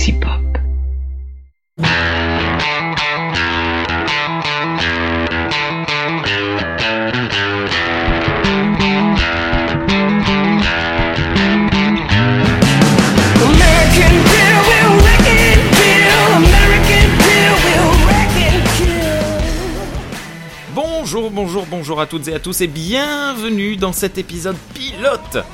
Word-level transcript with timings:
Sexy 0.00 0.12
Pop. 0.14 0.40
American 13.44 14.14
Beer 14.24 14.56
will 14.64 14.92
wreck 15.02 15.26
and 15.28 15.60
kill. 15.76 16.24
American 16.38 17.08
Beer 17.18 17.52
will 17.64 17.92
wreck 18.06 18.34
and 18.40 18.64
kill. 18.78 19.20
Bonjour, 20.74 21.30
bonjour, 21.30 21.66
bonjour 21.66 22.00
à 22.00 22.06
toutes 22.06 22.28
et 22.28 22.34
à 22.34 22.40
tous 22.40 22.62
et 22.62 22.68
bienvenue 22.68 23.76
dans 23.76 23.92
cet 23.92 24.16
épisode 24.16 24.56
pilote 24.72 25.44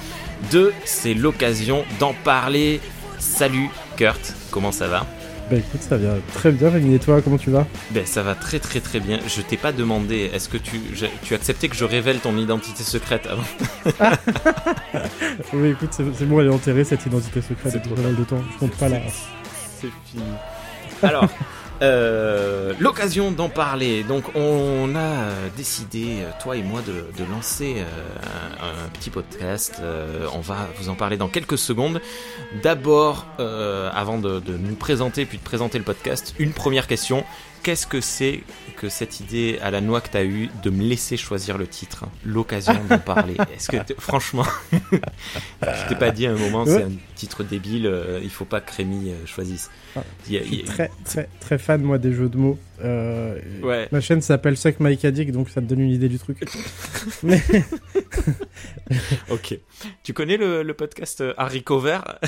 de 0.52 0.72
C'est 0.84 1.14
l'occasion 1.14 1.84
d'en 1.98 2.14
parler. 2.22 2.80
Salut 3.18 3.70
Kurt, 3.96 4.34
comment 4.50 4.72
ça 4.72 4.88
va 4.88 5.06
Bah 5.50 5.56
écoute, 5.56 5.80
ça 5.80 5.96
vient 5.96 6.14
très 6.34 6.52
bien, 6.52 6.70
Rémi. 6.70 6.94
Et 6.94 6.98
toi, 6.98 7.20
comment 7.22 7.38
tu 7.38 7.50
vas 7.50 7.66
Ben 7.92 8.04
ça 8.06 8.22
va 8.22 8.34
très 8.34 8.58
très 8.58 8.80
très 8.80 9.00
bien. 9.00 9.18
Je 9.26 9.40
t'ai 9.42 9.56
pas 9.56 9.72
demandé, 9.72 10.30
est-ce 10.34 10.48
que 10.48 10.56
tu, 10.58 10.80
je- 10.94 11.06
tu 11.22 11.34
acceptais 11.34 11.68
que 11.68 11.76
je 11.76 11.84
révèle 11.84 12.18
ton 12.18 12.36
identité 12.36 12.82
secrète 12.82 13.26
avant 13.26 13.42
Oui, 15.52 15.70
écoute, 15.70 15.90
c'est 15.92 16.24
bon, 16.26 16.40
elle 16.40 16.46
est 16.46 16.50
enterrée, 16.54 16.84
cette 16.84 17.04
identité 17.06 17.40
secrète 17.42 17.74
depuis 17.74 17.90
pas 17.90 18.02
mal 18.02 18.16
de 18.16 18.24
temps. 18.24 18.42
Je 18.54 18.58
compte 18.58 18.76
pas 18.76 18.88
là. 18.88 18.98
C'est 19.80 19.88
fini. 20.10 20.24
Alors, 21.02 21.28
euh, 21.82 22.72
l'occasion 22.80 23.30
d'en 23.30 23.48
parler. 23.48 24.02
Donc, 24.02 24.24
on 24.34 24.94
a 24.96 25.30
décidé, 25.56 26.18
toi 26.42 26.56
et 26.56 26.62
moi, 26.62 26.80
de, 26.82 27.24
lancer 27.30 27.76
euh, 27.78 28.84
un, 28.84 28.88
petit 28.90 29.10
podcast. 29.10 29.76
Euh, 29.80 30.26
on 30.34 30.40
va 30.40 30.68
vous 30.78 30.88
en 30.88 30.94
parler 30.94 31.16
dans 31.16 31.28
quelques 31.28 31.58
secondes. 31.58 32.00
D'abord, 32.62 33.26
avant 33.38 34.18
de 34.18 34.42
nous 34.46 34.74
présenter 34.74 35.26
puis 35.26 35.38
de 35.38 35.42
présenter 35.42 35.78
le 35.78 35.84
podcast, 35.84 36.34
une 36.38 36.52
première 36.52 36.86
question. 36.86 37.24
Qu'est-ce 37.66 37.88
que 37.88 38.00
c'est 38.00 38.44
que 38.76 38.88
cette 38.88 39.18
idée 39.18 39.58
à 39.60 39.72
la 39.72 39.80
noix 39.80 40.00
que 40.00 40.08
tu 40.08 40.16
as 40.16 40.24
eue 40.24 40.48
de 40.62 40.70
me 40.70 40.84
laisser 40.84 41.16
choisir 41.16 41.58
le 41.58 41.66
titre 41.66 42.04
hein, 42.04 42.10
L'occasion 42.24 42.76
d'en 42.88 42.98
parler. 43.14 43.34
Est-ce 43.52 43.68
que, 43.68 43.78
franchement, 43.98 44.46
je 44.70 45.88
t'ai 45.88 45.96
pas 45.96 46.12
dit 46.12 46.28
à 46.28 46.30
un 46.30 46.36
moment, 46.36 46.64
c'est 46.64 46.84
un 46.84 46.92
titre 47.16 47.42
débile, 47.42 47.86
euh, 47.88 48.20
il 48.22 48.30
faut 48.30 48.44
pas 48.44 48.60
que 48.60 48.72
Rémi 48.72 49.10
euh, 49.10 49.26
choisisse. 49.26 49.68
Ah, 49.96 50.02
Je 50.30 50.38
suis 50.44 50.62
a- 50.62 50.64
très, 50.64 50.90
très, 51.04 51.28
très 51.40 51.58
fan, 51.58 51.82
moi, 51.82 51.98
des 51.98 52.12
jeux 52.12 52.28
de 52.28 52.36
mots. 52.36 52.56
Euh, 52.82 53.38
Ouais. 53.62 53.88
Ma 53.90 54.00
chaîne 54.00 54.20
s'appelle 54.20 54.56
Suck 54.56 54.80
My 54.80 54.96
Caddick, 54.98 55.32
donc 55.32 55.48
ça 55.50 55.60
te 55.60 55.66
donne 55.66 55.80
une 55.80 55.90
idée 55.90 56.08
du 56.08 56.18
truc. 56.18 56.38
Mais 57.22 57.40
Ok. 59.30 59.58
Tu 60.02 60.12
connais 60.12 60.36
le, 60.36 60.62
le 60.62 60.74
podcast 60.74 61.20
euh, 61.20 61.34
Haricot 61.36 61.80
Vert 61.80 62.18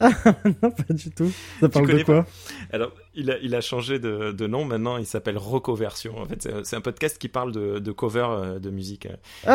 non, 0.00 0.70
pas 0.70 0.92
du 0.94 1.10
tout. 1.10 1.30
Ça 1.60 1.68
parle 1.68 1.88
de 1.98 2.02
quoi? 2.02 2.26
Alors, 2.72 2.92
il 3.14 3.30
a, 3.30 3.38
il 3.42 3.54
a 3.54 3.60
changé 3.60 3.98
de, 3.98 4.32
de 4.32 4.46
nom. 4.46 4.64
Maintenant, 4.64 4.96
il 4.96 5.06
s'appelle 5.06 5.36
Rocoversion. 5.38 6.18
En 6.18 6.26
fait, 6.26 6.48
c'est 6.64 6.76
un 6.76 6.80
podcast 6.80 7.18
qui 7.18 7.28
parle 7.28 7.52
de, 7.52 7.78
de 7.78 7.92
cover 7.92 8.26
euh, 8.30 8.58
de 8.58 8.70
musique. 8.70 9.08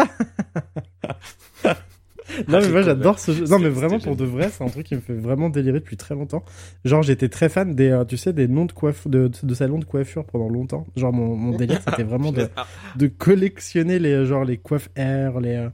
Non, 2.47 2.59
mais 2.61 2.69
moi, 2.69 2.81
j'adore 2.81 3.19
ce 3.19 3.31
jeu. 3.31 3.45
Non, 3.45 3.59
mais 3.59 3.69
vraiment, 3.69 3.99
pour 3.99 4.15
de 4.15 4.25
vrai, 4.25 4.49
c'est 4.49 4.63
un 4.63 4.67
truc 4.67 4.85
qui 4.85 4.95
me 4.95 4.99
fait 5.01 5.13
vraiment 5.13 5.49
délirer 5.49 5.79
depuis 5.79 5.97
très 5.97 6.15
longtemps. 6.15 6.43
Genre, 6.85 7.03
j'étais 7.03 7.29
très 7.29 7.49
fan 7.49 7.75
des, 7.75 7.89
euh, 7.89 8.05
tu 8.05 8.17
sais, 8.17 8.33
des 8.33 8.47
noms 8.47 8.65
de 8.65 8.71
coiffure, 8.71 9.09
de, 9.09 9.29
de 9.41 9.53
salons 9.53 9.79
de 9.79 9.85
coiffure 9.85 10.25
pendant 10.25 10.49
longtemps. 10.49 10.85
Genre, 10.95 11.13
mon, 11.13 11.35
mon 11.35 11.55
délire, 11.57 11.79
c'était 11.87 12.03
vraiment 12.03 12.31
de, 12.31 12.47
de 12.95 13.07
collectionner 13.07 13.99
les 13.99 14.25
genre 14.25 14.45
les 14.45 14.57
coiffes 14.57 14.89
air 14.95 15.39
les 15.39 15.55
euh, 15.55 15.69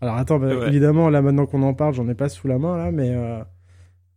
alors 0.00 0.16
attends 0.16 0.38
bah, 0.38 0.46
Ouais. 0.56 0.68
évidemment 0.68 1.08
là 1.10 1.20
maintenant 1.22 1.46
qu'on 1.46 1.62
en 1.62 1.74
parle 1.74 1.94
j'en 1.94 2.08
ai 2.08 2.14
pas 2.14 2.28
sous 2.28 2.48
la 2.48 2.58
main 2.58 2.76
là 2.76 2.90
mais 2.90 3.10
euh, 3.10 3.40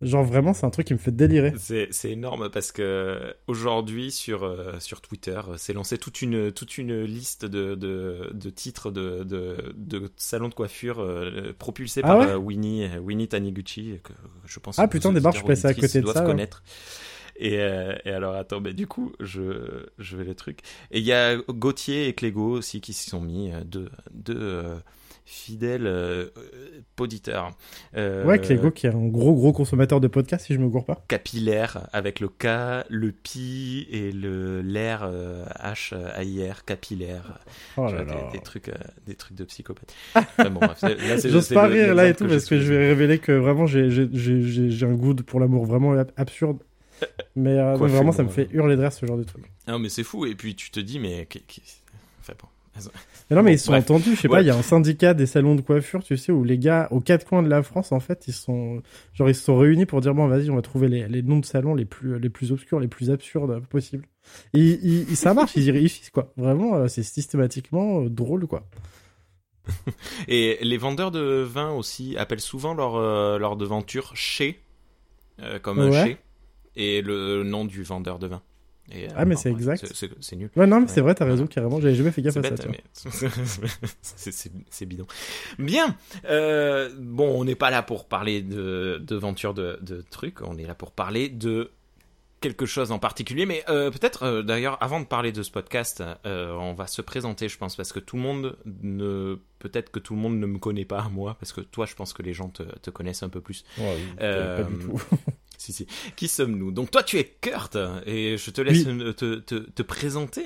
genre 0.03 0.23
vraiment 0.23 0.53
c'est 0.53 0.65
un 0.65 0.69
truc 0.69 0.87
qui 0.87 0.93
me 0.93 0.99
fait 0.99 1.11
délirer 1.15 1.53
C'est 1.57 1.89
énorme 2.05 2.49
parce 2.49 2.71
que 2.71 3.33
aujourd'hui 3.47 4.11
sur 4.11 4.43
euh, 4.43 4.79
sur 4.79 5.01
Twitter 5.01 5.39
euh, 5.49 5.57
s'est 5.57 5.73
lancé 5.73 5.97
toute 5.97 6.21
une 6.21 6.51
toute 6.51 6.77
une 6.77 7.03
liste 7.03 7.45
de 7.45 7.75
de, 7.75 8.29
de 8.33 8.49
titres 8.49 8.91
de, 8.91 9.23
de 9.23 9.73
de 9.75 10.09
salons 10.17 10.49
de 10.49 10.53
coiffure 10.53 10.99
euh, 11.01 11.53
propulsés 11.57 12.01
Ah 12.03 12.07
par 12.07 12.19
ouais 12.19 12.27
euh, 12.27 12.37
Winnie 12.37 12.87
Winnie 13.01 13.27
Taniguchi 13.27 13.99
que 14.03 14.13
je 14.45 14.59
pense 14.59 14.77
Ah, 14.79 14.87
que 14.87 14.91
putain, 14.91 15.11
débarque, 15.13 15.35
auditeurs, 15.37 15.55
je 15.55 15.61
passais 15.61 15.67
à 15.67 15.73
côté 15.73 16.01
de 16.01 16.07
ça, 16.07 16.21
ouais. 16.21 16.25
connaître. 16.25 16.63
Et, 17.35 17.57
euh, 17.59 17.95
et 18.05 18.11
alors 18.11 18.35
attends, 18.35 18.61
mais 18.61 18.73
du 18.73 18.85
coup 18.87 19.11
je 19.19 19.85
je 19.97 20.17
vais 20.17 20.23
le 20.23 20.35
truc. 20.35 20.59
Et 20.91 20.99
il 20.99 21.05
y 21.05 21.13
a 21.13 21.35
Gauthier 21.49 22.07
et 22.07 22.13
Clégo 22.13 22.51
aussi 22.57 22.79
qui 22.79 22.93
s'y 22.93 23.09
sont 23.09 23.21
mis 23.21 23.51
euh, 23.51 23.63
deux 23.65 23.89
deux 24.13 24.63
euh, 25.23 25.25
fidèles 25.25 25.87
euh, 25.87 26.29
euh. 26.37 27.49
Euh, 27.95 28.25
ouais 28.25 28.39
Clégo 28.39 28.71
qui 28.71 28.87
est 28.87 28.93
un 28.93 29.07
gros 29.07 29.33
gros 29.33 29.53
consommateur 29.53 29.99
de 30.01 30.07
podcasts 30.07 30.45
si 30.47 30.53
je 30.53 30.59
me 30.59 30.67
gourre 30.67 30.85
pas 30.85 31.03
capillaire 31.07 31.87
avec 31.93 32.19
le 32.19 32.27
K, 32.27 32.85
le 32.89 33.11
pi 33.11 33.87
et 33.89 34.11
le 34.11 34.61
l'air 34.61 35.01
euh, 35.03 35.45
H 35.61 35.95
A 35.95 36.23
I 36.23 36.49
R 36.49 36.65
capillaire. 36.65 37.39
oh 37.77 37.85
là 37.85 38.03
vois, 38.03 38.03
là 38.03 38.27
des, 38.31 38.37
des 38.37 38.43
trucs 38.43 38.71
des 39.05 39.15
trucs 39.15 39.37
de 39.37 39.43
psychopathe. 39.45 39.93
Enfin, 40.15 40.49
bon, 40.49 40.61
j'ose 41.23 41.49
pas 41.49 41.67
le- 41.67 41.73
rire 41.73 41.95
là 41.95 42.07
et 42.07 42.13
tout 42.15 42.27
parce 42.27 42.45
que 42.45 42.59
je 42.59 42.73
vais 42.73 42.87
révéler 42.87 43.19
que 43.19 43.31
vraiment 43.31 43.65
j'ai 43.65 43.89
un 44.83 44.93
goût 44.93 45.13
pour 45.15 45.39
l'amour 45.39 45.65
vraiment 45.65 45.93
ab- 45.93 46.11
absurde 46.17 46.59
mais 47.35 47.57
euh, 47.57 47.77
Quoi, 47.77 47.87
vraiment 47.87 48.11
ça 48.11 48.23
me 48.23 48.29
fait 48.29 48.47
hurler 48.53 48.75
de 48.75 48.81
rire 48.81 48.93
ce 48.93 49.05
genre 49.05 49.17
de 49.17 49.23
truc 49.23 49.43
Non 49.67 49.79
mais 49.79 49.89
c'est 49.89 50.03
fou 50.03 50.25
et 50.25 50.35
puis 50.35 50.55
tu 50.55 50.71
te 50.71 50.79
dis 50.79 50.99
mais 50.99 51.27
enfin 52.21 52.33
bon. 52.39 52.47
Mais 53.29 53.35
non 53.35 53.43
mais 53.43 53.53
ils 53.53 53.59
sont 53.59 53.71
bref. 53.71 53.83
entendus 53.83 54.15
je 54.15 54.21
sais 54.21 54.27
Ouais. 54.27 54.37
pas 54.37 54.41
il 54.41 54.47
y 54.47 54.49
a 54.49 54.55
un 54.55 54.61
syndicat 54.61 55.13
des 55.13 55.25
salons 55.25 55.55
de 55.55 55.61
coiffure 55.61 56.03
tu 56.03 56.17
sais 56.17 56.31
où 56.31 56.43
les 56.43 56.57
gars 56.57 56.87
aux 56.91 56.99
quatre 56.99 57.25
coins 57.27 57.43
de 57.43 57.47
la 57.49 57.61
France 57.63 57.91
en 57.91 57.99
fait 57.99 58.25
ils 58.27 58.33
sont 58.33 58.81
genre 59.13 59.29
ils 59.29 59.35
se 59.35 59.43
sont 59.43 59.57
réunis 59.57 59.85
pour 59.85 60.01
dire 60.01 60.13
bon 60.15 60.27
vas-y 60.27 60.49
on 60.49 60.55
va 60.55 60.61
trouver 60.61 60.87
les, 60.89 61.07
les 61.07 61.21
noms 61.21 61.39
de 61.39 61.45
salons 61.45 61.75
les 61.75 61.85
plus 61.85 62.19
les 62.19 62.29
plus 62.29 62.51
obscurs 62.51 62.79
les 62.79 62.87
plus 62.87 63.11
absurdes 63.11 63.65
possibles 63.67 64.05
et 64.53 64.59
ils- 64.59 65.15
ça 65.15 65.33
marche 65.33 65.51
ils 65.55 65.63
y 65.65 65.71
réussissent 65.71 66.09
quoi 66.09 66.33
vraiment 66.37 66.75
euh, 66.75 66.87
c'est 66.87 67.03
systématiquement 67.03 68.01
euh, 68.01 68.09
drôle 68.09 68.47
quoi 68.47 68.65
Et 70.27 70.57
les 70.61 70.77
vendeurs 70.77 71.11
de 71.11 71.41
vin 71.41 71.71
aussi 71.71 72.17
appellent 72.17 72.41
souvent 72.41 72.73
leur 72.73 72.95
euh, 72.95 73.37
leur 73.39 73.55
devanture 73.55 74.11
chez 74.15 74.59
euh, 75.41 75.57
comme 75.59 75.79
Ouais. 75.79 76.03
chez 76.05 76.17
et 76.75 77.01
le 77.01 77.43
nom 77.43 77.63
du 77.65 77.83
vendeur 77.83 78.19
de 78.19 78.27
vin. 78.27 78.41
Et, 78.91 79.05
euh, 79.07 79.13
Ah, 79.15 79.25
mais 79.25 79.35
c'est 79.37 79.49
exact. 79.49 79.85
c'est- 79.93 80.35
nul. 80.35 80.49
ouais 80.55 80.67
non 80.67 80.77
mais 80.81 80.81
Ouais. 80.87 80.91
c'est 80.93 80.99
vrai 81.01 81.15
t'as 81.15 81.23
raison 81.25 81.47
carrément 81.47 81.79
j'avais 81.79 81.95
jamais 81.95 82.11
fait 82.11 82.21
gaffe 82.21 82.35
à 82.37 82.43
ça 82.43 82.49
bête, 82.49 82.61
toi. 82.61 82.71
mais 82.71 82.83
c'est- 84.01 84.85
bidon. 84.85 85.05
Bien. 85.57 85.95
Euh, 86.25 86.89
bon, 86.99 87.39
on 87.39 87.45
n'est 87.45 87.55
pas 87.55 87.69
là 87.71 87.81
pour 87.83 88.07
parler 88.07 88.41
de 88.41 89.01
d'aventure 89.01 89.53
de, 89.53 89.79
de 89.81 90.01
trucs. 90.09 90.41
On 90.41 90.57
est 90.57 90.65
là 90.65 90.75
pour 90.75 90.91
parler 90.91 91.29
de 91.29 91.71
quelque 92.41 92.65
chose 92.65 92.91
en 92.91 92.99
particulier. 92.99 93.45
Mais 93.45 93.63
euh, 93.69 93.89
peut-être, 93.89 94.23
euh, 94.23 94.43
d'ailleurs, 94.43 94.77
avant 94.83 94.99
de 94.99 95.05
parler 95.05 95.31
de 95.31 95.41
ce 95.43 95.49
podcast, 95.51 96.03
euh, 96.25 96.51
on 96.53 96.73
va 96.73 96.87
se 96.87 97.01
présenter, 97.01 97.47
je 97.47 97.57
pense, 97.57 97.77
parce 97.77 97.93
que 97.93 97.99
tout 97.99 98.17
le 98.17 98.21
monde 98.21 98.57
ne, 98.65 99.37
peut-être 99.59 99.91
que 99.91 99.99
tout 99.99 100.13
le 100.13 100.19
monde 100.19 100.37
ne 100.37 100.45
me 100.45 100.57
connaît 100.59 100.83
pas 100.83 101.07
moi, 101.09 101.37
parce 101.39 101.53
que 101.53 101.61
toi, 101.61 101.85
je 101.85 101.95
pense 101.95 102.11
que 102.11 102.21
les 102.21 102.33
gens 102.33 102.49
te, 102.49 102.63
te 102.63 102.89
connaissent 102.89 103.23
un 103.23 103.29
peu 103.29 103.39
plus. 103.39 103.63
Ouais, 103.77 103.97
Euh, 104.19 104.57
pas 104.57 104.69
du 104.69 104.77
tout 104.77 105.01
Si, 105.63 105.71
si. 105.71 105.87
Qui 106.17 106.27
sommes-nous? 106.27 106.71
Donc 106.73 106.91
toi, 106.91 107.03
tu 107.03 107.17
es 107.17 107.23
Kurt, 107.23 107.77
et 108.05 108.35
je 108.37 108.51
te 108.51 108.59
laisse 108.61 108.83
te, 108.83 109.35
te, 109.35 109.55
te 109.55 109.81
présenter. 109.81 110.43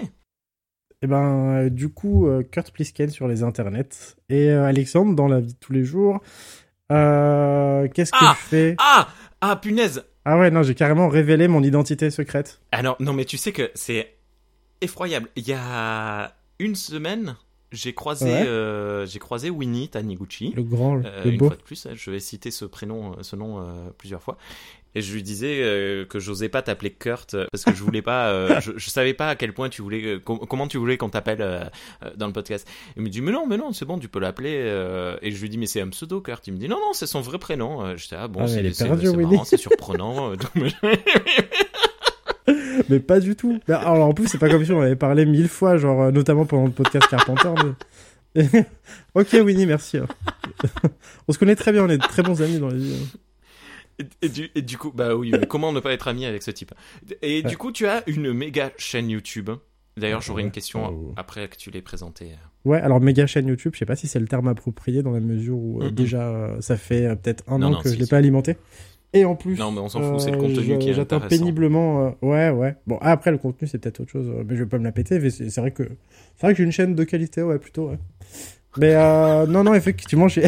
Et 1.01 1.07
ben, 1.07 1.65
euh, 1.65 1.69
du 1.69 1.89
coup, 1.89 2.27
euh, 2.27 2.43
Kurt 2.43 2.69
Plisken 2.71 3.09
sur 3.09 3.27
les 3.27 3.41
internets 3.43 4.15
et 4.29 4.49
euh, 4.51 4.65
Alexandre 4.65 5.15
dans 5.15 5.27
la 5.27 5.39
vie 5.39 5.53
de 5.53 5.59
tous 5.59 5.73
les 5.73 5.83
jours. 5.83 6.21
Euh, 6.91 7.87
Qu'est-ce 7.93 8.11
que 8.11 8.17
Ah 8.21 8.35
je 8.39 8.45
fais? 8.47 8.75
Ah 8.79 9.07
Ah, 9.41 9.55
punaise 9.55 10.03
Ah 10.25 10.37
ouais, 10.37 10.51
non, 10.51 10.63
j'ai 10.63 10.75
carrément 10.75 11.09
révélé 11.09 11.47
mon 11.47 11.63
identité 11.63 12.09
secrète. 12.09 12.61
Alors, 12.71 12.95
non, 12.99 13.13
mais 13.13 13.25
tu 13.25 13.37
sais 13.37 13.51
que 13.51 13.71
c'est 13.75 14.15
effroyable. 14.81 15.29
Il 15.35 15.47
y 15.47 15.53
a 15.53 16.35
une 16.59 16.75
semaine, 16.75 17.35
j'ai 17.71 17.93
croisé, 17.93 18.25
Ouais. 18.25 18.47
euh, 18.47 19.05
j'ai 19.05 19.19
croisé 19.19 19.49
Winnie 19.49 19.89
Taniguchi. 19.89 20.53
Le 20.55 20.63
grand, 20.63 21.01
Euh, 21.03 21.23
le 21.25 21.31
une 21.31 21.37
beau. 21.37 21.47
fois 21.47 21.57
de 21.57 21.61
plus, 21.61 21.87
je 21.93 22.11
vais 22.11 22.19
citer 22.19 22.49
ce 22.51 22.65
prénom, 22.65 23.21
ce 23.21 23.35
nom 23.35 23.59
euh, 23.61 23.89
plusieurs 23.97 24.21
fois. 24.23 24.37
Et 24.97 25.01
je 25.01 25.13
lui 25.13 25.21
disais 25.21 25.59
euh, 25.61 26.05
que 26.05 26.19
j'osais 26.19 26.49
pas 26.49 26.61
t'appeler 26.63 26.89
Kurt 26.91 27.33
euh, 27.35 27.45
parce 27.51 27.63
que 27.65 27.73
je 27.73 27.83
voulais 27.83 28.01
pas, 28.01 28.29
euh, 28.29 28.59
je, 28.61 28.71
je 28.77 28.89
savais 28.89 29.13
pas 29.13 29.29
à 29.29 29.35
quel 29.35 29.53
point 29.53 29.69
tu 29.69 29.81
voulais, 29.83 30.19
com- 30.23 30.39
comment 30.49 30.67
tu 30.67 30.77
voulais 30.77 30.97
qu'on 30.97 31.09
t'appelle 31.09 31.41
euh, 31.41 31.63
dans 32.15 32.25
le 32.27 32.33
podcast. 32.33 32.67
Il 32.95 33.03
me 33.03 33.09
dit 33.09 33.21
mais 33.21 33.31
non, 33.31 33.45
mais 33.47 33.57
non, 33.57 33.73
c'est 33.73 33.85
bon, 33.85 33.99
tu 33.99 34.07
peux 34.07 34.19
l'appeler. 34.19 34.53
et 35.21 35.31
je 35.31 35.39
lui 35.41 35.49
dis 35.49 35.57
mais 35.59 35.67
c'est 35.67 35.81
un 35.81 35.89
pseudo 35.89 36.19
Kurt. 36.21 36.47
Il 36.47 36.53
me 36.53 36.57
dit 36.57 36.67
non 36.67 36.77
non, 36.77 36.93
c'est 36.93 37.05
son 37.07 37.21
vrai 37.21 37.37
prénom. 37.37 37.95
J'étais 37.95 38.15
ah 38.17 38.27
bon, 38.27 38.41
Ah, 38.43 38.47
c'est 38.47 38.63
c'est- 39.45 39.57
surprenant. 39.57 40.33
Mais 42.89 42.99
pas 42.99 43.19
du 43.19 43.35
tout. 43.35 43.59
Mais 43.67 43.73
alors 43.73 44.07
en 44.07 44.13
plus, 44.13 44.27
c'est 44.27 44.37
pas 44.37 44.49
comme 44.49 44.63
si 44.63 44.71
on 44.71 44.81
avait 44.81 44.95
parlé 44.95 45.25
mille 45.25 45.49
fois, 45.49 45.77
genre 45.77 46.11
notamment 46.11 46.45
pendant 46.45 46.65
le 46.65 46.71
podcast 46.71 47.07
Carpenter. 47.09 47.49
mais- 48.35 48.65
ok, 49.15 49.27
Winnie, 49.43 49.65
merci. 49.65 49.97
hein. 49.97 50.07
on 51.27 51.33
se 51.33 51.37
connaît 51.39 51.55
très 51.55 51.71
bien, 51.73 51.83
on 51.83 51.89
est 51.89 51.97
de 51.97 52.07
très 52.07 52.23
bons 52.23 52.41
amis 52.41 52.59
dans 52.59 52.67
la 52.69 52.75
vie. 52.75 52.95
Et, 53.99 54.05
et 54.25 54.29
du, 54.29 54.49
et 54.55 54.61
du 54.61 54.77
coup, 54.77 54.91
bah 54.93 55.15
oui, 55.15 55.31
mais 55.31 55.45
comment 55.47 55.71
ne 55.71 55.79
pas 55.79 55.91
être 55.93 56.07
ami 56.07 56.25
avec 56.25 56.43
ce 56.43 56.51
type? 56.51 56.73
Et 57.21 57.41
Ouais. 57.43 57.49
du 57.49 57.57
coup, 57.57 57.71
tu 57.71 57.87
as 57.87 58.03
une 58.07 58.31
méga 58.33 58.71
chaîne 58.77 59.09
YouTube. 59.09 59.49
D'ailleurs, 59.97 60.21
j'aurais 60.21 60.43
une 60.43 60.51
question 60.51 60.87
Oh. 60.91 61.13
après 61.17 61.47
que 61.47 61.55
tu 61.57 61.71
l'aies 61.71 61.81
présenté. 61.81 62.27
Ouais, 62.65 62.79
alors 62.79 63.01
méga 63.01 63.25
chaîne 63.25 63.47
YouTube, 63.47 63.71
je 63.73 63.79
sais 63.79 63.85
pas 63.87 63.95
si 63.95 64.07
c'est 64.07 64.19
le 64.19 64.27
terme 64.27 64.47
approprié 64.47 65.01
dans 65.01 65.09
la 65.11 65.19
mesure 65.19 65.57
où 65.57 65.81
euh, 65.81 65.89
déjà 65.89 66.21
euh, 66.21 66.61
ça 66.61 66.77
fait 66.77 67.05
euh, 67.07 67.15
peut-être 67.15 67.43
un 67.47 67.57
Non, 67.57 67.67
an 67.67 67.69
non, 67.71 67.81
que 67.81 67.89
si, 67.89 67.95
je 67.95 67.99
l'ai 67.99 68.05
si. 68.05 68.09
pas 68.11 68.17
alimenté. 68.17 68.57
Et 69.13 69.25
en 69.25 69.35
plus, 69.35 69.57
Non, 69.57 69.71
mais 69.71 69.79
on 69.79 69.89
s'en 69.89 70.01
fout, 70.03 70.19
c'est 70.19 70.29
le 70.31 70.37
contenu 70.37 70.77
qui 70.77 70.89
est 70.89 70.93
J'attends 70.93 71.19
péniblement. 71.21 72.15
ouais, 72.21 72.51
ouais. 72.51 72.75
Bon, 72.85 72.99
après 73.01 73.31
le 73.31 73.37
contenu 73.39 73.67
c'est 73.67 73.79
peut-être 73.79 74.01
autre 74.01 74.11
chose, 74.11 74.29
mais 74.45 74.55
je 74.55 74.63
vais 74.63 74.69
pas 74.69 74.77
me 74.77 74.83
la 74.83 74.91
péter. 74.91 75.27
c'est 75.31 75.57
vrai 75.59 75.71
que 75.71 75.83
c'est 76.35 76.41
vrai 76.45 76.51
que 76.53 76.57
j'ai 76.57 76.63
une 76.65 76.71
chaîne 76.71 76.93
de 76.93 77.03
qualité, 77.03 77.41
ouais, 77.41 77.57
plutôt. 77.57 77.89
Ouais. 77.89 77.97
Mais 78.75 78.93
euh, 78.95 79.47
non, 79.47 79.63
non, 79.63 79.73
effectivement, 79.73 80.27
j'ai 80.29 80.43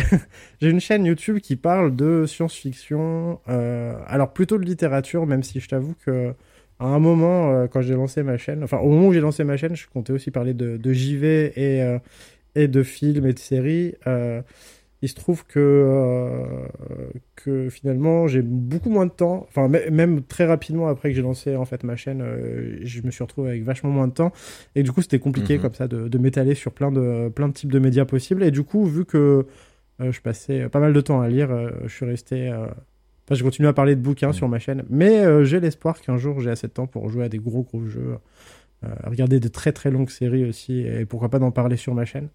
une 0.62 0.80
chaîne 0.80 1.06
YouTube 1.06 1.40
qui 1.40 1.56
parle 1.56 1.96
de 1.96 2.26
science-fiction. 2.28 3.40
euh, 3.50 3.96
alors 4.08 4.34
plutôt 4.34 4.58
de 4.58 4.64
littérature, 4.66 5.26
même 5.26 5.42
si 5.44 5.60
je 5.60 5.68
t'avoue 5.68 5.96
que 6.06 6.34
à 6.80 6.86
un 6.86 7.00
moment, 7.00 7.52
euh, 7.54 7.68
quand 7.68 7.82
j'ai 7.82 7.96
lancé 7.96 8.24
ma 8.24 8.38
chaîne, 8.38 8.64
enfin 8.64 8.78
au 8.78 8.90
moment 8.90 9.08
où 9.08 9.14
j'ai 9.14 9.20
lancé 9.22 9.44
ma 9.44 9.58
chaîne, 9.58 9.76
je 9.76 9.88
comptais 9.88 10.14
aussi 10.14 10.32
parler 10.32 10.54
de, 10.54 10.78
de 10.78 10.94
JV 10.94 11.52
et 11.56 11.82
euh, 11.84 12.00
et 12.56 12.68
de 12.68 12.84
films 12.84 13.26
et 13.28 13.34
de 13.34 13.40
séries. 13.40 13.96
Il 15.02 15.08
se 15.08 15.16
trouve 15.16 15.46
que, 15.46 15.60
euh, 15.60 16.68
que 17.36 17.70
finalement 17.70 18.28
j'ai 18.28 18.42
beaucoup 18.42 18.90
moins 18.90 19.06
de 19.06 19.12
temps, 19.12 19.46
enfin 19.48 19.70
mê- 19.70 19.90
même 19.90 20.24
très 20.24 20.46
rapidement 20.46 20.88
après 20.90 21.10
que 21.10 21.16
j'ai 21.16 21.22
lancé 21.22 21.56
en 21.56 21.64
fait 21.66 21.84
ma 21.84 21.96
chaîne, 21.96 22.22
euh, 22.22 22.78
je 22.82 23.02
me 23.04 23.12
suis 23.12 23.24
retrouvé 23.24 23.50
avec 23.52 23.64
vachement 23.64 23.90
moins 23.92 24.08
de 24.10 24.14
temps 24.14 24.34
et 24.76 24.84
du 24.84 24.92
coup 24.92 25.02
c'était 25.02 25.20
compliqué 25.20 25.56
Mhm. 25.56 25.62
comme 25.62 25.74
ça 25.74 25.88
de, 25.88 26.10
de 26.10 26.18
m'étaler 26.18 26.54
sur 26.54 26.74
plein 26.74 26.92
de 26.92 27.30
plein 27.30 27.48
de 27.48 27.54
types 27.54 27.72
de 27.72 27.80
médias 27.80 28.04
possibles 28.06 28.44
et 28.44 28.52
du 28.52 28.64
coup 28.64 28.84
vu 28.86 29.06
que 29.06 29.46
euh, 30.02 30.12
je 30.12 30.20
passais 30.22 30.68
pas 30.68 30.80
mal 30.82 30.92
de 30.92 31.02
temps 31.02 31.22
à 31.22 31.30
lire, 31.30 31.50
je 31.86 31.94
suis 31.94 32.06
resté, 32.06 32.50
enfin 32.54 33.36
je 33.36 33.44
continue 33.44 33.68
à 33.70 33.74
parler 33.74 33.96
de 33.96 34.02
bouquins 34.02 34.28
Mhm. 34.28 34.34
sur 34.34 34.50
ma 34.50 34.60
chaîne, 34.60 34.84
mais 34.90 35.46
j'ai 35.46 35.62
l'espoir 35.62 36.02
qu'un 36.02 36.18
jour 36.18 36.42
j'ai 36.42 36.50
assez 36.50 36.68
de 36.68 36.74
temps 36.74 36.88
pour 36.88 37.08
jouer 37.10 37.24
à 37.24 37.30
des 37.30 37.38
gros 37.40 37.64
gros 37.64 37.86
jeux, 37.86 38.18
regarder 39.06 39.40
de 39.40 39.48
très 39.48 39.72
très 39.72 39.92
longues 39.92 40.10
séries 40.10 40.44
aussi 40.46 40.80
et 40.82 41.06
pourquoi 41.06 41.30
pas 41.30 41.40
d'en 41.40 41.52
parler 41.52 41.78
sur 41.78 41.94
ma 41.94 42.04
chaîne. 42.06 42.28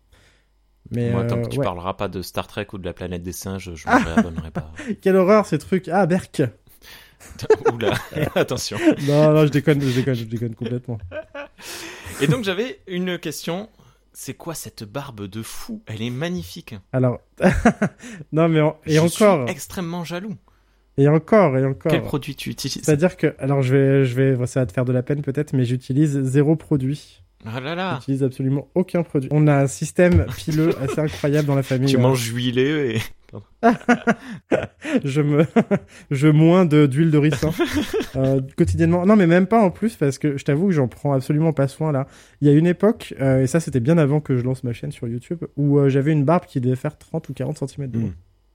Mais 0.90 1.10
Moi, 1.10 1.24
tant 1.24 1.38
euh, 1.38 1.42
que 1.42 1.48
tu 1.48 1.58
ouais. 1.58 1.64
parleras 1.64 1.94
pas 1.94 2.08
de 2.08 2.20
Star 2.22 2.46
Trek 2.46 2.66
ou 2.72 2.78
de 2.78 2.84
la 2.84 2.92
planète 2.92 3.22
des 3.22 3.32
singes, 3.32 3.72
je 3.74 3.88
me 3.88 4.04
réabonnerai 4.04 4.50
pas. 4.50 4.70
Quelle 5.00 5.16
horreur 5.16 5.46
ces 5.46 5.58
trucs. 5.58 5.88
Ah, 5.88 6.06
Berk 6.06 6.42
Oula, 7.72 7.94
attention. 8.34 8.76
Non, 9.08 9.32
non, 9.32 9.46
je 9.46 9.50
déconne, 9.50 9.80
je 9.80 9.94
déconne, 9.94 10.14
je 10.14 10.24
déconne 10.24 10.54
complètement. 10.54 10.98
Et 12.20 12.26
donc 12.26 12.44
j'avais 12.44 12.80
une 12.86 13.18
question. 13.18 13.70
C'est 14.12 14.34
quoi 14.34 14.54
cette 14.54 14.84
barbe 14.84 15.26
de 15.26 15.42
fou? 15.42 15.82
Elle 15.86 16.02
est 16.02 16.10
magnifique. 16.10 16.74
Alors, 16.92 17.18
non, 18.32 18.48
mais 18.48 18.60
en- 18.60 18.76
et 18.86 18.94
Je 18.94 19.00
encore, 19.00 19.44
suis 19.48 19.52
extrêmement 19.52 20.04
jaloux. 20.04 20.36
et 20.98 21.08
encore, 21.08 21.56
et 21.58 21.64
encore. 21.64 21.90
Quel 21.90 22.02
produit 22.02 22.36
tu 22.36 22.50
utilises? 22.50 22.82
C'est-à-dire 22.84 23.16
que, 23.16 23.34
alors 23.40 23.62
je 23.62 23.74
vais, 23.74 24.04
je 24.04 24.14
vais, 24.14 24.46
ça 24.46 24.60
va 24.60 24.66
te 24.66 24.72
faire 24.72 24.84
de 24.84 24.92
la 24.92 25.02
peine 25.02 25.22
peut-être, 25.22 25.52
mais 25.52 25.64
j'utilise 25.64 26.20
zéro 26.22 26.54
produit. 26.54 27.23
Ah 27.44 27.60
là 27.60 27.74
là. 27.74 27.96
J'utilise 28.00 28.22
absolument 28.22 28.68
aucun 28.74 29.02
produit. 29.02 29.28
On 29.32 29.46
a 29.46 29.54
un 29.54 29.66
système 29.66 30.26
pileux 30.36 30.70
assez 30.82 31.00
incroyable 31.00 31.46
dans 31.46 31.54
la 31.54 31.62
famille. 31.62 31.88
Tu 31.88 31.96
hein. 31.96 32.00
manges 32.00 32.32
huilé 32.32 32.96
et 32.96 33.00
je 35.04 35.20
me 35.20 35.44
je 36.10 36.28
moins 36.28 36.64
de 36.64 36.86
d'huile 36.86 37.10
de 37.10 37.18
ricin 37.18 37.50
euh, 38.16 38.40
quotidiennement 38.56 39.06
non 39.06 39.16
mais 39.16 39.26
même 39.26 39.46
pas 39.46 39.60
en 39.60 39.70
plus 39.70 39.96
parce 39.96 40.18
que 40.18 40.36
je 40.36 40.44
t'avoue 40.44 40.66
que 40.66 40.72
j'en 40.72 40.86
prends 40.86 41.12
absolument 41.12 41.52
pas 41.52 41.66
soin 41.66 41.90
là 41.90 42.06
il 42.40 42.48
y 42.48 42.50
a 42.50 42.54
une 42.54 42.66
époque 42.66 43.14
euh, 43.20 43.42
et 43.42 43.46
ça 43.46 43.58
c'était 43.60 43.80
bien 43.80 43.98
avant 43.98 44.20
que 44.20 44.36
je 44.36 44.44
lance 44.44 44.62
ma 44.62 44.72
chaîne 44.72 44.92
sur 44.92 45.08
YouTube 45.08 45.44
où 45.56 45.78
euh, 45.78 45.88
j'avais 45.88 46.12
une 46.12 46.24
barbe 46.24 46.44
qui 46.46 46.60
devait 46.60 46.76
faire 46.76 46.96
30 46.96 47.28
ou 47.28 47.34
40 47.34 47.68
cm 47.68 47.90
de 47.90 47.98
long 47.98 48.12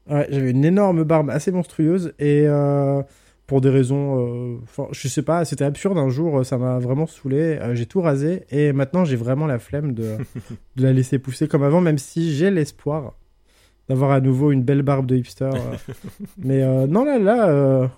Mm. 0.09 0.13
ouais 0.13 0.27
j'avais 0.29 0.51
une 0.51 0.65
énorme 0.65 1.03
barbe 1.03 1.29
assez 1.29 1.51
monstrueuse 1.51 2.13
et 2.19 2.43
euh, 2.45 3.01
pour 3.49 3.61
des 3.61 3.69
raisons 3.69 4.57
euh, 4.77 4.87
je 4.91 5.07
sais 5.07 5.23
pas 5.23 5.43
c'était 5.43 5.65
absurde 5.65 5.97
un 5.97 6.09
jour 6.09 6.45
ça 6.45 6.59
m'a 6.59 6.77
vraiment 6.77 7.07
saoulé 7.07 7.57
euh, 7.59 7.73
j'ai 7.73 7.87
tout 7.87 7.99
rasé 7.99 8.43
et 8.51 8.71
maintenant 8.73 9.05
j'ai 9.05 9.15
vraiment 9.15 9.47
la 9.47 9.57
flemme 9.57 9.93
de 9.93 10.17
de 10.77 10.83
la 10.83 10.93
laisser 10.93 11.17
pousser 11.17 11.47
comme 11.47 11.63
avant 11.63 11.81
même 11.81 11.97
si 11.97 12.35
j'ai 12.35 12.51
l'espoir 12.51 13.15
d'avoir 13.89 14.11
à 14.11 14.21
nouveau 14.21 14.51
une 14.51 14.61
belle 14.61 14.83
barbe 14.83 15.07
de 15.07 15.15
hipster. 15.15 15.45
euh. 15.45 15.93
Mais 16.37 16.87
non, 16.87 17.03
là, 17.05 17.17
là, 17.17 17.91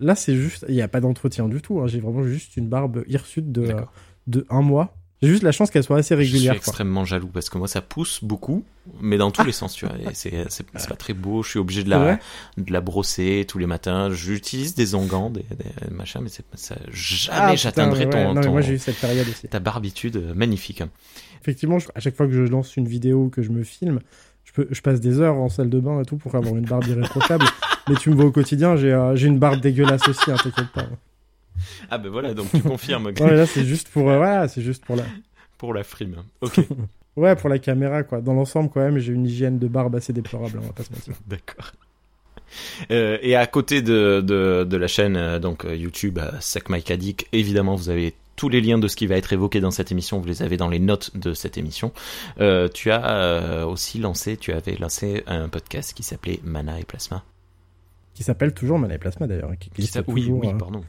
là 0.00 0.14
c'est 0.16 0.34
juste, 0.34 0.66
il 0.68 0.74
n'y 0.74 0.82
a 0.82 0.88
pas 0.88 1.00
d'entretien 1.00 1.48
du 1.48 1.62
tout. 1.62 1.78
hein. 1.80 1.86
J'ai 1.86 2.00
vraiment 2.00 2.24
juste 2.24 2.56
une 2.56 2.68
barbe 2.68 3.04
hirsute 3.06 3.52
de 3.52 3.86
un 4.50 4.62
mois. 4.62 4.96
J'ai 5.22 5.28
juste 5.30 5.42
la 5.42 5.52
chance 5.52 5.70
qu'elle 5.70 5.82
soit 5.82 5.96
assez 5.96 6.14
Je 6.14 6.22
suis 6.22 6.32
régulière. 6.32 6.52
quoi. 6.52 6.58
extrêmement 6.58 7.04
jaloux 7.06 7.28
parce 7.32 7.48
que 7.48 7.56
moi 7.56 7.68
ça 7.68 7.80
pousse 7.80 8.22
beaucoup, 8.22 8.64
mais 9.00 9.16
dans 9.16 9.30
tous 9.30 9.44
les 9.44 9.52
sens, 9.52 9.72
tu 9.74 9.86
vois. 9.86 9.96
et 9.96 10.14
C'est 10.14 10.66
pas 10.88 10.94
très 10.96 11.14
beau. 11.14 11.42
Je 11.42 11.50
suis 11.50 11.58
obligé 11.58 11.84
de 11.84 11.90
la 11.90 12.18
de 12.58 12.70
la 12.72 12.80
brosser 12.82 13.46
tous 13.48 13.56
les 13.58 13.66
matins. 13.66 14.10
J'utilise 14.12 14.74
des 14.74 14.94
onguents, 14.94 15.30
des, 15.30 15.40
des 15.42 15.90
machins, 15.94 16.20
mais 16.22 16.28
c'est 16.28 16.44
ça. 16.54 16.76
Jamais 16.90 17.38
Ah, 17.38 17.44
putain, 17.46 17.56
j'atteindrai 17.56 18.04
ouais, 18.04 18.10
ton, 18.10 18.34
Non, 18.34 18.40
ton- 18.42 18.50
moi 18.52 18.60
j'ai 18.60 18.74
eu 18.74 18.78
cette 18.78 19.00
période 19.00 19.26
aussi. 19.28 19.48
ta 19.48 19.58
barbitude 19.58 20.16
euh, 20.16 20.34
magnifique. 20.34 20.82
Effectivement, 21.40 21.78
je- 21.78 21.88
à 21.94 22.00
chaque 22.00 22.14
fois 22.14 22.26
que 22.26 22.32
je 22.32 22.42
lance 22.42 22.76
une 22.76 22.86
vidéo 22.86 23.24
ou 23.24 23.28
que 23.30 23.40
je 23.42 23.50
me 23.50 23.62
filme, 23.62 24.00
je, 24.44 24.52
peux, 24.52 24.68
je 24.70 24.80
passe 24.82 25.00
des 25.00 25.20
heures 25.20 25.36
en 25.36 25.48
salle 25.48 25.70
de 25.70 25.80
bain 25.80 26.00
et 26.02 26.04
tout 26.04 26.16
pour 26.18 26.34
avoir 26.34 26.54
une 26.56 26.66
barbe 26.66 26.86
irréprochable. 26.88 27.44
mais 27.88 27.94
tu 27.96 28.10
me 28.10 28.16
vois 28.16 28.26
au 28.26 28.32
quotidien, 28.32 28.76
j'ai 28.76 28.92
euh, 28.92 29.16
j'ai 29.16 29.28
une 29.28 29.38
barbe 29.38 29.60
dégueulasse 29.60 30.06
aussi, 30.08 30.30
hein, 30.30 30.36
t'inquiète 30.42 30.68
pas. 30.74 30.86
Ah 31.90 31.98
ben 31.98 32.10
voilà, 32.10 32.34
donc 32.34 32.50
tu 32.50 32.60
confirmes 32.60 33.06
Ouais, 33.20 33.34
là 33.34 33.46
c'est 33.46 33.64
juste 33.64 33.88
pour, 33.88 34.10
euh, 34.10 34.16
voilà, 34.18 34.48
c'est 34.48 34.62
juste 34.62 34.84
pour 34.84 34.96
la, 34.96 35.04
pour 35.58 35.72
la 35.74 35.84
frime. 35.84 36.16
Ok, 36.40 36.60
ouais, 37.16 37.36
pour 37.36 37.48
la 37.48 37.58
caméra 37.58 38.02
quoi. 38.02 38.20
Dans 38.20 38.34
l'ensemble 38.34 38.70
quand 38.70 38.80
même, 38.80 38.98
j'ai 38.98 39.12
une 39.12 39.26
hygiène 39.26 39.58
de 39.58 39.68
barbe 39.68 39.94
assez 39.96 40.12
déplorable, 40.12 40.58
on 40.62 40.66
va 40.66 40.72
pas 40.72 40.84
se 40.84 40.92
mentir. 40.92 41.14
d'accord. 41.26 41.72
Euh, 42.90 43.18
et 43.22 43.34
à 43.34 43.46
côté 43.46 43.82
de, 43.82 44.20
de, 44.24 44.64
de 44.64 44.76
la 44.76 44.86
chaîne 44.86 45.16
euh, 45.16 45.38
donc 45.40 45.66
YouTube 45.68 46.20
Sec 46.40 46.68
Mike 46.68 46.90
Addict, 46.90 47.26
évidemment 47.32 47.74
vous 47.74 47.88
avez 47.90 48.14
tous 48.36 48.48
les 48.48 48.60
liens 48.60 48.78
de 48.78 48.86
ce 48.86 48.96
qui 48.96 49.06
va 49.06 49.16
être 49.16 49.32
évoqué 49.32 49.60
dans 49.60 49.70
cette 49.70 49.90
émission, 49.90 50.20
vous 50.20 50.26
les 50.26 50.42
avez 50.42 50.56
dans 50.56 50.68
les 50.68 50.78
notes 50.78 51.16
de 51.16 51.32
cette 51.32 51.56
émission. 51.58 51.90
Euh, 52.38 52.68
tu 52.68 52.90
as 52.90 53.66
aussi 53.66 53.98
lancé, 53.98 54.36
tu 54.36 54.52
avais 54.52 54.76
lancé 54.76 55.24
un 55.26 55.48
podcast 55.48 55.94
qui 55.94 56.02
s'appelait 56.02 56.38
Mana 56.44 56.78
et 56.78 56.84
Plasma. 56.84 57.24
Qui 58.14 58.22
s'appelle 58.22 58.52
toujours 58.52 58.78
Mana 58.78 58.94
et 58.94 58.98
Plasma 58.98 59.26
d'ailleurs. 59.26 59.50
Qui, 59.58 59.70
qui 59.70 59.70
Qui 59.70 59.80
existe 59.82 59.94
s'a- 59.94 60.02
oui, 60.06 60.28
oui, 60.30 60.48
pardon. 60.58 60.84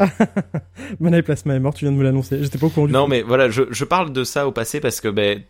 Mana 1.00 1.18
et 1.18 1.22
Plasma 1.22 1.54
est 1.54 1.60
mort, 1.60 1.74
tu 1.74 1.84
viens 1.84 1.92
de 1.92 1.96
me 1.98 2.02
l'annoncer. 2.02 2.42
J'étais 2.42 2.58
pas 2.58 2.66
au 2.66 2.70
courant 2.70 2.86
du 2.86 2.92
Non, 2.92 3.06
mais 3.08 3.22
voilà, 3.22 3.48
je, 3.50 3.62
je 3.70 3.84
parle 3.84 4.12
de 4.12 4.24
ça 4.24 4.46
au 4.46 4.52
passé 4.52 4.80
parce 4.80 5.00
que 5.00 5.08
ben, 5.08 5.42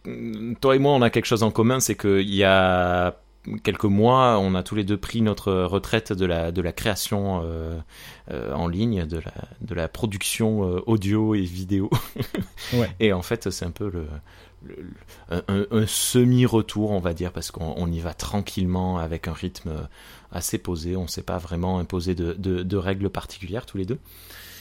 toi 0.61 0.77
et 0.77 0.79
moi, 0.79 0.93
on 0.93 1.03
a 1.03 1.11
quelque 1.11 1.27
chose 1.27 1.43
en 1.43 1.51
commun, 1.51 1.81
c'est 1.81 1.95
qu'il 1.97 2.35
y 2.35 2.45
a 2.45 3.17
quelques 3.65 3.85
mois, 3.85 4.39
on 4.39 4.55
a 4.55 4.63
tous 4.63 4.75
les 4.75 4.85
deux 4.85 4.99
pris 4.99 5.23
notre 5.23 5.53
retraite 5.53 6.13
de 6.13 6.27
la, 6.27 6.53
de 6.53 6.61
la 6.61 6.73
création 6.73 7.41
euh, 7.45 7.79
euh, 8.31 8.53
en 8.53 8.69
ligne, 8.69 9.07
de 9.07 9.17
la, 9.17 9.33
de 9.63 9.75
la 9.75 9.89
production 9.89 10.65
euh, 10.77 10.81
audio 10.87 11.35
et 11.35 11.43
vidéo. 11.43 11.91
Ouais. 12.75 12.89
Et 13.01 13.13
en 13.13 13.23
fait, 13.23 13.51
c'est 13.51 13.65
un 13.65 13.73
peu 13.73 13.91
le, 13.91 14.07
le- 14.63 14.77
le- 15.49 15.69
un, 15.73 15.87
semi-retour, 15.89 16.91
on 16.93 17.01
va 17.01 17.15
dire, 17.15 17.33
parce 17.33 17.51
qu'on 17.51 17.75
on 17.77 17.91
y 17.91 17.99
va 17.99 18.15
tranquillement 18.15 18.99
avec 18.99 19.27
un 19.27 19.33
rythme 19.33 19.71
assez 20.31 20.59
posé. 20.59 20.95
On 20.95 21.03
ne 21.05 21.09
s'est 21.09 21.23
pas 21.25 21.39
vraiment 21.39 21.81
imposé 21.81 22.15
de, 22.15 22.33
de, 22.35 22.63
de 22.63 22.77
règles 22.77 23.11
particulières 23.11 23.67
tous 23.67 23.79
les 23.79 23.87
deux. 23.87 23.99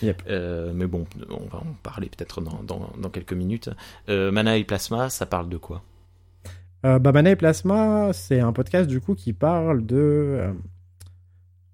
Yep. 0.01 0.23
Euh, 0.27 0.71
mais 0.73 0.87
bon, 0.87 1.05
on 1.29 1.45
va 1.47 1.59
en 1.59 1.73
parler 1.83 2.09
peut-être 2.09 2.41
dans, 2.41 2.63
dans, 2.63 2.89
dans 2.99 3.09
quelques 3.09 3.33
minutes. 3.33 3.69
Euh, 4.09 4.31
Mana 4.31 4.57
et 4.57 4.63
Plasma, 4.63 5.09
ça 5.09 5.25
parle 5.25 5.49
de 5.49 5.57
quoi? 5.57 5.83
Euh, 6.85 6.99
bah, 6.99 7.11
Mana 7.11 7.31
et 7.31 7.35
Plasma, 7.35 8.11
c'est 8.13 8.39
un 8.39 8.53
podcast 8.53 8.87
du 8.89 9.01
coup 9.01 9.15
qui 9.15 9.33
parle 9.33 9.85
de. 9.85 9.97
euh, 9.97 10.53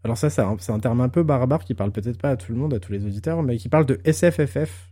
Alors, 0.03 0.17
ça, 0.17 0.29
c'est 0.29 0.41
un, 0.41 0.79
terme 0.79 1.01
un 1.01 1.10
peu 1.10 1.24
barbare 1.24 1.63
qui 1.63 1.74
parle 1.75 1.91
peut-être 1.91 2.17
pas 2.20 2.32
à 2.32 2.36
tout 2.38 2.51
le 2.51 2.58
monde, 2.58 2.74
à 2.74 2.79
tous 2.79 2.91
les 2.91 3.05
auditeurs, 3.05 3.44
mais 3.44 3.58
qui 3.58 3.70
parle 3.70 3.86
de 3.86 4.00
SFFF. 4.03 4.89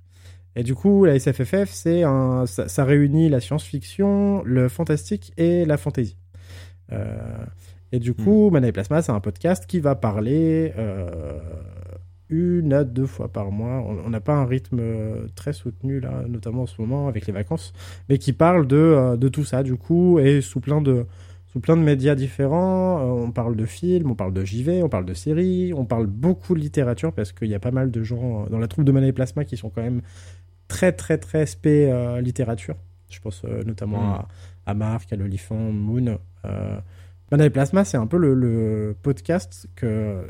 Et 0.55 0.61
du 0.61 0.75
coup, 0.75 1.05
la 1.05 1.17
SFFF, 1.17 1.69
c'est 1.71 2.03
un, 2.03 2.45
ça, 2.45 2.67
ça 2.67 2.85
réunit 2.85 3.27
la 3.29 3.39
science-fiction, 3.39 4.43
le 4.45 4.69
fantastique 4.69 5.33
et 5.37 5.65
la 5.65 5.77
fantasy. 5.77 6.15
Euh, 6.91 7.17
et 7.91 7.99
du 7.99 8.13
coup, 8.13 8.51
Mana 8.51 8.67
et 8.67 8.71
Plasma, 8.71 9.01
c'est 9.01 9.11
un 9.11 9.19
podcast 9.19 9.65
qui 9.65 9.79
va 9.79 9.95
parler 9.95 10.73
euh, 10.77 11.39
une 12.33 12.73
à 12.73 12.83
deux 12.83 13.05
fois 13.05 13.27
par 13.31 13.51
mois. 13.51 13.83
On 14.05 14.09
n'a 14.09 14.19
pas 14.19 14.33
un 14.33 14.45
rythme 14.45 14.79
euh, 14.79 15.27
très 15.35 15.53
soutenu 15.53 15.99
là, 15.99 16.23
notamment 16.27 16.63
en 16.63 16.65
ce 16.67 16.81
moment 16.81 17.07
avec 17.07 17.27
les 17.27 17.33
vacances, 17.33 17.73
mais 18.09 18.17
qui 18.17 18.33
parle 18.33 18.67
de, 18.67 18.75
euh, 18.77 19.17
de 19.17 19.27
tout 19.29 19.43
ça 19.45 19.63
du 19.63 19.75
coup 19.75 20.19
et 20.19 20.41
sous 20.41 20.59
plein 20.59 20.81
de 20.81 21.05
sous 21.47 21.59
plein 21.59 21.77
de 21.77 21.83
médias 21.83 22.15
différents. 22.15 22.99
Euh, 22.99 23.25
on 23.27 23.31
parle 23.31 23.55
de 23.55 23.65
films, 23.65 24.09
on 24.09 24.15
parle 24.15 24.33
de 24.33 24.43
JV, 24.43 24.81
on 24.81 24.89
parle 24.89 25.05
de 25.05 25.13
séries, 25.13 25.71
on 25.75 25.85
parle 25.85 26.07
beaucoup 26.07 26.55
de 26.55 26.59
littérature 26.59 27.13
parce 27.13 27.31
qu'il 27.31 27.47
y 27.49 27.55
a 27.55 27.59
pas 27.59 27.71
mal 27.71 27.91
de 27.91 28.01
gens 28.03 28.47
dans 28.49 28.57
la 28.57 28.67
troupe 28.67 28.85
de 28.85 28.91
Mana 28.91 29.07
et 29.07 29.11
Plasma 29.13 29.45
qui 29.45 29.55
sont 29.57 29.69
quand 29.69 29.83
même 29.83 30.01
très 30.67 30.91
très 30.91 31.17
très 31.19 31.45
spé 31.45 31.91
euh, 31.91 32.19
littérature. 32.21 32.75
Je 33.09 33.19
pense 33.19 33.43
euh, 33.45 33.63
notamment 33.63 34.01
Mm. 34.01 34.13
à, 34.13 34.27
à 34.65 34.73
Marc, 34.73 35.13
à 35.13 35.15
l'Olifant, 35.15 35.55
Moon. 35.71 36.17
Euh, 36.45 36.79
Mana 37.31 37.45
et 37.45 37.49
Plasma, 37.51 37.83
c'est 37.85 37.97
un 37.97 38.07
peu 38.07 38.17
le, 38.17 38.33
le 38.33 38.95
podcast 39.01 39.67
que 39.75 40.23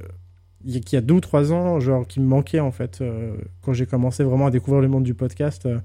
il 0.66 0.82
y 0.92 0.96
a- 0.96 1.02
deux 1.02 1.16
ou 1.16 1.20
trois 1.22 1.52
ans, 1.54 1.80
genre 1.80 2.08
qui 2.08 2.20
me 2.20 2.26
manquait 2.28 2.60
en 2.60 2.72
fait 2.72 3.02
euh, 3.02 3.36
quand 3.62 3.74
j'ai 3.74 3.86
commencé 3.86 4.24
vraiment 4.24 4.48
à 4.48 4.52
découvrir 4.52 4.82
le 4.82 4.88
monde 4.88 5.04
du 5.04 5.14
podcast 5.14 5.66
euh, 5.66 5.80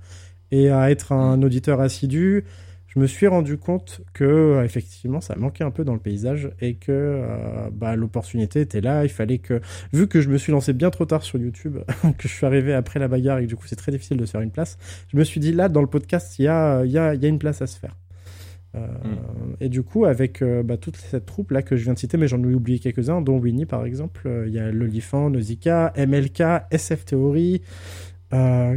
et 0.50 0.70
à 0.70 0.90
être 0.90 1.12
un 1.12 1.42
auditeur 1.42 1.80
assidu. 1.80 2.44
Je 2.86 2.98
me 3.00 3.06
suis 3.06 3.26
rendu 3.26 3.58
compte 3.58 4.00
que 4.14 4.24
euh, 4.24 4.64
effectivement 4.64 5.20
ça 5.20 5.36
manquait 5.36 5.62
un 5.62 5.70
peu 5.70 5.84
dans 5.84 5.92
le 5.92 5.98
paysage 6.00 6.50
et 6.60 6.74
que 6.76 6.90
euh, 6.90 7.68
bah, 7.70 7.96
l'opportunité 7.96 8.62
était 8.62 8.80
là. 8.80 9.04
Il 9.04 9.10
fallait 9.10 9.38
que, 9.38 9.60
vu 9.92 10.08
que 10.08 10.22
je 10.22 10.30
me 10.30 10.38
suis 10.38 10.52
lancé 10.52 10.72
bien 10.72 10.88
trop 10.88 11.04
tard 11.04 11.22
sur 11.22 11.38
YouTube, 11.38 11.78
que 12.18 12.26
je 12.26 12.32
suis 12.32 12.46
arrivé 12.46 12.72
après 12.72 12.98
la 12.98 13.06
bagarre 13.06 13.38
et 13.38 13.42
que 13.42 13.48
du 13.48 13.56
coup 13.56 13.66
c'est 13.66 13.76
très 13.76 13.92
difficile 13.92 14.16
de 14.16 14.24
se 14.24 14.30
faire 14.30 14.40
une 14.40 14.50
place, 14.50 14.78
je 15.12 15.18
me 15.18 15.24
suis 15.24 15.38
dit 15.38 15.52
là 15.52 15.68
dans 15.68 15.82
le 15.82 15.86
podcast 15.86 16.38
il 16.38 16.44
y 16.44 16.48
a, 16.48 16.82
il 16.84 16.90
y 16.90 16.96
a, 16.98 17.14
il 17.14 17.22
y 17.22 17.26
a 17.26 17.28
une 17.28 17.38
place 17.38 17.60
à 17.60 17.66
se 17.66 17.78
faire. 17.78 17.94
Euh, 18.74 18.86
Mm. 19.04 19.56
Et 19.60 19.68
du 19.68 19.82
coup, 19.82 20.04
avec 20.04 20.42
euh, 20.42 20.62
bah, 20.62 20.76
toute 20.76 20.96
cette 20.96 21.26
troupe 21.26 21.50
là 21.50 21.62
que 21.62 21.76
je 21.76 21.84
viens 21.84 21.94
de 21.94 21.98
citer, 21.98 22.16
mais 22.16 22.28
j'en 22.28 22.42
ai 22.42 22.54
oublié 22.54 22.78
quelques-uns, 22.78 23.20
dont 23.20 23.38
Winnie 23.38 23.66
par 23.66 23.84
exemple, 23.84 24.26
euh, 24.26 24.46
il 24.46 24.54
y 24.54 24.58
a 24.58 24.70
Lolifant, 24.70 25.30
Nausicaa, 25.30 25.92
MLK, 25.96 26.42
SF 26.70 27.04
Theory, 27.06 27.62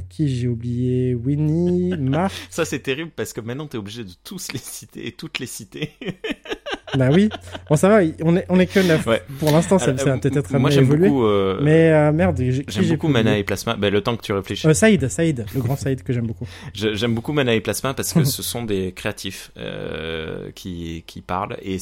qui 0.10 0.30
j'ai 0.30 0.48
oublié, 0.48 1.14
Winnie, 1.14 1.96
Marc. 2.00 2.34
Ça, 2.50 2.66
c'est 2.66 2.80
terrible 2.80 3.12
parce 3.16 3.34
que 3.34 3.42
maintenant, 3.42 3.68
t'es 3.68 3.78
obligé 3.78 4.04
de 4.04 4.12
tous 4.24 4.52
les 4.54 4.60
citer 4.60 5.08
et 5.08 5.12
toutes 5.12 5.40
les 5.40 5.46
citer. 5.46 5.92
bah 6.98 7.10
oui, 7.12 7.30
bon 7.70 7.76
ça 7.76 7.90
va, 7.90 8.00
on 8.24 8.36
est, 8.36 8.46
on 8.50 8.60
est 8.60 8.68
que 8.68 8.80
neuf. 8.80 9.06
Ouais. 9.08 9.22
Pour 9.40 9.52
l'instant, 9.52 9.80
ça, 9.80 9.86
Alors, 9.92 10.00
ça 10.00 10.06
va 10.12 10.18
peut-être 10.18 10.52
Moi, 10.52 10.58
amener 10.60 10.68
à 10.68 10.72
j'aime 10.72 10.88
beaucoup. 11.00 11.26
euh, 11.26 11.60
Mais 11.62 11.92
euh, 11.92 12.12
merde, 12.12 12.38
J'aime 12.40 12.64
j'ai 12.68 12.92
beaucoup 12.96 13.08
Mana 13.08 13.38
et 13.38 13.44
Plasma. 13.44 13.76
Ben, 13.76 13.92
le 13.92 14.02
temps 14.02 14.16
que 14.16 14.22
tu 14.22 14.34
réfléchis. 14.34 14.68
Euh, 14.68 14.74
Saïd, 14.74 15.08
Saïd, 15.08 15.46
le 15.56 15.62
grand 15.62 15.76
Saïd 15.76 16.04
que 16.04 16.12
j'aime 16.14 16.28
beaucoup. 16.28 16.48
J'aime 16.74 17.16
beaucoup 17.16 17.34
Mana 17.34 17.54
et 17.56 17.62
Plasma 17.62 17.94
parce 17.94 18.14
que 18.14 18.24
ce 18.26 18.44
sont 18.44 18.64
des 18.64 18.92
créatifs 18.92 19.52
euh, 19.58 20.52
qui, 20.54 21.04
qui 21.08 21.22
parlent 21.22 21.58
et 21.62 21.78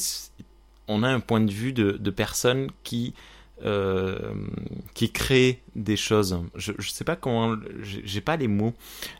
on 0.88 1.02
a 1.02 1.08
un 1.08 1.20
point 1.20 1.40
de 1.40 1.50
vue 1.52 1.72
de, 1.72 1.92
de 1.92 2.10
personnes 2.10 2.68
qui 2.84 3.14
qui 4.94 5.10
créent 5.12 5.58
des 5.76 5.96
choses. 5.96 6.40
Je, 6.54 6.72
je 6.78 6.90
sais 6.90 7.04
pas 7.04 7.14
comment, 7.14 7.56
j'ai 7.82 8.22
pas 8.22 8.38
les 8.38 8.48
mots, 8.48 8.72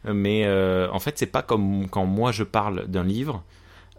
mais 0.04 0.48
en 0.90 0.98
fait 0.98 1.18
c'est 1.18 1.26
pas 1.26 1.42
comme 1.42 1.88
quand 1.90 2.06
moi 2.06 2.32
je 2.32 2.42
parle 2.44 2.86
d'un 2.86 3.04
livre. 3.04 3.44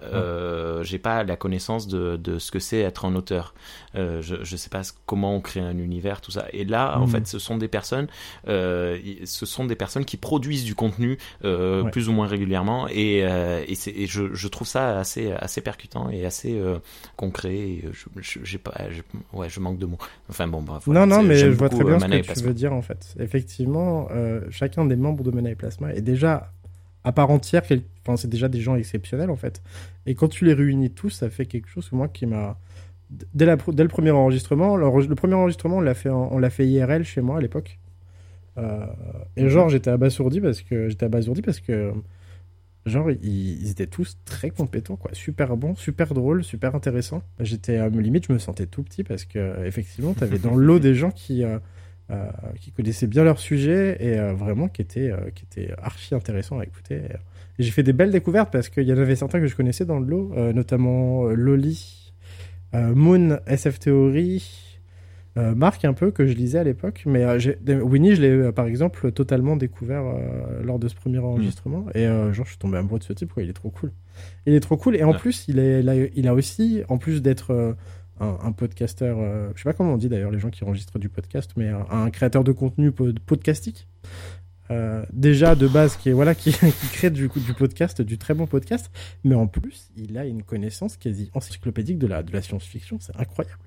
Euh, 0.03 0.83
j'ai 0.83 0.97
pas 0.99 1.23
la 1.23 1.35
connaissance 1.35 1.87
de, 1.87 2.17
de 2.17 2.39
ce 2.39 2.51
que 2.51 2.59
c'est 2.59 2.79
être 2.79 3.05
un 3.05 3.15
auteur. 3.15 3.53
Euh, 3.95 4.21
je, 4.21 4.37
je 4.43 4.55
sais 4.55 4.69
pas 4.69 4.81
comment 5.05 5.35
on 5.35 5.41
crée 5.41 5.59
un 5.59 5.77
univers, 5.77 6.21
tout 6.21 6.31
ça. 6.31 6.45
Et 6.53 6.65
là, 6.65 6.97
en 6.97 7.01
Mhm. 7.01 7.07
fait, 7.11 7.27
ce 7.27 7.39
sont 7.39 7.57
des 7.57 7.67
personnes, 7.67 8.07
euh, 8.47 8.97
ce 9.25 9.45
sont 9.45 9.65
des 9.65 9.75
personnes 9.75 10.05
qui 10.05 10.17
produisent 10.17 10.63
du 10.65 10.75
contenu 10.75 11.17
euh, 11.43 11.83
Ouais. 11.83 11.91
plus 11.91 12.09
ou 12.09 12.13
moins 12.13 12.27
régulièrement, 12.27 12.87
et, 12.87 13.21
euh, 13.25 13.63
et, 13.67 13.75
c'est- 13.75 13.91
et 13.91 14.07
je, 14.07 14.33
je 14.33 14.47
trouve 14.47 14.67
ça 14.67 14.99
assez 14.99 15.31
assez 15.31 15.61
percutant 15.61 16.09
et 16.09 16.25
assez 16.25 16.57
euh, 16.59 16.79
concret. 17.17 17.55
Et 17.55 17.85
je, 17.91 18.05
je- 18.21 18.39
j'ai 18.43 18.57
pas, 18.57 18.73
ouais, 19.33 19.49
je 19.49 19.59
manque 19.59 19.77
de 19.77 19.85
mots. 19.85 19.97
Enfin 20.29 20.47
bon, 20.47 20.61
bref. 20.61 20.83
voilà, 20.85 21.05
non, 21.05 21.17
non, 21.17 21.23
mais 21.23 21.35
je 21.37 21.47
vois 21.47 21.69
très 21.69 21.83
bien 21.83 21.99
ce 21.99 22.05
que 22.05 22.39
tu 22.39 22.45
veux 22.45 22.53
dire 22.53 22.73
en 22.73 22.81
fait. 22.81 23.13
Effectivement, 23.19 24.07
euh, 24.11 24.41
chacun 24.49 24.85
des 24.85 24.95
membres 24.95 25.23
de 25.23 25.31
Mana 25.31 25.51
et 25.51 25.55
Plasma 25.55 25.93
est 25.93 26.01
déjà 26.01 26.51
à 27.03 27.11
part 27.11 27.31
entière, 27.31 27.63
enfin, 28.03 28.17
c'est 28.17 28.29
déjà 28.29 28.47
des 28.47 28.61
gens 28.61 28.75
exceptionnels 28.75 29.29
en 29.29 29.35
fait. 29.35 29.61
Et 30.05 30.15
quand 30.15 30.27
tu 30.27 30.45
les 30.45 30.53
réunis 30.53 30.91
tous, 30.91 31.09
ça 31.09 31.29
fait 31.29 31.45
quelque 31.45 31.67
chose 31.67 31.89
moi 31.91 32.07
qui 32.07 32.25
m'a 32.25 32.57
dès, 33.33 33.45
le 33.45 33.87
premier 33.87 34.11
enregistrement, 34.11 34.75
le 34.77 35.15
premier 35.15 35.33
enregistrement, 35.33 35.77
on 35.77 35.81
l'a 35.81 35.93
fait, 35.93 36.09
on 36.09 36.37
l'a 36.37 36.49
fait 36.49 36.67
IRL 36.67 37.03
chez 37.03 37.21
moi 37.21 37.37
à 37.37 37.41
l'époque. 37.41 37.79
Euh, 38.57 38.85
et 39.37 39.49
genre, 39.49 39.69
j'étais 39.69 39.89
abasourdi 39.89 40.41
parce 40.41 40.61
que 40.61 40.89
j'étais 40.89 41.05
abasourdi 41.05 41.41
parce 41.41 41.59
que 41.59 41.93
genre 42.85 43.11
ils, 43.11 43.69
étaient 43.69 43.85
tous 43.85 44.17
très 44.25 44.49
compétents 44.49 44.95
quoi, 44.95 45.11
super 45.13 45.55
bons, 45.55 45.75
super 45.75 46.13
drôles, 46.13 46.43
super 46.43 46.75
intéressants. 46.75 47.23
J'étais 47.39 47.77
à 47.77 47.89
limite, 47.89 48.25
je 48.27 48.33
me 48.33 48.39
sentais 48.39 48.65
tout 48.65 48.83
petit 48.83 49.03
parce 49.03 49.25
que 49.25 49.65
effectivement, 49.65 50.13
t'avais 50.13 50.39
dans 50.39 50.55
le 50.55 50.65
lot 50.65 50.79
des 50.79 50.95
gens 50.95 51.11
qui 51.11 51.43
euh, 51.43 51.49
euh, 51.55 51.59
qui 52.59 52.71
connaissaient 52.71 53.07
bien 53.07 53.23
leur 53.23 53.39
sujet 53.39 53.97
et 53.99 54.17
euh, 54.19 54.33
vraiment 54.33 54.67
qui 54.67 54.81
étaient 54.81 55.11
euh, 55.11 55.29
qui 55.33 55.45
étaient 55.45 55.73
archi 55.81 56.13
intéressants 56.15 56.59
à 56.59 56.63
écouter. 56.63 56.95
Et 57.57 57.63
j'ai 57.63 57.71
fait 57.71 57.83
des 57.83 57.93
belles 57.93 58.11
découvertes 58.11 58.51
parce 58.51 58.69
qu'il 58.69 58.83
y 58.87 58.93
en 58.93 58.97
avait 58.97 59.15
certains 59.15 59.39
que 59.39 59.47
je 59.47 59.55
connaissais 59.55 59.85
dans 59.85 59.99
le 59.99 60.05
lot, 60.05 60.31
euh, 60.35 60.51
notamment 60.53 61.25
euh, 61.27 61.33
Loli, 61.35 62.13
euh, 62.73 62.93
Moon, 62.95 63.37
SF 63.47 63.79
Theory, 63.79 64.43
euh, 65.37 65.55
Marc 65.55 65.85
un 65.85 65.93
peu 65.93 66.11
que 66.11 66.25
je 66.27 66.33
lisais 66.33 66.59
à 66.59 66.63
l'époque, 66.65 67.03
mais 67.05 67.23
euh, 67.23 67.81
Winnie 67.81 68.15
je 68.15 68.21
l'ai 68.21 68.29
euh, 68.31 68.51
par 68.51 68.65
exemple 68.65 69.11
totalement 69.13 69.55
découvert 69.55 70.03
euh, 70.05 70.61
lors 70.63 70.77
de 70.79 70.87
ce 70.89 70.95
premier 70.95 71.19
enregistrement 71.19 71.85
et 71.95 72.05
euh, 72.05 72.33
genre 72.33 72.45
je 72.45 72.51
suis 72.51 72.59
tombé 72.59 72.77
amoureux 72.77 72.99
de 72.99 73.03
ce 73.05 73.13
type 73.13 73.31
quoi, 73.33 73.41
il 73.43 73.49
est 73.49 73.53
trop 73.53 73.69
cool. 73.69 73.91
Il 74.45 74.53
est 74.53 74.59
trop 74.59 74.75
cool 74.75 74.95
et 74.97 75.03
en 75.03 75.11
Ouais. 75.11 75.17
plus 75.17 75.45
il 75.47 75.57
est 75.59 75.79
il 75.81 75.87
a, 75.89 75.95
il 75.95 76.27
a 76.27 76.33
aussi 76.33 76.83
en 76.89 76.97
plus 76.97 77.21
d'être 77.21 77.51
euh, 77.51 77.73
un, 78.21 78.37
un 78.41 78.51
podcasteur, 78.53 79.17
euh, 79.19 79.49
je 79.55 79.61
sais 79.61 79.69
pas 79.69 79.73
comment 79.73 79.93
on 79.93 79.97
dit 79.97 80.07
d'ailleurs 80.09 80.31
les 80.31 80.39
gens 80.39 80.49
qui 80.49 80.63
enregistrent 80.63 80.99
du 80.99 81.09
podcast, 81.09 81.51
mais 81.57 81.67
un, 81.67 81.85
un 81.89 82.09
créateur 82.09 82.43
de 82.43 82.51
contenu 82.53 82.91
pod- 82.91 83.19
podcastique. 83.19 83.87
Euh, 84.69 85.03
déjà 85.11 85.53
de 85.55 85.67
base 85.67 85.97
qui 85.97 86.07
est 86.09 86.13
voilà 86.13 86.33
qui, 86.33 86.51
qui 86.81 86.87
crée 86.93 87.09
du, 87.09 87.27
du 87.27 87.53
podcast 87.53 88.01
du 88.01 88.17
très 88.17 88.33
bon 88.33 88.47
podcast. 88.47 88.89
Mais 89.25 89.35
en 89.35 89.47
plus 89.47 89.91
il 89.97 90.17
a 90.17 90.25
une 90.25 90.43
connaissance 90.43 90.95
quasi 90.95 91.29
encyclopédique 91.33 91.97
de 91.97 92.07
la 92.07 92.23
de 92.23 92.31
la 92.31 92.41
science-fiction. 92.41 92.97
C'est 93.01 93.15
incroyable. 93.19 93.59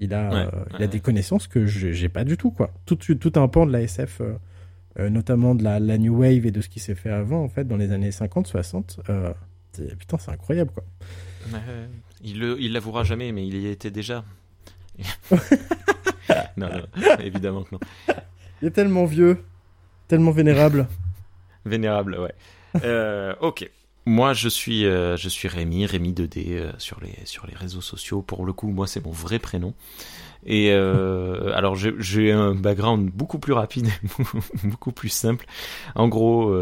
Il 0.00 0.12
a 0.14 0.30
Ouais, 0.30 0.50
euh, 0.52 0.64
il 0.78 0.82
a 0.82 0.88
des 0.88 0.98
connaissances 1.00 1.46
que 1.46 1.66
je 1.66 1.92
j'ai 1.92 2.08
pas 2.08 2.24
du 2.24 2.36
tout 2.36 2.50
quoi. 2.50 2.72
Tout 2.86 2.96
tout 2.96 3.32
un 3.36 3.46
pan 3.46 3.66
de 3.66 3.72
la 3.72 3.82
SF 3.82 4.20
euh, 4.98 5.08
notamment 5.10 5.54
de 5.54 5.62
la, 5.62 5.78
la 5.78 5.96
new 5.96 6.18
wave 6.20 6.44
et 6.44 6.50
de 6.50 6.60
ce 6.60 6.68
qui 6.68 6.80
s'est 6.80 6.94
fait 6.96 7.10
avant 7.10 7.44
en 7.44 7.48
fait 7.48 7.64
dans 7.68 7.76
les 7.76 7.92
années 7.92 8.10
50 8.10 8.46
60 8.48 9.00
euh, 9.10 9.32
c'est- 9.72 9.94
putain 9.96 10.18
c'est 10.18 10.32
incroyable 10.32 10.70
quoi 10.72 10.84
il 12.22 12.38
le, 12.38 12.56
il 12.60 12.72
l'avouera 12.72 13.04
jamais, 13.04 13.32
mais 13.32 13.46
il 13.46 13.56
y 13.56 13.66
était 13.68 13.90
déjà. 13.90 14.24
non, 16.56 16.68
non, 16.68 16.86
évidemment 17.20 17.62
que 17.62 17.74
non. 17.74 17.80
il 18.60 18.68
est 18.68 18.72
tellement 18.72 19.04
vieux 19.06 19.42
tellement 20.08 20.30
vénérable 20.30 20.88
Vénérable, 21.64 22.18
ouais. 22.18 22.34
Euh, 22.84 23.34
ok. 23.40 23.70
Moi, 24.04 24.32
je 24.32 24.48
suis, 24.48 24.84
euh, 24.84 25.16
je 25.16 25.28
suis 25.28 25.46
Rémi, 25.46 25.86
Rémi 25.86 26.12
2D 26.12 26.48
euh, 26.56 26.72
sur 26.78 26.98
les 27.00 27.14
sur 27.24 27.46
les 27.46 27.54
réseaux 27.54 27.80
sociaux. 27.80 28.20
Pour 28.20 28.44
le 28.44 28.52
coup, 28.52 28.68
moi, 28.68 28.86
c'est 28.88 29.04
mon 29.04 29.12
vrai 29.12 29.38
prénom. 29.38 29.74
Et 30.44 30.72
euh, 30.72 31.52
alors, 31.56 31.76
j'ai- 31.76 32.32
un 32.32 32.54
background 32.56 33.10
beaucoup 33.14 33.38
plus 33.38 33.52
rapide, 33.52 33.88
beaucoup 34.64 34.90
plus 34.90 35.08
simple. 35.08 35.46
En 35.94 36.08
gros, 36.08 36.52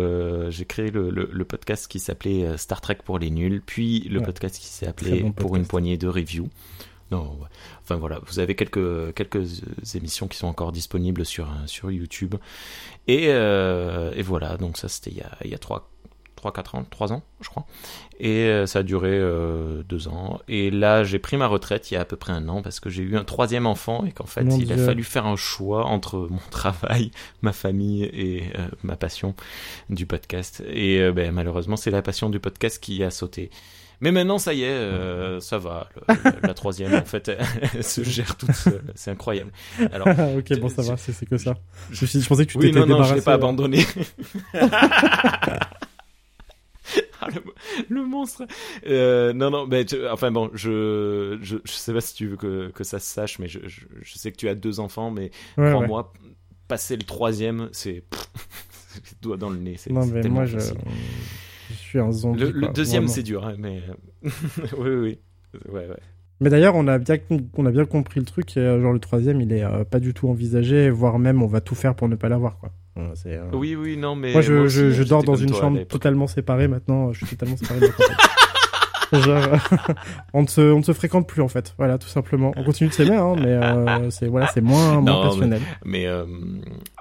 j'ai 0.51 0.67
créé 0.67 0.91
le, 0.91 1.09
le, 1.11 1.31
le 1.33 1.45
podcast 1.47 1.89
qui 1.89 1.99
s'appelait 1.99 2.59
Star 2.59 2.83
Trek 2.83 2.99
pour 3.05 3.19
les 3.19 3.31
nuls, 3.31 3.63
puis 3.65 4.01
le 4.01 4.19
Ouais. 4.21 4.27
podcast 4.27 4.59
qui 4.59 4.67
s'est 4.67 4.87
appelé 4.87 5.23
bon 5.23 5.33
Pour 5.33 5.57
une 5.57 5.67
poignée 5.67 5.97
de 5.97 6.09
reviews. 6.09 6.51
Non, 7.11 7.39
ouais. 7.41 7.49
enfin 7.83 7.97
voilà, 7.97 8.21
vous 8.27 8.39
avez 8.39 8.55
quelques 8.55 9.15
quelques 9.15 9.63
émissions 9.97 10.29
qui 10.29 10.37
sont 10.39 10.47
encore 10.47 10.71
disponibles 10.73 11.25
sur 11.25 11.49
sur 11.67 11.91
YouTube. 11.91 12.35
Et, 13.09 13.25
et 13.25 14.23
voilà, 14.23 14.57
donc 14.59 14.77
ça 14.77 14.89
c'était 14.89 15.11
il 15.11 15.17
y 15.17 15.23
a, 15.23 15.31
il 15.45 15.51
y 15.51 15.55
a 15.55 15.59
3, 15.59 15.91
3, 16.41 16.53
4 16.55 16.75
ans, 16.77 16.87
3 16.89 17.13
ans, 17.13 17.23
je 17.43 17.51
crois. 17.51 17.67
Et 18.19 18.45
euh, 18.47 18.65
ça 18.67 18.79
a 18.79 18.83
duré 18.83 19.11
euh, 19.13 19.83
2 19.91 20.09
ans. 20.09 20.41
Et 20.49 20.71
là, 20.71 21.05
j'ai 21.05 21.19
pris 21.19 21.37
ma 21.37 21.47
retraite 21.47 21.91
il 21.91 21.95
y 21.95 21.97
a 21.99 22.01
à 22.01 22.05
peu 22.07 22.17
près 22.17 22.33
un 22.33 22.49
an 22.49 22.63
parce 22.63 22.81
que 22.81 22.89
j'ai 22.89 23.03
eu 23.03 23.19
un 23.19 23.25
troisième 23.25 23.67
enfant 23.67 24.05
et 24.07 24.13
qu'en 24.13 24.25
fait, 24.25 24.43
Mon 24.45 24.57
il 24.59 24.73
a 24.73 24.79
fallu 24.79 25.05
faire 25.05 25.27
un 25.27 25.37
choix 25.37 25.85
entre 25.85 26.17
mon 26.31 26.41
travail, 26.51 27.11
ma 27.43 27.53
famille 27.53 28.05
et 28.05 28.45
euh, 28.59 28.69
ma 28.83 28.97
passion 28.97 29.35
du 29.91 30.07
podcast. 30.07 30.63
Et 30.67 30.99
euh, 31.01 31.13
ben, 31.13 31.31
malheureusement, 31.31 31.77
c'est 31.77 31.91
la 31.91 32.01
passion 32.01 32.31
du 32.31 32.41
podcast 32.41 32.83
qui 32.83 33.05
a 33.05 33.11
sauté. 33.11 33.51
Mais 34.03 34.13
maintenant, 34.13 34.39
ça 34.39 34.55
y 34.55 34.63
est, 34.63 34.67
euh, 34.71 35.41
ça 35.41 35.59
va. 35.59 35.87
Le- 36.09 36.15
la 36.47 36.55
troisième, 36.55 36.95
en 36.95 37.05
fait, 37.05 37.31
elle 37.75 37.85
se 37.85 38.03
gère 38.03 38.35
toute 38.37 38.53
seule. 38.55 38.81
C'est 38.95 39.11
incroyable. 39.11 39.51
Alors, 39.93 40.09
ok 40.39 40.59
bon 40.59 40.71
ça 40.71 40.81
va 40.81 40.97
c'est 40.97 41.27
que 41.27 41.37
ça 41.37 41.55
je- 41.91 42.27
pensais 42.27 42.47
que 42.47 42.53
tu 42.53 42.57
oui, 42.57 42.69
t'étais 42.69 42.79
non, 42.81 42.87
non, 42.87 42.95
débarrassé 42.95 43.11
je 43.11 43.15
l'ai 43.17 43.21
pas 43.23 43.33
euh, 43.33 43.35
abandonné. 43.35 43.85
Le, 47.35 47.43
le 47.97 48.05
monstre. 48.07 48.47
Euh, 48.87 49.33
non, 49.33 49.51
non, 49.51 49.67
mais 49.67 49.85
tu- 49.85 50.07
enfin 50.09 50.31
bon, 50.31 50.51
je, 50.55 51.39
je, 51.43 51.57
je 51.65 51.73
sais 51.73 51.93
pas 51.93 52.01
si 52.01 52.15
tu 52.15 52.27
veux 52.29 52.37
que, 52.37 52.71
que 52.71 52.85
ça 52.85 52.99
se 52.99 53.07
sache, 53.07 53.39
mais 53.39 53.49
je, 53.49 53.61
je, 53.67 53.83
je 54.01 54.15
sais 54.19 54.33
que 54.33 54.37
tu 54.37 54.49
as 54.49 54.55
deux 54.55 54.81
enfants, 54.81 55.11
mais 55.11 55.31
ouais, 55.59 55.65
ouais. 55.65 55.71
crois-moi, 55.71 56.13
passer 56.69 56.97
le 56.97 57.03
troisième, 57.05 57.69
c'est 57.73 58.05
doigt 59.23 59.37
dans 59.37 59.51
le 59.51 59.59
nez. 59.59 59.77
non 59.91 60.07
mais 60.07 60.23
moi 60.29 60.45
je, 60.47 60.59
je 60.59 61.75
suis 61.75 61.99
un 61.99 62.11
zombie 62.13 62.41
Le, 62.41 62.51
le 62.51 62.69
deuxième, 62.69 63.09
c'est 63.09 63.23
dur, 63.23 63.47
hein, 63.47 63.55
mais 63.59 63.83
oui, 64.23 64.31
oui, 64.79 64.97
oui. 64.99 65.19
Ouais, 65.69 65.87
ouais. 65.89 65.97
Mais 66.41 66.49
d'ailleurs, 66.49 66.75
on 66.75 66.87
a 66.89 66.99
bien 66.99 67.19
on 67.55 67.67
a 67.67 67.71
bien 67.71 67.85
compris 67.85 68.19
le 68.21 68.25
truc. 68.27 68.57
et, 68.57 68.61
euh, 68.61 68.81
genre 68.81 68.93
le 68.93 68.99
troisième, 68.99 69.41
il 69.41 69.53
est 69.53 69.63
euh, 69.65 69.85
pas 69.85 70.01
du 70.01 70.15
tout 70.15 70.29
envisagé, 70.29 70.89
voire 70.89 71.19
même 71.19 71.43
on 71.43 71.47
va 71.47 71.61
tout 71.61 71.75
faire 71.75 71.95
pour 71.95 72.09
ne 72.09 72.17
pas 72.17 72.29
l'avoir 72.29 72.59
quoi. 72.59 72.73
Euh, 72.99 73.15
euh, 73.27 73.51
Oui, 73.53 73.77
oui, 73.77 73.97
non, 73.97 74.17
mais 74.17 74.33
Moi, 74.33 74.41
je, 74.43 74.53
aussi, 74.55 74.77
je, 74.77 74.91
je 74.91 74.97
j'étais 74.97 75.11
dors 75.11 75.23
dans 75.23 75.37
une 75.37 75.55
chambre 75.55 75.83
totalement 75.85 76.27
séparée 76.27 76.69
maintenant. 76.69 77.13
Je 77.13 77.25
suis 77.25 77.37
totalement 77.37 77.57
séparé 77.57 77.81
de. 77.81 77.87
Genre, 79.21 79.49
on 80.33 80.43
ne 80.43 80.47
se, 80.47 80.61
on 80.61 80.79
ne 80.79 80.83
se 80.85 80.93
fréquente 80.93 81.27
plus 81.27 81.43
en 81.43 81.49
fait. 81.49 81.75
Voilà, 81.79 81.99
tout 81.99 82.09
simplement. 82.09 82.53
On 82.57 82.65
continue 82.65 82.91
de 82.91 82.95
s'aimer, 82.95 83.17
hein, 83.17 83.35
mais 83.37 83.47
euh, 83.49 84.11
c'est 84.11 84.27
voilà, 84.29 84.47
c'est 84.49 84.61
moins, 84.61 85.01
moins 85.01 85.03
Non, 85.03 85.23
mais- 85.23 85.29
passionnel. 85.31 85.63
Mais 85.85 86.07
euh, 86.07 86.25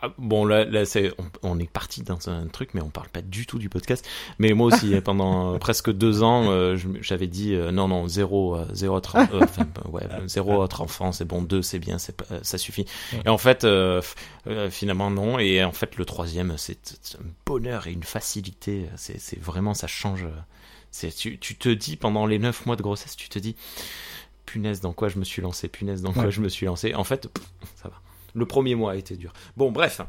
ah, 0.01 0.09
bon, 0.17 0.45
là, 0.45 0.65
là 0.65 0.85
c'est, 0.85 1.11
on, 1.43 1.51
on 1.51 1.59
est 1.59 1.69
parti 1.69 2.01
dans 2.01 2.29
un 2.29 2.47
truc, 2.47 2.69
mais 2.73 2.81
on 2.81 2.89
parle 2.89 3.09
pas 3.09 3.21
du 3.21 3.45
tout 3.45 3.59
du 3.59 3.69
podcast. 3.69 4.07
Mais 4.39 4.53
moi 4.53 4.67
aussi, 4.67 4.99
pendant 5.03 5.53
euh, 5.53 5.57
presque 5.57 5.91
deux 5.91 6.23
ans, 6.23 6.45
euh, 6.49 6.77
j'avais 7.01 7.27
dit 7.27 7.53
euh, 7.53 7.71
non, 7.71 7.87
non, 7.87 8.07
zéro, 8.07 8.55
euh, 8.55 8.65
zéro 8.73 8.95
autre, 8.95 9.15
euh, 9.17 9.39
enfin, 9.43 9.67
ouais, 9.91 10.03
zéro 10.27 10.55
autre 10.61 10.81
enfant, 10.81 11.11
c'est 11.11 11.25
bon, 11.25 11.41
deux, 11.41 11.61
c'est 11.61 11.79
bien, 11.79 11.97
c'est 11.97 12.19
euh, 12.31 12.39
ça 12.41 12.57
suffit. 12.57 12.85
Ouais. 13.13 13.19
Et 13.25 13.29
en 13.29 13.37
fait, 13.37 13.63
euh, 13.65 14.01
euh, 14.47 14.69
finalement 14.69 15.11
non. 15.11 15.37
Et 15.39 15.63
en 15.63 15.71
fait, 15.71 15.95
le 15.97 16.05
troisième, 16.05 16.55
c'est 16.57 16.77
un 17.19 17.23
bonheur 17.45 17.87
et 17.87 17.91
une 17.91 18.03
facilité. 18.03 18.85
C'est, 18.95 19.19
c'est 19.19 19.39
vraiment, 19.39 19.73
ça 19.73 19.87
change. 19.87 20.25
Tu, 20.91 21.39
tu 21.39 21.55
te 21.55 21.69
dis 21.69 21.95
pendant 21.95 22.25
les 22.25 22.39
neuf 22.39 22.65
mois 22.65 22.75
de 22.75 22.81
grossesse, 22.81 23.15
tu 23.15 23.29
te 23.29 23.39
dis 23.39 23.55
punaise 24.45 24.81
dans 24.81 24.93
quoi 24.93 25.09
je 25.09 25.19
me 25.19 25.23
suis 25.23 25.41
lancé, 25.41 25.67
punaise 25.67 26.01
dans 26.01 26.13
quoi 26.13 26.29
je 26.29 26.41
me 26.41 26.49
suis 26.49 26.65
lancé. 26.65 26.95
En 26.95 27.03
fait, 27.03 27.27
pff, 27.27 27.45
ça 27.75 27.89
va. 27.89 28.01
Le 28.33 28.45
premier 28.45 28.75
mois 28.75 28.93
a 28.93 28.95
été 28.95 29.15
dur. 29.15 29.33
Bon, 29.57 29.71
bref. 29.71 30.01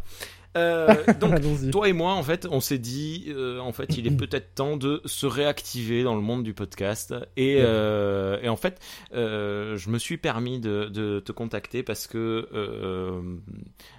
Euh, 0.56 1.04
donc, 1.20 1.40
toi 1.70 1.88
et 1.88 1.92
moi, 1.92 2.12
en 2.14 2.22
fait, 2.22 2.46
on 2.50 2.60
s'est 2.60 2.78
dit, 2.78 3.26
euh, 3.28 3.58
en 3.60 3.72
fait, 3.72 3.96
il 3.98 4.06
est 4.06 4.10
peut-être 4.16 4.54
temps 4.54 4.76
de 4.76 5.00
se 5.04 5.26
réactiver 5.26 6.02
dans 6.02 6.14
le 6.16 6.22
monde 6.22 6.42
du 6.42 6.54
podcast. 6.54 7.14
Et, 7.36 7.58
euh, 7.60 8.38
et 8.42 8.48
en 8.48 8.56
fait, 8.56 8.80
je 9.12 9.90
me 9.90 9.98
suis 9.98 10.16
permis 10.18 10.58
de, 10.60 10.86
de 10.86 11.20
te 11.20 11.32
contacter 11.32 11.82
parce 11.82 12.06
que 12.06 12.48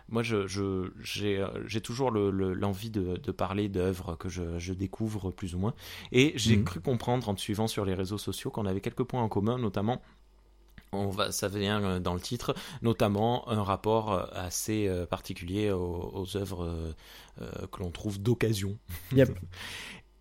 moi, 0.10 0.24
je, 0.24 0.46
je, 0.48 0.92
j'ai, 1.02 1.82
toujours 1.82 2.12
le, 2.12 2.32
le- 2.32 2.54
l'envie 2.54 2.90
de, 2.90 3.16
de 3.18 3.32
parler 3.32 3.70
d'œuvres 3.70 4.16
que 4.18 4.28
je, 4.30 4.60
je 4.60 4.74
découvre 4.74 5.32
plus 5.32 5.56
ou 5.56 5.60
moins. 5.60 5.74
Et 6.12 6.34
j'ai 6.36 6.58
Mhm. 6.58 6.64
cru 6.66 6.80
comprendre 6.82 7.30
en 7.30 7.36
te 7.36 7.40
suivant 7.42 7.68
sur 7.68 7.86
les 7.86 7.94
réseaux 7.94 8.18
sociaux 8.18 8.52
qu'on 8.52 8.66
avait 8.66 8.82
quelques 8.82 9.04
points 9.04 9.22
en 9.22 9.30
commun, 9.30 9.58
notamment. 9.58 10.02
On 10.94 11.08
va, 11.10 11.32
ça 11.32 11.48
vient 11.48 11.82
euh, 11.84 12.00
dans 12.02 12.14
le 12.14 12.20
titre, 12.20 12.54
notamment 12.82 13.48
un 13.50 13.64
rapport 13.64 14.12
euh, 14.12 14.26
assez 14.34 14.88
euh, 14.90 15.06
particulier 15.06 15.72
aux, 15.72 16.12
aux 16.14 16.36
œuvres 16.38 16.94
que 17.72 17.80
l'on 17.80 17.92
trouve 17.92 18.22
d'occasion. 18.22 18.78
Yep. 19.14 19.40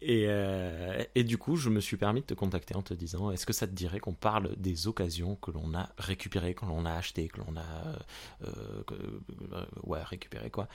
Et, 0.03 0.25
euh, 0.29 1.05
et 1.15 1.25
du 1.25 1.37
coup, 1.37 1.57
je 1.57 1.69
me 1.69 1.79
suis 1.79 1.99
permis 1.99 2.23
de 2.23 2.27
te 2.27 2.33
contacter 2.33 2.75
en 2.75 2.81
te 2.81 2.95
disant 2.95 3.31
est-ce 3.33 3.45
que 3.45 3.53
ça 3.53 3.67
te 3.67 3.75
dirait 3.75 4.01
qu'on 4.01 4.15
parle 4.15 4.57
des 4.57 4.87
occasions 4.87 5.37
que 5.37 5.51
l'on 5.51 5.75
a 5.75 5.91
récupérées, 5.99 6.55
que 6.55 6.65
l'on 6.65 6.87
a 6.87 6.93
achetées, 6.95 7.29
que 7.29 7.37
l'on 7.43 7.55
a. 7.55 8.47
euh, 8.47 8.83
que- 8.87 8.95
euh, 8.95 9.67
ouais, 9.83 10.03
récupérées 10.03 10.49
quoi. 10.49 10.69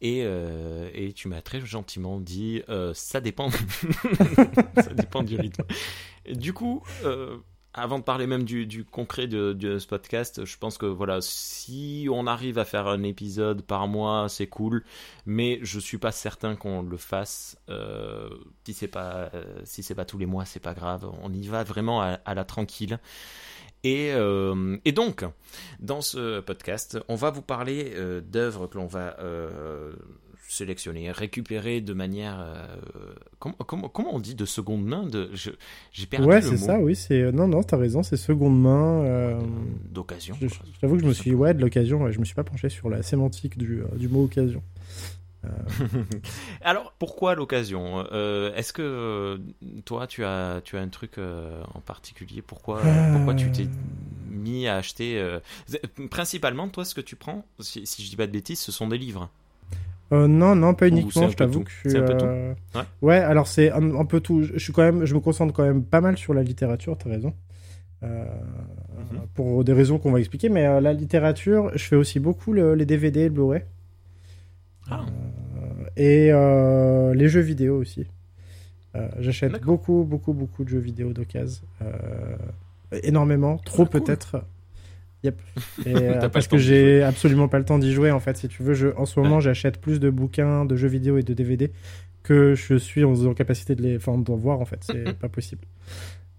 Et, 0.00 0.22
et 0.92 1.12
tu 1.12 1.28
m'as 1.28 1.40
très 1.40 1.60
gentiment 1.64 2.18
dit 2.18 2.62
ça 2.94 3.20
dépend. 3.20 3.48
ça 4.82 4.92
dépend 4.92 5.22
du 5.22 5.36
rythme. 5.36 5.62
Et 6.26 6.34
du 6.34 6.52
coup. 6.52 6.82
Avant 7.74 7.98
de 7.98 8.04
parler 8.04 8.26
même 8.26 8.44
du, 8.44 8.84
concret 8.84 9.26
de, 9.26 9.78
ce 9.78 9.86
podcast, 9.86 10.44
je 10.44 10.56
pense 10.56 10.78
que 10.78 10.86
voilà, 10.86 11.18
si 11.20 12.08
on 12.10 12.26
arrive 12.26 12.58
à 12.58 12.64
faire 12.64 12.86
un 12.86 13.02
épisode 13.02 13.62
par 13.62 13.88
mois, 13.88 14.28
c'est 14.28 14.46
cool, 14.46 14.84
mais 15.26 15.58
je 15.62 15.80
suis 15.80 15.98
pas 15.98 16.12
certain 16.12 16.54
qu'on 16.54 16.82
le 16.82 16.96
fasse. 16.96 17.58
Euh, 17.68 18.30
si 18.64 18.74
c'est 18.74 18.88
pas, 18.88 19.30
euh, 19.34 19.44
si 19.64 19.82
c'est 19.82 19.96
pas 19.96 20.04
tous 20.04 20.18
les 20.18 20.26
mois, 20.26 20.44
c'est 20.44 20.60
pas 20.60 20.74
grave. 20.74 21.10
On 21.22 21.32
y 21.32 21.46
va 21.48 21.64
vraiment 21.64 22.00
à, 22.00 22.34
la 22.34 22.44
tranquille. 22.44 23.00
Et, 23.82 24.12
euh, 24.12 24.78
et 24.84 24.92
donc, 24.92 25.24
dans 25.80 26.00
ce 26.00 26.40
podcast, 26.40 26.98
on 27.08 27.16
va 27.16 27.30
vous 27.30 27.42
parler 27.42 27.92
d'œuvres 28.22 28.68
que 28.68 28.78
l'on 28.78 28.86
va 28.86 29.16
sélectionner, 30.54 31.10
récupérer 31.12 31.80
de 31.80 31.92
manière, 31.92 32.36
euh, 32.40 32.76
comment, 33.38 33.54
comment, 33.66 33.88
comment 33.88 34.14
on 34.14 34.20
dit 34.20 34.34
de 34.34 34.44
seconde 34.44 34.84
main 34.84 35.04
de, 35.04 35.28
je- 35.34 35.50
J'ai 35.92 36.06
perdu 36.06 36.26
Ouais, 36.26 36.40
le 36.40 36.46
c'est 36.48 36.56
mot. 36.60 36.66
ça, 36.66 36.78
oui. 36.78 36.94
c'est 36.96 37.32
Non, 37.32 37.46
non, 37.48 37.62
t'as 37.62 37.76
raison, 37.76 38.02
c'est 38.02 38.16
seconde 38.16 38.60
main. 38.60 39.02
euh, 39.04 39.40
d'occasion. 39.90 40.36
J'avoue 40.80 40.96
que 40.96 41.02
je 41.02 41.08
me 41.08 41.12
suis, 41.12 41.34
ouais, 41.34 41.54
de 41.54 41.60
l'occasion, 41.60 42.02
ouais, 42.02 42.12
je 42.12 42.18
me 42.20 42.24
suis 42.24 42.34
pas 42.34 42.44
penché 42.44 42.68
sur 42.68 42.88
la 42.90 43.02
sémantique 43.02 43.58
du, 43.58 43.80
euh, 43.82 43.86
du 43.96 44.08
mot 44.08 44.24
occasion. 44.24 44.62
Alors, 46.62 46.94
pourquoi 46.98 47.34
l'occasion? 47.34 48.04
Euh, 48.12 48.54
Est-ce 48.54 48.72
que 48.72 49.38
toi, 49.84 50.06
tu 50.06 50.24
as, 50.24 50.60
tu 50.64 50.76
as 50.76 50.80
un 50.80 50.88
truc 50.88 51.18
euh, 51.18 51.62
en 51.74 51.80
particulier? 51.80 52.40
Pourquoi, 52.42 52.80
pourquoi 53.12 53.34
tu 53.34 53.50
t'es 53.50 53.66
mis 54.30 54.66
à 54.66 54.76
acheter 54.76 55.22
Principalement, 56.10 56.68
toi, 56.68 56.84
ce 56.84 56.94
que 56.94 57.00
tu 57.00 57.16
prends, 57.16 57.44
si, 57.60 57.86
si 57.86 58.02
je 58.02 58.08
dis 58.10 58.16
pas 58.16 58.26
de 58.26 58.32
bêtises, 58.32 58.60
ce 58.60 58.72
sont 58.72 58.88
des 58.88 58.98
livres. 58.98 59.28
Euh, 60.14 60.26
non, 60.28 60.54
non, 60.54 60.74
pas 60.74 60.88
uniquement, 60.88 61.28
je 61.28 61.36
t'avoue 61.36 61.60
que 61.64 61.70
je 61.70 61.76
suis. 61.76 61.90
C'est 61.90 61.98
un 61.98 62.02
peu 62.02 62.16
tout 62.16 62.24
euh, 62.26 62.54
Ouais. 63.02 63.16
alors 63.18 63.46
c'est 63.48 63.70
un, 63.72 63.94
un 63.96 64.04
peu 64.04 64.20
tout. 64.20 64.42
Je 64.42 64.52
je 64.54 64.58
suis 64.58 64.72
quand 64.72 64.82
même, 64.82 65.04
je 65.04 65.14
me 65.14 65.20
concentre 65.20 65.52
quand 65.52 65.64
même 65.64 65.82
pas 65.84 66.00
mal 66.00 66.16
sur 66.16 66.32
la 66.34 66.42
littérature, 66.42 66.96
t'as 66.96 67.10
raison. 67.10 67.34
Euh, 68.02 68.24
Mhm. 68.96 69.20
Pour 69.34 69.64
des 69.64 69.72
raisons 69.72 69.98
qu'on 69.98 70.12
va 70.12 70.20
expliquer, 70.20 70.48
mais 70.48 70.66
euh, 70.66 70.80
la 70.80 70.92
littérature, 70.92 71.70
je 71.74 71.82
fais 71.84 71.96
aussi 71.96 72.20
beaucoup 72.20 72.52
le- 72.52 72.74
les 72.74 72.86
DVD 72.86 73.20
et 73.20 73.24
le 73.24 73.30
Blu-ray. 73.30 73.62
Ah. 74.90 75.04
Et 75.96 76.30
les 77.14 77.28
jeux 77.28 77.40
vidéo 77.40 77.76
aussi. 77.78 78.06
J'achète 79.18 79.60
beaucoup, 79.62 80.04
beaucoup, 80.04 80.32
beaucoup 80.32 80.62
de 80.64 80.68
jeux 80.68 80.78
vidéo 80.78 81.12
d'occasion. 81.12 81.62
Énormément, 83.02 83.56
trop 83.58 83.82
Ah, 83.82 83.86
cool. 83.86 84.00
peut-être. 84.02 84.44
Yep. 85.24 85.40
Et, 85.86 85.94
euh, 85.96 86.28
parce 86.28 86.46
que 86.46 86.58
j'ai 86.58 87.02
absolument 87.02 87.48
pas 87.48 87.58
le 87.58 87.64
temps 87.64 87.78
d'y 87.78 87.92
jouer 87.92 88.10
en 88.10 88.20
fait. 88.20 88.36
Si 88.36 88.48
tu 88.48 88.62
veux, 88.62 88.74
je, 88.74 88.88
en 88.96 89.06
ce 89.06 89.18
moment, 89.18 89.40
j'achète 89.40 89.80
plus 89.80 89.98
de 89.98 90.10
bouquins, 90.10 90.64
de 90.64 90.76
jeux 90.76 90.88
vidéo 90.88 91.18
et 91.18 91.22
de 91.22 91.34
DVD 91.34 91.72
que 92.22 92.54
je 92.54 92.76
suis 92.76 93.04
en, 93.04 93.14
en 93.26 93.34
capacité 93.34 93.74
de 93.74 93.82
les, 93.82 93.96
enfin, 93.96 94.16
d'en 94.16 94.36
voir 94.36 94.60
en 94.60 94.64
fait. 94.64 94.78
C'est 94.82 95.12
pas 95.18 95.28
possible. 95.28 95.62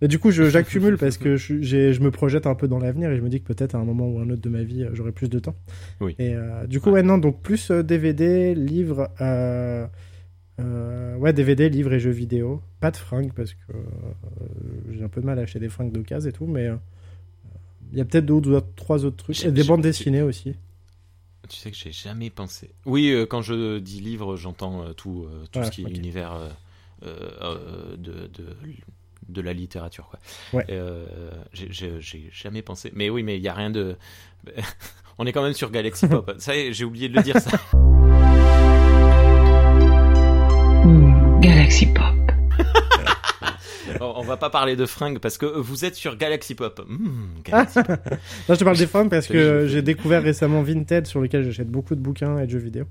Et 0.01 0.07
du 0.07 0.19
coup, 0.19 0.31
j'accumule 0.31 0.97
parce 0.97 1.17
que 1.17 1.35
je, 1.37 2.01
me 2.01 2.11
projette 2.11 2.47
un 2.47 2.55
peu 2.55 2.67
dans 2.67 2.79
l'avenir 2.79 3.11
et 3.11 3.17
je 3.17 3.21
me 3.21 3.29
dis 3.29 3.41
que 3.41 3.47
peut-être 3.53 3.75
à 3.75 3.77
un 3.77 3.85
moment 3.85 4.07
ou 4.07 4.19
un 4.19 4.29
autre 4.29 4.41
de 4.41 4.49
ma 4.49 4.63
vie, 4.63 4.83
euh, 4.83 4.89
j'aurai 4.93 5.11
plus 5.11 5.29
de 5.29 5.39
temps. 5.39 5.55
Oui. 6.01 6.15
Et 6.19 6.35
euh, 6.35 6.65
du 6.67 6.79
coup, 6.79 6.91
ouais, 6.91 7.03
non, 7.03 7.17
donc 7.17 7.41
plus 7.41 7.71
DVD, 7.71 8.55
livres, 8.55 9.09
euh, 9.21 9.87
euh, 10.59 11.15
ouais, 11.17 11.33
DVD, 11.33 11.69
livres 11.69 11.93
et 11.93 11.99
jeux 11.99 12.11
vidéo. 12.11 12.61
Pas 12.79 12.91
de 12.91 12.97
fringues 12.97 13.31
parce 13.33 13.53
que 13.53 13.73
j'ai 14.91 15.03
un 15.03 15.09
peu 15.09 15.21
de 15.21 15.25
mal 15.25 15.39
à 15.39 15.43
acheter 15.43 15.59
des 15.59 15.69
fringues 15.69 15.91
d'occasion 15.91 16.29
et 16.29 16.33
tout, 16.33 16.45
mais 16.45 16.69
il 17.91 17.97
y 17.97 18.01
a 18.01 18.05
peut-être 18.05 18.25
d'autres, 18.25 18.49
d'autres- 18.49 18.67
trois 18.75 19.05
autres 19.05 19.17
trucs. 19.17 19.43
Et 19.45 19.51
des 19.51 19.63
bandes 19.63 19.81
dessinées 19.81 20.21
aussi. 20.21 20.53
Tu 21.49 21.57
sais 21.57 21.69
que 21.71 21.77
j'ai 21.77 21.91
jamais 21.91 22.29
pensé. 22.31 22.71
Oui, 22.85 23.11
euh, 23.11 23.25
quand 23.27 23.41
je 23.43 23.77
dis 23.77 24.01
livre, 24.01 24.35
j'entends 24.35 24.81
euh, 24.83 24.93
tout, 24.93 25.25
euh, 25.29 25.45
tout 25.51 25.59
Ouais, 25.59 25.65
ce 25.65 25.71
qui 25.71 25.83
est 25.83 25.89
univers 25.91 26.33
euh, 26.33 26.49
euh, 27.03 27.29
euh, 27.41 27.97
de, 27.97 28.11
de, 28.33 28.57
de 29.29 29.41
la 29.41 29.53
littérature. 29.53 30.07
Quoi. 30.09 30.19
Ouais. 30.53 30.65
Euh, 30.71 31.05
j'ai- 31.53 32.29
jamais 32.33 32.63
pensé. 32.63 32.91
Mais 32.95 33.09
oui, 33.11 33.21
mais 33.21 33.37
il 33.37 33.41
n'y 33.41 33.47
a 33.47 33.53
rien 33.53 33.69
de. 33.69 33.95
On 35.19 35.25
est 35.27 35.31
quand 35.31 35.43
même 35.43 35.53
sur 35.53 35.69
Galaxy 35.71 36.07
Pop. 36.07 36.33
Ça 36.39 36.55
y 36.55 36.59
est, 36.61 36.73
j'ai 36.73 36.83
oublié 36.83 37.09
de 37.09 37.15
le 37.15 37.21
dire 37.23 37.39
ça. 37.39 37.51
Hmm, 40.83 41.39
Galaxy 41.41 41.85
Pop. 41.87 42.14
On 44.01 44.21
va 44.23 44.37
pas 44.37 44.49
parler 44.49 44.75
de 44.75 44.85
fringues 44.85 45.19
parce 45.19 45.37
que 45.37 45.45
vous 45.45 45.85
êtes 45.85 45.95
sur 45.95 46.17
Galaxy 46.17 46.55
Pop. 46.55 46.81
Galaxy 47.43 47.79
Pop. 47.83 47.87
Là, 48.09 48.17
je 48.49 48.55
te 48.55 48.63
parle 48.63 48.77
des 48.77 48.87
fringues 48.87 49.09
parce 49.09 49.27
que 49.27 49.67
j'ai 49.69 49.81
découvert 49.81 50.21
récemment 50.23 50.61
Vinted 50.63 51.07
sur 51.07 51.21
lequel 51.21 51.43
j'achète 51.43 51.69
beaucoup 51.69 51.95
de 51.95 52.01
bouquins 52.01 52.37
et 52.39 52.45
de 52.45 52.51
jeux 52.51 52.59
vidéo. 52.59 52.85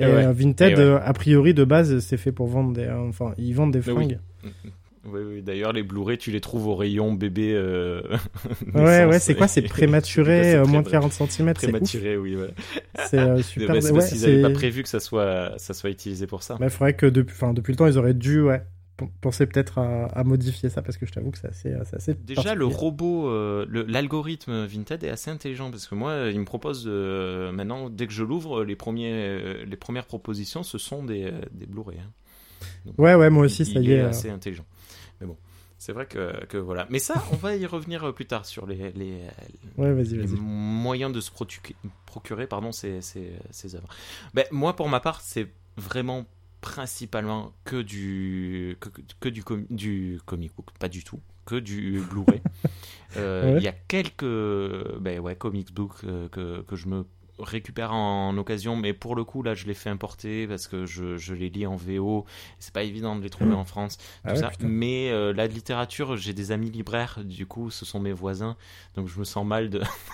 Et, 0.00 0.04
Et 0.04 0.06
ouais. 0.06 0.24
euh, 0.26 0.32
Vinted, 0.32 0.72
Et 0.72 0.74
ouais. 0.74 0.80
euh, 0.80 0.98
a 1.02 1.12
priori, 1.12 1.54
de 1.54 1.64
base, 1.64 1.98
c'est 2.00 2.16
fait 2.16 2.32
pour 2.32 2.48
vendre 2.48 2.72
des. 2.72 2.84
euh, 2.84 3.08
Enfin, 3.08 3.34
ils 3.38 3.52
vendent 3.54 3.72
des 3.72 3.78
oui. 3.90 3.94
fringues. 3.94 4.18
Oui, 5.04 5.20
oui. 5.28 5.42
D'ailleurs, 5.42 5.72
les 5.72 5.82
Blu-ray, 5.82 6.16
tu 6.16 6.30
les 6.30 6.40
trouves 6.40 6.68
au 6.68 6.76
rayon 6.76 7.12
bébé. 7.12 7.50
euh, 7.56 8.02
Ouais, 8.72 9.04
ouais, 9.04 9.18
c'est 9.18 9.34
quoi? 9.34 9.48
C'est 9.48 9.62
prématuré, 9.62 10.54
euh, 10.54 10.64
moins 10.64 10.82
de 10.82 10.88
40 10.88 11.12
cm, 11.12 11.48
ouf. 11.48 11.54
Prématuré, 11.54 12.16
oui. 12.16 12.36
Voilà. 12.36 12.52
C'est 13.08 13.18
euh, 13.18 13.34
Ouais, 13.34 13.42
super. 13.42 13.82
c'est 13.82 13.90
ouais, 13.90 13.98
parce 13.98 14.10
qu'ils 14.12 14.20
n'avaient 14.20 14.42
pas 14.42 14.50
prévu 14.50 14.84
que 14.84 14.88
ça 14.88 15.00
soit, 15.00 15.54
ça 15.56 15.74
soit 15.74 15.90
utilisé 15.90 16.28
pour 16.28 16.44
ça. 16.44 16.54
Bah, 16.60 16.68
faudrait 16.68 16.94
que 16.94 17.06
depuis, 17.06 17.34
enfin, 17.34 17.52
depuis 17.52 17.72
le 17.72 17.78
temps, 17.78 17.88
ils 17.88 17.98
auraient 17.98 18.14
dû, 18.14 18.42
ouais, 18.42 18.62
penser 19.20 19.46
peut-être 19.46 19.78
à, 19.78 20.06
à 20.06 20.24
modifier 20.24 20.68
ça 20.68 20.82
parce 20.82 20.96
que 20.96 21.06
je 21.06 21.12
t'avoue 21.12 21.30
que 21.30 21.38
c'est 21.38 21.48
assez, 21.48 21.74
c'est 21.84 21.96
assez. 21.96 22.14
Déjà, 22.14 22.54
le 22.54 22.66
robot, 22.66 23.28
euh, 23.28 23.66
l'algorithme 23.88 24.64
Vinted 24.66 25.02
est 25.04 25.08
assez 25.08 25.30
intelligent 25.30 25.70
parce 25.70 25.88
que 25.88 25.94
moi, 25.94 26.28
il 26.30 26.38
me 26.38 26.44
propose 26.44 26.84
euh, 26.86 27.50
maintenant, 27.52 27.90
dès 27.90 28.06
que 28.06 28.12
je 28.12 28.22
l'ouvre, 28.22 28.64
les, 28.64 28.76
premiers, 28.76 29.12
euh, 29.12 29.64
les 29.64 29.76
premières 29.76 30.06
propositions, 30.06 30.62
ce 30.62 30.78
sont 30.78 31.04
des, 31.04 31.24
euh, 31.24 31.40
des 31.52 31.66
Blu-ray. 31.66 31.98
hein. 31.98 32.12
Ouais, 32.98 33.14
ouais, 33.14 33.30
moi 33.30 33.44
aussi, 33.46 33.62
il, 33.62 33.72
ça 33.72 33.80
il 33.80 33.88
y 33.88 33.92
est. 33.92 34.00
euh, 34.00 34.08
assez 34.08 34.30
intelligent. 34.30 34.64
Mais 35.20 35.26
bon, 35.26 35.36
c'est 35.78 35.92
vrai 35.92 36.06
que, 36.06 36.44
que 36.46 36.58
voilà. 36.58 36.86
Mais 36.90 36.98
ça, 37.00 37.22
on 37.32 37.36
va 37.36 37.56
y 37.56 37.66
revenir 37.66 38.04
euh, 38.04 38.12
plus 38.12 38.26
tard 38.26 38.44
sur 38.46 38.66
les, 38.66 38.92
les, 38.92 39.18
Ouais, 39.78 39.92
moyens 40.38 41.12
de 41.12 41.20
se 41.20 41.30
procu- 41.30 41.74
procurer 42.06 42.46
pardon, 42.46 42.70
ces, 42.72 43.00
ces, 43.00 43.32
ces 43.50 43.74
œuvres. 43.74 43.88
Ben, 44.34 44.44
moi, 44.52 44.76
pour 44.76 44.88
ma 44.88 45.00
part, 45.00 45.20
c'est 45.22 45.48
vraiment 45.76 46.24
principalement 46.62 47.52
que 47.64 47.82
du 47.82 48.78
que, 48.80 48.88
que 49.20 49.28
du, 49.28 49.44
com- 49.44 49.66
du 49.68 50.18
comic 50.24 50.54
book, 50.56 50.70
pas 50.78 50.88
du 50.88 51.04
tout, 51.04 51.20
que 51.44 51.56
du 51.56 52.00
Blu-ray. 52.10 52.40
Euh, 53.18 53.48
Il 53.50 53.54
Ouais. 53.56 53.62
y 53.64 53.68
a 53.68 53.72
quelques 53.72 54.24
ben, 55.00 55.20
ouais, 55.20 55.36
comic 55.36 55.74
book 55.74 55.92
euh, 56.04 56.30
que, 56.30 56.62
que 56.62 56.76
je 56.76 56.88
me 56.88 57.04
récupère 57.42 57.92
en 57.92 58.36
occasion, 58.38 58.76
mais 58.76 58.92
pour 58.92 59.14
le 59.16 59.24
coup, 59.24 59.42
là, 59.42 59.54
je 59.54 59.66
les 59.66 59.74
fais 59.74 59.90
importer 59.90 60.46
parce 60.46 60.68
que 60.68 60.86
je, 60.86 61.16
je 61.16 61.34
les 61.34 61.48
lis 61.50 61.66
en 61.66 61.76
VO. 61.76 62.24
C'est 62.58 62.72
pas 62.72 62.82
évident 62.84 63.16
de 63.16 63.22
les 63.22 63.30
trouver 63.30 63.54
en 63.54 63.64
France, 63.64 63.98
tout 63.98 64.04
Ah 64.24 64.34
ouais, 64.36 64.40
ça. 64.40 64.48
putain. 64.48 64.68
Mais 64.68 65.10
euh, 65.10 65.32
la 65.32 65.46
littérature, 65.46 66.16
j'ai 66.16 66.32
des 66.34 66.52
amis 66.52 66.70
libraires, 66.70 67.20
du 67.24 67.46
coup, 67.46 67.70
ce 67.70 67.84
sont 67.84 68.00
mes 68.00 68.12
voisins, 68.12 68.56
donc 68.96 69.08
je 69.08 69.18
me 69.18 69.24
sens 69.24 69.46
mal 69.46 69.70
de, 69.70 69.80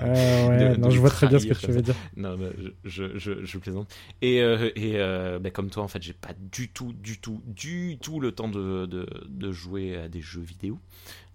Euh, 0.00 0.48
ouais, 0.48 0.74
de- 0.74 0.76
de 0.76 0.76
non, 0.76 0.90
je 0.90 1.00
vois 1.00 1.10
très 1.10 1.26
bien 1.26 1.38
ce 1.40 1.46
que 1.46 1.54
tu 1.54 1.72
veux 1.72 1.82
dire. 1.82 1.96
non, 2.16 2.36
non, 2.36 2.50
je, 2.56 2.68
je, 2.84 3.18
je, 3.18 3.44
je 3.44 3.58
plaisante. 3.58 3.92
Et, 4.22 4.40
euh, 4.42 4.70
et 4.76 4.92
euh, 4.96 5.38
ben, 5.40 5.50
comme 5.50 5.70
toi, 5.70 5.82
en 5.82 5.88
fait, 5.88 6.02
j'ai 6.02 6.12
pas 6.12 6.34
du 6.38 6.68
tout, 6.68 6.92
du 6.92 7.18
tout, 7.20 7.42
du 7.46 7.98
tout 8.00 8.20
le 8.20 8.32
temps 8.32 8.48
de, 8.48 8.86
de, 8.86 9.06
de 9.26 9.52
jouer 9.52 9.96
à 9.96 10.08
des 10.08 10.20
jeux 10.20 10.40
vidéo. 10.40 10.78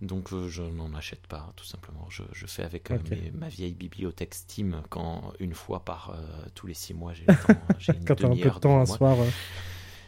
Donc, 0.03 0.33
euh, 0.33 0.47
je 0.49 0.63
n'en 0.63 0.93
achète 0.93 1.25
pas, 1.27 1.53
tout 1.55 1.65
simplement. 1.65 2.05
Je, 2.09 2.23
je 2.33 2.45
fais 2.45 2.63
avec 2.63 2.91
euh, 2.91 3.01
mes- 3.09 3.31
ma 3.31 3.47
vieille 3.49 3.73
bibliothèque 3.73 4.35
Steam 4.35 4.81
quand 4.89 5.33
une 5.39 5.53
fois 5.53 5.83
par 5.85 6.11
euh, 6.11 6.45
tous 6.55 6.67
les 6.67 6.73
six 6.75 6.93
mois, 6.93 7.13
j'ai 7.13 7.25
le 7.27 7.35
temps. 7.39 7.65
Quand 8.05 8.15
t'as 8.15 8.27
un 8.29 8.35
peu 8.35 8.51
de 8.51 8.55
temps 8.59 8.79
un 8.79 8.85
soir, 8.85 9.21
euh, 9.21 9.31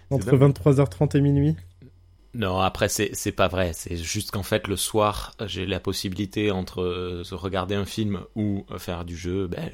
entre 0.10 0.26
dingue. 0.26 0.54
23h30 0.54 1.16
et 1.16 1.22
minuit? 1.22 1.56
Non, 2.34 2.60
après 2.60 2.90
c'est 2.90 3.32
pas 3.32 3.48
vrai. 3.48 3.72
C'est 3.72 3.96
juste 3.96 4.32
qu'en 4.32 4.44
fait 4.44 4.68
le 4.68 4.76
soir 4.76 5.34
j'ai 5.46 5.66
la 5.66 5.80
possibilité 5.80 6.52
entre 6.52 6.82
euh, 6.82 7.24
regarder 7.32 7.76
un 7.76 7.86
film 7.86 8.20
ou 8.36 8.66
euh, 8.72 8.78
faire 8.78 9.06
du 9.06 9.16
jeu. 9.16 9.48
Ben 9.48 9.72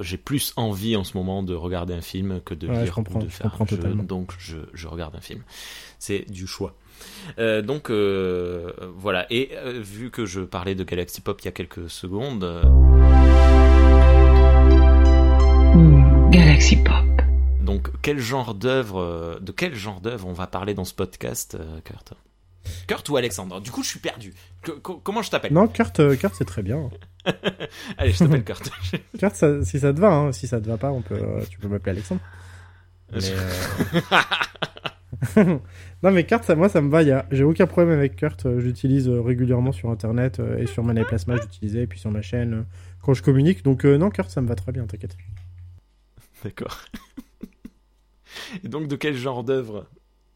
j'ai 0.00 0.16
plus 0.16 0.54
envie 0.56 0.96
en 0.96 1.04
ce 1.04 1.18
moment 1.18 1.42
de 1.42 1.52
regarder 1.54 1.92
un 1.92 2.00
film 2.00 2.40
que 2.40 2.54
de 2.54 2.66
Ouais, 2.66 2.76
je 2.76 2.84
lire 2.84 2.94
comprends, 2.94 3.20
ou 3.20 3.24
de 3.24 3.28
je 3.28 3.36
faire 3.36 3.54
un 3.60 3.66
jeu. 3.66 3.94
Donc 4.04 4.32
je 4.38 4.56
je 4.72 4.88
regarde 4.88 5.14
un 5.16 5.20
film. 5.20 5.42
C'est 5.98 6.20
du 6.30 6.46
choix. 6.46 6.74
Euh, 7.38 7.62
donc 7.62 7.90
euh, 7.90 8.72
voilà. 8.96 9.26
Et 9.30 9.50
euh, 9.56 9.80
vu 9.80 10.10
que 10.10 10.26
je 10.26 10.40
parlais 10.40 10.74
de 10.74 10.84
Galaxy 10.84 11.20
Pop 11.20 11.40
il 11.40 11.44
y 11.46 11.48
a 11.48 11.52
quelques 11.52 11.88
secondes, 11.90 12.44
Hmm, 15.74 16.30
Galaxy 16.30 16.76
Pop. 16.76 17.04
donc 17.62 17.88
quel 18.02 18.18
genre 18.18 18.54
d'œuvre, 18.54 19.38
de 19.40 19.52
quel 19.52 19.74
genre 19.74 20.00
d'œuvre 20.00 20.26
on 20.26 20.32
va 20.32 20.46
parler 20.46 20.74
dans 20.74 20.84
ce 20.84 20.94
podcast, 20.94 21.56
Kurt 21.84 22.12
Kurt 22.86 23.08
ou 23.08 23.16
Alexandre? 23.16 23.60
Du 23.60 23.70
coup 23.70 23.82
je 23.82 23.88
suis 23.88 24.00
perdu. 24.00 24.34
Que- 24.62 24.72
comment 24.72 25.22
je 25.22 25.30
t'appelle? 25.30 25.52
Non, 25.52 25.68
Kurt, 25.68 26.00
euh, 26.00 26.16
Kurt 26.16 26.34
c'est 26.34 26.44
très 26.44 26.62
bien. 26.62 26.90
Allez, 27.98 28.12
je 28.12 28.18
t'appelle 28.18 28.44
Kurt. 28.44 28.70
Kurt, 29.18 29.34
ça- 29.36 29.64
si 29.64 29.78
ça 29.80 29.92
te 29.94 30.00
va, 30.00 30.12
hein. 30.12 30.32
si 30.32 30.46
ça 30.48 30.60
te 30.60 30.66
va 30.68 30.76
pas, 30.76 30.90
on 30.90 31.02
peut, 31.02 31.20
tu 31.48 31.58
peux 31.58 31.68
m'appeler 31.68 31.92
Alexandre. 31.92 32.20
Mais, 33.12 33.20
euh, 35.38 35.58
non 36.02 36.10
mais 36.10 36.24
Kurt, 36.24 36.44
ça, 36.44 36.54
moi 36.54 36.68
ça 36.68 36.80
me 36.80 36.88
va. 36.90 36.98
a- 37.18 37.26
J'ai 37.30 37.44
aucun 37.44 37.66
problème 37.66 37.96
avec 37.96 38.16
Kurt. 38.16 38.46
euh, 38.46 38.60
J'utilise 38.60 39.08
euh, 39.08 39.20
régulièrement 39.20 39.72
sur 39.72 39.90
Internet 39.90 40.40
euh, 40.40 40.58
et 40.58 40.66
sur 40.66 40.82
Money 40.82 41.04
Plasma, 41.04 41.36
j'utilisais, 41.36 41.82
et 41.82 41.86
puis 41.86 41.98
sur 41.98 42.10
ma 42.10 42.22
chaîne 42.22 42.64
quand 43.02 43.14
je 43.14 43.22
communique. 43.22 43.62
Donc 43.62 43.84
euh, 43.84 43.98
non, 43.98 44.10
Kurt, 44.10 44.30
ça 44.30 44.40
me 44.40 44.48
va 44.48 44.54
très 44.54 44.72
bien, 44.72 44.86
t'inquiète. 44.86 45.16
D'accord. 46.44 46.78
Et 48.64 48.68
donc, 48.68 48.88
de 48.88 48.96
quel 48.96 49.14
genre 49.16 49.44
d'œuvre 49.44 49.86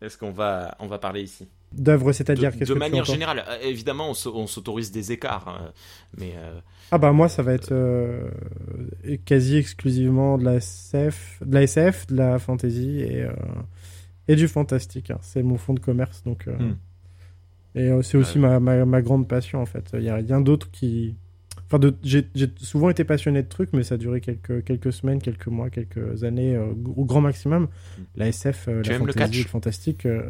est-ce 0.02 0.18
qu'on 0.18 0.32
va, 0.32 0.76
on 0.80 0.86
va 0.86 0.98
parler 0.98 1.22
ici? 1.22 1.48
D'œuvre, 1.72 2.08
De, 2.08 2.12
c'est-à-dire 2.12 2.52
qu'est-ce 2.52 2.68
de 2.70 2.74
que 2.74 2.78
manière 2.78 3.04
générale, 3.04 3.42
évidemment, 3.62 4.10
on 4.10 4.46
s'autorise 4.46 4.92
des 4.92 5.12
écarts, 5.12 5.48
hein, 5.48 5.72
mais 6.18 6.34
euh, 6.36 6.60
Ah 6.92 6.98
bah 6.98 7.10
moi 7.12 7.28
ça 7.28 7.42
va 7.42 7.52
être 7.54 7.72
euh, 7.72 8.28
quasi 9.24 9.56
exclusivement 9.56 10.38
de 10.38 10.44
la 10.44 10.54
SF, 10.56 11.38
de 11.44 11.54
la 11.54 11.62
SF, 11.62 12.06
de 12.08 12.16
la 12.16 12.38
fantasy 12.38 13.00
et 13.00 13.22
et 14.28 14.36
du 14.36 14.48
fantastique. 14.48 15.10
hein. 15.10 15.18
C'est 15.22 15.42
mon 15.42 15.56
fond 15.58 15.74
de 15.74 15.80
commerce 15.80 16.22
donc. 16.24 16.46
euh, 16.48 16.56
Hmm. 16.56 16.76
Et 17.76 17.90
euh, 17.90 18.02
c'est 18.02 18.16
aussi 18.16 18.38
ma, 18.38 18.60
ma, 18.60 18.84
ma 18.84 19.02
grande 19.02 19.26
passion 19.26 19.60
en 19.60 19.66
fait. 19.66 19.90
Il 19.94 20.02
y 20.04 20.08
a 20.08 20.14
rien 20.14 20.40
d'autre 20.40 20.70
qui. 20.70 21.16
Enfin, 21.66 21.78
de... 21.80 21.94
j'ai 22.04 22.24
souvent 22.58 22.88
été 22.90 23.02
passionné 23.04 23.42
de 23.42 23.48
trucs, 23.48 23.72
mais 23.72 23.82
ça 23.82 23.96
a 23.96 23.98
duré 23.98 24.20
quelques, 24.20 24.62
quelques 24.64 24.92
semaines, 24.92 25.20
quelques 25.20 25.48
mois, 25.48 25.70
quelques 25.70 26.22
années 26.22 26.54
euh, 26.54 26.66
au 26.94 27.04
grand 27.04 27.20
maximum. 27.20 27.66
La 28.14 28.28
SF, 28.28 28.66
euh, 28.68 28.82
la 28.84 28.92
le 28.92 28.98
fantasy, 28.98 29.18
catch? 29.18 29.38
le 29.42 29.48
fantastique. 29.48 30.06
euh, 30.06 30.22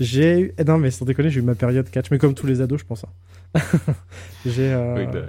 J'ai 0.00 0.40
eu. 0.40 0.52
eh 0.56 0.64
Non, 0.64 0.78
mais 0.78 0.90
sans 0.90 1.04
déconner, 1.04 1.28
j'ai 1.28 1.40
eu 1.40 1.42
ma 1.42 1.54
période 1.54 1.90
catch, 1.90 2.10
mais 2.10 2.16
comme 2.18 2.32
tous 2.34 2.46
les 2.46 2.62
ados, 2.62 2.80
je 2.80 2.86
pense. 2.86 3.04
hein. 3.04 3.60
j'ai. 4.46 4.74
Oui, 4.96 5.06
bah, 5.12 5.26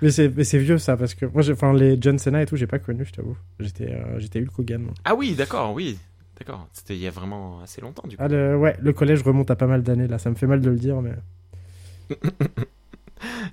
Mais 0.00 0.10
c'est 0.44 0.58
vieux 0.58 0.78
ça, 0.78 0.96
parce 0.96 1.14
que 1.14 1.26
moi, 1.26 1.42
enfin, 1.50 1.74
les 1.74 1.98
John 2.00 2.18
Cena 2.18 2.42
et 2.42 2.46
tout, 2.46 2.56
j'ai 2.56 2.66
pas 2.66 2.78
connu, 2.78 3.04
je 3.04 3.12
t'avoue. 3.12 3.36
J'étais 3.58 3.94
j'étais 4.18 4.40
Hulk 4.40 4.58
Hogan. 4.58 4.82
moi. 4.82 4.94
ah 5.04 5.14
oui, 5.14 5.34
d'accord, 5.34 5.74
oui, 5.74 5.98
d'accord. 6.40 6.68
C'était 6.72 6.96
il 6.96 7.00
y 7.00 7.06
a 7.06 7.10
vraiment 7.10 7.60
assez 7.60 7.80
longtemps 7.80 8.08
du 8.08 8.16
coup. 8.16 8.22
Ah, 8.22 8.28
le... 8.28 8.56
ouais, 8.56 8.76
le 8.80 8.92
collège 8.92 9.22
remonte 9.22 9.50
à 9.50 9.56
pas 9.56 9.66
mal 9.66 9.82
d'années 9.82 10.08
là, 10.08 10.18
ça 10.18 10.30
me 10.30 10.34
fait 10.34 10.46
mal 10.46 10.60
de 10.60 10.70
le 10.70 10.76
dire, 10.76 11.00
mais. 11.00 11.14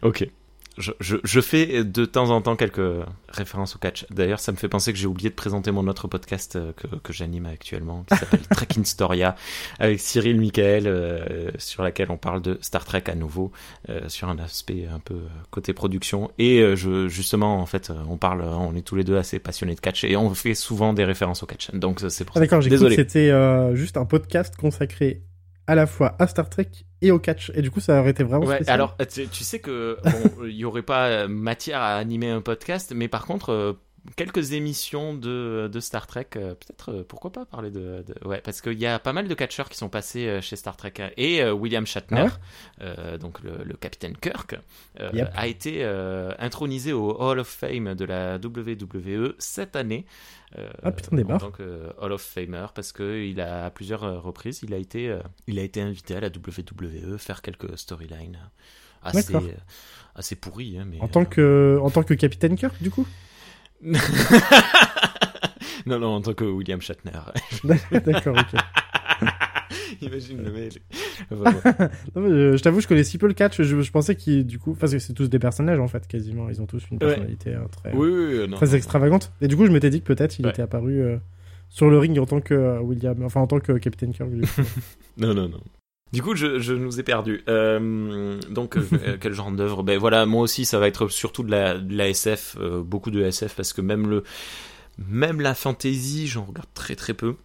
Ok. 0.01 0.29
Je, 0.77 0.91
je, 0.99 1.17
je 1.23 1.41
fais 1.41 1.83
de 1.83 2.05
temps 2.05 2.29
en 2.29 2.41
temps 2.41 2.55
quelques 2.55 2.81
références 3.29 3.75
au 3.75 3.79
catch. 3.79 4.05
D'ailleurs, 4.11 4.39
ça 4.39 4.51
me 4.51 4.57
fait 4.57 4.67
penser 4.69 4.93
que 4.93 4.99
j'ai 4.99 5.07
oublié 5.07 5.29
de 5.29 5.35
présenter 5.35 5.71
mon 5.71 5.87
autre 5.87 6.07
podcast 6.07 6.55
euh, 6.55 6.71
que, 6.73 6.87
que 6.97 7.13
j'anime 7.13 7.45
actuellement, 7.47 8.03
qui 8.09 8.15
s'appelle 8.17 8.41
Trek 8.51 8.67
in 8.77 8.83
Storia, 8.83 9.35
avec 9.79 9.99
Cyril 9.99 10.39
Michael, 10.39 10.83
euh, 10.87 11.49
sur 11.57 11.83
laquelle 11.83 12.11
on 12.11 12.17
parle 12.17 12.41
de 12.41 12.57
Star 12.61 12.85
Trek 12.85 13.03
à 13.07 13.15
nouveau, 13.15 13.51
euh, 13.89 14.01
sur 14.07 14.29
un 14.29 14.37
aspect 14.39 14.87
un 14.93 14.99
peu 14.99 15.15
euh, 15.15 15.27
côté 15.51 15.73
production. 15.73 16.31
Et 16.37 16.59
euh, 16.61 16.75
je, 16.75 17.07
justement, 17.07 17.59
en 17.59 17.65
fait, 17.65 17.91
on 18.09 18.17
parle, 18.17 18.41
on 18.43 18.75
est 18.75 18.81
tous 18.81 18.95
les 18.95 19.03
deux 19.03 19.17
assez 19.17 19.39
passionnés 19.39 19.75
de 19.75 19.79
catch 19.79 20.03
et 20.03 20.15
on 20.15 20.33
fait 20.33 20.53
souvent 20.53 20.93
des 20.93 21.03
références 21.05 21.43
au 21.43 21.45
catch. 21.45 21.71
Donc 21.73 22.01
c'est 22.09 22.23
pour 22.23 22.33
Ah 22.37 22.39
ça. 22.39 22.45
d'accord, 22.45 22.61
j'ai 22.61 22.69
Désolé. 22.69 22.95
c'était 22.95 23.29
euh, 23.31 23.75
juste 23.75 23.97
un 23.97 24.05
podcast 24.05 24.55
consacré 24.55 25.23
à 25.67 25.75
la 25.75 25.85
fois 25.85 26.15
à 26.19 26.27
Star 26.27 26.49
Trek 26.49 26.69
et 27.01 27.11
au 27.11 27.19
catch. 27.19 27.51
Et 27.53 27.61
du 27.61 27.69
coup, 27.71 27.79
ça 27.79 27.99
aurait 27.99 28.11
été 28.11 28.23
vraiment 28.23 28.45
Ouais, 28.45 28.55
spécial. 28.55 28.73
alors 28.73 28.97
tu, 29.11 29.27
tu 29.27 29.43
sais 29.43 29.59
que 29.59 29.97
bon, 30.03 30.45
il 30.45 30.55
y 30.55 30.65
aurait 30.65 30.81
pas 30.81 31.07
euh, 31.07 31.27
matière 31.27 31.81
à 31.81 31.95
animer 31.95 32.29
un 32.29 32.41
podcast, 32.41 32.93
mais 32.95 33.07
par 33.07 33.25
contre 33.25 33.51
euh, 33.51 33.73
quelques 34.15 34.53
émissions 34.53 35.13
de, 35.13 35.69
de 35.71 35.79
Star 35.79 36.07
Trek, 36.07 36.27
euh, 36.35 36.55
peut-être 36.55 36.91
euh, 36.91 37.03
pourquoi 37.07 37.31
pas 37.31 37.45
parler 37.45 37.69
de, 37.71 38.03
de- 38.07 38.27
ouais 38.27 38.41
parce 38.41 38.61
qu'il 38.61 38.79
y 38.79 38.85
a 38.85 38.99
pas 38.99 39.13
mal 39.13 39.27
de 39.27 39.33
catcheurs 39.33 39.69
qui 39.69 39.77
sont 39.77 39.89
passés 39.89 40.27
euh, 40.27 40.41
chez 40.41 40.55
Star 40.55 40.77
Trek 40.77 40.93
et 41.17 41.41
euh, 41.43 41.51
William 41.53 41.85
Shatner, 41.85 42.27
Ah 42.27 42.83
euh, 42.83 43.17
donc 43.17 43.41
le, 43.41 43.63
le 43.63 43.73
capitaine 43.75 44.15
Kirk, 44.17 44.55
euh, 44.99 45.09
Yep. 45.13 45.31
a 45.35 45.47
été 45.47 45.83
intronisé 46.39 46.93
au 46.93 47.15
Hall 47.21 47.39
of 47.39 47.47
Fame 47.47 47.95
de 47.95 48.05
la 48.05 48.35
WWE 48.37 49.33
cette 49.39 49.75
année. 49.75 50.05
Ah, 50.81 50.91
putain, 50.91 51.17
en 51.29 51.37
tant 51.37 51.51
que 51.51 51.91
Hall 51.99 52.13
of 52.13 52.21
Famer 52.21 52.67
parce 52.73 52.91
que 52.93 53.21
il 53.25 53.41
a 53.41 53.65
à 53.65 53.69
plusieurs 53.69 54.23
reprises 54.23 54.61
il 54.63 54.73
a 54.73 54.77
été 54.77 55.13
il 55.45 55.59
a 55.59 55.61
été 55.61 55.81
invité 55.81 56.15
à 56.15 56.21
la 56.21 56.29
WWE 56.29 57.17
faire 57.17 57.41
quelques 57.41 57.77
storylines 57.77 58.39
assez 59.03 59.35
assez 60.15 60.35
pourries 60.35 60.77
hein, 60.79 60.85
mais 60.89 60.99
En 61.01 61.07
tant 61.07 61.25
que, 61.25 61.77
en 61.81 61.89
tant 61.89 62.03
que 62.03 62.13
Capitaine 62.13 62.55
Kirk, 62.55 62.81
du 62.81 62.89
coup? 62.89 63.05
Non 65.85 65.99
non 65.99 66.07
en 66.07 66.21
tant 66.21 66.33
que 66.33 66.43
William 66.45 66.81
Shatner 66.81 67.11
D'accord, 67.63 68.35
ok. 68.37 68.59
imagine 70.01 70.41
le. 70.43 70.51
Non, 71.31 72.21
mais, 72.21 72.29
euh, 72.29 72.57
je 72.57 72.63
t'avoue, 72.63 72.79
je 72.81 72.87
connais 72.87 73.03
si 73.03 73.17
peu 73.17 73.27
le 73.27 73.33
catch. 73.33 73.61
Je, 73.61 73.81
je 73.81 73.91
pensais 73.91 74.15
qu'ils, 74.15 74.45
du 74.45 74.59
coup, 74.59 74.75
parce 74.75 74.91
que 74.91 74.99
c'est 74.99 75.13
tous 75.13 75.29
des 75.29 75.39
personnages 75.39 75.79
en 75.79 75.87
fait, 75.87 76.07
quasiment. 76.07 76.49
Ils 76.49 76.61
ont 76.61 76.65
tous 76.65 76.83
une 76.91 76.99
personnalité 76.99 77.55
euh, 77.55 77.65
très, 77.71 77.93
oui 77.93 78.09
oui 78.09 78.37
oui, 78.41 78.47
non, 78.47 78.57
très 78.57 78.67
non. 78.67 78.73
extravagante. 78.73 79.31
Et 79.41 79.47
du 79.47 79.55
coup, 79.57 79.65
je 79.65 79.71
m'étais 79.71 79.89
dit 79.89 80.01
que 80.01 80.05
peut-être 80.13 80.37
il 80.39 80.45
Ouais. 80.45 80.51
était 80.51 80.61
apparu 80.61 81.01
euh, 81.01 81.17
sur 81.69 81.89
le 81.89 81.97
ring 81.97 82.17
en 82.19 82.25
tant 82.25 82.39
que 82.41 82.53
euh, 82.53 82.79
William, 82.81 83.21
enfin 83.23 83.41
en 83.41 83.47
tant 83.47 83.59
que 83.59 83.73
Capitaine 83.73 84.13
Kirk. 84.13 84.29
Non, 85.17 85.33
non, 85.33 85.49
non. 85.49 85.59
Du 86.13 86.21
coup, 86.21 86.35
je, 86.35 86.59
je 86.59 86.73
nous 86.73 86.99
ai 86.99 87.03
perdu. 87.03 87.43
Euh, 87.49 88.39
donc, 88.49 88.77
euh, 88.77 89.17
quel 89.21 89.33
genre 89.33 89.51
d'œuvre? 89.51 89.83
Ben 89.83 89.97
voilà, 89.99 90.25
moi 90.25 90.41
aussi, 90.41 90.63
ça 90.65 90.79
va 90.79 90.87
être 90.87 91.09
surtout 91.09 91.43
de 91.43 91.51
la, 91.51 91.77
de 91.77 91.95
la 91.95 92.07
SF, 92.09 92.55
euh, 92.59 92.81
beaucoup 92.81 93.11
de 93.11 93.21
SF, 93.21 93.55
parce 93.55 93.73
que 93.73 93.81
même 93.81 94.07
le, 94.07 94.23
même 94.97 95.41
la 95.41 95.53
fantasy, 95.53 96.27
j'en 96.27 96.45
regarde 96.45 96.69
très 96.73 96.95
très 96.95 97.13
peu. 97.13 97.35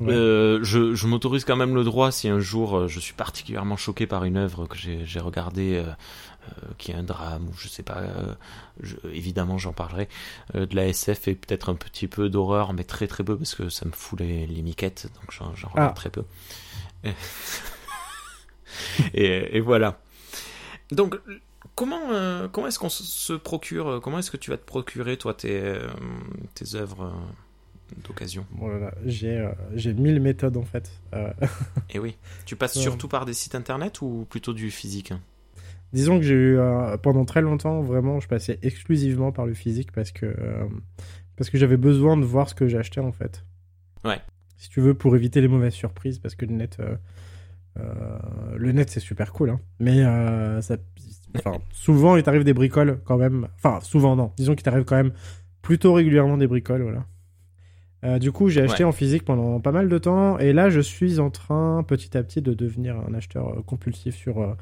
Ouais. 0.00 0.12
Euh, 0.12 0.58
je 0.64 0.96
je 0.96 1.06
m'autorise 1.06 1.44
quand 1.44 1.54
même 1.54 1.76
le 1.76 1.84
droit 1.84 2.10
si 2.10 2.28
un 2.28 2.40
jour 2.40 2.76
euh, 2.76 2.88
je 2.88 2.98
suis 2.98 3.14
particulièrement 3.14 3.76
choqué 3.76 4.08
par 4.08 4.24
une 4.24 4.36
œuvre 4.36 4.66
que 4.66 4.76
j'ai 4.76 5.20
regardée, 5.20 5.80
qui 6.78 6.90
est 6.90 6.94
un 6.96 7.04
drame 7.04 7.46
ou 7.48 7.52
je 7.56 7.68
sais 7.68 7.84
pas. 7.84 7.98
euh, 7.98 8.34
je- 8.82 8.96
évidemment, 9.12 9.58
j'en 9.58 9.72
parlerai. 9.72 10.08
Euh, 10.56 10.66
de 10.66 10.74
la 10.74 10.88
SF 10.88 11.28
et 11.28 11.36
peut-être 11.36 11.68
un 11.68 11.76
petit 11.76 12.08
peu 12.08 12.28
d'horreur, 12.28 12.72
mais 12.72 12.82
très 12.82 13.06
très 13.06 13.22
peu 13.22 13.36
parce 13.38 13.54
que 13.54 13.68
ça 13.68 13.86
me 13.86 13.92
fout 13.92 14.18
les, 14.18 14.48
les 14.48 14.62
miquettes, 14.62 15.08
donc 15.14 15.30
j'en 15.30 15.54
j'en 15.54 15.68
regarde 15.68 15.92
Ah. 15.92 15.94
très 15.94 16.10
peu. 16.10 16.24
Et, 19.14 19.56
et 19.56 19.60
voilà. 19.60 20.00
Donc, 20.90 21.16
comment, 21.74 22.10
euh, 22.10 22.48
comment 22.48 22.66
est-ce 22.66 22.78
qu'on 22.78 22.88
se- 22.88 23.32
procure, 23.34 23.88
euh, 23.88 24.00
comment 24.00 24.18
est-ce 24.18 24.30
que 24.30 24.36
tu 24.36 24.50
vas 24.50 24.56
te 24.56 24.64
procurer, 24.64 25.16
toi, 25.16 25.34
tes, 25.34 25.60
euh, 25.60 25.88
tes 26.54 26.74
œuvres 26.74 27.12
d'occasion? 28.06 28.46
Voilà, 28.52 28.92
j'ai, 29.06 29.36
euh, 29.38 29.50
j'ai 29.74 29.92
mille 29.94 30.20
méthodes 30.20 30.56
en 30.56 30.64
fait. 30.64 30.90
Et 31.90 31.98
oui, 31.98 32.16
tu 32.44 32.56
passes 32.56 32.76
Ouais. 32.76 32.82
surtout 32.82 33.08
par 33.08 33.24
des 33.26 33.34
sites 33.34 33.54
internet 33.54 34.00
ou 34.02 34.26
plutôt 34.28 34.52
du 34.52 34.70
physique? 34.70 35.12
Disons 35.92 36.18
que 36.18 36.24
j'ai 36.24 36.34
eu 36.34 36.58
pendant 37.02 37.24
très 37.24 37.40
longtemps 37.40 37.82
vraiment 37.82 38.20
je 38.20 38.28
passais 38.28 38.60
exclusivement 38.62 39.32
par 39.32 39.44
le 39.46 39.54
physique 39.54 39.90
parce 39.90 40.12
que 40.12 40.32
parce 41.36 41.50
que 41.50 41.58
j'avais 41.58 41.76
besoin 41.76 42.16
de 42.16 42.24
voir 42.24 42.48
ce 42.48 42.54
que 42.54 42.68
j'achetais 42.68 43.00
en 43.00 43.10
fait. 43.10 43.44
Ouais. 44.04 44.20
Si 44.56 44.68
tu 44.68 44.80
veux 44.80 44.94
pour 44.94 45.16
éviter 45.16 45.40
les 45.40 45.48
mauvaises 45.48 45.72
surprises 45.74 46.20
parce 46.20 46.36
que 46.36 46.46
le 46.46 46.52
net 46.52 46.78
le 47.76 48.72
net 48.72 48.90
c'est 48.90 49.00
super 49.00 49.32
cool 49.32 49.50
hein. 49.50 49.60
Mais 49.78 50.00
euh, 50.04 50.60
ça 50.60 50.76
enfin 51.36 51.58
souvent 51.72 52.16
il 52.16 52.22
t'arrive 52.22 52.44
des 52.44 52.52
bricoles 52.54 53.00
quand 53.04 53.16
même. 53.16 53.48
Enfin 53.56 53.78
souvent 53.82 54.16
non, 54.16 54.32
disons 54.36 54.54
qu'il 54.54 54.62
t'arrive 54.64 54.84
quand 54.84 54.96
même 54.96 55.12
plutôt 55.62 55.92
régulièrement 55.92 56.36
des 56.36 56.46
bricoles 56.46 56.82
voilà. 56.82 57.04
Euh, 58.02 58.18
du 58.18 58.32
coup, 58.32 58.48
j'ai 58.48 58.62
acheté 58.62 58.82
Ouais. 58.82 58.88
en 58.88 58.92
physique 58.92 59.26
pendant 59.26 59.60
pas 59.60 59.72
mal 59.72 59.90
de 59.90 59.98
temps, 59.98 60.38
et 60.38 60.54
là, 60.54 60.70
je 60.70 60.80
suis 60.80 61.20
en 61.20 61.28
train, 61.28 61.82
petit 61.86 62.16
à 62.16 62.22
petit, 62.22 62.40
de 62.40 62.54
devenir 62.54 62.96
un 62.96 63.12
acheteur 63.12 63.48
euh, 63.48 63.60
compulsif 63.60 64.14
sur, 64.16 64.40
euh, 64.40 64.54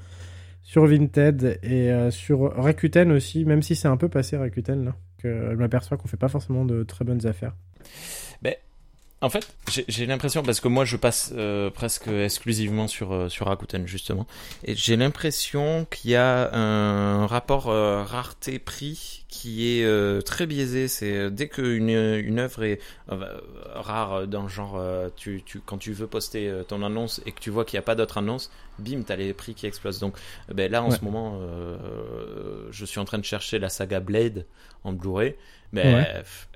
sur 0.61 0.85
Vinted 0.87 1.61
et 1.63 1.93
euh, 1.93 2.11
sur 2.11 2.53
Rakuten 2.57 3.13
aussi, 3.13 3.45
même 3.45 3.63
si 3.63 3.77
c'est 3.77 3.87
un 3.87 3.97
peu 3.97 4.09
passé 4.09 4.37
Rakuten 4.37 4.85
là, 4.87 4.97
que 5.19 5.51
je 5.53 5.55
m'aperçois 5.57 5.97
qu'on 5.97 6.09
fait 6.09 6.17
pas 6.17 6.27
forcément 6.27 6.65
de 6.65 6.83
très 6.83 7.05
bonnes 7.05 7.27
affaires. 7.29 7.55
En 9.21 9.31
fait, 9.31 9.49
j'ai- 9.89 10.07
l'impression, 10.07 10.45
parce 10.45 10.61
que 10.61 10.69
moi 10.69 10.85
je 10.85 10.97
passe 10.97 11.33
euh, 11.37 11.71
presque 11.71 12.07
exclusivement 12.07 12.87
sur, 12.87 13.13
euh, 13.13 13.29
sur 13.29 13.47
Rakuten 13.47 13.85
justement, 13.85 14.29
et 14.65 14.77
j'ai 14.77 14.95
l'impression 14.97 15.87
qu'il 15.91 16.13
y 16.13 16.15
a 16.15 16.55
un 16.55 17.27
rapport 17.27 17.69
euh, 17.69 18.05
rareté-prix 18.05 19.25
qui 19.29 19.67
est 19.81 20.25
très 20.25 20.47
biaisé. 20.47 20.87
C'est 20.89 21.31
dès 21.33 21.49
qu'une 21.49 21.91
une 21.91 22.39
œuvre 22.39 22.63
est 22.63 22.79
rare 23.75 24.27
dans 24.29 24.43
le 24.43 24.49
genre, 24.49 24.81
tu, 25.17 25.43
tu, 25.45 25.61
quand 25.61 25.79
tu 25.79 25.93
veux 25.93 26.07
poster 26.07 26.51
ton 26.69 26.83
annonce 26.85 27.21
et 27.27 27.33
que 27.33 27.41
tu 27.41 27.51
vois 27.51 27.65
qu'il 27.65 27.77
n'y 27.77 27.81
a 27.81 27.83
pas 27.83 27.95
d'autre 27.97 28.19
annonce, 28.19 28.51
bim, 28.79 29.03
t'as 29.05 29.17
les 29.17 29.35
prix 29.35 29.55
qui 29.55 29.67
explosent. 29.67 29.99
Donc 29.99 30.17
ben, 30.53 30.71
là 30.71 30.83
en 30.83 30.91
Ouais. 30.91 30.97
ce 30.97 31.05
moment, 31.05 31.39
je 32.71 32.85
suis 32.85 33.01
en 33.01 33.05
train 33.05 33.19
de 33.19 33.25
chercher 33.25 33.59
la 33.59 33.69
saga 33.69 34.01
Blade 34.01 34.47
en 34.85 34.93
Blu-ray. 34.93 35.35
Ben, 35.73 35.85
Ouais. 35.85 36.09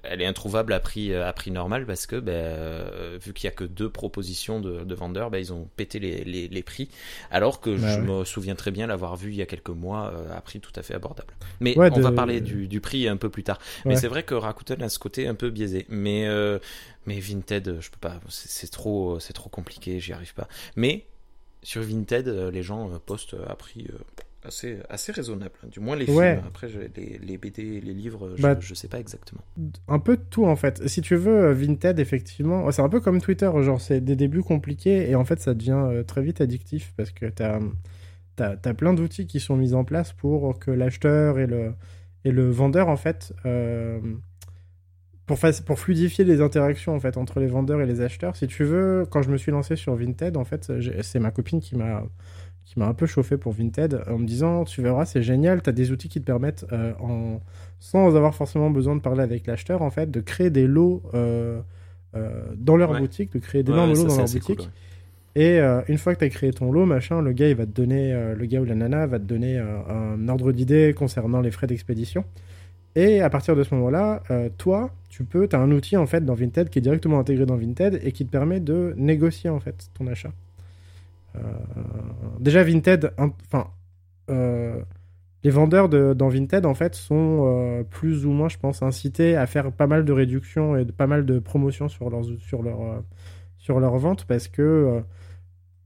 elle 0.02 0.22
est 0.22 0.26
introuvable 0.26 0.72
à 0.72 0.80
prix, 0.80 1.14
à 1.14 1.32
prix 1.34 1.50
normal 1.50 1.86
parce 1.86 2.06
que 2.06 2.16
ben, 2.16 2.32
euh, 2.32 3.18
vu 3.20 3.32
qu'il 3.34 3.44
y 3.44 3.48
a 3.48 3.50
que 3.54 3.64
deux 3.64 3.90
propositions 3.90 4.60
de, 4.60 4.84
de 4.84 4.94
vendeurs, 4.94 5.30
ben, 5.30 5.38
ils 5.38 5.52
ont 5.52 5.68
pété 5.76 5.98
les, 5.98 6.24
les, 6.24 6.48
les 6.48 6.62
prix. 6.62 6.88
Alors 7.30 7.60
que 7.60 7.76
Bah 7.76 7.96
je 7.96 8.00
ouais. 8.00 8.12
me 8.12 8.24
souviens 8.24 8.54
très 8.54 8.70
bien 8.70 8.86
l'avoir 8.86 9.16
vu 9.16 9.30
il 9.30 9.36
y 9.36 9.42
a 9.42 9.46
quelques 9.46 9.68
mois 9.70 10.12
euh, 10.14 10.36
à 10.36 10.40
prix 10.40 10.60
tout 10.60 10.72
à 10.76 10.82
fait 10.82 10.94
abordable. 10.94 11.34
Mais 11.60 11.78
Ouais, 11.78 11.90
on 11.90 11.98
de- 11.98 12.02
va 12.02 12.12
parler 12.12 12.40
du, 12.40 12.68
du 12.68 12.80
prix 12.80 13.06
un 13.08 13.16
peu 13.16 13.28
plus 13.30 13.44
tard. 13.44 13.58
Mais 13.88 13.96
c'est 13.96 14.08
vrai 14.08 14.22
que 14.22 14.34
Rakuten 14.34 14.82
a 14.82 14.88
ce 14.88 14.98
côté 14.98 15.26
un 15.26 15.34
peu 15.34 15.50
biaisé. 15.50 15.86
Mais 15.88 16.26
euh, 16.26 16.58
mais 17.06 17.18
Vinted, 17.20 17.78
je 17.80 17.90
peux 17.90 17.98
pas. 18.00 18.20
C'est 18.28 18.70
trop, 18.70 19.18
compliqué. 19.50 20.00
J'y 20.00 20.12
arrive 20.12 20.34
pas. 20.34 20.48
Mais 20.76 21.06
sur 21.62 21.82
Vinted, 21.82 22.28
euh, 22.28 22.50
les 22.50 22.62
gens 22.62 22.90
euh, 22.92 22.98
postent 23.04 23.36
à 23.48 23.54
prix 23.56 23.86
euh, 23.90 23.98
assez 24.44 24.78
assez 24.88 25.12
raisonnable. 25.12 25.52
Du 25.70 25.80
moins 25.80 25.96
les 25.96 26.10
Ouais. 26.10 26.34
films. 26.36 26.46
Après 26.48 26.68
les, 26.96 27.18
les 27.18 27.38
BD, 27.38 27.80
les 27.80 27.94
livres, 27.94 28.32
je, 28.36 28.42
Bah, 28.42 28.56
je 28.60 28.74
sais 28.74 28.88
pas 28.88 28.98
exactement. 28.98 29.42
un 29.88 29.98
peu 29.98 30.16
de 30.16 30.22
tout 30.30 30.44
en 30.46 30.56
fait. 30.56 30.86
Si 30.88 31.00
tu 31.00 31.16
veux, 31.16 31.46
euh, 31.46 31.52
Vinted, 31.52 31.98
effectivement, 32.00 32.70
c'est 32.72 32.82
un 32.82 32.88
peu 32.88 33.00
comme 33.00 33.20
Twitter, 33.20 33.50
genre 33.62 33.80
c'est 33.80 34.00
des 34.00 34.16
débuts 34.16 34.42
compliqués 34.42 35.08
et 35.10 35.14
en 35.14 35.24
fait 35.24 35.38
ça 35.40 35.54
devient 35.54 35.72
euh, 35.90 36.02
très 36.02 36.22
vite 36.22 36.40
addictif 36.40 36.92
parce 36.96 37.10
que 37.10 37.26
t'as 37.26 37.60
as, 38.38 38.56
as 38.64 38.74
plein 38.74 38.94
d'outils 38.94 39.26
qui 39.26 39.38
sont 39.40 39.56
mis 39.56 39.74
en 39.74 39.84
place 39.84 40.12
pour 40.12 40.58
que 40.58 40.70
l'acheteur 40.70 41.38
et 41.38 41.46
le, 41.46 41.74
et 42.24 42.32
le 42.32 42.50
vendeur 42.50 42.88
en 42.88 42.96
fait, 42.96 43.32
euh, 43.46 44.00
pour, 45.26 45.38
pour 45.66 45.78
fluidifier 45.78 46.24
les 46.24 46.40
interactions 46.40 46.94
en 46.94 47.00
fait 47.00 47.16
entre 47.16 47.38
les 47.40 47.46
vendeurs 47.46 47.80
et 47.80 47.86
les 47.86 48.00
acheteurs. 48.00 48.34
Si 48.36 48.46
tu 48.48 48.64
veux, 48.64 49.06
quand 49.08 49.22
je 49.22 49.30
me 49.30 49.36
suis 49.36 49.52
lancé 49.52 49.76
sur 49.76 49.94
Vinted, 49.94 50.36
en 50.36 50.44
fait, 50.44 50.72
c'est 51.02 51.20
ma 51.20 51.30
copine 51.30 51.60
qui 51.60 51.76
m'a 51.76 52.02
qui 52.72 52.78
m'a 52.78 52.86
un 52.86 52.94
peu 52.94 53.04
chauffé 53.06 53.36
pour 53.36 53.52
Vinted 53.52 54.02
en 54.08 54.16
me 54.18 54.24
disant 54.26 54.64
tu 54.64 54.80
verras 54.80 55.04
c'est 55.04 55.22
génial 55.22 55.60
t'as 55.60 55.72
des 55.72 55.92
outils 55.92 56.08
qui 56.08 56.20
te 56.20 56.24
permettent 56.24 56.64
euh, 56.72 56.94
en 57.00 57.40
sans 57.80 58.16
avoir 58.16 58.34
forcément 58.34 58.70
besoin 58.70 58.96
de 58.96 59.00
parler 59.00 59.22
avec 59.22 59.46
l'acheteur 59.46 59.82
en 59.82 59.90
fait 59.90 60.10
de 60.10 60.20
créer 60.20 60.48
des 60.48 60.66
lots 60.66 61.02
euh, 61.12 61.60
euh, 62.16 62.44
dans 62.56 62.76
leur 62.76 62.92
Ouais. 62.92 63.00
boutique 63.00 63.32
de 63.34 63.38
créer 63.40 63.62
d'énormes 63.62 63.94
ça, 63.94 64.02
lots 64.02 64.08
dans 64.08 64.16
leur 64.16 64.24
boutique 64.24 64.56
cool, 64.56 64.66
ouais. 65.36 65.58
et 65.58 65.60
une 65.88 65.98
fois 65.98 66.14
que 66.14 66.20
tu 66.20 66.24
as 66.24 66.28
créé 66.30 66.50
ton 66.52 66.72
lot, 66.72 66.86
machin, 66.86 67.20
le 67.20 67.32
gars, 67.32 67.48
il 67.48 67.56
va 67.56 67.64
te 67.66 67.70
donner, 67.70 68.12
le 68.34 68.46
gars 68.46 68.60
ou 68.60 68.64
la 68.64 68.74
nana 68.74 69.06
va 69.06 69.18
te 69.18 69.24
donner 69.24 69.58
un 69.58 70.28
ordre 70.28 70.52
d'idée 70.52 70.94
concernant 70.94 71.40
les 71.40 71.50
frais 71.50 71.66
d'expédition. 71.66 72.24
Et 72.94 73.22
à 73.22 73.30
partir 73.30 73.56
de 73.56 73.62
ce 73.64 73.74
moment-là, 73.74 74.22
toi, 74.58 74.90
tu 75.08 75.24
peux, 75.24 75.48
tu 75.48 75.56
as 75.56 75.58
un 75.60 75.70
outil 75.70 75.96
en 75.96 76.06
fait 76.06 76.22
dans 76.22 76.34
Vinted 76.34 76.68
qui 76.68 76.78
est 76.80 76.82
directement 76.82 77.18
intégré 77.18 77.46
dans 77.46 77.56
Vinted 77.56 78.00
et 78.04 78.12
qui 78.12 78.26
te 78.26 78.30
permet 78.30 78.60
de 78.60 78.92
négocier 78.98 79.48
en 79.48 79.58
fait 79.58 79.88
ton 79.94 80.06
achat. 80.06 80.32
Euh, 81.36 81.40
déjà 82.40 82.62
Vinted, 82.64 83.12
enfin, 83.18 83.68
euh, 84.30 84.82
les 85.44 85.50
vendeurs 85.50 85.88
de, 85.88 86.12
dans 86.14 86.28
Vinted 86.28 86.66
en 86.66 86.74
fait 86.74 86.94
sont 86.94 87.44
euh, 87.46 87.82
plus 87.84 88.26
ou 88.26 88.30
moins, 88.30 88.48
je 88.48 88.58
pense, 88.58 88.82
incités 88.82 89.36
à 89.36 89.46
faire 89.46 89.72
pas 89.72 89.86
mal 89.86 90.04
de 90.04 90.12
réductions 90.12 90.76
et 90.76 90.84
de, 90.84 90.92
pas 90.92 91.06
mal 91.06 91.24
de 91.26 91.38
promotions 91.38 91.88
sur 91.88 92.10
leurs 92.10 92.24
sur 92.40 92.62
leur 92.62 92.80
euh, 92.80 93.00
sur 93.58 93.80
leur 93.80 93.96
vente 93.98 94.24
parce 94.26 94.48
que 94.48 95.02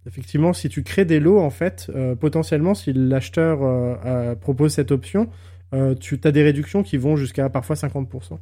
effectivement, 0.07 0.53
si 0.53 0.69
tu 0.69 0.83
crées 0.83 1.05
des 1.05 1.21
lots, 1.21 1.41
en 1.41 1.51
fait, 1.51 1.91
euh, 1.95 2.15
potentiellement, 2.15 2.75
si 2.75 2.93
l'acheteur 2.93 3.59
euh, 3.63 4.35
propose 4.37 4.73
cette 4.73 4.93
option, 4.93 5.29
euh, 5.75 5.95
tu 5.95 6.19
as 6.25 6.33
des 6.33 6.43
réductions 6.43 6.83
qui 6.83 6.97
vont 6.97 7.17
jusqu'à 7.17 7.51
parfois 7.51 7.77
50% 7.77 8.39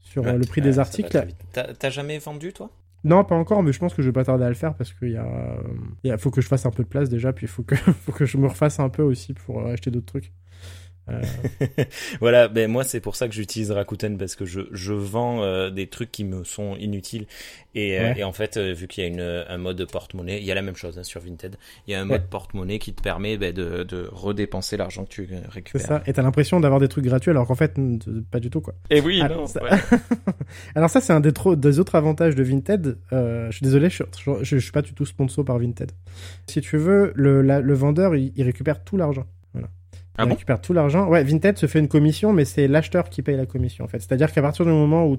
sur 0.00 0.24
Ouais, 0.24 0.36
le 0.36 0.44
prix 0.44 0.60
des 0.60 0.78
articles. 0.78 1.26
t'as 1.52 1.90
jamais 1.90 2.18
vendu 2.18 2.52
toi? 2.52 2.70
Non, 3.04 3.24
pas 3.24 3.34
encore, 3.34 3.62
mais 3.62 3.72
je 3.72 3.78
pense 3.80 3.94
que 3.94 4.02
je 4.02 4.08
vais 4.08 4.12
pas 4.12 4.24
tarder 4.24 4.44
à 4.44 4.48
le 4.48 4.54
faire 4.54 4.74
parce 4.76 4.92
qu'il 4.92 5.10
y 5.10 5.16
a, 5.16 5.24
euh, 5.26 5.62
il 6.04 6.18
faut 6.18 6.30
que 6.30 6.40
je 6.40 6.46
fasse 6.46 6.66
un 6.66 6.70
peu 6.70 6.84
de 6.84 6.88
place 6.88 7.08
déjà, 7.08 7.32
puis 7.32 7.46
il 7.46 7.48
faut 7.48 7.64
que, 7.64 7.74
faut 8.04 8.12
que 8.12 8.24
je 8.26 8.38
me 8.38 8.46
refasse 8.46 8.78
un 8.78 8.88
peu 8.88 9.02
aussi 9.02 9.34
pour 9.34 9.60
euh, 9.60 9.72
acheter 9.72 9.90
d'autres 9.90 10.06
trucs. 10.06 10.32
Euh, 11.08 11.20
Voilà, 12.20 12.48
ben 12.48 12.70
moi 12.70 12.84
c'est 12.84 13.00
pour 13.00 13.16
ça 13.16 13.26
que 13.28 13.34
j'utilise 13.34 13.70
Rakuten 13.72 14.16
parce 14.18 14.36
que 14.36 14.44
je, 14.44 14.60
je 14.70 14.92
vends 14.92 15.42
euh, 15.42 15.70
des 15.70 15.86
trucs 15.88 16.12
qui 16.12 16.22
me 16.24 16.44
sont 16.44 16.76
inutiles 16.76 17.26
et, 17.74 17.98
euh, 17.98 18.02
Ouais. 18.02 18.20
et 18.20 18.24
en 18.24 18.32
fait 18.32 18.56
euh, 18.56 18.72
vu 18.72 18.86
qu'il 18.86 19.02
y 19.02 19.06
a 19.06 19.10
une, 19.10 19.20
un 19.20 19.58
mode 19.58 19.84
porte-monnaie, 19.90 20.38
il 20.38 20.44
y 20.44 20.52
a 20.52 20.54
la 20.54 20.62
même 20.62 20.76
chose 20.76 20.98
hein, 20.98 21.02
sur 21.02 21.20
Vinted, 21.20 21.56
il 21.86 21.92
y 21.92 21.94
a 21.94 21.98
un 22.00 22.02
Ouais. 22.04 22.18
mode 22.18 22.26
porte-monnaie 22.28 22.78
qui 22.78 22.92
te 22.94 23.02
permet 23.02 23.36
ben, 23.36 23.52
de, 23.52 23.82
de 23.82 24.08
redépenser 24.12 24.76
l'argent 24.76 25.04
que 25.04 25.10
tu 25.10 25.22
euh, 25.22 25.26
c'est 25.44 25.48
récupères. 25.50 25.80
ça. 25.86 26.02
Et 26.06 26.12
t'as 26.12 26.22
l'impression 26.22 26.60
d'avoir 26.60 26.80
des 26.80 26.88
trucs 26.88 27.04
gratuits 27.04 27.30
alors 27.30 27.46
qu'en 27.48 27.54
fait, 27.56 27.74
pas 28.30 28.38
du 28.40 28.50
tout 28.50 28.60
quoi. 28.60 28.74
Et 28.90 29.00
oui, 29.00 29.20
Ah, 29.24 29.28
non, 29.28 29.46
ça- 29.46 29.62
ouais. 29.62 29.70
Alors 30.74 30.90
ça, 30.90 31.00
c'est 31.00 31.12
un 31.12 31.20
des, 31.20 31.32
trop- 31.32 31.56
des 31.56 31.78
autres 31.80 31.94
avantages 31.96 32.34
de 32.36 32.42
Vinted. 32.42 32.98
Euh, 33.12 33.46
je 33.50 33.56
suis 33.56 33.64
désolé, 33.64 33.90
je, 33.90 34.02
je, 34.24 34.44
je 34.44 34.58
suis 34.58 34.72
pas 34.72 34.82
du 34.82 34.92
tout 34.94 35.04
sponsor 35.06 35.44
par 35.44 35.58
Vinted. 35.58 35.90
Si 36.46 36.60
tu 36.60 36.76
veux, 36.76 37.12
le, 37.16 37.42
la- 37.42 37.60
le 37.60 37.74
vendeur, 37.74 38.14
il, 38.14 38.32
il 38.36 38.44
récupère 38.44 38.84
tout 38.84 38.96
l'argent. 38.96 39.26
Ah 40.18 40.24
il 40.24 40.28
bon 40.28 40.34
récupère 40.34 40.60
tout 40.60 40.72
l'argent. 40.72 41.08
Ouais, 41.08 41.24
Vinted 41.24 41.56
se 41.56 41.66
fait 41.66 41.78
une 41.78 41.88
commission, 41.88 42.32
mais 42.32 42.44
c'est 42.44 42.68
l'acheteur 42.68 43.08
qui 43.08 43.22
paye 43.22 43.36
la 43.36 43.46
commission 43.46 43.84
en 43.84 43.88
fait. 43.88 43.98
C'est-à-dire 44.00 44.30
qu'à 44.32 44.42
partir 44.42 44.64
du 44.66 44.70
moment 44.70 45.06
où 45.06 45.16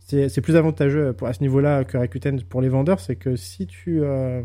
c'est 0.00 0.40
plus 0.40 0.56
avantageux 0.56 1.12
pour, 1.12 1.28
à 1.28 1.32
ce 1.32 1.40
niveau-là 1.42 1.84
que 1.84 1.96
Rakuten 1.96 2.42
pour 2.42 2.60
les 2.60 2.68
vendeurs, 2.68 2.98
c'est 3.00 3.16
que 3.16 3.36
si 3.36 3.66
tu 3.66 4.02
euh, 4.02 4.42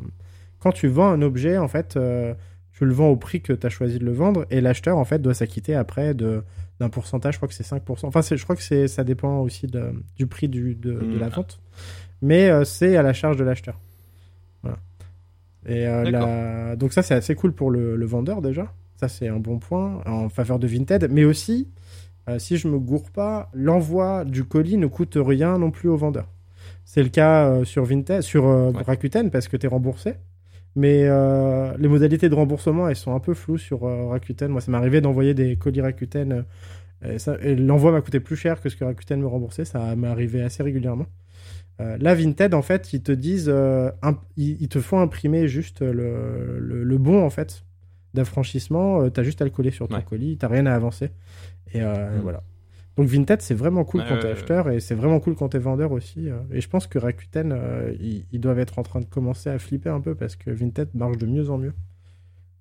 quand 0.59 0.71
tu 0.71 0.87
vends 0.87 1.09
un 1.09 1.21
objet, 1.21 1.57
en 1.57 1.67
fait, 1.67 1.97
euh, 1.97 2.33
tu 2.73 2.85
le 2.85 2.93
vends 2.93 3.07
au 3.09 3.15
prix 3.15 3.41
que 3.41 3.53
tu 3.53 3.65
as 3.65 3.69
choisi 3.69 3.97
de 3.99 4.05
le 4.05 4.11
vendre, 4.13 4.45
et 4.51 4.61
l'acheteur 4.61 4.97
en 4.97 5.03
fait 5.05 5.19
doit 5.19 5.33
s'acquitter 5.33 5.73
après 5.75 6.13
de 6.13 6.43
d'un 6.79 6.89
pourcentage. 6.89 7.33
Je 7.33 7.39
crois 7.39 7.47
que 7.47 7.55
c'est 7.55 7.65
5%. 7.65 8.05
Enfin, 8.05 8.21
je 8.21 8.43
crois 8.43 8.55
que 8.55 8.61
c'est 8.61 8.87
ça 8.87 9.03
dépend 9.03 9.39
aussi 9.39 9.65
de- 9.65 9.93
du 10.15 10.27
prix 10.27 10.47
du, 10.47 10.75
de, 10.75 10.91
de 10.93 11.15
Mm. 11.15 11.19
la 11.19 11.29
vente, 11.29 11.59
mais 12.21 12.49
euh, 12.49 12.63
c'est 12.65 12.95
à 12.97 13.01
la 13.01 13.13
charge 13.13 13.35
de 13.37 13.43
l'acheteur. 13.43 13.79
Voilà. 14.61 14.77
Et 15.65 15.85
la- 16.11 16.75
donc 16.75 16.93
ça 16.93 17.01
c'est 17.01 17.15
assez 17.15 17.33
cool 17.33 17.51
pour 17.53 17.71
le, 17.71 17.95
le 17.95 18.05
vendeur 18.05 18.41
déjà. 18.43 18.71
Ça 18.97 19.07
c'est 19.07 19.27
un 19.29 19.39
bon 19.39 19.59
point 19.59 20.01
en 20.05 20.27
faveur 20.29 20.59
de 20.59 20.67
Vinted, 20.67 21.07
mais 21.11 21.23
aussi 21.23 21.69
euh, 22.29 22.39
si 22.39 22.57
je 22.57 22.67
me 22.67 22.77
gourre 22.77 23.09
pas, 23.11 23.49
l'envoi 23.53 24.25
du 24.25 24.43
colis 24.43 24.75
ne 24.77 24.87
coûte 24.87 25.17
rien 25.19 25.57
non 25.57 25.71
plus 25.71 25.87
au 25.87 25.95
vendeur. 25.95 26.27
C'est 26.83 27.01
le 27.03 27.07
cas 27.09 27.47
euh, 27.47 27.63
sur 27.63 27.85
Vinted, 27.85 28.21
sur 28.21 28.45
euh, 28.47 28.71
Ouais. 28.71 28.81
Rakuten 28.83 29.29
parce 29.31 29.47
que 29.47 29.55
tu 29.55 29.65
es 29.65 29.69
remboursé. 29.69 30.15
Mais 30.75 31.05
les 31.79 31.87
modalités 31.87 32.29
de 32.29 32.35
remboursement, 32.35 32.87
elles 32.87 32.95
sont 32.95 33.15
un 33.15 33.19
peu 33.19 33.33
floues 33.33 33.57
sur 33.57 33.81
Rakuten. 33.81 34.49
Moi, 34.51 34.61
ça 34.61 34.69
m'est 34.71 34.77
arrivé 34.77 35.01
d'envoyer 35.01 35.33
des 35.33 35.55
colis 35.55 35.81
Rakuten. 35.81 36.45
et 37.03 37.17
ça- 37.17 37.37
et 37.41 37.55
l'envoi 37.55 37.91
m'a 37.91 38.01
coûté 38.01 38.19
plus 38.19 38.35
cher 38.35 38.61
que 38.61 38.69
ce 38.69 38.75
que 38.75 38.83
Rakuten 38.85 39.19
me 39.19 39.25
remboursait. 39.25 39.65
Ça 39.65 39.95
m'est 39.95 40.07
arrivé 40.07 40.43
assez 40.43 40.61
régulièrement. 40.61 41.07
Euh, 41.81 41.97
là, 41.99 42.13
Vinted, 42.13 42.53
en 42.53 42.61
fait, 42.61 42.93
ils 42.93 43.01
te 43.01 43.11
disent, 43.11 43.49
euh, 43.51 43.89
ils, 44.35 44.61
ils 44.61 44.69
te 44.69 44.79
font 44.79 44.99
imprimer 44.99 45.47
juste 45.47 45.81
le, 45.81 46.59
le, 46.59 46.83
le 46.83 46.97
bon, 46.99 47.23
en 47.25 47.29
fait, 47.31 47.63
d'affranchissement. 48.13 49.01
Euh, 49.03 49.09
t'as 49.09 49.23
juste 49.23 49.41
à 49.41 49.45
le 49.45 49.51
coller 49.51 49.71
sur 49.71 49.87
ton 49.87 49.95
Ouais. 49.95 50.03
colis. 50.03 50.37
T'as 50.37 50.47
rien 50.47 50.65
à 50.65 50.73
avancer. 50.73 51.11
Et 51.73 51.81
euh, 51.81 52.17
Mm. 52.17 52.21
voilà. 52.21 52.43
Donc 52.95 53.07
Vinted, 53.07 53.41
c'est 53.41 53.53
vraiment 53.53 53.83
cool 53.83 54.03
quand 54.09 54.17
t'es 54.17 54.29
acheteur 54.31 54.69
et 54.71 54.79
c'est 54.79 54.95
vraiment 54.95 55.19
cool 55.19 55.35
quand 55.35 55.49
t'es 55.49 55.59
vendeur 55.59 55.91
aussi. 55.91 56.29
euh. 56.29 56.39
Et 56.51 56.61
je 56.61 56.67
pense 56.69 56.87
que 56.87 56.97
Rakuten, 56.97 57.55
ils, 57.99 58.25
ils 58.31 58.39
doivent 58.39 58.57
être 58.59 58.79
en 58.79 58.83
train 58.83 58.99
de 59.01 59.05
commencer 59.05 59.49
à 59.51 59.59
flipper 59.59 59.89
un 59.89 60.01
peu 60.01 60.15
parce 60.15 60.35
que 60.35 60.49
Vinted 60.49 60.89
marche 60.95 61.17
de 61.17 61.27
mieux 61.27 61.49
en 61.51 61.59
mieux. 61.59 61.73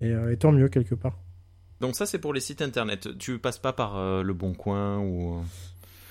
Et, 0.02 0.10
et 0.10 0.36
tant 0.36 0.52
mieux 0.52 0.68
quelque 0.68 0.94
part. 0.94 1.18
Donc 1.80 1.94
ça 1.96 2.04
c'est 2.04 2.18
pour 2.18 2.34
les 2.34 2.40
sites 2.40 2.60
internet. 2.60 3.08
Tu 3.18 3.38
passes 3.38 3.58
pas 3.58 3.72
par 3.72 3.96
euh, 3.96 4.22
le 4.22 4.34
Bon 4.34 4.52
Coin 4.52 4.98
ou 4.98 5.36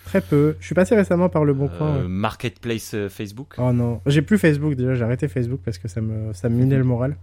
Très 0.05 0.21
peu. 0.21 0.55
Je 0.59 0.65
suis 0.65 0.75
passé 0.75 0.95
récemment 0.95 1.29
par 1.29 1.45
le 1.45 1.53
Bon 1.53 1.65
euh, 1.71 1.77
Coin. 1.77 1.97
ouais. 2.01 2.07
Marketplace 2.07 2.93
euh, 2.95 3.09
Facebook? 3.09 3.53
Oh 3.59 3.73
non, 3.73 4.01
j'ai 4.07 4.21
plus 4.23 4.37
Facebook 4.39 4.73
déjà. 4.75 4.95
J'ai 4.95 5.03
arrêté 5.03 5.27
Facebook 5.27 5.61
parce 5.63 5.77
que 5.77 5.87
ça 5.87 6.01
me 6.01 6.33
ça 6.33 6.49
me 6.49 6.55
minait 6.55 6.77
le 6.79 6.83
moral. 6.83 7.15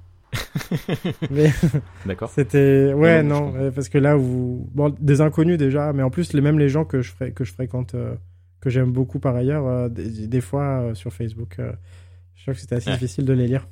Mais 1.30 1.50
D'accord. 2.06 2.30
c'était 2.30 2.92
ouais 2.94 3.22
Non, 3.22 3.52
parce 3.74 3.88
que 3.88 3.98
là 3.98 4.16
où 4.18 4.68
bon 4.74 4.94
des 5.00 5.20
inconnus 5.20 5.58
déjà, 5.58 5.92
mais 5.92 6.02
en 6.02 6.10
plus 6.10 6.32
les 6.32 6.40
mêmes 6.40 6.58
les 6.58 6.68
gens 6.68 6.84
que 6.84 7.02
je 7.02 7.12
fré- 7.12 7.32
que 7.32 7.44
je 7.44 7.52
fréquente 7.52 7.94
euh, 7.94 8.14
que 8.60 8.70
j'aime 8.70 8.90
beaucoup 8.92 9.18
par 9.18 9.34
ailleurs 9.36 9.66
euh, 9.66 9.88
des, 9.88 10.26
des 10.26 10.40
fois 10.40 10.80
euh, 10.80 10.94
sur 10.94 11.12
Facebook, 11.12 11.56
je 11.58 12.42
trouve 12.42 12.54
que 12.54 12.60
c'était 12.60 12.76
assez 12.76 12.88
Ouais. 12.90 12.96
difficile 12.96 13.24
de 13.24 13.32
les 13.32 13.46
lire. 13.46 13.68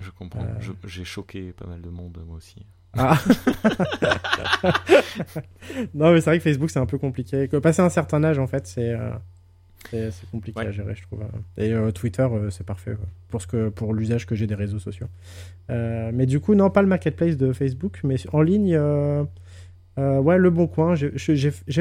Je 0.00 0.10
comprends. 0.10 0.46
Je- 0.60 0.72
J'ai 0.88 1.04
choqué 1.04 1.52
pas 1.52 1.66
mal 1.66 1.80
de 1.82 1.90
monde 1.90 2.18
moi 2.26 2.36
aussi. 2.36 2.64
Ah. 2.96 3.16
non, 5.94 6.12
mais 6.12 6.20
c'est 6.20 6.30
vrai 6.30 6.38
que 6.38 6.42
Facebook, 6.44 6.70
c'est 6.70 6.78
un 6.80 6.86
peu 6.86 6.98
compliqué. 6.98 7.48
Que 7.48 7.56
passer 7.56 7.82
un 7.82 7.88
certain 7.90 8.22
âge, 8.24 8.38
en 8.38 8.46
fait, 8.46 8.66
c'est 8.66 8.92
c'est 9.90 10.30
compliqué 10.30 10.58
Ouais. 10.60 10.66
à 10.66 10.70
gérer, 10.70 10.94
je 10.94 11.02
trouve. 11.02 11.22
Et 11.56 11.72
euh, 11.72 11.90
Twitter, 11.90 12.22
euh, 12.30 12.50
c'est 12.50 12.64
parfait 12.64 12.94
quoi, 12.94 13.06
pour, 13.28 13.42
ce 13.42 13.46
que, 13.46 13.68
pour 13.68 13.92
l'usage 13.94 14.26
que 14.26 14.34
j'ai 14.34 14.46
des 14.46 14.54
réseaux 14.54 14.78
sociaux. 14.78 15.06
Euh, 15.70 16.10
mais 16.14 16.26
du 16.26 16.40
coup, 16.40 16.54
non, 16.54 16.70
pas 16.70 16.82
le 16.82 16.88
marketplace 16.88 17.36
de 17.36 17.52
Facebook, 17.52 18.00
mais 18.04 18.16
en 18.32 18.42
ligne, 18.42 18.76
ouais, 19.96 20.38
le 20.38 20.50
Bon 20.50 20.66
Coin, 20.66 20.94
j'ai- 20.94 21.10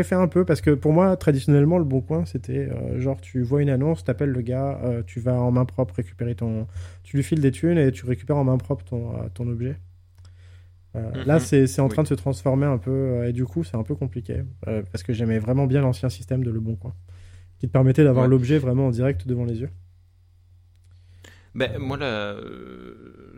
fait 0.04 0.16
un 0.16 0.28
peu 0.28 0.44
parce 0.46 0.62
que 0.62 0.72
pour 0.72 0.92
moi, 0.94 1.16
traditionnellement, 1.18 1.78
le 1.78 1.86
Bon 1.86 2.02
Coin, 2.02 2.26
c'était 2.26 2.70
genre 2.98 3.22
tu 3.22 3.42
vois 3.42 3.62
une 3.62 3.70
annonce, 3.70 4.04
t'appelles 4.04 4.32
le 4.32 4.42
gars, 4.42 4.80
tu 5.08 5.20
vas 5.20 5.40
en 5.40 5.52
main 5.52 5.66
propre 5.66 5.96
récupérer 5.96 6.36
ton. 6.36 6.68
Tu 7.04 7.16
lui 7.18 7.24
files 7.24 7.42
des 7.42 7.52
thunes 7.52 7.78
et 7.78 7.92
tu 7.92 8.06
récupères 8.06 8.38
en 8.38 8.44
main 8.44 8.58
propre 8.58 8.84
ton, 8.84 9.14
ton 9.34 9.48
objet. 9.48 9.78
Euh, 10.96 11.12
Mhm. 11.14 11.24
Là, 11.28 11.40
c'est 11.40 11.68
c'est 11.68 11.82
en 11.82 11.86
Oui. 11.86 11.92
train 11.92 12.02
de 12.04 12.08
se 12.08 12.16
transformer 12.16 12.66
un 12.66 12.80
peu 12.80 12.90
euh, 12.90 13.30
et 13.30 13.32
du 13.32 13.46
coup, 13.46 13.64
c'est 13.64 13.78
un 13.78 13.84
peu 13.84 13.94
compliqué 13.94 14.42
euh, 14.68 14.82
parce 14.92 15.04
que 15.04 15.14
j'aimais 15.14 15.38
vraiment 15.38 15.68
bien 15.68 15.82
l'ancien 15.82 16.10
système 16.10 16.44
de 16.44 16.50
Le 16.50 16.60
Bon 16.60 16.76
Coin 16.76 16.94
qui 17.60 17.68
te 17.68 17.72
permettait 17.74 18.04
d'avoir 18.04 18.26
Ouais. 18.26 18.28
l'objet 18.28 18.58
vraiment 18.60 18.88
en 18.88 18.92
direct 18.92 19.28
devant 19.28 19.46
les 19.46 19.60
yeux. 19.62 19.70
Ben, 21.56 21.78
moi, 21.80 21.98
là, 21.98 22.34
euh, 22.36 23.34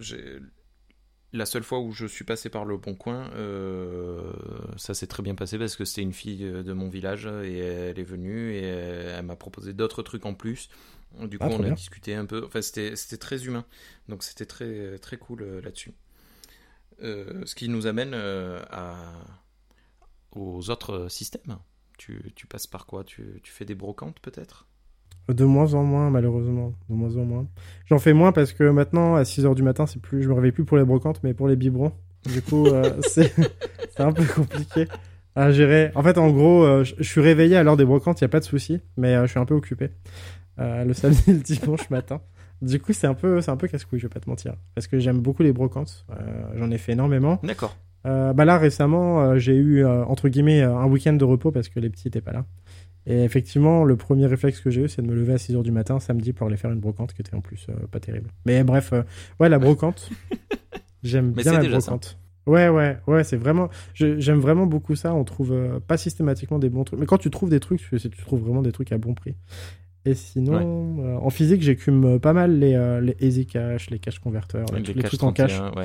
la 1.34 1.46
seule 1.46 1.64
fois 1.64 1.80
où 1.80 1.92
je 1.94 2.06
suis 2.06 2.26
passé 2.26 2.50
par 2.50 2.66
le 2.66 2.78
Bon 2.78 2.94
Coin, 2.96 3.30
euh, 3.36 4.34
ça 4.78 4.94
s'est 4.94 5.08
très 5.08 5.24
bien 5.24 5.36
passé 5.36 5.58
parce 5.58 5.76
que 5.78 5.86
c'était 5.86 6.02
une 6.02 6.14
fille 6.14 6.44
euh, 6.44 6.62
de 6.64 6.74
mon 6.74 6.90
village 6.90 7.26
et 7.26 7.58
elle 7.60 8.00
est 8.00 8.04
venue 8.04 8.52
et 8.54 8.62
elle 8.64 9.26
m'a 9.26 9.38
proposé 9.38 9.74
d'autres 9.74 10.04
trucs 10.04 10.26
en 10.26 10.34
plus. 10.34 10.70
Du 11.22 11.40
coup, 11.40 11.48
Ah, 11.48 11.50
on 11.52 11.56
trop 11.56 11.64
a 11.64 11.66
bien. 11.66 11.74
discuté 11.74 12.16
un 12.16 12.26
peu. 12.26 12.46
Enfin, 12.46 12.62
c'était 12.62 12.96
c'était 12.96 13.18
très 13.18 13.46
humain. 13.46 13.66
Donc, 14.10 14.24
c'était 14.24 14.46
très, 14.46 14.98
très 15.00 15.18
cool 15.18 15.44
là-dessus. 15.64 15.94
Euh, 17.04 17.42
ce 17.46 17.56
qui 17.56 17.68
nous 17.70 17.88
amène 17.88 18.14
à, 18.14 18.96
aux 20.32 20.70
autres 20.70 21.08
systèmes. 21.10 21.58
Tu, 22.04 22.20
tu 22.34 22.48
passes 22.48 22.66
par 22.66 22.88
quoi? 22.88 23.04
Tu, 23.04 23.42
tu 23.44 23.52
fais 23.52 23.64
des 23.64 23.76
brocantes 23.76 24.20
peut-être? 24.24 24.66
De 25.30 25.46
moins 25.46 25.76
en 25.76 25.84
moins, 25.84 26.10
malheureusement. 26.10 26.74
De 26.90 26.96
moins 26.96 27.16
en 27.16 27.26
moins. 27.26 27.48
J'en 27.86 28.00
fais 28.00 28.14
moins 28.14 28.32
parce 28.32 28.54
que 28.54 28.64
maintenant, 28.64 29.14
à 29.14 29.22
6h 29.22 29.54
du 29.54 29.62
matin, 29.62 29.86
c'est 29.86 30.02
plus, 30.02 30.24
je 30.24 30.28
me 30.28 30.34
réveille 30.34 30.52
plus 30.52 30.66
pour 30.66 30.78
les 30.78 30.84
brocantes, 30.84 31.22
mais 31.22 31.36
pour 31.36 31.48
les 31.48 31.56
biberons. 31.56 31.92
Du 32.26 32.42
coup, 32.42 32.66
euh, 32.66 33.00
c'est 33.08 33.32
un 34.00 34.12
peu 34.14 34.26
compliqué 34.26 34.88
à 35.36 35.52
gérer. 35.52 35.92
En 35.94 36.02
fait, 36.02 36.18
en 36.18 36.32
gros, 36.32 36.64
euh, 36.64 36.84
je 36.84 37.04
suis 37.04 37.22
réveillé 37.22 37.56
à 37.56 37.62
l'heure 37.62 37.78
des 37.78 37.86
brocantes, 37.86 38.20
il 38.20 38.24
n'y 38.24 38.30
a 38.30 38.30
pas 38.30 38.40
de 38.40 38.46
souci, 38.46 38.82
mais 38.98 39.14
euh, 39.14 39.28
je 39.28 39.32
suis 39.32 39.40
un 39.40 39.46
peu 39.46 39.54
occupé. 39.54 39.92
Le 40.58 40.94
samedi 40.94 41.22
et 41.28 41.34
le 41.34 41.40
dimanche 41.40 41.88
matin. 41.92 42.20
Du 42.64 42.80
coup, 42.80 42.94
c'est 42.94 43.06
un 43.06 43.14
peu, 43.14 43.42
c'est 43.42 43.52
un 43.52 43.58
peu 43.58 43.68
casse-couille, 43.68 44.00
je 44.00 44.08
vais 44.08 44.14
pas 44.14 44.20
te 44.20 44.30
mentir. 44.30 44.56
Parce 44.74 44.88
que 44.88 44.98
j'aime 44.98 45.20
beaucoup 45.20 45.44
les 45.44 45.54
brocantes. 45.54 46.08
J'en 46.56 46.72
ai 46.72 46.80
fait 46.80 46.94
énormément. 46.94 47.40
D'accord. 47.44 47.76
Euh, 48.06 48.34
bah 48.34 48.46
là 48.46 48.58
récemment, 48.58 49.22
euh, 49.22 49.38
j'ai 49.38 49.56
eu 49.56 49.86
euh, 49.86 50.04
entre 50.06 50.28
guillemets 50.30 50.62
un 50.62 50.86
week-end 50.86 51.14
de 51.14 51.24
repos 51.26 51.52
parce 51.52 51.70
que 51.70 51.80
les 51.80 51.90
petits 51.90 52.08
étaient 52.08 52.22
pas 52.22 52.32
là. 52.32 52.46
Et 53.08 53.24
effectivement, 53.24 53.84
le 53.84 53.96
premier 53.96 54.28
réflexe 54.28 54.60
que 54.60 54.70
j'ai 54.70 54.82
eu, 54.82 54.90
c'est 54.90 55.02
de 55.02 55.08
me 55.08 55.16
lever 55.16 55.34
à 55.34 55.38
6h 55.38 55.64
du 55.64 55.72
matin 55.72 56.00
samedi 56.00 56.34
pour 56.34 56.48
aller 56.48 56.58
faire 56.58 56.72
une 56.72 56.80
brocante 56.80 57.14
qui 57.14 57.22
était 57.22 57.36
en 57.36 57.42
plus 57.42 57.68
pas 57.90 58.00
terrible. 58.00 58.30
Mais 58.46 58.64
bref, 58.64 58.94
ouais, 59.40 59.50
la 59.50 59.58
brocante. 59.58 60.10
J'aime 61.04 61.32
bien 61.32 61.54
la 61.54 61.64
ça. 61.64 61.70
brocante. 61.70 62.20
Ouais, 62.46 62.70
ouais, 62.70 62.98
ouais, 63.08 63.24
c'est 63.24 63.38
vraiment. 63.38 63.70
J'aime 63.96 64.40
vraiment 64.40 64.68
beaucoup 64.68 64.96
ça. 64.96 65.16
On 65.16 65.24
trouve 65.24 65.82
pas 65.88 65.98
systématiquement 65.98 66.60
des 66.60 66.70
bons 66.70 66.84
trucs. 66.84 67.00
Mais 67.00 67.08
quand 67.08 67.18
tu 67.18 67.32
trouves 67.32 67.50
des 67.50 67.60
trucs, 67.60 67.80
tu, 67.80 68.00
tu 68.00 68.10
trouves 68.24 68.42
vraiment 68.42 68.62
des 68.62 68.72
trucs 68.72 68.92
à 68.92 69.00
bon 69.00 69.16
prix. 69.16 69.36
Et 70.04 70.16
sinon, 70.16 70.98
euh, 71.00 71.18
en 71.18 71.30
physique, 71.30 71.62
j'écume 71.62 72.20
pas 72.20 72.34
mal 72.34 72.58
les, 72.58 72.74
euh, 72.74 73.02
les 73.02 73.16
Easy 73.20 73.46
Cash, 73.46 73.92
les 73.92 74.00
cash 74.00 74.18
converteurs, 74.18 74.66
les, 74.74 74.82
Les 74.94 75.04
trucs 75.04 75.22
en 75.22 75.32
cash. 75.32 75.58
31, 75.58 75.80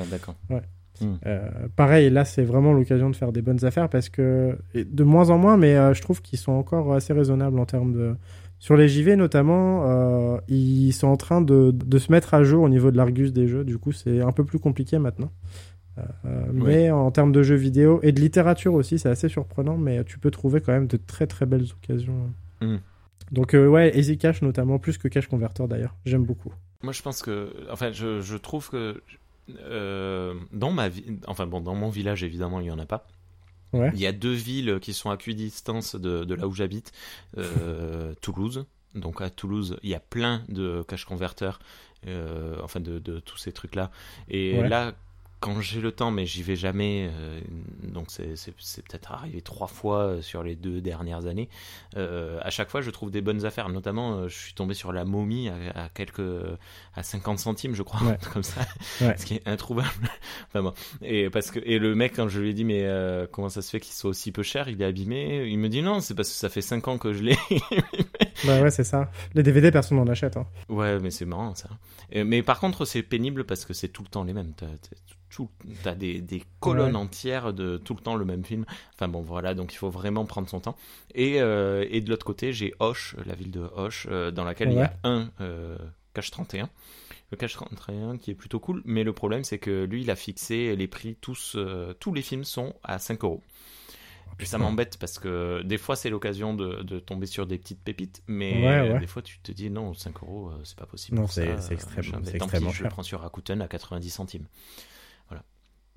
ouais, 0.49 0.61
d'accord. 1.01 1.19
Euh, 1.25 1.67
pareil, 1.75 2.09
là, 2.09 2.25
c'est 2.25 2.43
vraiment 2.43 2.73
l'occasion 2.73 3.09
de 3.09 3.15
faire 3.15 3.31
des 3.31 3.41
bonnes 3.41 3.63
affaires 3.65 3.89
parce 3.89 4.09
que 4.09 4.57
de 4.73 5.03
moins 5.03 5.29
en 5.29 5.37
moins, 5.37 5.57
mais 5.57 5.75
euh, 5.75 5.93
je 5.93 6.01
trouve 6.01 6.21
qu'ils 6.21 6.39
sont 6.39 6.53
encore 6.53 6.93
assez 6.93 7.13
raisonnables 7.13 7.59
en 7.59 7.65
termes 7.65 7.93
de. 7.93 8.15
Sur 8.59 8.75
les 8.75 8.87
JV 8.87 9.15
notamment, 9.15 9.83
euh, 9.85 10.37
ils 10.47 10.91
sont 10.91 11.07
en 11.07 11.17
train 11.17 11.41
de, 11.41 11.71
de 11.71 11.97
se 11.99 12.11
mettre 12.11 12.33
à 12.33 12.43
jour 12.43 12.63
au 12.63 12.69
niveau 12.69 12.89
de 12.89 12.97
l'Argus 12.97 13.31
des 13.31 13.47
jeux. 13.47 13.63
Du 13.63 13.77
coup, 13.77 13.91
c'est 13.91 14.21
un 14.21 14.31
peu 14.31 14.43
plus 14.43 14.57
compliqué 14.57 14.97
maintenant. 14.97 15.31
Euh, 16.25 16.45
Mais 16.53 16.91
en 16.91 17.11
termes 17.11 17.31
de 17.31 17.43
jeux 17.43 17.55
vidéo 17.55 17.99
et 18.03 18.11
de 18.11 18.19
littérature 18.19 18.73
aussi, 18.73 18.99
c'est 18.99 19.09
assez 19.09 19.29
surprenant, 19.29 19.77
mais 19.77 20.03
tu 20.03 20.19
peux 20.19 20.31
trouver 20.31 20.61
quand 20.61 20.71
même 20.71 20.87
de 20.87 20.97
très 20.97 21.27
très 21.27 21.45
belles 21.45 21.65
occasions. 21.71 22.31
Mm. 22.61 22.77
Donc 23.31 23.53
euh, 23.53 23.67
ouais, 23.67 23.97
Easy 23.97 24.17
Cash 24.17 24.41
notamment, 24.41 24.79
plus 24.79 24.97
que 24.97 25.07
Cash 25.07 25.27
Converter 25.27 25.65
d'ailleurs, 25.67 25.95
j'aime 26.05 26.23
beaucoup. 26.23 26.53
Moi, 26.83 26.93
je 26.93 27.01
pense 27.01 27.21
que, 27.21 27.51
enfin, 27.71 27.91
je, 27.91 28.21
je 28.21 28.37
trouve 28.37 28.69
que 28.69 29.01
euh, 29.59 30.35
dans 30.51 30.71
ma 30.71 30.89
vie, 30.89 31.05
enfin 31.27 31.47
bon, 31.47 31.61
dans 31.61 31.75
mon 31.75 31.89
village 31.89 32.23
évidemment, 32.23 32.59
il 32.59 32.67
y 32.67 32.71
en 32.71 32.79
a 32.79 32.85
pas. 32.85 33.07
Ouais. 33.73 33.91
Il 33.93 33.99
y 33.99 34.07
a 34.07 34.11
deux 34.13 34.33
villes 34.33 34.79
qui 34.81 34.93
sont 34.93 35.09
à 35.09 35.17
distance 35.17 35.95
de, 35.95 36.23
de 36.23 36.35
là 36.35 36.47
où 36.47 36.53
j'habite, 36.53 36.91
euh, 37.37 38.13
Toulouse. 38.21 38.65
Donc 38.95 39.21
à 39.21 39.29
Toulouse, 39.29 39.77
il 39.83 39.89
y 39.89 39.95
a 39.95 39.99
plein 39.99 40.43
de 40.47 40.83
cash 40.87 41.05
converteurs, 41.05 41.59
euh, 42.07 42.55
enfin 42.63 42.79
de, 42.79 42.99
de 42.99 43.19
tous 43.19 43.37
ces 43.37 43.51
trucs-là. 43.51 43.91
Et 44.29 44.57
Ouais. 44.57 44.69
là, 44.69 44.93
quand 45.39 45.61
j'ai 45.61 45.81
le 45.81 45.91
temps, 45.91 46.09
mais 46.11 46.25
j'y 46.25 46.41
vais 46.43 46.55
jamais, 46.55 47.09
euh, 47.13 47.39
donc 47.83 48.07
c'est 48.09 48.51
peut-être 48.83 49.11
arrivé 49.11 49.41
trois 49.41 49.67
fois 49.67 49.99
euh, 50.03 50.21
sur 50.21 50.41
les 50.43 50.55
deux 50.55 50.81
dernières 50.81 51.25
années. 51.27 51.47
euh, 51.95 52.39
à 52.41 52.49
chaque 52.49 52.69
fois, 52.69 52.81
je 52.81 52.89
trouve 52.89 53.11
des 53.11 53.21
bonnes 53.21 53.45
affaires. 53.45 53.69
Notamment, 53.69 54.17
euh, 54.17 54.27
je 54.29 54.35
suis 54.35 54.53
tombé 54.53 54.73
sur 54.73 54.91
la 54.91 55.05
momie 55.05 55.49
à, 55.49 55.83
à 55.83 55.89
quelques, 55.89 56.21
à 56.95 57.03
50 57.03 57.39
centimes, 57.39 57.75
je 57.75 57.83
crois, 57.83 58.01
Ouais. 58.07 58.17
comme 58.33 58.43
ça, 58.43 58.61
Ouais. 59.01 59.15
ce 59.17 59.25
qui 59.25 59.35
est 59.35 59.47
introuvable. 59.47 59.89
enfin 60.47 60.63
bon. 60.63 60.73
Et 61.01 61.29
parce 61.29 61.51
que 61.51 61.59
et 61.63 61.77
le 61.79 61.93
mec, 61.95 62.13
quand 62.15 62.27
je 62.29 62.39
lui 62.39 62.49
ai 62.49 62.53
dit 62.53 62.63
mais 62.65 62.83
euh, 62.85 63.27
comment 63.31 63.49
ça 63.49 63.61
se 63.61 63.69
fait 63.69 63.79
qu'il 63.79 63.93
soit 63.93 64.09
aussi 64.09 64.31
peu 64.31 64.43
cher, 64.43 64.69
il 64.69 64.81
est 64.81 64.85
abîmé. 64.85 65.45
Il 65.47 65.59
me 65.59 65.69
dit 65.69 65.81
non, 65.81 65.99
c'est 65.99 66.15
parce 66.15 66.29
que 66.29 66.35
ça 66.35 66.49
fait 66.49 66.61
5 66.61 66.87
ans 66.87 66.97
que 66.97 67.13
je 67.13 67.23
l'ai. 67.23 67.37
Bah 68.45 68.61
ouais, 68.61 68.71
c'est 68.71 68.83
ça. 68.83 69.09
Les 69.33 69.43
DVD, 69.43 69.71
personne 69.71 69.97
n'en 69.97 70.07
achète. 70.07 70.37
Hein. 70.37 70.45
Ouais, 70.69 70.99
mais 70.99 71.09
c'est 71.11 71.25
marrant 71.25 71.55
ça. 71.55 71.69
Et- 72.11 72.23
mais 72.23 72.43
par 72.43 72.59
contre, 72.59 72.85
c'est 72.85 73.03
pénible 73.03 73.43
parce 73.45 73.65
que 73.65 73.73
c'est 73.73 73.87
tout 73.87 74.03
le 74.03 74.09
temps 74.09 74.23
les 74.23 74.33
mêmes. 74.33 74.53
T'as, 75.83 75.95
des, 75.95 76.21
des 76.21 76.43
colonnes 76.59 76.95
Ouais. 76.95 77.01
entières 77.01 77.53
de 77.53 77.77
tout 77.77 77.93
le 77.93 77.99
temps 78.01 78.15
le 78.15 78.25
même 78.25 78.43
film. 78.45 78.65
Enfin 78.95 79.07
bon, 79.07 79.21
voilà, 79.21 79.53
donc 79.53 79.73
il 79.73 79.77
faut 79.77 79.89
vraiment 79.89 80.25
prendre 80.25 80.47
son 80.49 80.59
temps. 80.59 80.77
Et, 81.13 81.41
euh, 81.41 81.85
et 81.89 82.01
de 82.01 82.09
l'autre 82.09 82.25
côté, 82.25 82.53
j'ai 82.53 82.73
Hoche, 82.79 83.15
la 83.25 83.35
ville 83.35 83.51
de 83.51 83.61
Hoche, 83.75 84.07
euh, 84.09 84.31
dans 84.31 84.43
laquelle 84.45 84.71
il 84.71 84.77
y 84.77 84.81
a 84.81 84.93
un 85.03 85.29
euh, 85.41 85.77
Cache 86.13 86.31
31. 86.31 86.69
Le 87.31 87.37
Cache 87.37 87.53
31 87.53 88.17
qui 88.17 88.31
est 88.31 88.35
plutôt 88.35 88.59
cool, 88.59 88.81
mais 88.85 89.03
le 89.03 89.11
problème 89.13 89.43
c'est 89.43 89.59
que 89.59 89.83
lui, 89.83 90.01
il 90.01 90.09
a 90.09 90.15
fixé 90.15 90.75
les 90.75 90.87
prix, 90.87 91.17
tous, 91.19 91.53
euh, 91.57 91.93
tous 91.99 92.13
les 92.13 92.21
films 92.21 92.45
sont 92.45 92.73
à 92.83 92.97
5 92.99 93.23
euros. 93.25 93.43
Et 94.39 94.45
ça 94.45 94.57
m'embête 94.57 94.97
parce 94.99 95.19
que 95.19 95.61
des 95.63 95.77
fois 95.77 95.95
c'est 95.95 96.09
l'occasion 96.09 96.53
de, 96.53 96.83
de 96.83 96.99
tomber 96.99 97.25
sur 97.25 97.47
des 97.47 97.57
petites 97.57 97.81
pépites, 97.83 98.21
mais 98.27 98.53
Ouais, 98.65 98.91
ouais. 98.93 98.99
des 98.99 99.07
fois 99.07 99.21
tu 99.21 99.39
te 99.39 99.51
dis 99.51 99.69
non, 99.69 99.93
5 99.93 100.21
euros 100.23 100.49
euh, 100.49 100.59
c'est 100.63 100.77
pas 100.77 100.85
possible. 100.85 101.17
Non, 101.17 101.27
c'est- 101.27 101.45
ça, 101.55 101.61
c'est 101.61 101.73
extrême- 101.73 101.97
machin. 101.97 102.19
c'est 102.23 102.33
Mais 102.33 102.39
tant 102.39 102.45
extrêmement 102.45 102.69
pis, 102.69 102.75
je 102.77 102.83
le 102.83 102.85
cher. 102.89 102.91
prends 102.93 103.03
sur 103.03 103.21
Rakuten 103.21 103.61
à 103.61 103.67
90 103.67 104.09
centimes. 104.09 104.45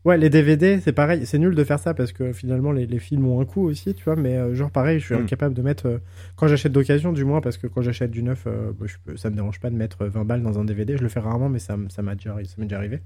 Ouais, 0.06 0.16
les 0.16 0.30
DVD, 0.30 0.80
c'est 0.80 0.94
pareil. 0.94 1.26
C'est 1.26 1.36
nul 1.38 1.54
de 1.54 1.62
faire 1.62 1.78
ça 1.78 1.92
parce 1.92 2.12
que 2.14 2.32
finalement, 2.32 2.72
les, 2.72 2.86
les 2.86 2.98
films 2.98 3.26
ont 3.26 3.38
un 3.38 3.44
coût 3.44 3.68
aussi, 3.68 3.92
tu 3.94 4.02
vois. 4.04 4.16
Mais 4.16 4.34
euh, 4.34 4.54
genre, 4.54 4.70
pareil, 4.70 4.98
je 4.98 5.04
suis 5.04 5.14
Mm. 5.14 5.24
incapable 5.24 5.54
de 5.54 5.60
mettre. 5.60 5.86
euh, 5.88 5.98
quand 6.36 6.48
j'achète 6.48 6.72
d'occasion, 6.72 7.12
du 7.12 7.22
moins, 7.26 7.42
parce 7.42 7.58
que 7.58 7.66
quand 7.66 7.82
j'achète 7.82 8.10
du 8.10 8.22
neuf, 8.22 8.44
euh, 8.46 8.72
bah, 8.72 8.86
je 8.88 8.96
peux, 9.04 9.18
ça 9.18 9.28
me 9.28 9.34
dérange 9.34 9.60
pas 9.60 9.68
de 9.68 9.74
mettre 9.76 10.06
20 10.06 10.24
balles 10.24 10.42
dans 10.42 10.58
un 10.58 10.64
DVD. 10.64 10.96
Je 10.96 11.02
le 11.02 11.10
fais 11.10 11.20
rarement, 11.20 11.50
mais 11.50 11.58
ça, 11.58 11.76
ça 11.90 12.00
m'a 12.00 12.14
déjà, 12.14 12.34
m'est 12.34 12.64
déjà 12.64 12.78
arrivé. 12.78 13.02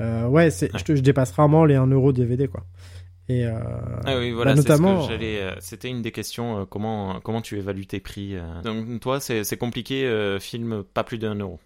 Euh, 0.00 0.26
ouais. 0.26 0.50
Je, 0.50 0.96
je 0.96 1.00
dépasse 1.00 1.30
rarement 1.30 1.64
les 1.64 1.76
1 1.76 1.86
euro 1.86 2.12
DVD, 2.12 2.48
quoi. 2.48 2.66
Et 3.38 3.46
euh, 3.46 3.52
Ah 4.04 4.18
oui, 4.18 4.30
voilà, 4.32 4.52
bah, 4.52 4.56
notamment. 4.56 5.08
euh, 5.10 5.54
C'était 5.60 5.88
une 5.88 6.02
des 6.02 6.10
questions. 6.12 6.60
euh, 6.60 6.64
comment 6.64 7.20
comment 7.20 7.40
tu 7.40 7.56
évalues 7.58 7.86
tes 7.86 8.00
prix. 8.00 8.36
Donc 8.64 9.00
toi, 9.00 9.20
c'est 9.20 9.56
compliqué. 9.56 10.04
euh, 10.04 10.38
film 10.40 10.82
pas 10.82 11.04
plus 11.04 11.18
d'un 11.18 11.34
euro. 11.36 11.58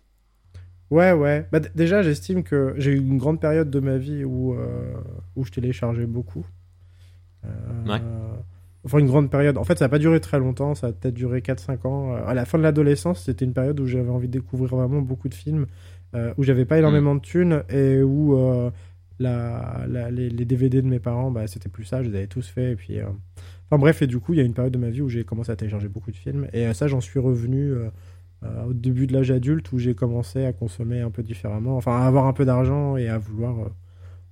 Ouais, 0.90 1.12
ouais. 1.12 1.46
Bah, 1.50 1.58
déjà, 1.74 2.02
j'estime 2.02 2.42
que 2.44 2.74
j'ai 2.78 2.92
eu 2.92 2.98
une 2.98 3.18
grande 3.18 3.40
période 3.40 3.70
de 3.70 3.80
ma 3.80 3.96
vie 3.98 4.22
où, 4.24 4.54
euh, 4.54 4.94
où 5.34 5.44
je 5.44 5.50
téléchargeais 5.50 6.06
beaucoup. 6.06 6.46
Ouais. 7.86 8.00
Enfin, 8.84 8.98
une 8.98 9.06
grande 9.06 9.30
période. 9.30 9.58
En 9.58 9.64
fait, 9.64 9.78
ça 9.78 9.86
n'a 9.86 9.88
pas 9.88 9.98
duré 9.98 10.20
très 10.20 10.38
longtemps. 10.38 10.74
Ça 10.76 10.88
a 10.88 10.92
peut-être 10.92 11.14
duré 11.14 11.40
4-5 11.40 11.86
ans. 11.86 12.14
À 12.14 12.34
la 12.34 12.44
fin 12.44 12.56
de 12.58 12.62
l'adolescence, 12.62 13.24
c'était 13.24 13.44
une 13.44 13.52
période 13.52 13.78
où 13.80 13.86
j'avais 13.86 14.10
envie 14.10 14.28
de 14.28 14.32
découvrir 14.32 14.76
vraiment 14.76 15.00
beaucoup 15.00 15.28
de 15.28 15.34
films, 15.34 15.66
où 16.36 16.42
j'avais 16.44 16.64
pas 16.64 16.78
énormément 16.78 17.14
de 17.16 17.20
thunes 17.20 17.62
et 17.68 18.00
où 18.02 18.70
la, 19.18 19.84
la- 19.88 20.10
les, 20.10 20.28
les 20.30 20.44
DVD 20.44 20.82
de 20.82 20.86
mes 20.86 20.98
parents, 21.00 21.30
bah, 21.30 21.46
c'était 21.46 21.68
plus 21.68 21.84
ça. 21.84 22.02
Je 22.02 22.10
les 22.10 22.16
avais 22.18 22.26
tous 22.26 22.46
faits. 22.48 22.72
Et 22.72 22.76
puis, 22.76 22.98
euh, 22.98 23.06
Enfin 23.68 23.78
bref, 23.80 24.00
et 24.02 24.06
du 24.06 24.20
coup, 24.20 24.32
il 24.32 24.36
y 24.36 24.40
a 24.40 24.44
une 24.44 24.54
période 24.54 24.72
de 24.72 24.78
ma 24.78 24.90
vie 24.90 25.00
où 25.02 25.08
j'ai 25.08 25.24
commencé 25.24 25.50
à 25.50 25.56
télécharger 25.56 25.88
beaucoup 25.88 26.12
de 26.12 26.16
films. 26.16 26.46
Et 26.52 26.66
euh, 26.66 26.72
ça, 26.72 26.86
j'en 26.86 27.00
suis 27.00 27.18
revenu 27.18 27.72
euh, 27.72 27.90
au 28.68 28.72
début 28.74 29.08
de 29.08 29.12
l'âge 29.12 29.32
adulte 29.32 29.72
où 29.72 29.78
j'ai 29.80 29.94
commencé 29.94 30.44
à 30.44 30.52
consommer 30.52 31.00
un 31.00 31.10
peu 31.10 31.24
différemment. 31.24 31.76
Enfin, 31.76 31.96
à 32.00 32.06
avoir 32.06 32.26
un 32.26 32.32
peu 32.32 32.44
d'argent 32.44 32.96
et 32.96 33.08
à 33.08 33.18
vouloir, 33.18 33.56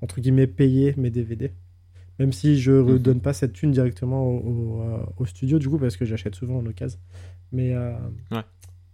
entre 0.03 0.21
guillemets, 0.21 0.47
payer 0.47 0.95
mes 0.97 1.11
DVD. 1.11 1.51
Même 2.21 2.33
si 2.33 2.61
je 2.61 2.71
ne 2.71 2.93
Mhm. 2.93 2.99
donne 2.99 3.21
pas 3.21 3.33
cette 3.33 3.55
thune 3.55 3.73
directement 3.73 4.25
au, 4.25 4.37
au, 4.39 4.85
au 5.17 5.27
studio, 5.27 5.59
du 5.59 5.69
coup, 5.69 5.79
parce 5.79 5.97
que 5.97 6.05
j'achète 6.05 6.37
souvent 6.37 6.59
en 6.59 6.67
occasion. 6.67 7.01
Mais 7.51 7.75
euh, 7.75 7.93
Ouais. 8.31 8.43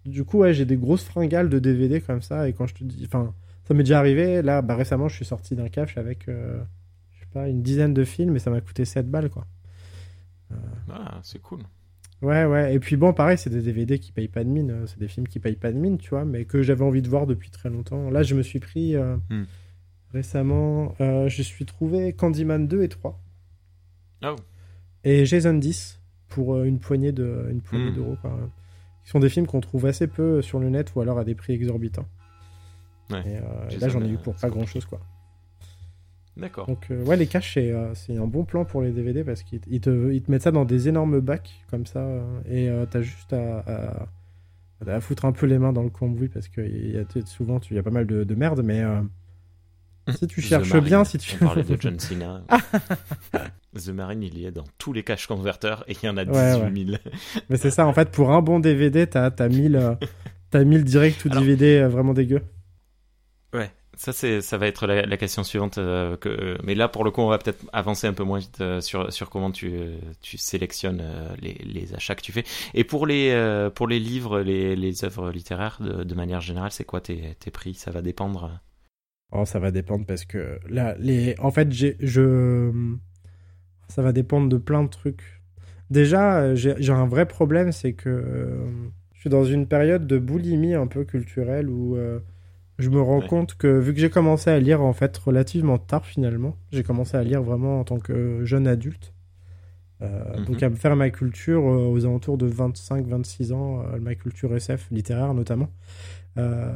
du 0.07 0.24
coup, 0.24 0.38
ouais, 0.38 0.55
j'ai 0.55 0.64
des 0.64 0.79
grosses 0.79 1.05
fringales 1.05 1.50
de 1.50 1.59
DVD 1.59 2.00
comme 2.00 2.22
ça. 2.22 2.48
Et 2.48 2.55
quand 2.55 2.66
je 2.66 2.74
te 2.76 2.85
dis. 2.85 3.03
Enfin, 3.05 3.35
ça 3.70 3.74
m'est 3.74 3.85
déjà 3.85 4.00
arrivé. 4.00 4.42
Là, 4.42 4.62
bah, 4.62 4.74
récemment, 4.74 5.06
je 5.06 5.14
suis 5.14 5.24
sorti 5.24 5.54
d'un 5.54 5.68
cache 5.68 5.96
avec, 5.96 6.26
euh, 6.28 6.61
je 7.14 7.20
sais 7.20 7.28
pas, 7.33 7.48
une 7.48 7.62
dizaine 7.62 7.94
de 7.94 8.02
films 8.02 8.35
et 8.35 8.40
ça 8.40 8.50
m'a 8.50 8.61
coûté 8.61 8.85
7 8.85 9.09
balles, 9.09 9.30
quoi. 9.30 9.46
Ah, 10.90 11.20
c'est 11.22 11.40
cool. 11.40 11.61
Ouais, 12.20 12.44
ouais. 12.46 12.74
Et 12.74 12.80
puis 12.80 12.96
bon, 12.96 13.12
pareil, 13.12 13.38
c'est 13.38 13.48
des 13.48 13.62
DVD 13.62 14.00
qui 14.00 14.11
payent 14.11 14.26
pas 14.26 14.42
de 14.42 14.48
mine. 14.48 14.70
euh, 14.72 14.87
C'est 14.87 14.98
des 14.98 15.06
films 15.06 15.28
qui 15.28 15.38
payent 15.38 15.54
pas 15.54 15.70
de 15.70 15.78
mine, 15.78 15.98
tu 15.98 16.11
vois, 16.11 16.24
mais 16.24 16.44
que 16.46 16.62
j'avais 16.62 16.83
envie 16.85 17.00
de 17.00 17.09
voir 17.09 17.28
depuis 17.28 17.50
très 17.50 17.70
longtemps. 17.70 18.11
Là, 18.11 18.24
je 18.24 18.35
me 18.35 18.42
suis 18.42 18.59
pris 18.59 18.96
euh, 18.96 19.16
Hmm. 19.30 19.44
récemment, 20.12 20.94
euh, 21.00 21.29
je 21.29 21.42
suis 21.42 21.64
trouvé 21.64 22.12
Candyman 22.12 22.66
2 22.66 22.83
et 22.83 22.88
3. 22.88 23.23
Oh. 24.25 24.35
Et 25.04 25.25
Jason 25.27 25.54
10 25.54 26.00
pour 26.29 26.54
euh, 26.56 26.64
une 26.64 26.81
poignée 26.81 27.12
de 27.12 27.46
une 27.50 27.60
poignée 27.62 27.90
Mm. 27.90 27.94
d'euros. 27.94 28.16
quoi. 28.21 28.37
Qui 29.04 29.10
sont 29.10 29.21
des 29.21 29.29
films 29.31 29.46
qu'on 29.46 29.60
trouve 29.60 29.87
assez 29.87 30.08
peu 30.08 30.42
sur 30.42 30.58
le 30.58 30.68
net 30.71 30.92
ou 30.96 31.00
alors 31.00 31.18
à 31.18 31.25
des 31.25 31.35
prix 31.37 31.52
exorbitants. 31.54 32.06
Ouais. 33.11 33.23
Et, 33.27 33.37
euh, 33.37 33.79
là, 33.81 33.88
j'en 33.88 34.02
ai 34.02 34.08
eu 34.08 34.17
pour 34.19 34.35
pas 34.35 34.48
grand 34.50 34.67
chose, 34.67 34.85
quoi. 34.87 35.00
D'accord. 36.37 36.67
Donc, 36.69 36.87
euh, 36.90 37.04
ouais, 37.04 37.17
les 37.17 37.27
caches, 37.27 37.54
c'est 37.54 37.71
euh, 37.73 37.92
c'est 37.94 38.17
un 38.17 38.27
bon 38.27 38.44
plan 38.44 38.65
pour 38.65 38.83
les 38.83 38.92
DVD 38.92 39.25
parce 39.25 39.42
qu'ils 39.42 39.61
ils 39.67 39.81
te, 39.81 40.13
ils 40.13 40.23
te 40.23 40.31
mettent 40.31 40.42
ça 40.44 40.52
dans 40.52 40.65
des 40.65 40.88
énormes 40.88 41.21
bacs 41.21 41.50
comme 41.71 41.87
ça 41.87 42.06
et 42.48 42.71
t'as 42.90 43.02
juste 43.02 43.33
à, 43.33 43.58
à, 44.87 44.90
à 44.90 45.00
foutre 45.00 45.25
un 45.27 45.33
peu 45.33 45.46
les 45.46 45.58
mains 45.58 45.73
dans 45.73 45.83
le 45.83 45.90
cambouis 45.90 46.29
parce 46.29 46.48
que 46.48 46.61
y 46.63 46.96
a, 46.96 47.04
souvent 47.27 47.58
tu- 47.61 47.75
il 47.75 47.77
y 47.77 47.81
a 47.81 47.83
pas 47.83 47.90
mal 47.90 48.06
de, 48.06 48.25
de 48.25 48.35
merde, 48.35 48.63
mais 48.65 48.81
euh, 48.81 49.02
si 50.17 50.27
tu 50.29 50.40
cherches 50.40 50.71
Marine. 50.73 50.85
bien, 50.87 51.04
si 51.04 51.19
tu. 51.19 51.35
On 51.42 51.46
parlait 51.46 51.63
de 51.65 51.77
John 51.81 51.98
Cena. 51.98 52.42
The 53.77 53.88
Marine, 53.90 54.23
il 54.23 54.38
y 54.38 54.46
est 54.46 54.50
dans 54.52 54.65
tous 54.79 54.92
les 54.92 55.02
caches 55.02 55.27
converteurs 55.27 55.85
et 55.88 55.92
il 56.02 56.06
y 56.06 56.08
en 56.08 56.17
a 56.17 56.25
18 56.25 56.37
Ouais, 56.37 56.85
000. 56.87 56.98
mais 57.50 57.56
c'est 57.56 57.71
ça, 57.71 57.87
en 57.87 57.92
fait, 57.92 58.11
pour 58.11 58.31
un 58.33 58.40
bon 58.42 58.58
DVD, 58.61 59.06
t'as 59.06 59.31
as 59.38 59.48
1000, 59.48 59.77
euh, 59.77 59.94
t'as 60.50 60.65
1000 60.65 60.85
direct 60.85 61.25
ou 61.25 61.29
DVD 61.29 61.85
vraiment 61.85 62.13
dégueu. 62.15 62.42
Ça 63.97 64.13
ça 64.13 64.57
va 64.57 64.67
être 64.67 64.87
la, 64.87 65.17
question 65.17 65.43
suivante. 65.43 65.79
euh, 65.79 66.17
mais 66.65 66.75
là 66.75 66.88
pour 66.88 67.05
le 67.05 67.11
coup 67.11 67.21
on 67.21 67.29
va 67.29 67.38
peut-être 67.38 67.65
avancer 67.73 68.07
un 68.07 68.13
peu 68.13 68.23
moins 68.23 68.38
vite 68.38 68.61
euh, 68.61 68.81
sur 68.81 69.13
sur 69.13 69.31
comment 69.31 69.51
tu 69.51 69.73
euh, 69.75 69.99
tu 70.23 70.38
sélectionnes 70.38 71.03
les, 71.41 71.55
les 71.55 71.95
achats 71.95 72.15
que 72.15 72.23
tu 72.23 72.33
fais. 72.33 72.45
Et 72.73 72.85
pour 72.85 73.07
les 73.07 73.69
pour 73.75 73.88
les 73.88 73.99
livres, 73.99 74.41
les 74.41 74.77
les 74.77 75.05
œuvres 75.05 75.31
littéraires 75.31 75.79
de, 75.81 76.15
manière 76.15 76.41
générale, 76.41 76.71
c'est 76.71 76.85
quoi 76.85 77.01
tes 77.01 77.37
tes 77.41 77.51
prix? 77.51 77.75
Ça 77.75 77.91
va 77.91 78.01
dépendre? 78.01 78.61
Oh, 79.33 79.45
ça 79.45 79.59
va 79.59 79.71
dépendre 79.71 80.07
parce 80.07 80.25
que 80.25 80.59
là, 80.69 80.97
les... 80.99 81.35
en 81.38 81.51
fait, 81.51 81.73
je, 81.73 82.73
ça 83.88 84.03
va 84.03 84.13
dépendre 84.13 84.49
de 84.49 84.57
plein 84.57 84.83
de 84.83 84.88
trucs. 84.88 85.41
Déjà, 85.91 86.55
j'ai, 86.55 86.91
un 86.91 87.07
vrai 87.07 87.27
problème, 87.27 87.71
c'est 87.71 87.93
que 87.93 88.57
je 89.15 89.21
suis 89.21 89.31
dans 89.31 89.45
une 89.45 89.67
période 89.67 90.07
de 90.07 90.19
boulimie 90.19 90.75
un 90.75 90.87
peu 90.87 91.05
culturelle 91.05 91.69
où 91.69 91.97
je 92.81 92.90
me 92.90 93.00
rends 93.00 93.20
Ouais. 93.20 93.26
compte 93.26 93.54
que 93.54 93.66
vu 93.78 93.94
que 93.94 94.00
j'ai 94.00 94.10
commencé 94.10 94.50
à 94.50 94.58
lire 94.58 94.81
en 94.83 94.92
fait 94.92 95.16
relativement 95.18 95.78
tard 95.78 96.04
finalement, 96.06 96.56
j'ai 96.72 96.83
commencé 96.83 97.16
à 97.16 97.22
lire 97.22 97.42
vraiment 97.42 97.81
en 97.81 97.85
tant 97.85 97.98
que 97.98 98.44
jeune 98.44 98.66
adulte. 98.66 99.12
Euh, 100.02 100.38
Mhm. 100.38 100.44
Donc 100.46 100.62
à 100.62 100.70
me 100.70 100.76
faire 100.76 100.96
ma 100.96 101.10
culture 101.10 101.60
euh, 101.62 101.87
aux 101.90 102.04
alentours 102.06 102.38
de 102.38 102.48
25-26 102.48 103.52
ans, 103.52 103.83
euh, 103.92 103.98
ma 104.00 104.14
culture 104.14 104.54
SF 104.56 104.88
littéraire 104.90 105.35
notamment. 105.35 105.68
Euh, 106.38 106.72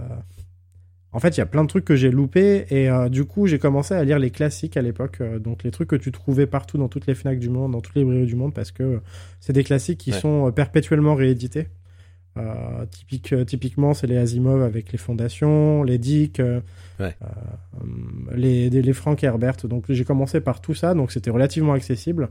en 1.13 1.21
fait, 1.21 1.37
il 1.37 1.39
y 1.39 1.43
a 1.43 1.47
plein 1.47 1.63
de 1.63 1.69
trucs 1.69 1.85
que 1.85 1.95
j'ai 1.95 2.11
loupés 2.11 2.67
et 2.71 2.91
euh, 2.91 3.09
du 3.09 3.25
coup, 3.25 3.47
j'ai 3.47 3.61
commencé 3.61 3.95
à 3.95 4.03
lire 4.03 4.19
les 4.19 4.31
classiques 4.31 4.77
à 4.77 4.83
l'époque, 4.83 5.19
euh, 5.21 5.39
donc 5.39 5.63
les 5.63 5.71
trucs 5.71 5.89
que 5.89 5.95
tu 5.97 6.11
trouvais 6.11 6.47
partout 6.49 6.77
dans 6.77 6.89
toutes 6.89 7.07
les 7.07 7.15
Fnac 7.15 7.39
du 7.39 7.49
monde, 7.51 7.71
dans 7.73 7.81
toutes 7.81 7.95
les 7.95 8.03
librairies 8.03 8.27
du 8.27 8.35
monde, 8.35 8.53
parce 8.53 8.73
que 8.73 8.83
euh, 8.83 9.01
c'est 9.39 9.53
des 9.53 9.63
classiques 9.63 9.99
qui 10.01 10.11
Ouais. 10.11 10.19
sont 10.21 10.49
euh, 10.49 10.51
perpétuellement 10.51 11.15
réédités. 11.15 11.69
Euh, 12.37 12.85
typique, 12.87 13.33
euh, 13.33 13.45
typiquement, 13.45 13.95
c'est 13.95 14.09
les 14.09 14.17
Asimov 14.17 14.63
avec 14.63 14.91
les 14.91 14.99
Fondations, 14.99 15.83
les 15.85 15.99
Dick, 15.99 16.41
euh, 16.41 16.61
Ouais. 16.99 17.17
euh, 17.23 17.87
les, 18.35 18.71
les, 18.71 18.93
Frank 18.93 19.23
Herbert. 19.23 19.57
Donc 19.65 19.85
j'ai 19.89 20.05
commencé 20.05 20.41
par 20.41 20.61
tout 20.61 20.75
ça, 20.75 20.95
donc 20.95 21.13
c'était 21.13 21.31
relativement 21.31 21.73
accessible 21.73 22.29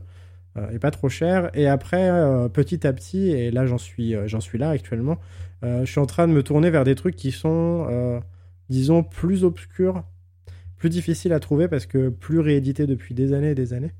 et 0.72 0.78
pas 0.78 0.90
trop 0.92 1.08
cher. 1.08 1.50
Et 1.54 1.66
après, 1.66 2.08
petit 2.52 2.86
à 2.86 2.92
petit, 2.92 3.30
et 3.30 3.50
là 3.50 3.66
j'en 3.66 3.76
suis, 3.76 4.14
j'en 4.26 4.40
suis 4.40 4.56
là 4.56 4.70
actuellement, 4.70 5.18
je 5.62 5.84
suis 5.84 5.98
en 5.98 6.06
train 6.06 6.28
de 6.28 6.32
me 6.32 6.44
tourner 6.44 6.70
vers 6.70 6.84
des 6.84 6.94
trucs 6.94 7.16
qui 7.16 7.32
sont, 7.32 8.22
disons, 8.70 9.02
plus 9.02 9.42
obscurs, 9.42 10.04
plus 10.76 10.90
difficiles 10.90 11.32
à 11.32 11.40
trouver 11.40 11.66
parce 11.66 11.86
que 11.86 12.08
plus 12.08 12.38
réédités 12.38 12.86
depuis 12.86 13.14
des 13.14 13.32
années 13.32 13.50
et 13.50 13.54
des 13.56 13.72
années. 13.72 13.92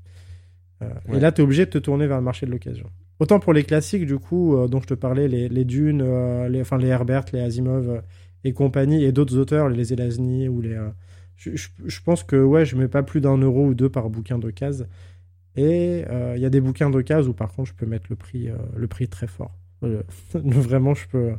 Ouais. 0.79 1.17
Et 1.17 1.19
là, 1.19 1.33
tu 1.33 1.41
es 1.41 1.43
obligé 1.43 1.65
de 1.65 1.71
te 1.71 1.77
tourner 1.77 2.07
vers 2.07 2.17
le 2.17 2.23
marché 2.23 2.45
de 2.45 2.51
l'occasion. 2.51 2.89
Autant 3.19 3.39
pour 3.39 3.53
les 3.53 3.63
classiques, 3.63 4.05
du 4.05 4.17
coup, 4.19 4.57
euh, 4.57 4.67
dont 4.67 4.81
je 4.81 4.87
te 4.87 4.93
parlais, 4.93 5.27
les, 5.27 5.65
Dunes, 5.65 6.01
euh, 6.05 6.49
les, 6.49 6.61
enfin 6.61 6.79
Herbert, 6.79 7.25
les 7.31 7.39
Asimov 7.39 7.89
euh, 7.89 8.01
et 8.43 8.51
compagnie, 8.53 9.05
et 9.05 9.11
d'autres 9.11 9.37
auteurs, 9.37 9.69
les 9.69 9.85
Zelazny 9.85 10.49
ou 10.49 10.61
les. 10.61 10.77
je, 11.37 12.01
pense 12.03 12.23
que 12.23 12.35
ouais, 12.35 12.65
je 12.65 12.75
mets 12.75 12.89
pas 12.89 13.03
plus 13.03 13.21
d'un 13.21 13.37
euro 13.37 13.67
ou 13.67 13.73
deux 13.73 13.89
par 13.89 14.09
bouquin 14.09 14.37
de 14.37 14.51
case. 14.51 14.87
Et 15.55 16.03
il 16.35 16.41
y 16.41 16.45
a 16.45 16.49
des 16.49 16.59
bouquins 16.59 16.89
de 16.89 17.01
case 17.01 17.29
où 17.29 17.33
par 17.33 17.53
contre 17.53 17.69
je 17.69 17.73
peux 17.73 17.85
mettre 17.85 18.07
le 18.09 18.17
prix, 18.17 18.49
le 18.75 18.87
prix 18.87 19.07
très 19.07 19.27
fort. 19.27 19.55
Vraiment, 20.33 20.93
je 20.93 21.07
peux. 21.07 21.31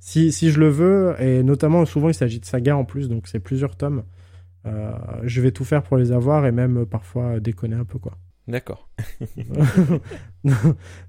Si, 0.00 0.32
si 0.32 0.50
je 0.50 0.58
le 0.58 0.68
veux, 0.68 1.14
et 1.20 1.42
notamment 1.42 1.84
souvent 1.84 2.08
il 2.08 2.14
s'agit 2.14 2.40
de 2.40 2.46
sagas 2.46 2.74
en 2.76 2.84
plus, 2.84 3.08
donc 3.08 3.28
c'est 3.28 3.40
plusieurs 3.40 3.76
tomes. 3.76 4.02
je 4.64 5.40
vais 5.40 5.52
tout 5.52 5.64
faire 5.64 5.82
pour 5.82 5.98
les 5.98 6.10
avoir 6.10 6.46
et 6.46 6.52
même 6.52 6.86
parfois 6.86 7.38
déconner 7.40 7.76
un 7.76 7.84
peu 7.84 7.98
quoi. 7.98 8.16
D'accord. 8.48 8.88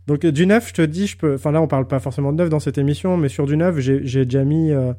Donc 0.07 0.25
euh, 0.25 0.31
du 0.31 0.45
neuf, 0.45 0.69
je 0.69 0.73
te 0.73 0.81
dis, 0.81 1.07
je 1.07 1.17
peux. 1.17 1.35
Enfin 1.35 1.51
là, 1.51 1.61
on 1.61 1.67
parle 1.67 1.87
pas 1.87 1.99
forcément 1.99 2.31
de 2.31 2.37
neuf 2.37 2.49
dans 2.49 2.59
cette 2.59 2.77
émission, 2.77 3.17
mais 3.17 3.29
sur 3.29 3.45
du 3.45 3.57
neuf, 3.57 3.79
j'ai 3.79 4.25
déjà 4.25 4.43
mis. 4.43 4.71
euh, 4.71 4.93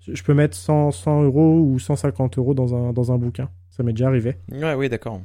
Je 0.00 0.22
peux 0.22 0.34
mettre 0.34 0.56
100, 0.56 0.90
100 0.90 1.22
euros 1.24 1.60
ou 1.60 1.78
150 1.78 2.38
euros 2.38 2.54
dans 2.54 2.74
un, 2.74 2.92
dans 2.92 3.12
un 3.12 3.18
bouquin. 3.18 3.48
Ça 3.70 3.82
m'est 3.82 3.92
déjà 3.92 4.08
arrivé. 4.08 4.36
Ouais, 4.50 4.74
oui, 4.74 4.88
d'accord. 4.88 5.20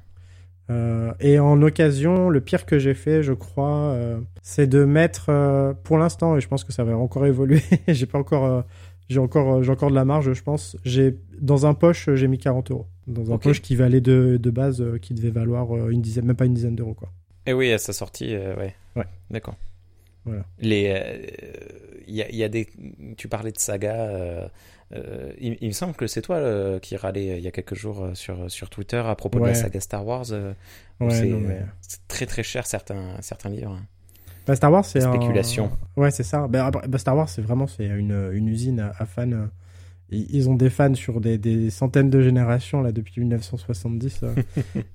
Euh, 0.70 1.12
et 1.20 1.39
en 1.39 1.62
occasion, 1.64 2.30
le 2.30 2.39
pire 2.41 2.66
que 2.66 2.80
j'ai 2.80 2.93
fait, 2.93 3.24
je 3.24 3.34
crois, 3.34 3.89
euh, 3.91 4.20
c'est 4.41 4.68
de 4.68 4.86
mettre, 4.86 5.26
euh, 5.30 5.74
pour 5.84 5.97
l'instant, 5.97 6.38
et 6.38 6.41
je 6.41 6.47
pense 6.47 6.64
que 6.64 6.72
ça 6.72 6.84
va 6.84 6.95
encore 6.95 7.26
évoluer. 7.26 7.62
j'ai 7.88 8.05
pas 8.05 8.20
encore, 8.20 8.64
j'ai 9.09 9.20
encore, 9.20 9.64
j'ai 9.64 9.72
encore 9.72 9.89
de 9.89 9.95
la 9.95 10.05
marge, 10.05 10.32
je 10.32 10.43
pense. 10.43 10.78
J'ai 10.86 11.18
dans 11.41 11.66
un 11.66 11.74
poche, 11.74 12.09
j'ai 12.14 12.28
mis 12.28 12.38
40 12.38 12.72
euros. 12.72 12.88
Dans 13.07 13.31
un 13.31 13.35
Ok. 13.35 13.43
poche 13.43 13.61
qui 13.61 13.75
valait 13.75 14.01
de, 14.01 14.37
de 14.41 14.49
base, 14.51 14.81
euh, 14.81 14.97
qui 14.99 15.13
devait 15.13 15.31
valoir 15.31 15.75
euh, 15.75 15.89
une 15.89 16.01
dizaine, 16.01 16.25
même 16.25 16.35
pas 16.35 16.45
une 16.45 16.53
dizaine 16.53 16.75
d'euros, 16.75 16.93
quoi. 16.93 17.09
Et 17.45 17.53
oui, 17.53 17.71
à 17.71 17.77
sa 17.79 17.93
sortie, 17.93 18.35
euh, 18.35 18.55
ouais. 18.55 18.75
Ouais. 18.95 19.05
D'accord. 19.31 19.55
Voilà. 20.25 20.45
Les, 20.59 20.93
euh, 20.95 21.17
il 22.07 22.15
y, 22.15 22.21
a, 22.21 22.29
il 22.29 22.35
y 22.35 22.43
a 22.43 22.49
des, 22.49 22.67
tu 23.17 23.27
parlais 23.27 23.51
de 23.51 23.57
saga. 23.57 23.95
euh, 23.95 24.47
euh, 24.93 25.31
il, 25.39 25.57
il 25.61 25.67
me 25.69 25.73
semble 25.73 25.93
que 25.95 26.05
c'est 26.05 26.21
toi 26.21 26.35
euh, 26.35 26.77
qui 26.77 26.95
râlait 26.97 27.31
euh, 27.31 27.37
il 27.37 27.43
y 27.43 27.47
a 27.47 27.51
quelques 27.51 27.73
jours 27.75 28.03
euh, 28.03 28.13
sur 28.13 28.51
sur 28.51 28.69
Twitter 28.69 28.97
à 29.03 29.15
propos 29.15 29.39
de 29.39 29.45
la 29.45 29.55
saga 29.55 29.79
Star 29.79 30.05
Wars. 30.05 30.25
euh, 30.31 30.53
c'est 31.09 31.25
mais- 31.25 31.61
très 32.07 32.25
très 32.27 32.43
cher 32.43 32.67
certains 32.67 33.15
certains 33.21 33.49
livres. 33.49 33.79
Bah, 34.45 34.55
Star 34.55 34.71
Wars, 34.71 34.85
c'est 34.85 35.01
un- 35.03 35.11
Spéculation. 35.13 35.71
Ouais, 35.97 36.11
c'est 36.11 36.23
ça. 36.23 36.47
Bah, 36.47 36.69
bah, 36.71 36.97
Star 36.97 37.15
Wars, 37.15 37.29
c'est 37.29 37.41
vraiment 37.41 37.65
c'est 37.67 37.85
une, 37.87 38.29
une 38.33 38.47
usine 38.47 38.79
à, 38.81 38.91
à 38.99 39.05
fans. 39.05 39.47
Ils 40.12 40.49
ont 40.49 40.55
des 40.55 40.70
fans 40.70 40.93
sur 40.93 41.22
des, 41.22 41.38
des 41.38 41.70
centaines 41.70 42.09
de 42.09 42.22
générations 42.22 42.82
là 42.82 42.91
depuis 42.91 43.22
1970. 43.22 44.22
euh. 44.24 44.34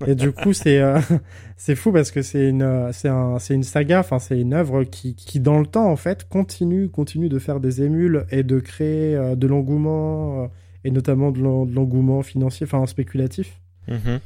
Et 0.05 0.13
du 0.13 0.31
coup, 0.31 0.53
c'est 0.53 0.79
euh, 0.79 0.99
c'est 1.57 1.75
fou 1.75 1.91
parce 1.91 2.11
que 2.11 2.21
c'est 2.21 2.47
une 2.49 2.61
euh, 2.61 2.91
c'est 2.93 3.09
un 3.09 3.39
c'est 3.39 3.55
une 3.55 3.63
saga. 3.63 3.99
Enfin, 4.01 4.19
c'est 4.19 4.39
une 4.39 4.53
œuvre 4.53 4.83
qui 4.83 5.15
qui 5.15 5.39
dans 5.39 5.59
le 5.59 5.65
temps 5.65 5.89
en 5.91 5.95
fait 5.95 6.27
continue 6.29 6.89
continue 6.89 7.29
de 7.29 7.39
faire 7.39 7.59
des 7.59 7.81
émules 7.81 8.25
et 8.29 8.43
de 8.43 8.59
créer 8.59 9.15
euh, 9.15 9.35
de 9.35 9.47
l'engouement 9.47 10.49
et 10.83 10.91
notamment 10.91 11.31
de 11.31 11.41
l'en- 11.41 11.65
de 11.65 11.73
l'engouement 11.73 12.21
financier, 12.21 12.65
enfin 12.69 12.85
spéculatif. 12.85 13.59
Mhm. 13.87 14.19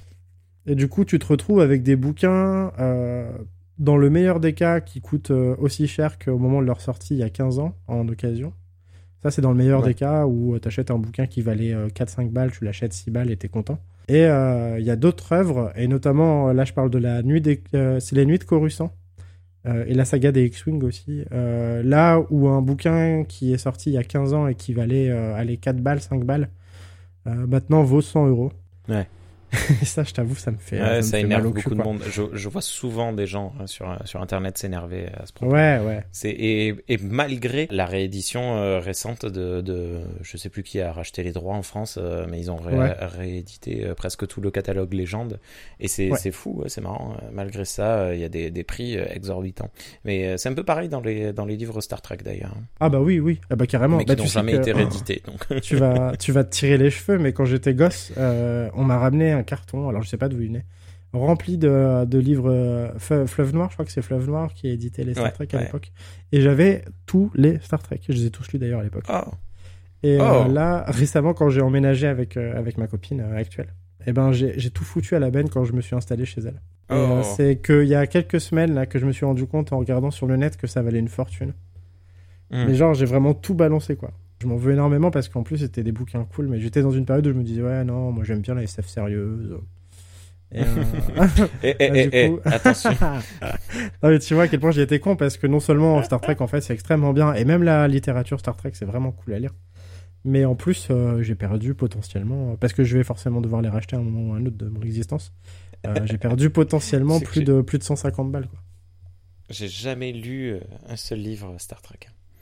Et 0.68 0.76
du 0.76 0.88
coup, 0.90 1.06
tu 1.06 1.18
te 1.20 1.26
retrouves 1.26 1.62
avec 1.62 1.82
des 1.84 1.96
bouquins, 1.96 2.72
euh, 2.80 3.32
dans 3.80 3.98
le 3.98 4.10
meilleur 4.12 4.40
des 4.40 4.54
cas, 4.54 4.80
qui 4.82 5.02
coûtent 5.02 5.32
aussi 5.32 5.88
cher 5.88 6.20
qu'au 6.20 6.38
moment 6.38 6.62
de 6.62 6.68
leur 6.68 6.82
sortie 6.82 7.16
il 7.16 7.20
y 7.20 7.24
a 7.24 7.30
15 7.30 7.58
ans, 7.60 7.76
en 7.88 8.08
occasion. 8.10 8.54
Ça, 9.24 9.32
c'est 9.32 9.42
dans 9.42 9.52
le 9.52 9.58
meilleur 9.58 9.82
Ouais. 9.82 9.90
des 9.90 9.94
cas 9.94 10.26
où 10.26 10.58
tu 10.60 10.68
achètes 10.68 10.90
un 10.92 10.98
bouquin 10.98 11.28
qui 11.28 11.42
valait 11.42 11.74
euh, 11.74 11.88
4-5 11.90 12.30
balles, 12.32 12.52
tu 12.52 12.66
l'achètes 12.66 12.94
6 12.94 13.12
balles 13.12 13.30
et 13.32 13.38
t'es 13.38 13.48
content. 13.50 13.78
Et 14.08 14.26
euh, 14.26 14.80
il 14.80 14.86
y 14.86 14.90
a 14.90 14.96
d'autres 14.96 15.32
œuvres, 15.32 15.72
et 15.76 15.88
notamment, 15.88 16.50
euh, 16.50 16.54
là, 16.54 16.66
je 16.66 16.74
parle 16.74 16.90
de 16.90 16.98
la 16.98 17.22
nuit 17.22 17.40
des... 17.40 17.62
euh, 17.76 18.00
c'est 18.00 18.16
les 18.16 18.26
nuits 18.26 18.40
de 18.40 18.44
Coruscant. 18.44 18.92
euh, 19.68 19.86
et 19.88 19.94
la 19.94 20.06
saga 20.06 20.32
des 20.32 20.46
X-Wing 20.46 20.84
aussi. 20.84 21.24
Euh, 21.32 21.84
là 21.84 22.20
où 22.32 22.48
un 22.50 22.62
bouquin 22.64 23.24
qui 23.28 23.54
est 23.54 23.60
sorti 23.60 23.92
il 23.92 23.94
y 23.94 23.98
a 24.00 24.04
15 24.04 24.34
ans 24.34 24.48
et 24.48 24.56
qui 24.56 24.74
valait 24.74 25.10
euh, 25.12 25.36
allez, 25.36 25.58
4 25.58 25.78
balles, 25.78 26.02
5 26.02 26.26
balles, 26.26 26.50
euh, 27.28 27.46
maintenant 27.48 27.84
vaut 27.84 28.02
100 28.02 28.26
euros. 28.28 28.52
Ouais. 28.90 29.08
Et 29.82 29.86
ça, 29.86 30.04
je 30.04 30.14
t'avoue, 30.14 30.36
ça 30.36 30.52
me 30.52 30.58
fait, 30.58 30.80
Ouais, 30.82 30.88
ça 30.88 30.96
me 30.98 31.02
ça 31.02 31.12
fait 31.18 31.22
énerve 31.24 31.42
mal 31.44 31.48
au 31.52 31.54
cul, 31.54 31.64
beaucoup 31.64 31.76
de 31.76 31.84
monde. 31.84 32.02
Je, 32.10 32.24
je 32.34 32.50
vois 32.50 32.62
souvent 32.62 33.12
des 33.14 33.28
gens 33.28 33.54
hein, 33.60 33.68
sur 33.68 33.98
sur 34.06 34.22
internet 34.22 34.58
s'énerver 34.58 35.08
à 35.14 35.26
ce 35.26 35.34
propos. 35.34 35.54
Ouais, 35.54 35.80
ouais. 35.86 36.04
Et, 36.24 36.76
et 36.88 36.98
malgré 36.98 37.68
la 37.72 37.86
réédition 37.86 38.56
euh, 38.58 38.80
récente 38.80 39.26
de, 39.26 39.62
de 39.62 40.00
je 40.22 40.38
sais 40.38 40.50
plus 40.50 40.64
qui 40.64 40.80
a 40.82 40.92
racheté 40.92 41.24
les 41.24 41.32
droits 41.32 41.56
en 41.56 41.64
France, 41.64 41.98
euh, 42.02 42.26
mais 42.30 42.40
ils 42.40 42.50
ont 42.52 42.56
ré- 42.58 42.72
Ouais. 42.78 42.96
réédité 43.00 43.86
euh, 43.86 43.94
presque 43.96 44.26
tout 44.28 44.42
le 44.42 44.52
catalogue 44.52 44.94
légende 44.94 45.40
et 45.80 45.88
c'est 45.88 46.10
Ouais. 46.12 46.32
fou, 46.32 46.64
c'est 46.68 46.82
marrant. 46.82 47.16
euh, 47.22 47.28
Malgré 47.32 47.66
ça, 47.66 48.14
il 48.14 48.20
y 48.20 48.24
a 48.24 48.30
des, 48.30 48.52
des 48.52 48.64
prix 48.64 48.96
exorbitants. 48.98 49.70
Mais 50.06 50.38
c'est 50.38 50.50
un 50.50 50.54
peu 50.54 50.64
pareil 50.64 50.90
dans 50.90 51.02
les 51.02 51.34
dans 51.34 51.46
les 51.46 51.58
livres 51.58 51.82
Star 51.82 52.02
Trek 52.02 52.18
d'ailleurs, 52.24 52.54
hein, 52.58 52.64
Ah 52.80 52.90
bah 52.90 53.00
oui, 53.00 53.20
oui. 53.20 53.40
Ah 53.50 53.56
bah 53.56 53.68
carrément. 53.68 53.98
mais 53.98 54.06
Bah, 54.06 54.16
qui 54.16 54.22
tu 54.22 54.28
n'ont 54.28 54.32
jamais 54.32 54.52
que- 54.54 54.58
été 54.58 54.72
réédités. 54.82 55.22
Donc 55.26 55.62
tu 55.62 55.76
vas, 55.76 56.14
tu 56.18 56.32
vas 56.32 56.44
te 56.44 56.50
tirer 56.50 56.78
les 56.78 56.90
cheveux, 56.90 57.18
mais 57.18 57.34
quand 57.34 57.46
j'étais 57.46 57.74
gosse, 57.74 58.12
on 58.18 58.84
m'a 58.84 58.98
ramené 58.98 59.32
un 59.42 59.44
carton, 59.44 59.90
alors 59.90 60.02
je 60.04 60.08
sais 60.10 60.18
pas 60.18 60.30
d'où 60.30 60.40
il 60.42 60.48
venait, 60.48 60.66
rempli 61.14 61.58
de, 61.58 62.06
de 62.06 62.18
livres 62.20 62.50
euh, 62.52 63.26
Fleuve 63.28 63.54
Noir, 63.54 63.70
je 63.70 63.76
crois 63.76 63.86
que 63.86 63.92
c'est 63.92 64.02
Fleuve 64.02 64.28
Noir 64.28 64.54
qui 64.54 64.70
éditait 64.70 65.04
les 65.04 65.14
Star 65.14 65.26
Ouais, 65.26 65.32
Trek 65.32 65.48
à 65.54 65.58
ouais. 65.58 65.64
l'époque. 65.66 65.92
Et 66.32 66.40
j'avais 66.42 66.86
tous 67.06 67.32
les 67.36 67.60
Star 67.60 67.82
Trek, 67.84 68.00
je 68.08 68.14
les 68.14 68.26
ai 68.28 68.32
tous 68.32 68.52
lus 68.54 68.60
d'ailleurs 68.60 68.80
à 68.80 68.84
l'époque. 68.84 69.06
oh, 69.10 69.32
Et 70.04 70.20
euh, 70.20 70.46
Oh. 70.46 70.52
là, 70.52 70.86
récemment, 70.88 71.34
quand 71.34 71.50
j'ai 71.50 71.62
emménagé 71.62 72.08
avec, 72.08 72.38
euh, 72.38 72.58
avec 72.58 72.78
ma 72.78 72.88
copine 72.88 73.20
euh, 73.22 73.36
actuelle, 73.38 73.74
eh 74.08 74.14
ben 74.14 74.32
j'ai 74.32 74.70
tout 74.72 74.84
foutu 74.86 75.16
à 75.16 75.20
la 75.20 75.30
benne 75.30 75.50
quand 75.50 75.64
je 75.66 75.74
me 75.74 75.82
suis 75.82 75.96
installé 75.96 76.26
chez 76.26 76.42
elle. 76.42 76.62
Oh. 76.94 77.22
c'est 77.38 77.62
qu'il 77.62 77.84
y 77.88 77.96
a 77.96 78.06
quelques 78.08 78.42
semaines 78.42 78.74
là 78.74 78.86
que 78.86 78.98
je 79.00 79.06
me 79.06 79.12
suis 79.12 79.26
rendu 79.26 79.46
compte 79.48 79.72
en 79.74 79.78
regardant 79.80 80.12
sur 80.12 80.28
le 80.28 80.36
net 80.38 80.58
que 80.58 80.68
ça 80.68 80.82
valait 80.82 81.00
une 81.00 81.08
fortune. 81.08 81.54
Hmm. 82.50 82.66
Mais 82.68 82.76
genre, 82.76 82.94
j'ai 82.94 83.06
vraiment 83.06 83.34
tout 83.34 83.54
balancé, 83.54 83.96
quoi. 83.96 84.12
Je 84.42 84.48
m'en 84.48 84.56
veux 84.56 84.74
énormément 84.74 85.12
parce 85.12 85.30
qu'en 85.30 85.44
plus, 85.44 85.58
c'était 85.60 85.84
des 85.84 85.92
bouquins 85.92 86.26
cool, 86.26 86.48
mais 86.48 86.60
j'étais 86.60 86.82
dans 86.82 86.90
une 86.90 87.06
période 87.06 87.28
où 87.28 87.30
je 87.30 87.36
me 87.38 87.44
disais, 87.44 87.62
ouais, 87.62 87.84
non, 87.84 88.12
moi 88.12 88.24
j'aime 88.24 88.42
bien 88.42 88.56
la 88.56 88.64
SF 88.64 88.88
sérieuse. 88.88 89.60
Et, 90.52 90.64
euh, 90.64 92.10
coup- 92.30 92.40
attention. 92.46 92.92
non, 94.02 94.10
mais 94.10 94.18
tu 94.20 94.34
vois 94.34 94.44
à 94.44 94.48
quel 94.48 94.60
point 94.60 94.72
j'ai 94.72 94.82
été 94.82 95.00
con 95.00 95.16
parce 95.16 95.38
que 95.38 95.46
non 95.46 95.60
seulement 95.60 96.02
Star 96.04 96.20
Trek, 96.22 96.38
en 96.40 96.48
fait, 96.48 96.62
c'est 96.62 96.74
extrêmement 96.74 97.14
bien, 97.14 97.34
et 97.36 97.46
même 97.46 97.62
la 97.64 97.88
littérature 97.88 98.40
Star 98.40 98.56
Trek, 98.58 98.72
c'est 98.74 98.86
vraiment 98.86 99.12
cool 99.12 99.34
à 99.34 99.40
lire. 99.40 99.54
Mais 100.26 100.44
en 100.46 100.56
plus, 100.56 100.88
euh, 100.92 101.22
j'ai 101.22 101.36
perdu 101.36 101.74
potentiellement, 101.76 102.56
parce 102.58 102.74
que 102.74 102.84
je 102.84 102.98
vais 102.98 103.04
forcément 103.04 103.42
devoir 103.42 103.62
les 103.62 103.70
racheter 103.70 103.96
à 103.96 104.00
un 104.00 104.04
moment 104.04 104.32
ou 104.32 104.34
à 104.34 104.38
un 104.38 104.46
autre 104.46 104.58
de 104.58 104.68
mon 104.68 104.82
existence. 104.82 105.34
euh, 105.88 106.06
j'ai 106.06 106.18
perdu 106.18 106.50
potentiellement 106.50 107.20
plus 107.20 107.44
de, 107.44 107.62
plus 107.62 107.78
de 107.78 107.84
150 107.84 108.32
balles, 108.32 108.48
quoi. 108.48 108.60
J'ai 109.50 109.68
jamais 109.68 110.12
lu 110.14 110.52
euh, 110.52 110.60
un 110.88 110.96
seul 110.96 111.20
livre 111.20 111.56
Star 111.60 111.82
Trek. 111.82 112.00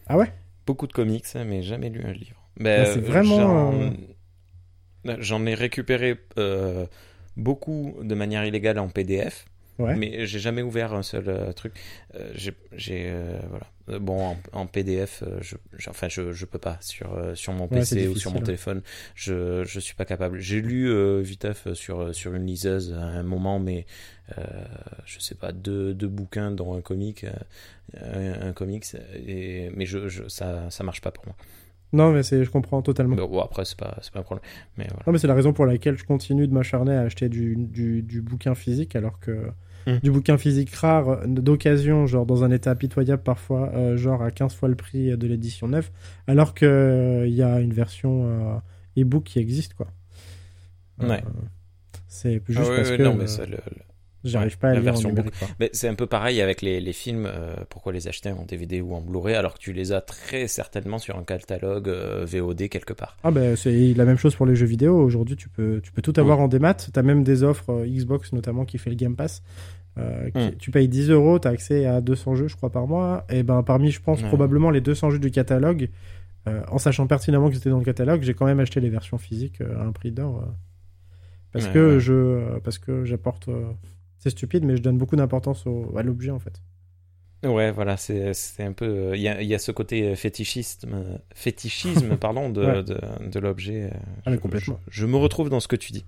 Ah 0.08 0.18
ouais? 0.18 0.32
Beaucoup 0.70 0.86
de 0.86 0.94
comics, 0.94 1.26
mais 1.48 1.64
jamais 1.64 1.90
lu 1.90 2.04
un 2.06 2.14
livre. 2.14 2.40
Ben, 2.60 2.86
c'est 2.86 3.00
vraiment, 3.00 3.72
J'en 5.04 5.20
j'en 5.20 5.46
ai 5.48 5.56
récupéré 5.56 6.20
euh, 6.38 6.86
beaucoup 7.36 7.96
de 8.04 8.14
manière 8.14 8.46
illégale 8.46 8.78
en 8.78 8.88
PDF. 8.88 9.48
Ouais. 9.80 9.96
Mais 9.96 10.26
j'ai 10.28 10.40
jamais 10.40 10.62
ouvert 10.62 10.94
un 10.94 11.04
seul 11.04 11.26
euh, 11.30 11.52
truc. 11.54 11.74
Euh, 12.16 12.32
j'ai, 12.36 12.54
euh, 13.10 13.40
voilà. 13.50 14.00
Bon, 14.00 14.22
en, 14.24 14.38
en 14.54 14.68
PDF, 14.68 15.24
je, 15.42 15.56
je- 15.78 15.90
enfin, 15.90 16.08
je, 16.10 16.32
je 16.32 16.46
peux 16.46 16.60
pas 16.60 16.78
sur 16.82 17.10
sur 17.36 17.54
mon 17.54 17.68
Ouais, 17.72 17.80
PC 17.80 18.08
ou 18.08 18.16
sur 18.16 18.32
mon 18.32 18.40
hein. 18.40 18.44
téléphone. 18.44 18.82
Je 19.16 19.64
je 19.66 19.80
suis 19.80 19.96
pas 19.96 20.06
capable. 20.06 20.38
J'ai 20.40 20.62
lu 20.62 20.92
Viteuf 21.22 21.74
sur 21.74 22.14
sur 22.14 22.36
une 22.36 22.46
liseuse 22.46 22.94
à 22.94 23.02
un 23.04 23.24
moment, 23.24 23.60
mais 23.60 23.88
je 25.06 25.20
sais 25.20 25.36
pas 25.36 25.52
deux 25.52 25.94
deux 25.94 26.08
bouquins 26.08 26.52
dont 26.52 26.76
un 26.76 26.82
comic, 26.82 27.26
un, 28.00 28.50
un 28.50 28.54
comics. 28.54 28.86
Et 29.16 29.70
mais 29.76 29.86
je, 29.86 30.08
je 30.08 30.28
ça 30.28 30.70
ça 30.70 30.84
marche 30.84 31.02
pas 31.02 31.12
pour 31.12 31.26
moi. 31.26 31.36
Non, 31.92 32.12
mais 32.12 32.22
c'est, 32.24 32.44
je 32.44 32.52
comprends 32.52 32.82
totalement. 32.84 33.16
Bon, 33.16 33.40
après 33.42 33.66
c'est 33.66 33.78
pas 33.78 33.98
c'est 34.02 34.14
pas 34.14 34.20
un 34.20 34.24
problème. 34.24 34.46
Mais 34.78 34.88
voilà. 34.90 35.04
Non, 35.08 35.14
mais 35.14 35.20
c'est 35.20 35.28
la 35.28 35.34
raison 35.34 35.54
pour 35.54 35.66
laquelle 35.66 35.98
je 35.98 36.04
continue 36.04 36.48
de 36.48 36.54
m'acharner 36.54 36.94
à 36.94 37.02
acheter 37.02 37.30
du, 37.30 37.56
du, 37.56 38.02
du 38.04 38.22
bouquin 38.22 38.54
physique, 38.54 38.96
alors 38.96 39.20
que 39.20 39.50
Hmm. 39.88 39.98
du 40.04 40.12
bouquin 40.12 40.38
physique 40.38 40.74
rare, 40.76 41.10
euh, 41.10 41.26
d'occasion, 41.28 42.06
genre 42.06 42.26
dans 42.26 42.44
un 42.44 42.52
état 42.52 42.76
pitoyable 42.76 43.24
parfois, 43.24 43.72
euh, 43.74 43.96
genre 43.98 44.22
à 44.22 44.30
15 44.32 44.54
fois 44.54 44.68
le 44.70 44.76
prix 44.76 45.18
de 45.18 45.28
l'édition 45.28 45.68
neuve, 45.68 45.90
alors 46.28 46.54
que 46.54 47.24
il 47.28 47.34
y 47.34 47.42
a 47.42 47.60
une 47.60 47.74
version 47.74 48.26
euh, 48.26 49.02
e-book 49.02 49.24
qui 49.24 49.40
existe, 49.40 49.74
quoi. 49.76 49.88
Euh, 51.02 51.08
Ouais. 51.10 51.24
c'est 52.08 52.42
juste 52.48 52.60
Ah 52.64 52.70
ouais, 52.70 52.76
parce 52.76 52.92
que 52.92 53.04
non, 53.04 53.16
mais 53.16 53.24
euh, 53.24 53.28
ça, 53.28 53.46
le- 53.46 53.52
le- 53.52 53.84
j'arrive 54.24 54.52
ouais, 54.54 54.58
pas 54.60 54.68
à 54.70 54.74
la 54.74 54.80
lire 54.80 54.90
en 54.90 54.94
version 54.94 55.10
numérique, 55.10 55.34
quoi. 55.40 55.48
Mais 55.60 55.70
c'est 55.74 55.88
un 55.88 55.96
peu 55.96 56.08
pareil 56.08 56.42
avec 56.42 56.62
les, 56.62 56.80
les 56.80 56.94
films. 56.94 57.26
euh, 57.26 57.56
pourquoi 57.70 57.94
les 57.94 58.08
acheter 58.08 58.32
en 58.32 58.44
DVD 58.46 58.82
ou 58.82 58.94
en 58.94 59.02
Blu-ray 59.02 59.36
alors 59.36 59.54
que 59.54 59.60
tu 59.60 59.74
les 59.74 59.92
as 59.92 60.02
très 60.02 60.48
certainement 60.48 60.98
sur 61.00 61.18
un 61.18 61.24
catalogue 61.24 61.90
euh, 61.90 62.26
VOD 62.28 62.68
quelque 62.70 62.94
part 62.94 63.18
Ah 63.24 63.32
ben 63.32 63.56
c'est 63.56 63.94
la 63.94 64.06
même 64.06 64.18
chose 64.18 64.36
pour 64.36 64.46
les 64.46 64.56
jeux 64.56 64.66
vidéo. 64.66 64.98
Aujourd'hui, 65.02 65.36
tu 65.36 65.50
peux, 65.50 65.80
tu 65.84 65.92
peux 65.92 66.02
tout 66.02 66.14
avoir 66.18 66.40
en 66.40 66.48
démat. 66.48 66.74
T'as 66.74 67.02
même 67.04 67.24
des 67.24 67.44
offres 67.44 67.70
euh, 67.72 67.86
Xbox 67.88 68.34
notamment 68.34 68.66
qui 68.66 68.78
fait 68.78 68.90
le 68.90 68.96
Game 68.96 69.16
Pass. 69.16 69.42
Euh, 69.98 70.30
qui- 70.30 70.38
Mm. 70.40 70.56
Tu 70.60 70.72
payes 70.72 70.88
10 70.88 71.10
euros, 71.10 71.40
t'as 71.40 71.50
accès 71.50 71.86
à 71.86 72.00
200 72.00 72.36
jeux, 72.36 72.48
je 72.48 72.56
crois, 72.56 72.70
par 72.72 72.88
mois. 72.88 73.26
Et 73.30 73.44
ben 73.44 73.64
parmi, 73.64 73.92
je 73.92 74.00
pense, 74.02 74.22
probablement 74.22 74.70
les 74.72 74.80
200 74.82 75.10
jeux 75.10 75.20
du 75.20 75.30
catalogue, 75.32 75.90
euh, 76.48 76.62
en 76.70 76.78
sachant 76.78 77.06
pertinemment 77.08 77.50
que 77.50 77.56
c'était 77.56 77.70
dans 77.72 77.80
le 77.80 77.84
catalogue, 77.84 78.22
j'ai 78.22 78.34
quand 78.34 78.46
même 78.46 78.60
acheté 78.62 78.80
les 78.80 78.90
versions 78.90 79.18
physiques 79.18 79.60
euh, 79.62 79.78
à 79.80 79.84
un 79.84 79.92
prix 79.92 80.12
d'or. 80.12 80.38
euh, 80.44 80.46
parce, 81.52 81.66
Ouais, 81.66 81.72
que 81.74 81.94
ouais. 81.96 82.00
je, 82.00 82.14
euh, 82.14 82.60
parce 82.64 82.78
que 82.78 83.04
j'apporte... 83.04 83.50
c'est 84.20 84.30
stupide, 84.30 84.64
mais 84.66 84.78
je 84.78 84.82
donne 84.82 84.98
beaucoup 84.98 85.16
d'importance 85.16 85.66
à 85.98 86.04
l'objet, 86.04 86.30
en 86.32 86.40
fait. 86.40 86.62
Ouais, 87.44 87.72
voilà, 87.72 87.96
c'est 87.96 88.34
un 88.60 88.74
peu. 88.74 89.16
Il 89.16 89.22
y, 89.22 89.30
a, 89.30 89.42
il 89.42 89.48
y 89.48 89.56
a 89.56 89.60
ce 89.60 89.72
côté 89.72 90.14
fétichisme, 90.18 90.90
euh, 90.94 91.18
fétichisme 91.34 92.18
pardon, 92.20 92.50
de, 92.50 92.62
Ouais. 92.66 92.84
de, 92.84 93.00
de 93.30 93.40
l'objet. 93.40 93.84
euh, 93.86 93.98
Ah, 94.26 94.32
je- 94.34 94.36
complètement. 94.38 94.78
Je, 94.90 95.02
je 95.02 95.06
me 95.06 95.16
retrouve 95.16 95.50
dans 95.50 95.62
ce 95.62 95.70
que 95.70 95.78
tu 95.78 95.94
dis. 95.94 96.04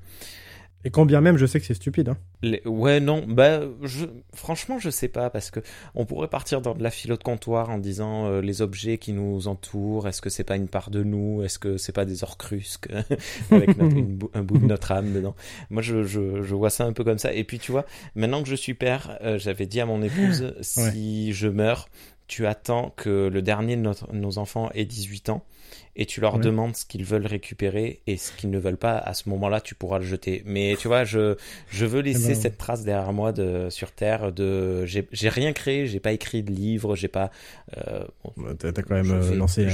Et 0.83 0.89
quand 0.89 1.05
bien 1.05 1.21
même, 1.21 1.37
je 1.37 1.45
sais 1.45 1.59
que 1.59 1.65
c'est 1.65 1.73
stupide. 1.73 2.09
Hein. 2.09 2.17
Les- 2.41 2.61
Ouais, 2.65 2.99
non, 2.99 3.23
bah, 3.27 3.61
je... 3.83 4.05
franchement, 4.33 4.79
je 4.79 4.89
sais 4.89 5.07
pas, 5.07 5.29
parce 5.29 5.51
que 5.51 5.59
on 5.95 6.05
pourrait 6.05 6.27
partir 6.27 6.61
dans 6.61 6.73
de 6.73 6.81
la 6.83 6.89
philo 6.91 7.17
de 7.17 7.23
comptoir 7.23 7.69
en 7.69 7.77
disant 7.77 8.27
euh, 8.27 8.41
les 8.41 8.61
objets 8.61 8.97
qui 8.97 9.13
nous 9.13 9.47
entourent, 9.47 10.07
est-ce 10.07 10.21
que 10.21 10.29
c'est 10.29 10.43
pas 10.43 10.55
une 10.55 10.67
part 10.67 10.89
de 10.89 11.03
nous, 11.03 11.43
est-ce 11.43 11.59
que 11.59 11.77
c'est 11.77 11.91
pas 11.91 12.05
des 12.05 12.23
orcrusques 12.23 12.89
avec 13.51 13.77
notre- 13.77 13.95
une 13.95 14.15
bou- 14.15 14.31
un 14.33 14.43
bout 14.43 14.57
de 14.57 14.65
notre 14.65 14.91
âme 14.91 15.13
dedans. 15.13 15.35
Moi, 15.69 15.81
je, 15.81 16.03
je, 16.03 16.41
je 16.41 16.55
vois 16.55 16.69
ça 16.69 16.85
un 16.85 16.93
peu 16.93 17.03
comme 17.03 17.19
ça. 17.19 17.33
Et 17.33 17.43
puis, 17.43 17.59
tu 17.59 17.71
vois, 17.71 17.85
maintenant 18.15 18.41
que 18.41 18.49
je 18.49 18.55
suis 18.55 18.73
père, 18.73 19.17
euh, 19.21 19.37
j'avais 19.37 19.65
dit 19.67 19.81
à 19.81 19.85
mon 19.85 20.01
épouse, 20.01 20.53
si 20.61 21.33
je 21.33 21.47
meurs, 21.47 21.89
tu 22.31 22.47
attends 22.47 22.93
que 22.95 23.27
le 23.27 23.41
dernier 23.41 23.75
de 23.75 23.81
notre- 23.81 24.13
nos 24.13 24.37
enfants 24.37 24.69
ait 24.73 24.85
18 24.85 25.27
ans 25.27 25.43
et 25.97 26.05
tu 26.05 26.21
leur 26.21 26.35
Ouais. 26.35 26.39
demandes 26.39 26.77
ce 26.77 26.85
qu'ils 26.85 27.03
veulent 27.03 27.25
récupérer 27.25 28.01
et 28.07 28.15
ce 28.15 28.31
qu'ils 28.31 28.49
ne 28.51 28.57
veulent 28.57 28.77
pas, 28.77 28.97
à 28.97 29.13
ce 29.13 29.27
moment-là, 29.27 29.59
tu 29.59 29.75
pourras 29.75 29.99
le 29.99 30.05
jeter. 30.05 30.41
Mais 30.45 30.77
tu 30.79 30.87
vois, 30.87 31.03
je, 31.03 31.35
je 31.69 31.85
veux 31.85 31.99
laisser 31.99 32.29
ben, 32.29 32.35
cette 32.35 32.57
trace 32.57 32.85
derrière 32.85 33.11
moi 33.11 33.33
de, 33.33 33.67
sur 33.69 33.91
Terre 33.91 34.31
de, 34.31 34.85
j'ai 34.85 35.09
j'ai 35.11 35.27
rien 35.27 35.51
créé, 35.51 35.87
j'ai 35.87 35.99
pas 35.99 36.13
écrit 36.13 36.41
de 36.41 36.51
livre, 36.51 36.95
j'ai 36.95 37.09
pas, 37.09 37.31
euh, 37.77 38.05
bon, 38.23 38.31
Bah, 38.37 38.53
T'as 38.57 38.71
quand 38.81 38.95
même 38.95 39.11
euh, 39.11 39.35
lancé 39.35 39.67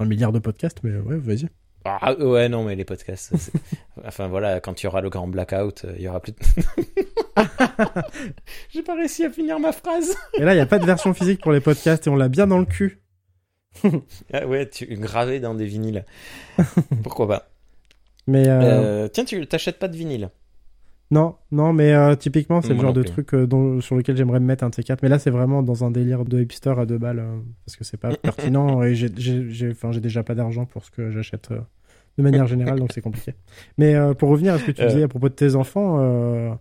un 0.00 0.04
milliard 0.04 0.32
de 0.32 0.40
podcasts, 0.40 0.78
mais 0.82 0.96
ouais, 0.98 1.16
vas-y. 1.16 1.46
Ah, 1.84 2.14
ouais, 2.14 2.48
non, 2.48 2.64
mais 2.64 2.76
les 2.76 2.84
podcasts, 2.84 3.32
enfin 4.04 4.28
voilà, 4.28 4.60
quand 4.60 4.82
il 4.82 4.84
y 4.84 4.86
aura 4.86 5.00
le 5.00 5.08
grand 5.10 5.28
blackout, 5.28 5.84
euh, 5.84 5.94
il 5.96 6.02
y 6.02 6.08
aura 6.08 6.20
plus 6.20 6.32
de... 6.32 6.38
j'ai 8.70 8.82
pas 8.82 8.94
réussi 8.94 9.24
à 9.24 9.30
finir 9.30 9.58
ma 9.58 9.72
phrase. 9.72 10.14
Et 10.34 10.44
là, 10.44 10.52
il 10.52 10.56
n'y 10.56 10.62
a 10.62 10.66
pas 10.66 10.78
de 10.78 10.84
version 10.86 11.14
physique 11.14 11.40
pour 11.40 11.52
les 11.52 11.60
podcasts 11.60 12.06
et 12.06 12.10
on 12.10 12.16
l'a 12.16 12.28
bien 12.28 12.46
dans 12.46 12.58
le 12.58 12.66
cul. 12.66 13.00
Ah 14.32 14.46
ouais, 14.46 14.68
tu 14.68 14.84
gravé 14.96 15.38
dans 15.38 15.54
des 15.54 15.64
vinyles. 15.64 16.04
Pourquoi 17.02 17.28
pas? 17.28 17.50
Mais 18.26 18.48
euh, 18.48 18.60
Euh, 18.60 19.08
tiens, 19.08 19.24
tu 19.24 19.46
t'achètes 19.46 19.78
pas 19.78 19.88
de 19.88 19.96
vinyle? 19.96 20.30
Non, 21.10 21.36
non, 21.50 21.72
mais 21.72 21.92
euh, 21.92 22.14
typiquement, 22.14 22.62
c'est 22.62 22.74
le 22.74 22.78
genre 22.78 22.92
de 22.92 23.02
truc 23.02 23.34
euh, 23.34 23.46
dont- 23.46 23.80
sur 23.80 23.96
lequel 23.96 24.16
j'aimerais 24.16 24.38
me 24.40 24.46
mettre 24.46 24.62
un 24.64 24.70
de 24.70 24.74
ces 24.76 24.84
quatre. 24.84 25.02
Mais 25.02 25.08
là, 25.08 25.18
c'est 25.18 25.30
vraiment 25.30 25.62
dans 25.62 25.84
un 25.84 25.90
délire 25.90 26.24
de 26.24 26.40
hipster 26.40 26.74
à 26.78 26.86
deux 26.86 26.98
balles 26.98 27.18
euh, 27.18 27.40
parce 27.64 27.76
que 27.76 27.82
c'est 27.84 27.96
pas 27.96 28.14
pertinent 28.22 28.82
et 28.82 28.94
j'ai- 28.94 29.10
j'ai 29.16 29.50
j'ai- 29.50 29.70
enfin, 29.72 29.90
j'ai 29.92 30.00
déjà 30.00 30.22
pas 30.22 30.34
d'argent 30.36 30.66
pour 30.66 30.84
ce 30.84 30.90
que 30.92 31.10
j'achète 31.10 31.50
euh, 31.50 31.60
de 32.18 32.22
manière 32.22 32.46
générale, 32.46 32.78
donc 32.78 32.92
c'est 32.92 33.00
compliqué. 33.02 33.34
Mais 33.78 33.94
euh, 33.96 34.14
pour 34.14 34.28
revenir 34.30 34.54
à 34.54 34.58
ce 34.58 34.64
que 34.64 34.72
tu 34.72 34.84
disais 34.86 35.02
à 35.02 35.08
propos 35.08 35.28
de 35.28 35.34
tes 35.34 35.54
enfants, 35.56 35.98
euh, 36.00 36.54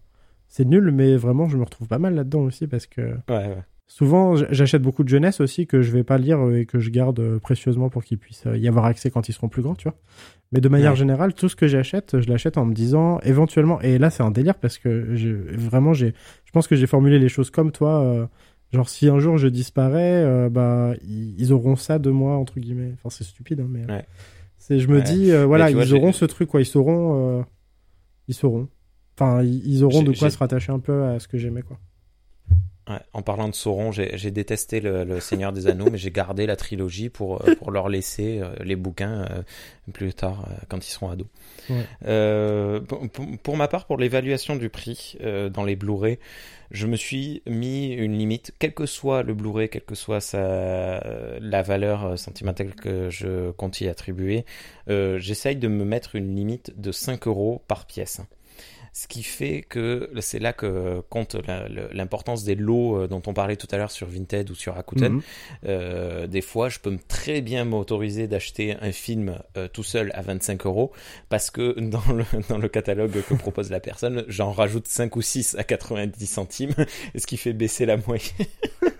c'est 0.48 0.66
nul, 0.66 0.92
mais 0.92 1.16
vraiment, 1.18 1.48
je 1.50 1.58
me 1.58 1.64
retrouve 1.64 1.88
pas 1.88 2.00
mal 2.00 2.16
là-dedans 2.16 2.42
aussi 2.42 2.68
parce 2.68 2.88
que 2.88 3.02
Ouais, 3.02 3.16
ouais. 3.30 3.64
Souvent, 3.92 4.36
j'achète 4.36 4.84
beaucoup 4.84 5.04
de 5.04 5.10
jeunesse 5.10 5.42
aussi 5.42 5.66
que 5.66 5.82
je 5.82 5.92
vais 5.92 6.04
pas 6.04 6.20
lire 6.20 6.40
euh, 6.40 6.60
et 6.60 6.66
que 6.68 6.78
je 6.80 6.92
garde 6.92 7.20
euh, 7.20 7.40
précieusement 7.40 7.90
pour 7.90 8.04
qu'ils 8.04 8.20
puissent 8.20 8.46
euh, 8.46 8.56
y 8.56 8.68
avoir 8.68 8.86
accès 8.86 9.10
quand 9.10 9.28
ils 9.28 9.34
seront 9.34 9.50
plus 9.50 9.64
grands, 9.64 9.74
tu 9.74 9.90
vois. 9.90 9.98
Mais 10.52 10.62
de 10.62 10.70
manière 10.70 10.92
Ouais. 10.92 10.98
générale, 10.98 11.34
tout 11.34 11.50
ce 11.50 11.56
que 11.56 11.68
j'achète, 11.68 12.22
je 12.22 12.30
l'achète 12.30 12.58
en 12.60 12.66
me 12.66 12.74
disant 12.76 13.20
éventuellement. 13.24 13.82
Et 13.82 13.98
là, 13.98 14.12
c'est 14.12 14.22
un 14.22 14.30
délire 14.30 14.56
parce 14.60 14.78
que 14.78 15.16
je, 15.16 15.30
vraiment, 15.30 15.94
j'ai, 15.94 16.14
je 16.46 16.52
pense 16.52 16.68
que 16.68 16.76
j'ai 16.76 16.86
formulé 16.86 17.18
les 17.18 17.30
choses 17.30 17.50
comme 17.50 17.72
toi. 17.72 18.04
euh, 18.04 18.28
genre, 18.72 18.88
si 18.88 19.08
un 19.10 19.18
jour 19.18 19.40
je 19.40 19.48
disparais, 19.48 20.24
euh, 20.24 20.50
bah, 20.50 20.94
ils, 21.08 21.52
auront 21.52 21.76
ça 21.76 21.98
de 21.98 22.12
moi 22.12 22.36
entre 22.38 22.60
guillemets. 22.60 22.92
Enfin, 22.94 23.10
c'est 23.10 23.24
stupide, 23.24 23.60
hein, 23.62 23.68
mais 23.68 23.86
Ouais. 23.92 24.06
c'est, 24.60 24.78
je 24.80 24.88
me 24.88 24.98
Ouais. 24.98 25.04
dis, 25.04 25.32
euh, 25.32 25.48
voilà, 25.48 25.72
vois, 25.72 25.84
ils 25.84 25.94
auront 25.96 26.12
ce 26.12 26.26
truc, 26.26 26.48
quoi. 26.50 26.62
Ils 26.62 26.66
sauront, 26.66 27.44
ils 28.28 28.36
sauront. 28.36 28.68
Enfin, 29.20 29.42
ils, 29.44 29.84
auront 29.84 30.04
de 30.04 30.12
quoi 30.14 30.30
se 30.30 30.38
rattacher 30.38 30.72
un 30.72 30.80
peu 30.80 31.06
à 31.06 31.20
ce 31.20 31.28
que 31.28 31.40
j'aimais, 31.40 31.64
quoi. 31.64 31.80
Ouais, 32.90 32.96
en 33.14 33.22
parlant 33.22 33.48
de 33.48 33.54
Sauron, 33.54 33.92
j'ai 33.92 34.32
détesté 34.32 34.82
le, 34.82 35.04
le 35.04 35.20
Seigneur 35.20 35.54
des 35.54 35.68
Anneaux, 35.68 35.92
mais 35.92 36.00
j'ai 36.00 36.10
gardé 36.10 36.48
la 36.48 36.56
trilogie 36.56 37.10
pour, 37.10 37.48
euh, 37.48 37.54
pour 37.54 37.70
leur 37.70 37.88
laisser 37.88 38.40
euh, 38.42 38.50
les 38.64 38.76
bouquins 38.76 39.28
euh, 39.30 39.44
plus 39.94 40.16
tard 40.16 40.48
euh, 40.50 40.56
quand 40.70 40.88
ils 40.88 40.90
seront 40.90 41.12
ados. 41.12 41.28
Ouais. 41.70 42.82
Pour, 43.44 43.58
ma 43.58 43.68
part, 43.68 43.86
pour 43.86 43.98
l'évaluation 43.98 44.56
du 44.56 44.70
prix 44.70 45.18
dans 45.54 45.64
les 45.64 45.76
Blu-ray, 45.76 46.18
je 46.72 46.88
me 46.88 46.96
suis 46.96 47.44
mis 47.46 47.94
une 47.94 48.18
limite, 48.18 48.54
quel 48.58 48.74
que 48.74 48.88
soit 48.88 49.22
le 49.22 49.36
Blu-ray, 49.36 49.70
quelle 49.70 49.86
que 49.86 49.94
soit 49.94 50.20
sa, 50.20 51.00
la 51.40 51.62
valeur 51.62 52.18
sentimentale 52.18 52.74
que 52.74 53.12
je 53.12 53.52
compte 53.52 53.82
y 53.82 53.88
attribuer, 53.88 54.46
j'essaye 54.88 55.58
de 55.58 55.68
me 55.68 55.86
mettre 55.86 56.16
une 56.16 56.36
limite 56.36 56.80
de 56.80 56.92
5 56.92 57.28
euros 57.28 57.62
par 57.68 57.86
pièce. 57.86 58.22
Ce 58.94 59.08
qui 59.08 59.24
fait 59.24 59.62
que 59.62 60.10
c'est 60.20 60.40
là 60.40 60.52
que 60.54 61.02
compte 61.10 61.36
la- 61.48 61.68
le- 61.70 61.90
l'importance 61.94 62.44
des 62.44 62.56
lots 62.56 62.98
euh, 63.04 63.08
dont 63.08 63.22
on 63.28 63.34
parlait 63.34 63.56
tout 63.56 63.68
à 63.72 63.78
l'heure 63.78 63.92
sur 63.92 64.08
Vinted 64.08 64.50
ou 64.50 64.56
sur 64.56 64.74
Rakuten. 64.76 65.14
Mhm. 65.14 65.22
Euh, 65.66 66.28
des 66.28 66.42
fois, 66.42 66.70
je 66.70 66.80
peux 66.80 66.98
très 67.08 67.42
bien 67.42 67.66
m'autoriser 67.66 68.28
d'acheter 68.28 68.76
un 68.82 68.92
film 68.92 69.40
euh, 69.58 69.68
tout 69.72 69.84
seul 69.84 70.12
à 70.16 70.22
25 70.22 70.66
euros 70.66 70.92
parce 71.30 71.50
que 71.52 71.80
dans 71.80 72.02
le, 72.14 72.26
dans 72.50 72.58
le 72.58 72.68
catalogue 72.68 73.22
que 73.28 73.34
propose 73.36 73.70
la 73.72 73.80
personne, 73.80 74.26
j'en 74.28 74.52
rajoute 74.52 74.88
5 74.88 75.16
ou 75.16 75.22
6 75.22 75.56
à 75.58 75.64
90 75.64 76.26
centimes, 76.26 76.74
ce 77.16 77.26
qui 77.28 77.38
fait 77.38 77.54
baisser 77.54 77.86
la 77.86 77.98
moyenne. 77.98 78.24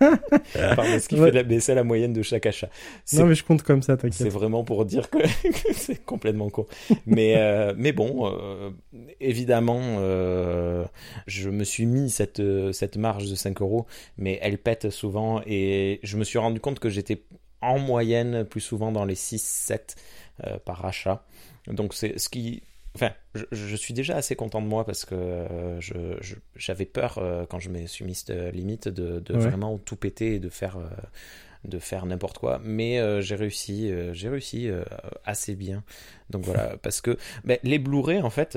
Pardon, 0.00 0.98
ce 1.00 1.08
qui 1.08 1.16
Ouais. 1.20 1.26
fait 1.30 1.36
la- 1.36 1.42
baisser 1.42 1.74
la 1.74 1.84
moyenne 1.84 2.12
de 2.12 2.22
chaque 2.22 2.46
achat. 2.46 2.68
C'est 3.04 3.18
Non, 3.18 3.26
mais 3.26 3.34
je 3.34 3.44
compte 3.44 3.62
comme 3.62 3.82
ça, 3.82 3.94
c'est 4.00 4.08
t'inquiète. 4.08 4.28
vraiment 4.32 4.64
pour 4.64 4.84
dire 4.84 5.10
que, 5.10 5.18
que 5.18 5.72
c'est 5.74 6.02
complètement 6.04 6.48
con. 6.50 6.66
Mais, 7.06 7.34
euh, 7.36 7.74
mais 7.76 7.92
bon, 7.92 8.26
euh, 8.26 8.70
euh, 9.82 10.84
je 11.26 11.50
me 11.50 11.64
suis 11.64 11.86
mis 11.86 12.10
cette, 12.10 12.40
euh, 12.40 12.72
cette 12.72 12.96
marge 12.96 13.28
de 13.30 13.34
5 13.34 13.60
euros, 13.62 13.86
mais 14.18 14.38
elle 14.42 14.58
pète 14.58 14.90
souvent 14.90 15.42
et 15.46 16.00
je 16.02 16.16
me 16.16 16.24
suis 16.24 16.38
rendu 16.38 16.60
compte 16.60 16.78
que 16.78 16.88
j'étais 16.88 17.22
en 17.60 17.78
moyenne 17.78 18.44
plus 18.44 18.60
souvent 18.60 18.90
dans 18.92 19.04
les 19.04 19.14
6-7 19.16 19.96
euh, 20.46 20.58
par 20.64 20.84
achat. 20.84 21.24
Donc 21.66 21.94
c'est 21.94 22.18
ce 22.18 22.28
qui... 22.28 22.62
Enfin, 22.96 23.10
je, 23.34 23.44
je 23.52 23.76
suis 23.76 23.94
déjà 23.94 24.16
assez 24.16 24.34
content 24.34 24.60
de 24.60 24.66
moi 24.66 24.84
parce 24.84 25.04
que 25.04 25.14
euh, 25.14 25.80
je- 25.80 26.16
je- 26.20 26.34
j'avais 26.56 26.86
peur 26.86 27.20
quand 27.48 27.60
je 27.60 27.68
me 27.68 27.86
suis 27.86 28.04
mis 28.04 28.14
cette 28.14 28.52
limite 28.54 28.88
de, 28.88 29.20
de 29.20 29.34
Ouais. 29.34 29.40
vraiment 29.48 29.78
tout 29.78 29.96
péter 29.96 30.34
et 30.34 30.38
de 30.40 30.48
faire... 30.48 30.76
de 31.64 31.78
faire 31.78 32.06
n'importe 32.06 32.38
quoi 32.38 32.58
mais 32.64 32.98
euh, 32.98 33.20
j'ai 33.20 33.34
réussi 33.34 33.92
euh, 33.92 34.14
j'ai 34.14 34.30
réussi 34.30 34.68
euh, 34.70 34.82
assez 35.26 35.54
bien 35.54 35.84
donc 36.30 36.42
voilà 36.46 36.78
parce 36.82 37.02
que 37.02 37.18
ben, 37.44 37.58
les 37.64 37.78
Blu-ray 37.78 38.22
en 38.22 38.30
fait 38.30 38.56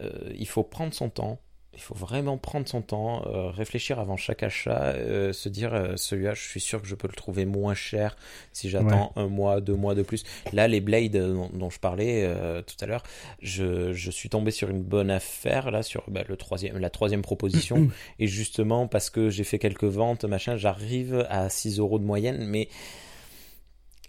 il 0.00 0.46
faut 0.48 0.62
prendre 0.62 0.92
son 0.94 1.08
temps 1.08 1.40
il 1.76 1.80
faut 1.80 1.94
vraiment 1.94 2.38
prendre 2.38 2.68
son 2.68 2.82
temps, 2.82 3.24
euh, 3.26 3.50
réfléchir 3.50 3.98
avant 3.98 4.16
chaque 4.16 4.42
achat, 4.42 4.92
euh, 4.94 5.32
se 5.32 5.48
dire 5.48 5.74
euh, 5.74 5.96
celui-là, 5.96 6.34
je 6.34 6.42
suis 6.42 6.60
sûr 6.60 6.80
que 6.80 6.86
je 6.86 6.94
peux 6.94 7.08
le 7.08 7.14
trouver 7.14 7.46
moins 7.46 7.74
cher 7.74 8.16
si 8.52 8.70
j'attends 8.70 9.12
un 9.16 9.26
mois, 9.26 9.60
deux 9.60 9.74
mois 9.74 9.94
de 9.94 10.02
plus. 10.02 10.24
Là, 10.52 10.68
les 10.68 10.80
Blades 10.80 11.16
euh, 11.16 11.34
dont, 11.34 11.50
dont 11.52 11.70
je 11.70 11.80
parlais 11.80 12.24
euh, 12.24 12.62
tout 12.62 12.76
à 12.80 12.86
l'heure, 12.86 13.02
je, 13.40 13.92
je 13.92 14.10
suis 14.10 14.28
tombé 14.28 14.50
sur 14.50 14.70
une 14.70 14.82
bonne 14.82 15.10
affaire 15.10 15.70
là 15.70 15.82
sur 15.82 16.04
bah, 16.08 16.22
le 16.28 16.36
troisième, 16.36 16.78
la 16.78 16.90
troisième 16.90 17.22
proposition 17.22 17.88
et 18.18 18.26
justement 18.26 18.86
parce 18.86 19.10
que 19.10 19.28
j'ai 19.28 19.44
fait 19.44 19.58
quelques 19.58 19.84
ventes, 19.84 20.24
machin, 20.24 20.56
j'arrive 20.56 21.26
à 21.28 21.48
6 21.48 21.78
euros 21.78 21.98
de 21.98 22.04
moyenne, 22.04 22.46
mais 22.46 22.68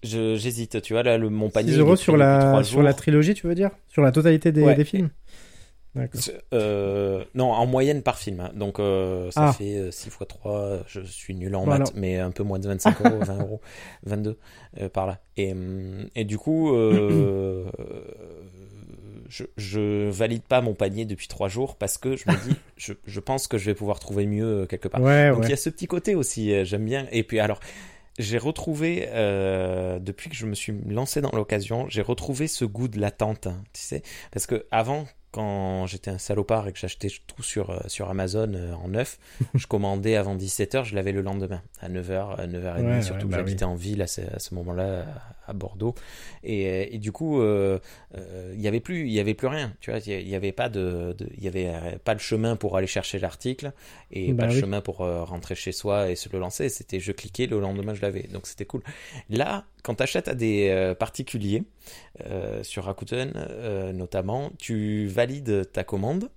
j'hésite. 0.03 0.81
Tu 0.81 0.93
vois 0.93 1.03
là, 1.03 1.17
le, 1.17 1.29
mon 1.29 1.49
panier. 1.49 1.69
6 1.71 1.73
il 1.75 1.79
est 1.79 1.81
euros 1.81 1.95
sur 1.95 2.17
la, 2.17 2.63
sur 2.63 2.81
la 2.83 2.93
trilogie, 2.93 3.33
tu 3.33 3.47
veux 3.47 3.55
dire? 3.55 3.71
Sur 3.87 4.01
la 4.01 4.11
totalité 4.11 4.51
des, 4.51 4.61
Ouais. 4.61 4.75
des 4.75 4.85
films? 4.85 5.09
Euh, 6.53 7.23
non, 7.35 7.51
en 7.51 7.65
moyenne 7.65 8.01
par 8.01 8.17
film. 8.17 8.39
hein. 8.39 8.51
Donc 8.55 8.79
euh, 8.79 9.31
ça 9.31 9.47
Ah. 9.49 9.53
fait 9.53 9.75
euh, 9.77 9.91
6 9.91 10.07
x 10.07 10.17
3, 10.27 10.79
je 10.87 11.01
suis 11.01 11.35
nul 11.35 11.55
en 11.55 11.63
Voilà. 11.63 11.79
maths, 11.85 11.93
mais 11.95 12.17
un 12.19 12.31
peu 12.31 12.43
moins 12.43 12.59
de 12.59 12.67
25 12.67 13.01
euros, 13.05 13.19
20 13.21 13.39
euros, 13.39 13.61
22 14.05 14.37
euh, 14.81 14.89
par 14.89 15.07
là. 15.07 15.19
Et, 15.37 15.53
et 16.15 16.23
du 16.25 16.37
coup, 16.37 16.71
je, 19.27 19.43
je 19.57 20.09
valide 20.09 20.43
pas 20.43 20.61
mon 20.61 20.73
panier 20.73 21.05
depuis 21.05 21.27
3 21.27 21.47
jours 21.49 21.75
parce 21.75 21.97
que 21.97 22.15
je 22.15 22.23
me 22.29 22.35
dis, 22.47 22.55
je, 22.77 22.93
je 23.05 23.19
pense 23.19 23.47
que 23.47 23.57
je 23.57 23.65
vais 23.65 23.73
pouvoir 23.75 23.99
trouver 23.99 24.25
mieux 24.25 24.65
quelque 24.67 24.87
part. 24.87 25.01
Ouais, 25.01 25.29
Donc 25.29 25.39
il 25.39 25.41
ouais. 25.43 25.49
y 25.49 25.53
a 25.53 25.57
ce 25.57 25.69
petit 25.69 25.87
côté 25.87 26.15
aussi, 26.15 26.63
j'aime 26.65 26.85
bien. 26.85 27.07
Et 27.11 27.23
puis 27.23 27.39
alors, 27.39 27.59
j'ai 28.17 28.37
retrouvé, 28.37 29.07
euh, 29.09 29.99
depuis 29.99 30.29
que 30.29 30.35
je 30.35 30.45
me 30.45 30.53
suis 30.55 30.73
lancé 30.87 31.19
dans 31.21 31.31
l'occasion, 31.31 31.85
j'ai 31.89 32.01
retrouvé 32.01 32.47
ce 32.47 32.63
goût 32.65 32.87
de 32.87 32.99
l'attente, 32.99 33.47
hein, 33.47 33.61
tu 33.73 33.81
sais. 33.81 34.03
Parce 34.31 34.45
que 34.47 34.65
avant, 34.71 35.05
quand 35.35 35.85
j'étais 35.85 36.09
un 36.11 36.17
salopard 36.17 36.65
et 36.69 36.71
que 36.71 36.79
j'achetais 36.79 37.09
tout 37.27 37.43
sur, 37.43 37.69
euh, 37.69 37.79
sur 37.87 38.09
Amazon 38.09 38.53
euh, 38.53 38.73
en 38.73 38.87
neuf, 38.87 39.19
je 39.53 39.67
commandais 39.67 40.15
avant 40.15 40.33
17h, 40.37 40.85
je 40.85 40.95
l'avais 40.95 41.11
le 41.11 41.21
lendemain, 41.21 41.61
à 41.81 41.89
9h, 41.89 42.35
à 42.37 42.47
9h30, 42.47 42.81
Ouais, 42.85 43.01
surtout 43.01 43.27
ouais, 43.27 43.31
que 43.31 43.31
bah 43.31 43.37
j'habitais 43.37 43.65
en 43.65 43.75
ville 43.75 44.01
à 44.01 44.07
ce, 44.07 44.21
moment-là, 44.55 45.05
à, 45.45 45.51
Bordeaux. 45.51 45.93
Et, 46.43 46.95
et 46.95 46.97
du 46.99 47.11
coup, 47.11 47.41
euh, 47.41 47.79
euh, 48.17 48.53
il 48.55 48.61
y 48.61 48.67
avait 48.69 48.79
plus, 48.79 49.01
il 49.07 49.11
y 49.11 49.19
avait 49.19 49.33
plus 49.33 49.47
rien, 49.47 49.73
tu 49.81 49.91
vois, 49.91 49.99
il 49.99 50.07
y- 50.13 50.21
il 50.21 50.29
y 50.29 50.35
avait 50.35 50.53
pas 50.53 50.69
de, 50.69 51.13
de- 51.17 51.29
il 51.37 51.43
y 51.43 51.47
avait 51.49 51.97
pas 52.05 52.13
le 52.13 52.19
chemin 52.19 52.55
pour 52.55 52.77
aller 52.77 52.87
chercher 52.87 53.19
l'article 53.19 53.73
et 54.11 54.31
Bah 54.31 54.45
pas 54.45 54.53
oui. 54.53 54.61
chemin 54.61 54.79
pour 54.81 55.01
euh, 55.01 55.23
rentrer 55.25 55.55
chez 55.55 55.73
soi 55.73 56.09
et 56.11 56.15
se 56.15 56.29
le 56.31 56.39
lancer. 56.39 56.69
C'était 56.69 57.01
je 57.01 57.11
cliquais, 57.11 57.47
le 57.47 57.59
lendemain 57.59 57.93
je 57.93 58.01
l'avais. 58.01 58.23
Donc 58.23 58.47
c'était 58.47 58.65
cool. 58.65 58.83
Là, 59.29 59.65
quand 59.83 59.95
tu 59.95 60.03
achètes 60.03 60.27
à 60.29 60.33
des 60.35 60.93
particuliers, 60.97 61.63
euh, 62.25 62.63
sur 62.63 62.85
Rakuten 62.85 63.31
euh, 63.35 63.93
notamment, 63.93 64.51
tu 64.59 65.07
valides 65.07 65.71
ta 65.71 65.83
commande, 65.83 66.29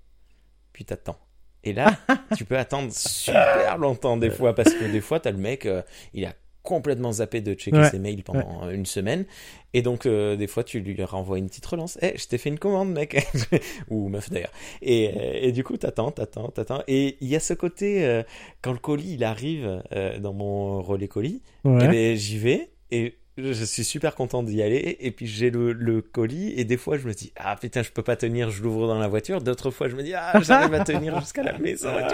puis 0.72 0.84
t'attends. 0.84 1.18
Et 1.64 1.72
là, 1.72 1.98
tu 2.36 2.44
peux 2.44 2.56
attendre 2.58 2.92
super 2.92 3.78
longtemps 3.78 4.16
des 4.16 4.30
fois, 4.30 4.54
parce 4.54 4.72
que 4.72 4.84
des 4.90 5.00
fois, 5.00 5.20
t'as 5.20 5.32
le 5.32 5.38
mec, 5.38 5.66
euh, 5.66 5.82
il 6.14 6.24
a 6.24 6.32
complètement 6.62 7.12
zappé 7.12 7.40
de 7.40 7.54
checker 7.54 7.78
Ouais, 7.78 7.88
ses 7.90 7.98
mails 7.98 8.22
pendant 8.22 8.68
une 8.68 8.84
semaine. 8.84 9.24
Et 9.72 9.80
donc, 9.80 10.04
euh, 10.04 10.36
des 10.36 10.46
fois, 10.46 10.64
tu 10.64 10.80
lui 10.80 11.02
renvoies 11.02 11.38
une 11.38 11.46
petite 11.46 11.64
relance. 11.64 11.98
Eh, 12.02 12.18
je 12.18 12.26
t'ai 12.26 12.36
fait 12.36 12.50
une 12.50 12.58
commande, 12.58 12.92
mec. 12.92 13.26
Ou 13.90 14.08
meuf, 14.08 14.28
d'ailleurs. 14.28 14.52
Et, 14.82 15.46
et 15.48 15.52
du 15.52 15.64
coup, 15.64 15.78
t'attends, 15.78 16.10
t'attends, 16.10 16.48
t'attends. 16.48 16.82
Et 16.86 17.16
il 17.22 17.28
y 17.28 17.36
a 17.36 17.40
ce 17.40 17.54
côté, 17.54 18.04
euh, 18.04 18.22
quand 18.60 18.72
le 18.72 18.78
colis, 18.78 19.14
il 19.14 19.24
arrive 19.24 19.82
euh, 19.92 20.18
dans 20.18 20.34
mon 20.34 20.82
relais 20.82 21.08
colis, 21.08 21.42
Ouais. 21.64 21.84
eh 21.84 21.88
ben, 21.88 22.16
j'y 22.16 22.36
vais 22.38 22.70
et 22.90 23.16
je 23.38 23.64
suis 23.64 23.84
super 23.84 24.14
content 24.14 24.42
d'y 24.42 24.62
aller. 24.62 24.96
Et 25.00 25.10
puis 25.10 25.26
j'ai 25.26 25.50
le, 25.50 25.72
le 25.72 26.02
colis 26.02 26.52
et 26.56 26.64
des 26.64 26.76
fois 26.76 26.98
je 26.98 27.06
me 27.06 27.12
dis 27.12 27.32
ah 27.36 27.56
putain 27.60 27.82
je 27.82 27.90
peux 27.90 28.02
pas 28.02 28.16
tenir, 28.16 28.50
je 28.50 28.62
l'ouvre 28.62 28.86
dans 28.86 28.98
la 28.98 29.08
voiture. 29.08 29.40
D'autres 29.40 29.70
fois 29.70 29.88
je 29.88 29.96
me 29.96 30.02
dis 30.02 30.14
ah 30.14 30.32
j'arrive 30.42 30.74
à 30.74 30.84
tenir 30.84 31.18
jusqu'à 31.20 31.42
la 31.42 31.58
maison. 31.58 31.90
vois, 31.92 32.08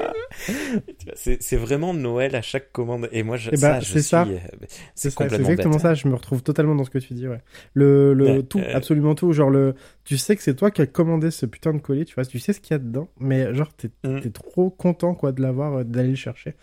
C'est 1.15 1.43
c'est 1.43 1.57
vraiment 1.57 1.95
Noël 1.95 2.35
à 2.37 2.43
chaque 2.43 2.73
commande 2.73 3.09
et 3.13 3.23
moi 3.23 3.37
je, 3.37 3.51
Eh 3.53 3.57
ben, 3.57 3.81
ça 3.81 3.81
c'est 3.81 3.81
euh, 3.81 3.81
C'est 3.85 4.01
c'est 4.01 4.03
ça, 4.03 4.27
c'est 4.95 5.15
complètement 5.15 5.49
exactement 5.51 5.75
bête. 5.77 5.83
ça, 5.83 5.95
je 5.95 6.09
me 6.09 6.15
retrouve 6.15 6.43
totalement 6.43 6.75
dans 6.75 6.85
ce 6.85 6.91
que 6.91 6.99
tu 6.99 7.15
dis, 7.15 7.29
ouais. 7.29 7.41
Le, 7.75 8.15
le, 8.15 8.25
Ouais, 8.25 8.43
tout, 8.43 8.59
euh, 8.59 8.75
absolument 8.75 9.15
tout, 9.15 9.33
genre 9.33 9.51
le, 9.51 9.75
tu 10.05 10.17
sais 10.19 10.37
que 10.37 10.43
c'est 10.43 10.55
toi 10.55 10.71
qui 10.71 10.83
as 10.83 10.87
commandé 10.87 11.31
ce 11.31 11.47
putain 11.47 11.73
de 11.73 11.79
colis, 11.79 12.05
tu 12.05 12.15
vois, 12.15 12.25
tu 12.25 12.39
sais 12.39 12.53
ce 12.53 12.61
qu'il 12.61 12.73
y 12.73 12.77
a 12.77 12.79
dedans, 12.79 13.09
mais 13.19 13.55
genre 13.55 13.73
t'es, 13.75 13.91
Mm. 14.05 14.21
t'es 14.21 14.31
trop 14.31 14.71
content, 14.71 15.15
quoi, 15.15 15.33
de 15.33 15.41
l'avoir, 15.41 15.79
euh, 15.79 15.85
d'aller 15.85 16.11
le 16.11 16.15
chercher. 16.17 16.55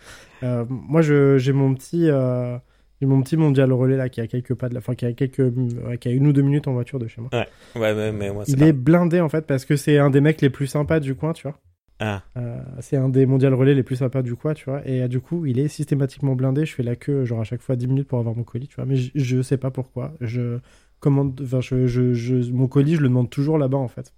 Euh, 0.42 0.64
moi, 0.68 1.02
je, 1.02 1.38
j'ai 1.38 1.52
mon 1.52 1.74
petit, 1.74 2.08
euh, 2.08 2.56
j'ai 3.02 3.06
mon 3.08 3.20
petit 3.20 3.36
mondial 3.36 3.72
relais, 3.72 3.96
là, 3.96 4.08
qui 4.08 4.20
a 4.20 4.28
quelques 4.28 4.54
pas 4.54 4.68
de 4.68 4.74
la, 4.74 4.78
enfin, 4.78 4.94
qui 4.94 5.04
a 5.06 5.12
quelques, 5.12 5.40
ouais, 5.40 5.98
qui 5.98 6.06
a 6.06 6.12
une 6.12 6.24
ou 6.28 6.32
deux 6.32 6.42
minutes 6.42 6.68
en 6.68 6.72
voiture 6.72 7.00
de 7.00 7.08
chez 7.08 7.20
moi. 7.20 7.30
Ouais 7.34 7.94
mais, 7.94 8.12
mais 8.12 8.30
moi 8.32 8.44
c'est 8.44 8.52
Il 8.52 8.58
pas- 8.60 8.66
est 8.66 8.72
blindé, 8.72 9.20
en 9.20 9.28
fait, 9.28 9.44
parce 9.44 9.64
que 9.64 9.74
c'est 9.74 9.98
un 9.98 10.08
des 10.08 10.20
mecs 10.20 10.40
les 10.40 10.50
plus 10.50 10.68
sympas 10.68 11.00
du 11.00 11.16
coin, 11.16 11.32
tu 11.32 11.42
vois. 11.42 11.58
Ah, 11.98 12.22
Euh, 12.36 12.58
c'est 12.80 12.96
un 12.96 13.08
des 13.08 13.26
mondial 13.26 13.54
relais 13.54 13.74
les 13.74 13.82
plus 13.82 13.96
sympas 13.96 14.22
du 14.22 14.36
coin, 14.36 14.54
tu 14.54 14.64
vois. 14.66 14.86
Et 14.88 15.02
euh, 15.02 15.08
du 15.08 15.18
coup, 15.20 15.46
il 15.46 15.58
est 15.58 15.66
systématiquement 15.68 16.34
blindé. 16.36 16.64
Je 16.64 16.74
fais 16.74 16.82
la 16.84 16.94
queue, 16.96 17.24
genre 17.24 17.40
à 17.40 17.44
chaque 17.44 17.60
fois 17.62 17.74
10 17.76 17.88
minutes 17.88 18.06
pour 18.06 18.18
avoir 18.20 18.36
mon 18.36 18.44
colis, 18.44 18.68
tu 18.68 18.76
vois. 18.76 18.84
Mais 18.86 18.96
je, 19.14 19.42
sais 19.42 19.56
pas 19.56 19.70
pourquoi. 19.72 20.14
Je 20.20 20.58
commande, 21.00 21.40
enfin, 21.44 21.60
je, 21.60 21.86
je, 21.88 22.12
je- 22.14 22.52
mon 22.52 22.68
colis, 22.68 22.94
je 22.96 23.00
le 23.02 23.08
demande 23.08 23.30
toujours 23.30 23.58
là-bas, 23.58 23.78
en 23.78 23.88
fait. 23.88 24.14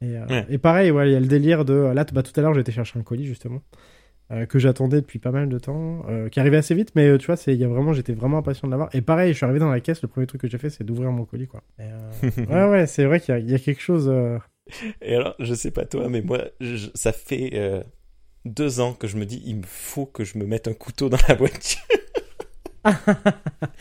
Et, 0.00 0.16
euh, 0.16 0.26
Ouais. 0.28 0.46
et 0.48 0.58
pareil, 0.58 0.90
ouais, 0.90 1.08
il 1.10 1.12
y 1.12 1.16
a 1.16 1.20
le 1.20 1.26
délire 1.26 1.64
de. 1.64 1.74
Là, 1.94 2.04
t- 2.04 2.14
bah, 2.14 2.22
tout 2.22 2.32
à 2.38 2.42
l'heure, 2.42 2.54
j'étais 2.54 2.72
chercher 2.72 2.98
un 2.98 3.02
colis, 3.02 3.24
justement. 3.26 3.62
Euh, 4.30 4.46
que 4.46 4.58
j'attendais 4.58 5.00
depuis 5.00 5.18
pas 5.18 5.30
mal 5.30 5.48
de 5.48 5.58
temps, 5.58 6.04
euh, 6.08 6.28
qui 6.28 6.38
arrivait 6.40 6.56
assez 6.58 6.74
vite, 6.74 6.90
mais 6.94 7.06
euh, 7.08 7.18
tu 7.18 7.26
vois, 7.26 7.36
c'est, 7.36 7.54
il 7.54 7.60
y 7.60 7.64
a 7.64 7.68
vraiment, 7.68 7.92
j'étais 7.92 8.12
vraiment 8.12 8.38
impatient 8.38 8.68
de 8.68 8.70
l'avoir. 8.72 8.88
Et 8.94 9.00
pareil, 9.00 9.32
je 9.32 9.36
suis 9.38 9.44
arrivé 9.44 9.58
dans 9.60 9.70
la 9.70 9.80
caisse, 9.80 10.02
le 10.02 10.08
premier 10.08 10.26
truc 10.26 10.40
que 10.42 10.48
j'ai 10.48 10.58
fait, 10.58 10.70
c'est 10.70 10.84
d'ouvrir 10.84 11.10
mon 11.12 11.24
colis, 11.24 11.46
quoi. 11.46 11.62
Et, 11.78 11.84
ouais, 12.50 12.68
ouais, 12.68 12.86
c'est 12.86 13.04
vrai 13.04 13.20
qu'il 13.20 13.34
y 13.34 13.36
a, 13.36 13.40
il 13.40 13.50
y 13.50 13.54
a 13.54 13.58
quelque 13.58 13.80
chose. 13.82 14.12
Et 15.02 15.14
alors, 15.14 15.34
je 15.38 15.54
sais 15.54 15.70
pas 15.70 15.86
toi, 15.86 16.08
mais 16.08 16.20
moi, 16.22 16.44
je- 16.60 16.88
ça 16.94 17.12
fait 17.12 17.84
deux 18.44 18.80
ans 18.80 18.92
que 18.94 19.06
je 19.06 19.16
me 19.16 19.24
dis, 19.26 19.42
il 19.46 19.56
me 19.56 19.62
faut 19.66 20.06
que 20.06 20.24
je 20.24 20.38
me 20.38 20.44
mette 20.46 20.68
un 20.68 20.74
couteau 20.74 21.08
dans 21.08 21.18
la 21.28 21.34
voiture. 21.34 21.80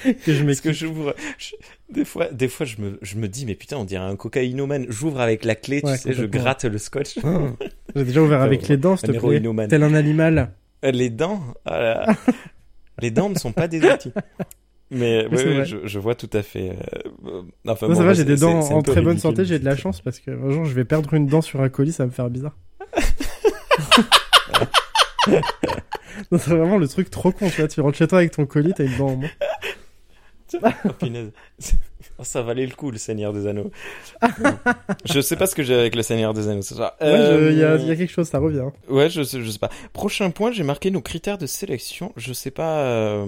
que 0.03 0.33
je 0.33 0.43
Parce 0.43 0.61
que 0.61 0.73
j'ouvre, 0.73 1.15
des 1.89 2.03
fois, 2.05 2.27
des 2.31 2.47
fois, 2.47 2.65
je 2.65 2.81
me, 2.81 2.99
je 3.01 3.15
me 3.17 3.27
dis, 3.27 3.45
mais 3.45 3.55
putain, 3.55 3.77
on 3.77 3.85
dirait 3.85 4.03
un 4.03 4.15
cocaïnomane. 4.15 4.85
J'ouvre 4.89 5.21
avec 5.21 5.45
la 5.45 5.55
clé, 5.55 5.81
tu 5.81 5.87
Ouais, 5.87 5.97
sais, 5.97 6.13
je 6.13 6.25
gratte 6.25 6.65
le 6.65 6.77
scotch. 6.77 7.17
J'ai 7.95 8.03
déjà 8.03 8.21
ouvert 8.21 8.41
avec 8.41 8.67
les 8.67 8.77
dents, 8.77 8.97
s'il 8.97 9.09
te 9.09 9.13
plaît. 9.29 9.39
Tel 9.67 9.83
un 9.83 9.93
animal. 9.93 10.51
Euh, 10.85 10.91
Les 10.91 11.09
dents, 11.09 11.41
ah 11.65 12.05
les 13.01 13.11
dents 13.11 13.29
ne 13.29 13.35
sont 13.35 13.51
pas 13.51 13.67
des 13.67 13.83
outils. 13.83 14.13
Mais 14.91 15.25
Oui, 15.31 15.37
ouais, 15.43 15.65
je, 15.65 15.77
je 15.85 15.99
vois 15.99 16.15
tout 16.15 16.29
à 16.33 16.43
fait. 16.43 16.73
euh, 17.25 17.41
enfin, 17.67 17.87
Moi, 17.87 17.95
bon, 17.95 18.01
ça 18.01 18.05
va, 18.05 18.13
j'ai 18.13 18.25
des 18.25 18.35
dents 18.37 18.59
en 18.59 18.81
très 18.81 19.01
bonne 19.01 19.17
santé, 19.17 19.43
j'ai 19.45 19.59
de 19.59 19.65
la 19.65 19.75
chance 19.75 20.01
parce 20.01 20.19
que 20.19 20.31
un 20.31 20.49
jour 20.51 20.65
je 20.65 20.73
vais 20.73 20.85
perdre 20.85 21.13
une 21.13 21.27
dent 21.27 21.41
sur 21.41 21.61
un 21.61 21.69
colis, 21.69 21.93
ça 21.93 22.03
va 22.03 22.07
me 22.07 22.13
faire 22.13 22.29
bizarre. 22.29 22.55
C'est 26.31 26.47
vraiment 26.47 26.77
le 26.77 26.87
truc 26.87 27.09
trop 27.09 27.31
con, 27.31 27.49
tu 27.49 27.61
vois. 27.61 27.67
Tu 27.67 27.81
rentres 27.81 27.97
chez 27.97 28.07
toi 28.07 28.19
avec 28.19 28.31
ton 28.31 28.45
colis, 28.45 28.73
t'as 28.75 28.85
une 28.85 28.97
dent 28.97 29.07
en 29.09 29.15
moins. 29.17 29.29
Oh. 30.85 30.89
Oh, 32.19 32.23
ça 32.23 32.41
valait 32.41 32.65
le 32.65 32.73
coup, 32.73 32.89
le 32.91 32.97
Seigneur 32.97 33.31
des 33.31 33.45
Anneaux. 33.47 33.69
je 35.05 35.21
sais 35.21 35.35
pas 35.35 35.45
ce 35.45 35.55
que 35.55 35.63
j'ai 35.63 35.75
avec 35.75 35.95
le 35.95 36.01
Seigneur 36.01 36.33
des 36.33 36.47
Anneaux 36.47 36.61
ce 36.63 36.73
soir. 36.75 36.93
Ouais, 36.99 37.07
il 37.51 37.57
y, 37.57 37.63
a, 37.63 37.71
Euh, 37.73 37.77
y 37.77 37.91
a 37.91 37.95
quelque 37.95 38.11
chose, 38.11 38.27
ça 38.27 38.39
revient. 38.39 38.63
Ouais, 38.89 39.09
je 39.09 39.21
sais, 39.23 39.41
je 39.41 39.49
sais 39.51 39.59
pas. 39.59 39.69
Prochain 39.93 40.31
point, 40.31 40.51
j'ai 40.51 40.63
marqué 40.63 40.89
nos 40.91 41.01
critères 41.01 41.37
de 41.37 41.45
sélection. 41.45 42.13
Je 42.17 42.33
sais 42.33 42.51
pas. 42.51 42.79
euh, 42.79 43.27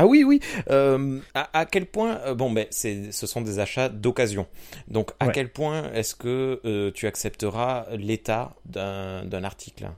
Ah 0.00 0.06
oui, 0.06 0.24
oui. 0.24 0.40
euh, 0.70 1.18
à, 1.34 1.58
à 1.60 1.66
quel 1.66 1.86
point 1.86 2.18
euh, 2.26 2.34
Bon, 2.34 2.50
ben, 2.50 2.66
c'est, 2.70 3.12
ce 3.12 3.26
sont 3.26 3.40
des 3.42 3.58
achats 3.58 3.88
d'occasion. 3.88 4.46
Donc, 4.88 5.10
à 5.20 5.26
Ouais. 5.26 5.32
quel 5.32 5.48
point 5.50 5.92
est-ce 5.92 6.14
que 6.14 6.60
euh, 6.64 6.90
tu 6.92 7.06
accepteras 7.06 7.86
l'état 7.96 8.54
d'un, 8.64 9.24
d'un 9.24 9.44
article 9.44 9.88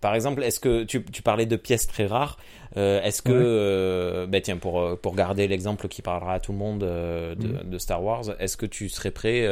Par 0.00 0.14
exemple, 0.14 0.42
est-ce 0.42 0.60
que 0.60 0.84
tu, 0.84 1.04
tu 1.04 1.22
parlais 1.22 1.46
de 1.46 1.56
pièces 1.56 1.86
très 1.86 2.06
rares 2.06 2.38
Est-ce 2.76 3.22
que, 3.22 4.22
Ouais. 4.24 4.26
ben 4.28 4.40
tiens, 4.40 4.56
pour 4.56 4.98
pour 5.00 5.14
garder 5.14 5.46
l'exemple 5.48 5.88
qui 5.88 6.02
parlera 6.02 6.34
à 6.34 6.40
tout 6.40 6.52
le 6.52 6.58
monde 6.58 6.82
euh, 6.84 7.34
de, 7.34 7.62
de 7.64 7.78
Star 7.78 8.02
Wars, 8.02 8.24
est-ce 8.38 8.56
que 8.56 8.66
tu 8.66 8.88
serais 8.88 9.10
prêt 9.10 9.46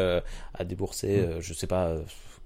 à 0.54 0.64
débourser, 0.64 1.18
euh, 1.18 1.40
je 1.40 1.52
sais 1.54 1.66
pas. 1.66 1.94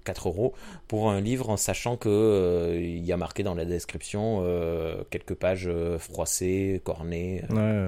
Euh, 0.07 0.13
4 0.13 0.27
euros 0.29 0.53
pour 0.87 1.11
un 1.11 1.19
livre 1.21 1.49
en 1.49 1.57
sachant 1.57 1.97
que 1.97 2.07
euh, 2.09 2.79
il 2.79 3.03
y 3.05 3.11
a 3.11 3.17
marqué 3.17 3.43
dans 3.43 3.55
la 3.55 3.65
description 3.65 4.39
euh, 4.43 5.03
quelques 5.09 5.33
pages 5.35 5.67
euh, 5.67 5.97
froissées, 5.99 6.81
cornées. 6.83 7.43
Ouais. 7.49 7.87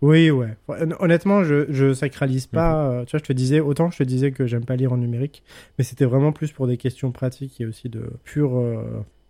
Oui, 0.00 0.30
ouais. 0.30 0.48
Hon- 0.68 0.94
Honnêtement, 0.98 1.44
je, 1.44 1.66
je 1.70 1.94
sacralise 1.94 2.46
pas. 2.46 2.88
euh, 2.90 3.04
tu 3.04 3.12
vois, 3.12 3.18
je 3.20 3.24
te 3.24 3.32
disais, 3.32 3.60
autant 3.60 3.90
je 3.90 3.98
te 3.98 4.02
disais 4.02 4.32
que 4.32 4.46
j'aime 4.46 4.64
pas 4.64 4.76
lire 4.76 4.92
en 4.92 4.96
numérique, 4.96 5.42
mais 5.78 5.84
c'était 5.84 6.04
vraiment 6.04 6.32
plus 6.32 6.50
pour 6.52 6.66
des 6.66 6.76
questions 6.76 7.12
pratiques 7.12 7.60
et 7.60 7.66
aussi 7.66 7.88
de 7.88 8.10
pure. 8.24 8.52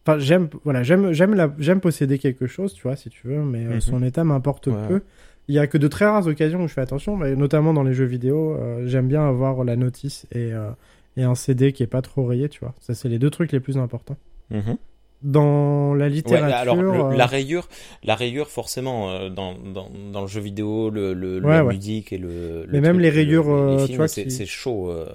Enfin, 0.07 0.19
j'aime, 0.19 0.49
voilà, 0.65 0.83
j'aime, 0.83 1.13
j'aime 1.13 1.35
la, 1.35 1.55
j'aime 1.59 1.81
posséder 1.81 2.19
quelque 2.19 2.47
chose, 2.47 2.73
tu 2.75 2.83
vois, 2.83 2.97
si 2.97 3.09
tu 3.11 3.27
veux, 3.29 3.43
mais 3.43 3.65
Mhm. 3.65 3.81
son 3.81 4.03
état 4.03 4.25
m'importe 4.25 4.67
Ouais, 4.69 4.89
peu. 4.89 5.03
Il 5.49 5.55
y 5.55 5.59
a 5.59 5.67
que 5.67 5.77
de 5.79 5.89
très 5.89 6.07
rares 6.07 6.27
occasions 6.27 6.63
où 6.63 6.69
je 6.69 6.73
fais 6.73 6.81
attention, 6.81 7.17
mais 7.17 7.37
notamment 7.37 7.73
dans 7.75 7.83
les 7.83 7.93
jeux 7.95 8.05
vidéo, 8.07 8.57
euh, 8.59 8.87
j'aime 8.87 9.09
bien 9.09 9.29
avoir 9.29 9.65
la 9.65 9.77
notice 9.77 10.27
et, 10.33 10.53
euh, 10.53 10.71
et 11.17 11.23
un 11.25 11.35
CD 11.35 11.73
qui 11.73 11.83
est 11.83 11.87
pas 11.89 12.03
trop 12.03 12.25
rayé, 12.27 12.49
tu 12.49 12.61
vois. 12.61 12.75
Ça, 12.81 12.95
c'est 12.95 13.09
les 13.09 13.19
deux 13.19 13.31
trucs 13.31 13.53
les 13.53 13.61
plus 13.61 13.77
importants. 13.79 14.17
Mhm. 14.51 14.77
Dans 15.23 15.95
la 15.95 16.07
Ouais, 16.07 16.11
littérature. 16.11 16.57
alors 16.57 16.83
le- 16.83 16.91
euh, 16.91 17.17
la 17.17 17.27
rayure, 17.27 17.69
la 18.03 18.17
rayure 18.17 18.49
forcément 18.49 19.11
euh, 19.11 19.29
dans, 19.31 19.55
dans, 19.55 19.89
dans 20.13 20.21
le 20.23 20.27
jeu 20.27 20.41
vidéo, 20.41 20.91
le, 20.91 21.15
le 21.15 21.41
Ouais, 21.41 21.55
la 21.55 21.65
ouais. 21.65 21.75
musique 21.75 22.13
et 22.13 22.19
le. 22.19 22.65
le 22.67 22.73
Mais 22.73 22.81
même 22.81 22.95
truc, 22.97 23.03
les 23.03 23.11
le- 23.11 23.17
rayures, 23.17 23.67
les 23.71 23.77
tu 23.83 23.87
films, 23.87 23.97
vois, 23.99 24.09
c'est 24.09 24.25
qui- 24.25 24.31
c'est 24.33 24.47
chaud. 24.47 24.91
euh, 24.91 25.09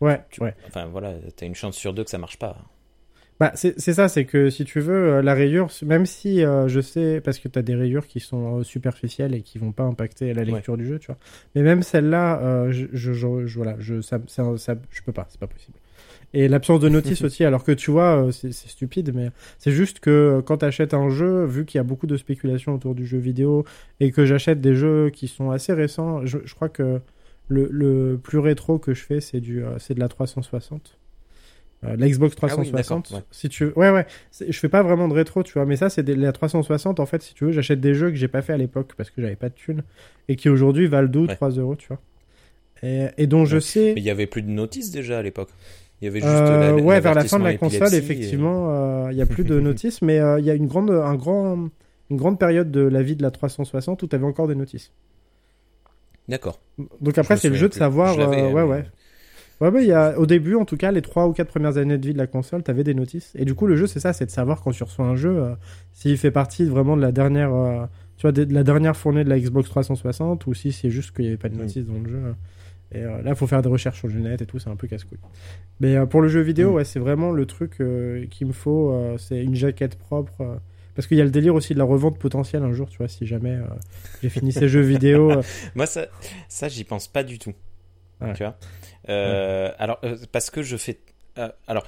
Ouais, 0.00 0.18
tu- 0.30 0.42
ouais. 0.42 0.54
Enfin 0.68 0.86
voilà, 0.86 1.12
t'as 1.36 1.44
une 1.44 1.54
chance 1.54 1.76
sur 1.76 1.92
deux 1.92 2.04
que 2.04 2.10
ça 2.10 2.16
marche 2.16 2.38
pas. 2.38 2.56
Bah, 3.40 3.52
c'est 3.54 3.78
ça, 3.80 4.08
c'est 4.08 4.26
que 4.26 4.50
si 4.50 4.66
tu 4.66 4.80
veux, 4.80 5.14
euh, 5.14 5.22
la 5.22 5.32
rayure, 5.32 5.68
même 5.86 6.04
si 6.04 6.44
euh, 6.44 6.68
je 6.68 6.80
sais, 6.82 7.22
parce 7.24 7.38
que 7.38 7.48
tu 7.48 7.58
as 7.58 7.62
des 7.62 7.74
rayures 7.74 8.06
qui 8.06 8.20
sont 8.20 8.58
euh, 8.58 8.62
superficielles 8.62 9.34
et 9.34 9.40
qui 9.40 9.56
vont 9.58 9.72
pas 9.72 9.84
impacter 9.84 10.34
la 10.34 10.44
lecture 10.44 10.76
du 10.76 10.86
jeu, 10.86 10.98
tu 10.98 11.06
vois. 11.06 11.16
Mais 11.54 11.62
même 11.62 11.82
celle-là, 11.82 12.38
euh, 12.42 12.70
je, 12.70 12.86
je, 12.92 13.12
voilà, 13.56 13.76
je, 13.78 14.02
ça, 14.02 14.20
ça, 14.26 14.44
ça- 14.58 14.76
je 14.90 15.00
peux 15.02 15.12
pas, 15.12 15.26
c'est 15.30 15.40
pas 15.40 15.46
possible. 15.46 15.78
Et 16.34 16.48
l'absence 16.48 16.80
de 16.80 16.88
notice 16.90 17.22
aussi, 17.24 17.44
alors 17.44 17.64
que 17.64 17.72
tu 17.72 17.90
vois, 17.90 18.28
c'est 18.32 18.52
stupide, 18.52 19.12
mais 19.14 19.30
c'est 19.58 19.72
juste 19.72 20.00
que 20.00 20.42
quand 20.44 20.58
tu 20.58 20.66
achètes 20.66 20.92
un 20.92 21.08
jeu, 21.08 21.44
vu 21.46 21.64
qu'il 21.64 21.78
y 21.78 21.80
a 21.80 21.84
beaucoup 21.84 22.06
de 22.06 22.18
spéculation 22.18 22.74
autour 22.74 22.94
du 22.94 23.06
jeu 23.06 23.18
vidéo 23.18 23.64
et 24.00 24.12
que 24.12 24.26
j'achète 24.26 24.60
des 24.60 24.74
jeux 24.74 25.08
qui 25.10 25.28
sont 25.28 25.50
assez 25.50 25.72
récents, 25.72 26.26
je, 26.26 26.38
je 26.44 26.54
crois 26.54 26.68
que 26.68 27.00
le, 27.48 27.68
le 27.72 28.18
plus 28.22 28.38
rétro 28.38 28.78
que 28.78 28.92
je 28.94 29.02
fais, 29.02 29.20
c'est 29.22 29.40
du, 29.40 29.62
c'est 29.78 29.94
de 29.94 30.00
la 30.00 30.08
360. 30.08 30.98
Euh, 31.84 31.96
la 31.96 32.08
Xbox 32.08 32.34
Ah 32.42 32.44
oui, 32.44 32.48
360. 32.48 33.04
d'accord, 33.06 33.18
ouais. 33.18 33.24
Si 33.30 33.48
tu 33.48 33.64
veux. 33.64 33.78
Ouais, 33.78 33.90
ouais. 33.90 34.06
Je 34.46 34.58
fais 34.58 34.68
pas 34.68 34.82
vraiment 34.82 35.08
de 35.08 35.14
rétro, 35.14 35.42
tu 35.42 35.54
vois. 35.54 35.64
Mais 35.64 35.76
ça, 35.76 35.88
c'est 35.88 36.02
des... 36.02 36.14
la 36.14 36.32
360. 36.32 37.00
En 37.00 37.06
fait, 37.06 37.22
si 37.22 37.32
tu 37.34 37.44
veux, 37.46 37.52
j'achète 37.52 37.80
des 37.80 37.94
jeux 37.94 38.10
que 38.10 38.16
j'ai 38.16 38.28
pas 38.28 38.42
fait 38.42 38.52
à 38.52 38.58
l'époque 38.58 38.92
parce 38.96 39.10
que 39.10 39.22
j'avais 39.22 39.36
pas 39.36 39.48
de 39.48 39.54
thunes 39.54 39.82
et 40.28 40.36
qui 40.36 40.48
aujourd'hui 40.50 40.86
valent 40.88 41.08
2 41.08 41.20
ou 41.20 41.26
Ouais. 41.26 41.34
3 41.34 41.50
euros, 41.50 41.76
tu 41.76 41.88
vois. 41.88 41.98
Et, 42.82 43.06
et 43.16 43.26
dont 43.26 43.44
je 43.46 43.58
sais. 43.58 43.92
Mais 43.94 44.00
il 44.02 44.04
y 44.04 44.10
avait 44.10 44.26
plus 44.26 44.42
de 44.42 44.50
notices 44.50 44.90
déjà 44.90 45.18
à 45.18 45.22
l'époque. 45.22 45.48
Il 46.02 46.06
y 46.06 46.08
avait 46.08 46.20
juste 46.20 46.30
Euh, 46.32 46.76
la- 46.76 46.82
ouais, 46.82 47.00
vers 47.00 47.14
la 47.14 47.24
fin 47.24 47.38
de 47.38 47.44
la 47.44 47.56
console, 47.56 47.92
et- 47.94 47.96
effectivement, 47.96 48.68
euh, 49.06 49.08
il 49.12 49.18
y 49.18 49.22
a 49.22 49.26
plus 49.26 49.44
de 49.44 49.58
notices, 49.60 50.00
mais 50.02 50.18
euh, 50.18 50.38
il 50.38 50.44
y 50.46 50.50
a 50.50 50.54
une 50.54 50.66
grande, 50.66 50.90
un 50.90 51.14
grand, 51.14 51.68
une 52.10 52.16
grande 52.16 52.38
période 52.38 52.70
de 52.70 52.80
la 52.80 53.02
vie 53.02 53.16
de 53.16 53.22
la 53.22 53.30
360 53.30 54.02
où 54.02 54.06
tu 54.06 54.16
avais 54.16 54.24
encore 54.24 54.48
des 54.48 54.54
notices. 54.54 54.92
D'accord. 56.28 56.60
Donc 57.00 57.18
après, 57.18 57.36
c'est 57.36 57.48
le 57.48 57.54
jeu 57.54 57.68
de 57.68 57.74
savoir. 57.74 58.14
Je 58.14 58.20
euh, 58.20 58.50
ouais, 58.50 58.62
ouais. 58.62 58.84
Ouais, 59.60 59.68
ouais, 59.68 59.84
y 59.86 59.92
a, 59.92 60.18
au 60.18 60.24
début, 60.26 60.54
en 60.54 60.64
tout 60.64 60.76
cas, 60.76 60.90
les 60.90 61.02
3 61.02 61.26
ou 61.26 61.32
4 61.32 61.48
premières 61.48 61.76
années 61.76 61.98
de 61.98 62.06
vie 62.06 62.12
de 62.14 62.18
la 62.18 62.26
console, 62.26 62.62
t'avais 62.62 62.82
des 62.84 62.94
notices. 62.94 63.32
Et 63.34 63.44
du 63.44 63.54
coup, 63.54 63.66
le 63.66 63.76
jeu, 63.76 63.86
c'est 63.86 64.00
ça, 64.00 64.12
c'est 64.14 64.24
de 64.26 64.30
savoir 64.30 64.62
quand 64.62 64.70
tu 64.70 64.82
reçois 64.82 65.04
un 65.04 65.16
jeu, 65.16 65.30
euh, 65.36 65.54
s'il 65.92 66.16
fait 66.16 66.30
partie 66.30 66.64
vraiment 66.64 66.96
de 66.96 67.02
la 67.02 67.12
dernière, 67.12 67.52
euh, 67.52 67.84
tu 68.16 68.22
vois, 68.22 68.32
de, 68.32 68.44
de 68.44 68.54
la 68.54 68.62
dernière 68.62 68.96
fournée 68.96 69.22
de 69.22 69.28
la 69.28 69.38
Xbox 69.38 69.68
360 69.68 70.46
ou 70.46 70.54
si 70.54 70.72
c'est 70.72 70.88
juste 70.90 71.14
qu'il 71.14 71.24
n'y 71.24 71.28
avait 71.28 71.36
pas 71.36 71.48
de 71.50 71.56
Mm. 71.56 71.58
notices 71.58 71.84
dans 71.86 71.98
le 72.02 72.08
jeu. 72.08 72.20
Et 72.92 72.98
euh, 73.04 73.22
là, 73.22 73.30
il 73.30 73.36
faut 73.36 73.46
faire 73.46 73.60
des 73.62 73.68
recherches 73.68 73.98
sur 73.98 74.08
le 74.08 74.14
net 74.14 74.40
et 74.42 74.46
tout, 74.46 74.58
c'est 74.58 74.70
un 74.70 74.76
peu 74.76 74.86
casse-couille. 74.88 75.18
Mais 75.78 75.94
euh, 75.96 76.06
pour 76.06 76.22
le 76.22 76.28
jeu 76.28 76.40
vidéo, 76.40 76.72
ouais, 76.72 76.84
c'est 76.84 76.98
vraiment 76.98 77.30
le 77.30 77.44
truc 77.46 77.74
euh, 77.80 78.24
qu'il 78.30 78.46
me 78.48 78.52
faut, 78.52 78.96
c'est 79.18 79.42
une 79.44 79.54
jaquette 79.54 79.96
propre. 79.96 80.58
parce 80.96 81.06
qu'il 81.06 81.18
y 81.18 81.20
a 81.20 81.24
le 81.24 81.30
délire 81.30 81.54
aussi 81.54 81.74
de 81.74 81.78
la 81.78 81.84
revente 81.84 82.18
potentielle 82.18 82.62
un 82.62 82.72
jour, 82.72 82.88
tu 82.88 82.98
vois, 82.98 83.08
si 83.08 83.26
jamais 83.26 83.58
j'ai 84.22 84.28
fini 84.30 84.52
ces 84.52 84.68
jeux 84.68 84.80
vidéo. 84.80 85.30
Moi, 85.76 85.86
ça, 85.86 86.06
ça 86.48 86.68
j'y 86.68 86.82
pense 86.84 87.06
pas 87.08 87.22
du 87.22 87.38
tout. 87.38 87.52
Ouais. 88.20 88.32
Tu 88.34 88.42
vois 88.44 88.56
Euh, 89.08 89.72
Alors, 89.78 89.98
euh, 90.04 90.16
parce 90.32 90.50
que 90.50 90.62
je 90.62 90.76
fais. 90.76 90.98
euh, 91.38 91.48
alors, 91.66 91.86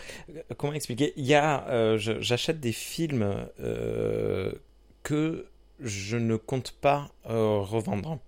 comment 0.56 0.72
expliquer? 0.72 1.12
Il 1.16 1.26
y 1.26 1.34
a. 1.34 1.96
J'achète 1.98 2.60
des 2.60 2.72
films 2.72 3.46
que 5.02 5.46
je 5.80 6.16
ne 6.16 6.36
compte 6.36 6.72
pas 6.80 7.10
revendre. 7.24 8.18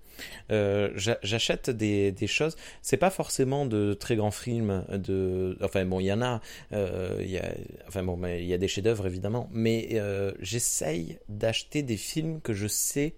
Euh, 0.52 0.90
j'a- 0.94 1.18
J'achète 1.24 1.70
des, 1.70 2.12
des 2.12 2.26
choses. 2.28 2.54
C'est 2.82 2.96
pas 2.96 3.10
forcément 3.10 3.66
de 3.66 3.94
très 3.94 4.14
grands 4.14 4.30
films. 4.30 4.84
De, 4.92 5.58
enfin 5.60 5.84
bon, 5.84 5.98
il 5.98 6.04
y 6.06 6.12
en 6.12 6.22
a. 6.22 6.40
euh, 6.72 7.20
y 7.24 7.36
a 7.38 7.52
enfin 7.88 8.04
bon, 8.04 8.16
mais 8.16 8.40
il 8.42 8.46
y 8.46 8.54
a 8.54 8.58
des 8.58 8.68
chefs-d'œuvre 8.68 9.06
évidemment. 9.08 9.48
Mais 9.52 9.88
euh, 9.94 10.30
j'essaye 10.40 11.18
d'acheter 11.28 11.82
des 11.82 11.96
films 11.96 12.40
que 12.40 12.52
je 12.52 12.66
sais 12.68 13.14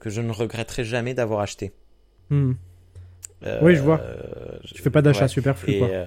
que 0.00 0.08
je 0.08 0.20
ne 0.22 0.30
regretterai 0.32 0.84
jamais 0.84 1.12
d'avoir 1.12 1.40
acheté. 1.40 1.72
hmm. 2.30 2.52
Euh, 3.44 3.58
Oui, 3.62 3.74
je 3.74 3.80
vois. 3.82 4.00
je- 4.64 4.74
Tu 4.74 4.82
fais 4.82 4.90
pas 4.90 5.02
d'achat 5.02 5.22
ouais. 5.22 5.28
superflu, 5.28 5.72
Et 5.74 5.78
quoi. 5.78 5.88
euh, 5.88 6.04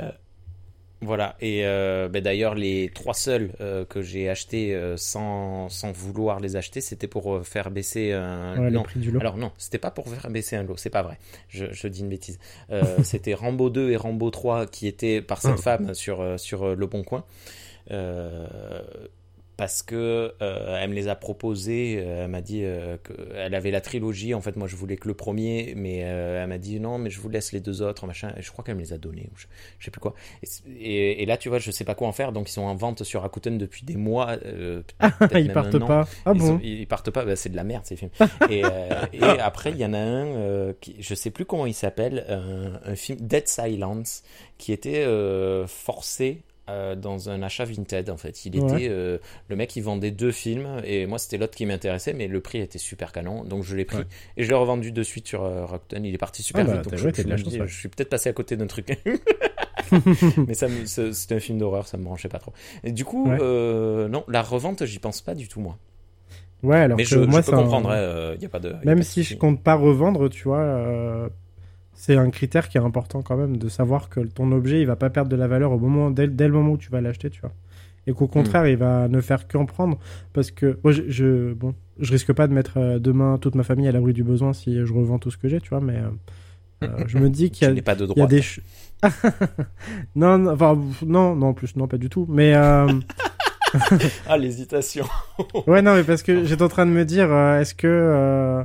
voilà. 1.02 1.36
Et 1.42 1.66
euh, 1.66 2.08
ben, 2.08 2.22
d'ailleurs, 2.24 2.56
les 2.56 2.90
trois 2.94 3.14
seuls 3.14 3.52
euh, 3.60 3.84
que 3.86 4.02
j'ai 4.02 4.30
achetés 4.30 4.74
euh, 4.74 4.96
sans, 4.98 5.68
sans 5.68 5.92
vouloir 5.92 6.40
les 6.40 6.56
acheter, 6.56 6.80
c'était 6.80 7.08
pour 7.08 7.46
faire 7.46 7.72
baisser 7.72 8.14
un. 8.14 8.58
Ouais, 8.58 8.72
du 8.96 9.12
lot. 9.12 9.20
Alors 9.20 9.36
non, 9.38 9.52
c'était 9.58 9.80
pas 9.80 9.92
pour 9.92 10.08
faire 10.08 10.30
baisser 10.30 10.56
un 10.56 10.64
lot, 10.64 10.78
c'est 10.78 10.90
pas 10.90 11.02
vrai. 11.02 11.18
Je, 11.50 11.66
je 11.72 11.88
dis 11.88 12.02
une 12.02 12.10
bêtise. 12.10 12.40
C'était 13.04 13.34
Rambo 13.34 13.70
2 13.70 13.90
et 13.92 13.98
Rambo 13.98 14.30
3 14.30 14.66
qui 14.68 14.88
étaient 14.88 15.22
par 15.22 15.42
cette 15.42 15.52
Ah. 15.58 15.62
femme 15.62 15.94
sur, 15.94 16.40
sur 16.40 16.76
Le 16.76 16.86
Bon 16.88 17.04
Coin. 17.04 17.26
Parce 19.56 19.84
que 19.84 20.34
euh, 20.42 20.80
elle 20.82 20.90
me 20.90 20.96
les 20.96 21.08
a 21.08 21.16
proposés. 21.16 21.98
euh, 22.00 22.24
elle 22.24 22.32
m'a 22.32 22.42
dit 22.42 22.62
euh, 22.64 22.98
qu'elle 22.98 23.54
avait 23.54 23.70
la 23.70 23.82
trilogie. 23.82 24.34
En 24.34 24.42
fait, 24.42 24.56
moi, 24.56 24.68
je 24.68 24.76
voulais 24.76 24.96
que 24.98 25.08
le 25.08 25.14
premier, 25.14 25.74
mais 25.78 25.98
elle 25.98 26.48
m'a 26.48 26.58
dit 26.58 26.80
non, 26.80 26.98
mais 26.98 27.10
je 27.12 27.20
vous 27.22 27.30
laisse 27.30 27.52
les 27.52 27.60
deux 27.60 27.82
autres, 27.84 28.08
machin. 28.08 28.34
Et 28.36 28.42
je 28.42 28.52
crois 28.52 28.64
qu'elle 28.64 28.76
me 28.76 28.82
les 28.82 28.94
a 28.94 28.98
donnés, 28.98 29.30
je, 29.36 29.46
je 29.78 29.86
sais 29.86 29.92
plus 29.92 30.00
quoi. 30.00 30.16
Et, 30.42 30.48
c'est- 30.48 30.64
et- 30.70 31.22
et 31.22 31.26
là, 31.28 31.38
tu 31.38 31.50
vois, 31.50 31.60
je 31.60 31.70
sais 31.70 31.84
pas 31.84 31.94
quoi 31.94 32.08
en 32.08 32.12
faire. 32.14 32.32
Donc, 32.32 32.50
ils 32.50 32.54
sont 32.54 32.64
en 32.64 32.76
vente 32.76 33.04
sur 33.04 33.22
Rakuten 33.22 33.58
depuis 33.60 33.84
des 33.86 33.96
mois. 33.96 34.38
ils 35.40 35.52
partent 35.54 35.78
pas. 35.88 36.08
Ah 36.26 36.32
ils, 36.34 36.40
bon 36.40 36.48
sont- 36.48 36.60
ils 36.64 36.88
partent 36.88 37.12
pas, 37.12 37.36
c'est 37.36 37.50
de 37.50 37.56
la 37.56 37.64
merde 37.64 37.86
ces 37.86 37.96
films. 37.96 38.12
et, 38.50 38.64
et 39.14 39.24
après, 39.40 39.70
il 39.72 39.78
y 39.78 39.86
en 39.86 39.94
a 39.94 40.00
un, 40.00 40.74
qui, 40.82 40.96
je 41.00 41.14
sais 41.14 41.30
plus 41.30 41.46
comment 41.46 41.68
il 41.68 41.74
s'appelle, 41.76 42.26
un, 42.28 42.96
film 42.96 43.20
Dead 43.22 43.48
Silence, 43.48 44.24
qui 44.58 44.72
était 44.74 45.06
forcé 45.68 46.42
euh, 46.70 46.96
dans 46.96 47.30
un 47.30 47.42
achat 47.44 47.66
Vinted 47.66 48.10
en 48.10 48.18
fait. 48.18 48.46
Il 48.46 48.58
Ouais. 48.60 48.72
était 48.74 48.88
euh, 48.90 49.18
le 49.50 49.56
mec, 49.56 49.76
il 49.76 49.82
vendait 49.82 50.12
deux 50.12 50.32
films 50.32 50.82
et 50.86 51.06
moi 51.06 51.18
c'était 51.18 51.38
l'autre 51.38 51.56
qui 51.56 51.66
m'intéressait, 51.66 52.14
mais 52.14 52.28
le 52.28 52.40
prix 52.42 52.60
était 52.60 52.78
super 52.80 53.12
canon, 53.12 53.44
donc 53.44 53.64
je 53.64 53.76
l'ai 53.76 53.86
pris 53.86 53.98
Ouais. 53.98 54.06
et 54.38 54.44
je 54.44 54.50
l'ai 54.50 54.56
revendu 54.56 54.92
de 54.92 55.04
suite 55.04 55.28
sur 55.28 55.44
euh, 55.44 55.66
Rakuten. 55.66 56.06
Il 56.06 56.14
est 56.14 56.18
parti 56.18 56.42
super 56.44 56.64
Ah 56.64 56.68
bah, 56.68 56.74
vite, 56.76 56.84
donc 56.84 56.94
je, 56.96 57.10
je 57.10 57.38
chance, 57.38 57.54
ouais. 57.54 57.68
je 57.68 57.76
suis 57.76 57.90
peut-être 57.90 58.10
passé 58.10 58.30
à 58.30 58.34
côté 58.34 58.56
d'un 58.56 58.68
truc. 58.68 58.98
mais 60.48 60.54
ça, 60.54 60.68
c'était 60.86 61.36
un 61.36 61.40
film 61.40 61.58
d'horreur, 61.60 61.88
ça 61.88 61.98
me 61.98 62.04
branchait 62.04 62.30
pas 62.30 62.40
trop. 62.40 62.54
Et 62.84 62.92
du 62.92 63.06
coup, 63.06 63.30
euh, 63.30 64.08
non, 64.08 64.24
la 64.28 64.42
revente, 64.42 64.86
j'y 64.86 65.00
pense 65.00 65.22
pas 65.22 65.36
du 65.36 65.48
tout 65.48 65.60
moi. 65.60 65.78
Ouais, 66.64 66.78
alors 66.78 66.98
Mais 66.98 67.04
que 67.04 67.10
je, 67.10 67.20
moi, 67.20 67.42
je 67.42 67.48
peux 67.52 67.56
un- 67.58 67.62
comprendre, 67.64 67.90
il 68.38 68.42
y 68.42 68.46
a 68.46 68.50
pas 68.50 68.60
de. 68.60 68.70
y 68.70 68.72
a 68.72 68.76
pas 68.78 68.86
Même 68.86 69.00
de 69.00 69.04
si 69.04 69.24
je 69.24 69.36
compte 69.36 69.62
pas 69.62 69.76
revendre, 69.76 70.30
tu 70.30 70.44
vois, 70.46 71.30
c'est 71.96 72.16
un 72.18 72.30
critère 72.30 72.70
qui 72.70 72.78
est 72.78 72.82
important 72.82 73.22
quand 73.22 73.38
même 73.38 73.58
de 73.58 73.70
savoir 73.70 74.10
que 74.10 74.20
ton 74.22 74.52
objet, 74.52 74.82
il 74.82 74.88
va 74.88 74.96
pas 74.96 75.10
perdre 75.10 75.30
de 75.30 75.36
la 75.36 75.48
valeur 75.48 75.72
au 75.72 75.80
moment, 75.80 76.12
dès, 76.12 76.28
dès 76.28 76.48
le 76.48 76.54
moment 76.54 76.72
où 76.74 76.78
tu 76.78 76.90
vas 76.92 77.02
l'acheter, 77.02 77.30
tu 77.30 77.42
vois. 77.42 77.52
Et 78.06 78.12
qu'au 78.14 78.28
contraire, 78.28 78.68
il 78.68 78.76
va 78.78 79.08
ne 79.08 79.22
faire 79.22 79.48
qu'en 79.48 79.66
prendre 79.66 79.98
parce 80.34 80.52
que 80.52 80.78
moi, 80.84 80.92
je, 80.92 81.04
je- 81.08 81.54
bon, 81.54 81.74
je 82.00 82.12
risque 82.12 82.34
pas 82.34 82.48
de 82.48 82.54
mettre 82.54 82.78
euh, 82.78 83.00
demain 83.00 83.38
toute 83.38 83.56
ma 83.56 83.64
famille 83.64 83.88
à 83.88 83.92
l'abri 83.94 84.12
du 84.14 84.24
besoin 84.24 84.52
si 84.54 84.86
je 84.86 84.94
revends 84.94 85.20
tout 85.20 85.32
ce 85.32 85.38
que 85.38 85.48
j'ai, 85.48 85.62
tu 85.62 85.70
vois, 85.70 85.80
mais 85.80 85.98
euh, 85.98 86.10
euh, 86.86 87.04
je 87.08 87.18
me 87.18 87.30
dis 87.30 87.50
qu'il 87.52 87.74
y 87.74 87.80
a, 87.80 87.82
pas 87.82 87.96
de 87.96 88.04
il 88.04 88.08
y 88.10 88.12
a 88.12 88.26
droit. 88.26 88.28
des 88.28 88.42
non, 90.16 90.38
non, 90.38 90.52
enfin 90.54 90.78
non, 91.06 91.36
non, 91.36 91.48
en 91.48 91.54
plus 91.54 91.76
non, 91.76 91.88
pas 91.88 91.98
du 91.98 92.10
tout, 92.10 92.26
mais 92.30 92.54
euh, 92.56 92.88
Ah, 94.28 94.38
l'hésitation. 94.38 95.06
Ouais, 95.68 95.82
non, 95.82 95.96
mais 95.96 96.04
parce 96.04 96.24
que 96.24 96.44
j'étais 96.46 96.62
en 96.64 96.68
train 96.70 96.86
de 96.86 96.92
me 96.92 97.06
dire, 97.06 97.32
euh, 97.32 97.60
est-ce 97.60 97.74
que. 97.74 98.64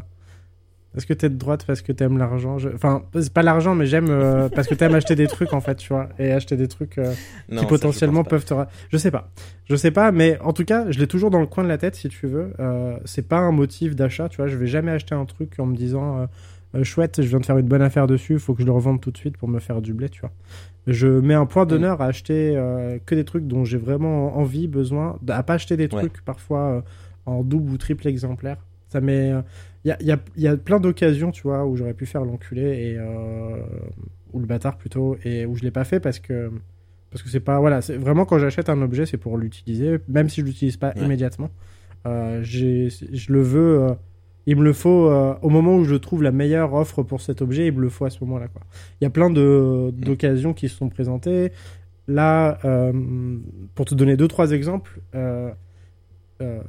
Est-ce 0.97 1.07
que 1.07 1.13
t'es 1.13 1.29
de 1.29 1.37
droite 1.37 1.65
parce 1.67 1.83
que 1.83 1.93
t'aimes 1.93 2.17
l'argent? 2.19 2.59
Je- 2.59 2.71
Enfin, 2.71 3.03
c'est 3.15 3.33
pas 3.33 3.43
l'argent, 3.43 3.75
mais 3.75 3.87
j'aime 3.87 4.07
euh, 4.09 4.49
parce 4.55 4.67
que 4.67 4.75
t'aimes 4.75 4.95
acheter 4.95 5.15
des 5.15 5.27
trucs, 5.27 5.53
en 5.53 5.61
fait, 5.61 5.75
tu 5.77 5.93
vois. 5.93 6.09
Et 6.19 6.33
acheter 6.33 6.57
des 6.57 6.67
trucs 6.67 6.97
euh, 6.99 7.13
Non, 7.51 7.59
qui 7.59 7.63
ça, 7.65 7.69
potentiellement 7.69 8.25
peuvent 8.25 8.45
te. 8.45 8.55
Je 8.91 8.97
sais 8.97 9.11
pas. 9.11 9.31
Je 9.67 9.77
sais 9.77 9.91
pas, 9.91 10.13
mais 10.13 10.39
en 10.41 10.53
tout 10.53 10.65
cas, 10.65 10.91
je 10.91 10.99
l'ai 10.99 11.07
toujours 11.07 11.31
dans 11.31 11.41
le 11.41 11.47
coin 11.47 11.63
de 11.63 11.69
la 11.69 11.79
tête, 11.79 11.95
si 11.95 12.09
tu 12.09 12.27
veux. 12.27 12.53
Euh, 12.59 12.97
c'est 13.05 13.29
pas 13.29 13.39
un 13.39 13.53
motif 13.53 13.95
d'achat, 13.95 14.29
tu 14.29 14.39
vois. 14.39 14.47
Je 14.49 14.57
vais 14.57 14.67
jamais 14.67 14.91
acheter 14.91 15.15
un 15.15 15.25
truc 15.27 15.53
en 15.59 15.67
me 15.67 15.77
disant, 15.77 16.27
chouette, 16.83 17.21
je 17.23 17.29
viens 17.29 17.41
de 17.41 17.47
faire 17.47 17.59
une 17.59 17.69
bonne 17.69 17.83
affaire 17.83 18.07
dessus, 18.07 18.39
faut 18.39 18.55
que 18.55 18.63
je 18.63 18.67
le 18.67 18.73
revende 18.73 19.01
tout 19.01 19.11
de 19.11 19.17
suite 19.19 19.37
pour 19.37 19.49
me 19.49 19.59
faire 19.61 19.81
du 19.83 19.93
blé, 19.95 20.09
tu 20.09 20.21
vois. 20.21 20.33
Je 20.87 21.07
mets 21.07 21.35
un 21.35 21.45
point 21.47 21.67
d'honneur 21.67 22.01
à 22.01 22.07
acheter 22.07 22.55
euh, 22.57 22.99
que 23.05 23.15
des 23.15 23.25
trucs 23.25 23.47
dont 23.47 23.65
j'ai 23.65 23.77
vraiment 23.77 24.39
envie, 24.39 24.69
besoin, 24.69 25.19
à 25.29 25.43
pas 25.43 25.55
acheter 25.55 25.77
des 25.77 25.85
Ouais. 25.85 26.01
trucs 26.01 26.23
parfois 26.25 26.61
euh, 26.61 26.81
en 27.27 27.43
double 27.43 27.73
ou 27.73 27.77
triple 27.77 28.07
exemplaire. 28.09 28.57
Ça 28.89 29.01
met. 29.01 29.33
Il 29.85 29.89
y 29.89 29.91
a, 29.93 30.03
y, 30.03 30.11
a, 30.13 30.19
y 30.37 30.47
a 30.49 30.57
plein 30.57 30.81
d'occasions, 30.81 31.31
tu 31.31 31.43
vois, 31.43 31.65
où 31.67 31.77
j'aurais 31.77 31.95
pu 31.95 32.07
faire 32.07 32.25
l'enculé 32.25 32.63
et. 32.93 32.97
euh, 32.99 33.61
ou 34.35 34.41
le 34.41 34.47
bâtard 34.47 34.77
plutôt, 34.77 35.17
et 35.25 35.47
où 35.47 35.55
je 35.57 35.63
l'ai 35.63 35.71
pas 35.71 35.85
fait 35.85 36.01
parce 36.01 36.19
que. 36.19 36.51
Parce 37.11 37.23
que 37.23 37.31
c'est 37.31 37.41
pas. 37.41 37.59
Voilà, 37.61 37.81
c'est 37.81 37.97
vraiment 37.97 38.25
quand 38.27 38.39
j'achète 38.39 38.69
un 38.69 38.83
objet, 38.83 39.07
c'est 39.07 39.17
pour 39.17 39.39
l'utiliser, 39.39 39.99
même 40.09 40.29
si 40.29 40.43
je 40.43 40.47
l'utilise 40.47 40.77
pas 40.77 40.93
Ouais. 40.97 41.03
immédiatement. 41.05 41.51
Euh, 42.07 42.41
j'ai- 42.43 42.89
je 42.91 43.33
le 43.33 43.41
veux. 43.43 43.81
euh, 43.83 43.95
il 44.47 44.57
me 44.57 44.65
le 44.65 44.73
faut 44.73 45.11
euh, 45.11 45.35
au 45.43 45.51
moment 45.51 45.77
où 45.77 45.85
je 45.85 45.95
trouve 45.95 46.23
la 46.23 46.33
meilleure 46.33 46.73
offre 46.75 47.03
pour 47.03 47.21
cet 47.21 47.43
objet, 47.43 47.67
il 47.67 47.73
me 47.75 47.81
le 47.83 47.89
faut 47.91 48.05
à 48.07 48.11
ce 48.11 48.23
moment-là. 48.25 48.49
Quoi. 48.49 48.63
Il 49.01 49.05
y 49.05 49.07
a 49.07 49.11
plein 49.11 49.29
de 49.31 49.91
d'occasions 49.97 50.55
qui 50.55 50.69
se 50.71 50.77
sont 50.77 50.89
présentées. 50.89 51.53
Là, 52.07 52.59
euh, 52.65 52.93
pour 53.75 53.85
te 53.85 53.95
donner 53.95 54.17
deux 54.17 54.29
trois 54.29 54.53
exemples, 54.53 55.01
euh, 55.15 55.51
euh, 56.41 56.61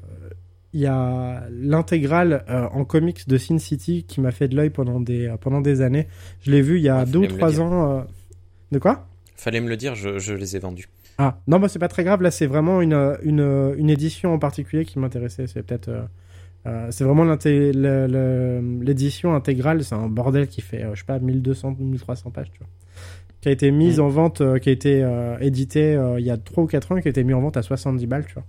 il 0.73 0.81
y 0.81 0.85
a 0.85 1.43
l'intégrale 1.51 2.43
euh, 2.49 2.67
en 2.71 2.85
comics 2.85 3.27
de 3.27 3.37
Sin 3.37 3.57
City 3.57 4.03
qui 4.07 4.21
m'a 4.21 4.31
fait 4.31 4.47
de 4.47 4.55
l'œil 4.55 4.69
pendant 4.69 4.99
des 4.99 5.27
euh, 5.27 5.37
pendant 5.37 5.61
des 5.61 5.81
années. 5.81 6.07
Je 6.41 6.51
l'ai 6.51 6.61
vu 6.61 6.77
il 6.77 6.83
y 6.83 6.89
a 6.89 6.99
Ah, 6.99 7.05
deux 7.05 7.19
ou 7.19 7.25
trois 7.27 7.59
ans. 7.59 7.97
euh, 7.99 8.01
De 8.71 8.77
quoi? 8.79 9.07
Fallait 9.35 9.61
me 9.61 9.69
le 9.69 9.77
dire, 9.77 9.95
je, 9.95 10.19
je 10.19 10.33
les 10.33 10.55
ai 10.55 10.59
vendus. 10.59 10.87
Ah 11.17 11.39
non, 11.47 11.59
bah 11.59 11.67
c'est 11.69 11.79
pas 11.79 11.87
très 11.87 12.03
grave. 12.03 12.21
Là, 12.21 12.29
c'est 12.31 12.45
vraiment 12.45 12.81
une 12.81 12.93
une 13.23 13.73
une 13.77 13.89
édition 13.89 14.33
en 14.33 14.39
particulier 14.39 14.85
qui 14.85 14.99
m'intéressait. 14.99 15.47
C'est 15.47 15.63
peut-être 15.63 15.89
c'est 16.91 17.03
vraiment 17.03 17.25
l'édition 18.81 19.33
intégrale. 19.35 19.83
C'est 19.83 19.95
un 19.95 20.07
bordel 20.07 20.47
qui 20.47 20.61
fait 20.61 20.85
je 20.93 20.99
sais 20.99 21.05
pas 21.05 21.19
1200 21.19 21.75
1300 21.79 22.31
pages, 22.31 22.51
tu 22.51 22.59
vois. 22.59 22.67
Qui 23.41 23.49
a 23.49 23.51
été 23.51 23.71
mise 23.71 23.99
Mm. 23.99 24.03
en 24.03 24.07
vente, 24.09 24.59
qui 24.59 24.69
a 24.69 24.71
été 24.71 25.07
édité 25.41 25.97
il 26.17 26.25
y 26.25 26.31
a 26.31 26.37
3 26.37 26.63
ou 26.63 26.67
4 26.67 26.91
ans, 26.91 26.99
qui 27.01 27.07
a 27.07 27.11
été 27.11 27.23
mis 27.23 27.33
en 27.33 27.41
vente 27.41 27.57
à 27.57 27.61
70 27.61 28.05
balles, 28.07 28.25
tu 28.25 28.33
vois. 28.33 28.43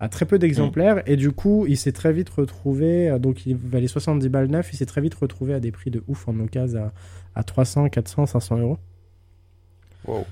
À 0.00 0.08
très 0.08 0.26
peu 0.26 0.38
d'exemplaires 0.38 1.02
et 1.06 1.16
du 1.16 1.32
coup, 1.32 1.66
il 1.66 1.76
s'est 1.76 1.90
très 1.92 2.12
vite 2.12 2.28
retrouvé. 2.30 3.16
donc, 3.18 3.46
il 3.46 3.56
valait 3.56 3.88
70 3.88 4.28
balles 4.28 4.46
neuf. 4.46 4.72
Il 4.72 4.76
s'est 4.76 4.86
très 4.86 5.00
vite 5.00 5.14
retrouvé 5.14 5.54
à 5.54 5.60
des 5.60 5.72
prix 5.72 5.90
de 5.90 6.04
ouf 6.06 6.28
en 6.28 6.38
occasion 6.38 6.84
à, 7.34 7.40
à 7.40 7.42
300, 7.42 7.88
400, 7.88 8.26
500 8.26 8.58
euros. 8.58 8.78
Wow. 10.06 10.24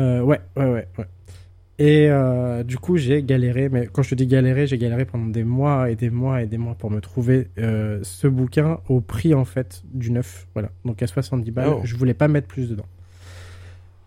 Euh, 0.00 0.20
ouais, 0.22 0.40
ouais, 0.56 0.64
ouais, 0.64 0.88
ouais. 0.98 1.06
Et 1.78 2.08
euh, 2.10 2.62
du 2.64 2.78
coup, 2.78 2.96
j'ai 2.96 3.22
galéré, 3.22 3.68
mais 3.68 3.88
quand 3.90 4.02
je 4.02 4.10
te 4.10 4.14
dis 4.14 4.26
galéré, 4.26 4.66
j'ai 4.66 4.78
galéré 4.78 5.04
pendant 5.04 5.26
des 5.26 5.42
mois 5.44 5.90
et 5.90 5.96
des 5.96 6.10
mois 6.10 6.42
et 6.42 6.46
des 6.46 6.58
mois 6.58 6.74
pour 6.74 6.90
me 6.90 7.00
trouver 7.00 7.48
euh, 7.58 8.00
ce 8.02 8.26
bouquin 8.26 8.78
au 8.88 9.00
prix 9.00 9.34
en 9.34 9.44
fait 9.44 9.82
du 9.92 10.10
neuf. 10.10 10.46
Voilà, 10.54 10.70
donc 10.84 11.02
à 11.02 11.06
70 11.06 11.50
balles. 11.50 11.68
Oh. 11.68 11.80
Je 11.84 11.96
voulais 11.96 12.14
pas 12.14 12.28
mettre 12.28 12.46
plus 12.46 12.68
dedans. 12.68 12.86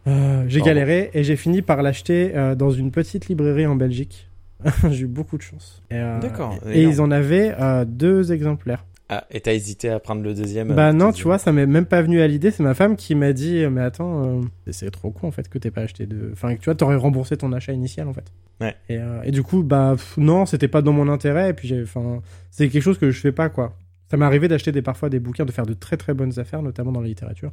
Euh, 0.08 0.44
j'ai 0.48 0.62
Oh. 0.62 0.66
galéré 0.66 1.10
et 1.14 1.24
j'ai 1.24 1.36
fini 1.36 1.62
par 1.62 1.82
l'acheter 1.82 2.34
dans 2.58 2.72
une 2.72 2.92
petite 2.92 3.28
librairie 3.28 3.66
en 3.66 3.76
Belgique. 3.76 4.30
j'ai 4.90 5.04
eu 5.04 5.08
beaucoup 5.08 5.38
de 5.38 5.42
chance. 5.42 5.82
Et, 5.92 5.96
euh, 5.96 6.20
D'accord, 6.20 6.56
Et 6.68 6.82
énorme. 6.82 6.94
ils 6.94 7.02
en 7.02 7.12
avaient 7.12 7.56
euh, 7.60 7.86
deux 7.86 8.32
exemplaires. 8.32 8.86
Ah, 9.08 9.24
et 9.30 9.40
t'as 9.40 9.54
hésité 9.54 9.90
à 9.90 10.00
prendre 10.00 10.24
le 10.24 10.34
deuxième 10.34 10.74
Bah 10.74 10.90
euh, 10.90 10.92
non, 10.94 11.12
tu 11.12 11.24
vois, 11.24 11.38
ça 11.38 11.52
m'est 11.52 11.68
même 11.68 11.86
pas 11.86 12.02
venu 12.02 12.22
à 12.22 12.28
l'idée. 12.28 12.50
C'est 12.50 12.64
ma 12.64 12.74
femme 12.74 12.96
qui 12.96 13.14
m'a 13.14 13.34
dit, 13.34 13.64
mais 13.68 13.82
attends, 13.82 14.40
euh, 14.40 14.42
c'est 14.72 14.90
trop 14.90 15.12
con 15.12 15.28
en 15.28 15.32
fait 15.32 15.48
que 15.48 15.60
t'aies 15.60 15.70
pas 15.70 15.82
acheté 15.82 16.08
de. 16.08 16.32
Enfin, 16.34 16.56
que 16.56 16.60
tu 16.60 16.66
vois, 16.66 16.74
t'aurais 16.76 16.96
remboursé 16.96 17.38
ton 17.38 17.52
achat 17.54 17.72
initial 17.74 18.08
en 18.08 18.14
fait. 18.14 18.32
Ouais. 18.62 18.76
Et, 18.90 18.98
et 19.26 19.32
du 19.32 19.44
coup, 19.44 19.62
bah 19.62 19.92
pff, 19.96 20.18
non, 20.18 20.48
c'était 20.48 20.68
pas 20.68 20.82
dans 20.82 20.94
mon 20.94 21.08
intérêt. 21.08 21.52
Et 21.52 21.54
puis, 21.54 21.80
enfin, 21.84 22.22
c'est 22.50 22.68
quelque 22.70 22.82
chose 22.82 22.98
que 22.98 23.12
je 23.12 23.20
fais 23.20 23.32
pas 23.32 23.50
quoi. 23.50 23.78
Ça 24.10 24.18
m'est 24.18 24.26
arrivé 24.26 24.48
d'acheter 24.48 24.72
des 24.72 24.82
parfois 24.82 25.10
des 25.10 25.20
bouquins, 25.20 25.46
de 25.46 25.52
faire 25.52 25.68
de 25.68 25.74
très 25.76 25.98
très 25.98 26.16
bonnes 26.16 26.40
affaires, 26.40 26.64
notamment 26.64 26.92
dans 26.92 27.02
la 27.02 27.08
littérature. 27.08 27.52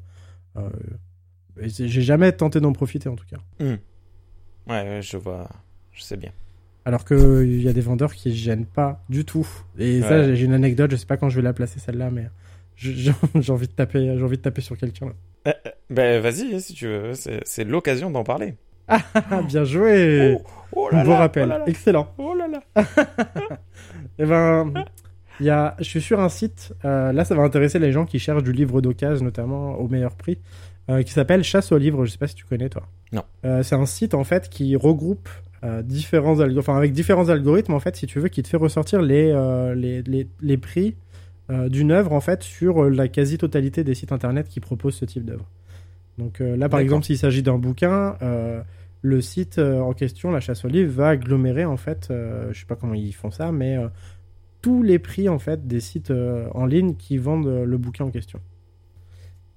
J'ai 1.58 1.88
jamais 2.02 2.32
tenté 2.32 2.60
d'en 2.60 2.72
profiter 2.72 3.10
en 3.10 3.16
tout 3.16 3.26
cas. 3.26 3.36
Ouais, 3.60 3.78
ouais, 4.68 5.00
je 5.02 5.18
vois, 5.18 5.48
je 5.92 6.02
sais 6.02 6.16
bien. 6.16 6.30
Alors 6.84 7.04
que 7.04 7.44
il 7.44 7.62
y 7.62 7.68
a 7.68 7.72
des 7.72 7.80
vendeurs 7.80 8.12
qui 8.14 8.30
se 8.30 8.36
gênent 8.36 8.66
pas 8.66 9.02
du 9.08 9.24
tout. 9.24 9.46
Et 9.78 10.00
ça, 10.02 10.10
Ouais. 10.18 10.24
j'ai- 10.24 10.36
j'ai 10.36 10.44
une 10.46 10.54
anecdote. 10.54 10.90
Je 10.90 10.96
sais 10.96 11.06
pas 11.06 11.16
quand 11.16 11.28
je 11.28 11.36
vais 11.36 11.42
la 11.42 11.52
placer 11.52 11.78
celle-là, 11.78 12.10
mais 12.10 12.28
j'ai 12.76 13.12
envie 13.50 13.68
de 13.68 13.72
taper, 13.72 14.14
j'ai 14.18 14.22
envie 14.24 14.36
de 14.38 14.42
taper 14.42 14.60
sur 14.62 14.76
quelqu'un. 14.76 15.06
là. 15.44 15.54
Ben 15.90 16.20
vas-y, 16.20 16.60
si 16.60 16.74
tu 16.74 16.86
veux, 16.86 17.12
c'est 17.44 17.64
l'occasion 17.64 18.10
d'en 18.10 18.24
parler. 18.24 18.54
Ah, 18.88 19.00
bien 19.46 19.64
joué 19.64 20.36
Oh 20.74 20.88
Beau 21.04 21.14
rappel, 21.14 21.44
oh 21.44 21.58
là 21.58 21.64
excellent. 21.66 22.12
Oh 22.18 22.34
là 22.34 22.46
là. 22.48 22.62
Eh 24.18 24.26
ben, 24.26 24.72
y 25.40 25.48
a, 25.50 25.74
je 25.78 25.84
suis 25.84 26.00
sur 26.02 26.20
un 26.20 26.28
site, 26.28 26.74
euh, 26.84 27.12
là 27.12 27.24
ça 27.24 27.34
va 27.34 27.42
intéresser 27.42 27.78
les 27.78 27.92
gens 27.92 28.04
qui 28.04 28.18
cherchent 28.18 28.42
du 28.42 28.52
livre 28.52 28.80
d'occasion, 28.80 29.24
notamment 29.24 29.74
au 29.78 29.88
meilleur 29.88 30.14
prix, 30.16 30.38
euh, 30.90 31.02
qui 31.02 31.12
s'appelle 31.12 31.42
Chasse 31.44 31.72
au 31.72 31.78
livre, 31.78 32.04
je 32.04 32.12
sais 32.12 32.18
pas 32.18 32.26
si 32.28 32.34
tu 32.34 32.44
connais 32.44 32.68
toi. 32.68 32.82
Non. 33.12 33.22
Euh, 33.44 33.62
c'est 33.62 33.74
un 33.74 33.86
site 33.86 34.14
en 34.14 34.24
fait 34.24 34.48
qui 34.48 34.76
regroupe 34.76 35.28
euh, 35.28 35.51
différents 35.82 36.40
algorithmes, 36.40 36.58
enfin 36.58 36.76
avec 36.76 36.92
différents 36.92 37.28
algorithmes 37.28 37.74
en 37.74 37.80
fait, 37.80 37.94
si 37.96 38.06
tu 38.06 38.18
veux, 38.18 38.28
qui 38.28 38.42
te 38.42 38.48
fait 38.48 38.56
ressortir 38.56 39.00
les, 39.00 39.30
euh, 39.30 39.74
les, 39.74 40.02
les, 40.02 40.26
les 40.40 40.56
prix 40.56 40.96
euh, 41.50 41.68
d'une 41.68 41.92
œuvre 41.92 42.12
en 42.12 42.20
fait 42.20 42.42
sur 42.42 42.84
euh, 42.84 42.88
la 42.90 43.08
quasi-totalité 43.08 43.84
des 43.84 43.94
sites 43.94 44.12
internet 44.12 44.48
qui 44.48 44.60
proposent 44.60 44.96
ce 44.96 45.04
type 45.04 45.24
d'œuvre. 45.24 45.48
Donc 46.18 46.40
euh, 46.40 46.56
là 46.56 46.68
par 46.68 46.80
exemple, 46.80 47.04
s'il 47.06 47.18
s'agit 47.18 47.42
d'un 47.42 47.58
bouquin, 47.58 48.16
euh, 48.22 48.60
le 49.02 49.20
site 49.20 49.58
euh, 49.58 49.80
en 49.80 49.92
question, 49.92 50.30
la 50.30 50.40
chasse 50.40 50.64
au 50.64 50.68
livre, 50.68 50.92
va 50.92 51.08
agglomérer 51.08 51.64
en 51.64 51.76
fait, 51.76 52.08
euh, 52.10 52.52
je 52.52 52.60
sais 52.60 52.66
pas 52.66 52.76
comment 52.76 52.94
ils 52.94 53.14
font 53.14 53.30
ça, 53.30 53.52
mais 53.52 53.76
euh, 53.76 53.88
tous 54.62 54.82
les 54.82 54.98
prix 54.98 55.28
en 55.28 55.38
fait 55.38 55.66
des 55.66 55.80
sites 55.80 56.10
euh, 56.10 56.46
en 56.54 56.66
ligne 56.66 56.94
qui 56.94 57.18
vendent 57.18 57.46
euh, 57.46 57.64
le 57.64 57.78
bouquin 57.78 58.04
en 58.04 58.10
question. 58.10 58.40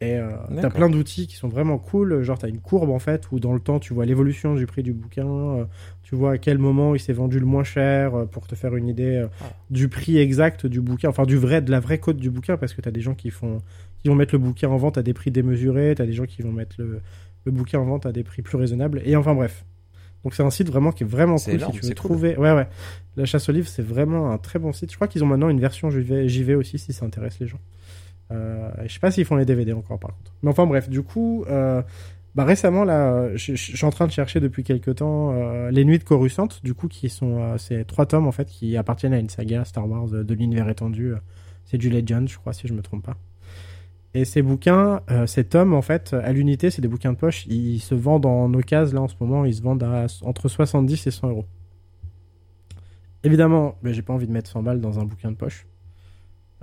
Et 0.01 0.17
euh, 0.17 0.29
t'as 0.61 0.69
plein 0.69 0.89
d'outils 0.89 1.25
qui 1.25 1.35
sont 1.37 1.47
vraiment 1.47 1.77
cool. 1.77 2.21
Genre 2.21 2.37
t'as 2.37 2.49
une 2.49 2.59
courbe 2.59 2.89
en 2.89 2.99
fait 2.99 3.31
où 3.31 3.39
dans 3.39 3.53
le 3.53 3.61
temps 3.61 3.79
tu 3.79 3.93
vois 3.93 4.05
l'évolution 4.05 4.53
du 4.53 4.65
prix 4.65 4.83
du 4.83 4.91
bouquin, 4.93 5.25
euh, 5.27 5.65
tu 6.03 6.15
vois 6.15 6.33
à 6.33 6.37
quel 6.37 6.57
moment 6.57 6.95
il 6.95 6.99
s'est 6.99 7.13
vendu 7.13 7.39
le 7.39 7.45
moins 7.45 7.63
cher 7.63 8.13
euh, 8.13 8.25
pour 8.25 8.45
te 8.45 8.55
faire 8.55 8.75
une 8.75 8.87
idée 8.89 9.25
Ah. 9.41 9.45
du 9.69 9.87
prix 9.87 10.17
exact 10.17 10.65
du 10.65 10.81
bouquin, 10.81 11.07
enfin 11.09 11.23
du 11.23 11.37
vrai, 11.37 11.61
de 11.61 11.71
la 11.71 11.79
vraie 11.79 11.97
cote 11.99 12.17
du 12.17 12.29
bouquin 12.29 12.57
parce 12.57 12.73
que 12.73 12.81
t'as 12.81 12.91
des 12.91 12.99
gens 13.01 13.15
qui 13.15 13.29
font, 13.31 13.61
qui 13.99 14.09
vont 14.09 14.15
mettre 14.15 14.35
le 14.35 14.39
bouquin 14.39 14.67
en 14.67 14.75
vente 14.77 14.97
à 14.97 15.01
des 15.03 15.13
prix 15.13 15.31
démesurés, 15.31 15.93
t'as 15.95 16.05
des 16.05 16.13
gens 16.13 16.25
qui 16.25 16.41
vont 16.41 16.51
mettre 16.51 16.75
le, 16.77 16.99
le 17.45 17.51
bouquin 17.53 17.79
en 17.79 17.85
vente 17.85 18.05
à 18.05 18.11
des 18.11 18.23
prix 18.23 18.41
plus 18.41 18.57
raisonnables. 18.57 19.01
Et 19.05 19.15
enfin 19.15 19.33
bref. 19.33 19.63
Donc 20.25 20.33
c'est 20.33 20.43
un 20.43 20.49
site 20.49 20.67
vraiment 20.69 20.91
qui 20.91 21.03
est 21.03 21.07
vraiment 21.07 21.37
C'est 21.37 21.51
cool 21.51 21.59
énorme, 21.59 21.73
si 21.73 21.79
tu 21.79 21.85
veux 21.85 21.93
cool. 21.93 21.95
trouver. 21.95 22.35
Ouais 22.37 22.51
ouais. 22.51 22.67
La 23.15 23.25
chasse 23.25 23.47
aux 23.47 23.51
livres 23.53 23.67
c'est 23.69 23.81
vraiment 23.83 24.31
un 24.31 24.37
très 24.39 24.59
bon 24.59 24.73
site. 24.73 24.91
Je 24.91 24.95
crois 24.97 25.07
qu'ils 25.07 25.23
ont 25.23 25.27
maintenant 25.27 25.49
une 25.49 25.59
version 25.61 25.89
JV, 25.89 26.27
JV 26.27 26.55
aussi 26.55 26.79
si 26.79 26.91
ça 26.91 27.05
intéresse 27.05 27.39
les 27.39 27.47
gens. 27.47 27.59
Euh, 28.31 28.69
je 28.85 28.93
sais 28.93 28.99
pas 28.99 29.11
s'ils 29.11 29.25
font 29.25 29.35
les 29.35 29.45
DVD 29.45 29.73
encore 29.73 29.99
par 29.99 30.11
contre. 30.11 30.33
Mais 30.41 30.49
enfin 30.49 30.65
bref, 30.65 30.89
du 30.89 31.03
coup, 31.03 31.45
euh, 31.47 31.81
bah 32.33 32.43
récemment 32.43 32.83
là, 32.83 33.35
je, 33.35 33.53
suis 33.55 33.85
en 33.85 33.91
train 33.91 34.07
de 34.07 34.11
chercher 34.11 34.39
depuis 34.39 34.63
quelques 34.63 34.95
temps 34.95 35.31
euh, 35.33 35.69
les 35.71 35.85
Nuits 35.85 35.99
de 35.99 36.03
Coruscant, 36.03 36.47
du 36.63 36.73
coup 36.73 36.87
qui 36.87 37.09
sont 37.09 37.41
euh, 37.41 37.57
c'est 37.57 37.85
trois 37.85 38.05
tomes 38.05 38.27
en 38.27 38.31
fait 38.31 38.47
qui 38.49 38.77
appartiennent 38.77 39.13
à 39.13 39.19
une 39.19 39.29
saga 39.29 39.63
Star 39.65 39.87
Wars 39.87 40.07
de 40.07 40.33
l'univers 40.33 40.67
étendu. 40.69 41.13
C'est 41.65 41.77
du 41.77 41.89
Legend, 41.89 42.27
je 42.27 42.37
crois 42.37 42.53
si 42.53 42.67
je 42.67 42.73
me 42.73 42.81
trompe 42.81 43.05
pas. 43.05 43.17
Et 44.13 44.23
ces 44.23 44.41
bouquins, 44.41 45.01
ces 45.25 45.43
tomes 45.43 45.73
en 45.73 45.81
fait 45.81 46.13
à 46.13 46.31
l'unité, 46.31 46.71
c'est 46.71 46.81
des 46.81 46.87
bouquins 46.87 47.11
de 47.11 47.17
poche. 47.17 47.45
Ils 47.47 47.79
se 47.79 47.95
vendent 47.95 48.25
en 48.25 48.53
occasion 48.53 48.95
là 48.95 49.01
en 49.01 49.07
ce 49.07 49.15
moment, 49.19 49.45
ils 49.45 49.55
se 49.55 49.61
vendent 49.61 49.83
à 49.83 50.05
entre 50.21 50.47
70 50.47 51.07
et 51.07 51.11
100 51.11 51.29
euros. 51.29 51.45
Évidemment, 53.25 53.75
ben, 53.81 53.91
j'ai 53.91 54.03
pas 54.03 54.13
envie 54.13 54.27
de 54.27 54.31
mettre 54.31 54.49
100 54.51 54.61
balles 54.61 54.79
dans 54.79 54.99
un 54.99 55.03
bouquin 55.03 55.31
de 55.31 55.35
poche. 55.35 55.65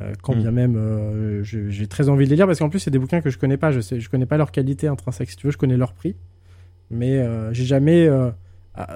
Euh, 0.01 0.15
quand 0.23 0.35
bien 0.35 0.51
même 0.51 0.75
euh, 0.77 1.43
j'ai 1.45 1.87
très 1.87 2.09
envie 2.09 2.25
de 2.25 2.31
les 2.31 2.37
lire 2.37 2.47
parce 2.47 2.59
qu'en 2.61 2.71
plus 2.71 2.79
c'est 2.79 2.91
des 2.91 2.99
bouquins 2.99 3.21
que 3.21 3.29
je 3.29 3.37
connais 3.39 3.59
pas. 3.59 3.73
Je 3.73 3.81
sais 3.81 4.01
je 4.01 4.09
connais 4.09 4.25
pas 4.27 4.39
leur 4.39 4.51
qualité 4.51 4.89
intrinsèque 4.89 5.29
si 5.31 5.37
tu 5.37 5.47
veux 5.47 5.53
je 5.53 5.59
connais 5.59 5.77
leur 5.77 5.93
prix. 5.93 6.17
Mais 6.91 7.19
euh, 7.19 7.53
j'ai 7.53 7.65
jamais 7.65 8.09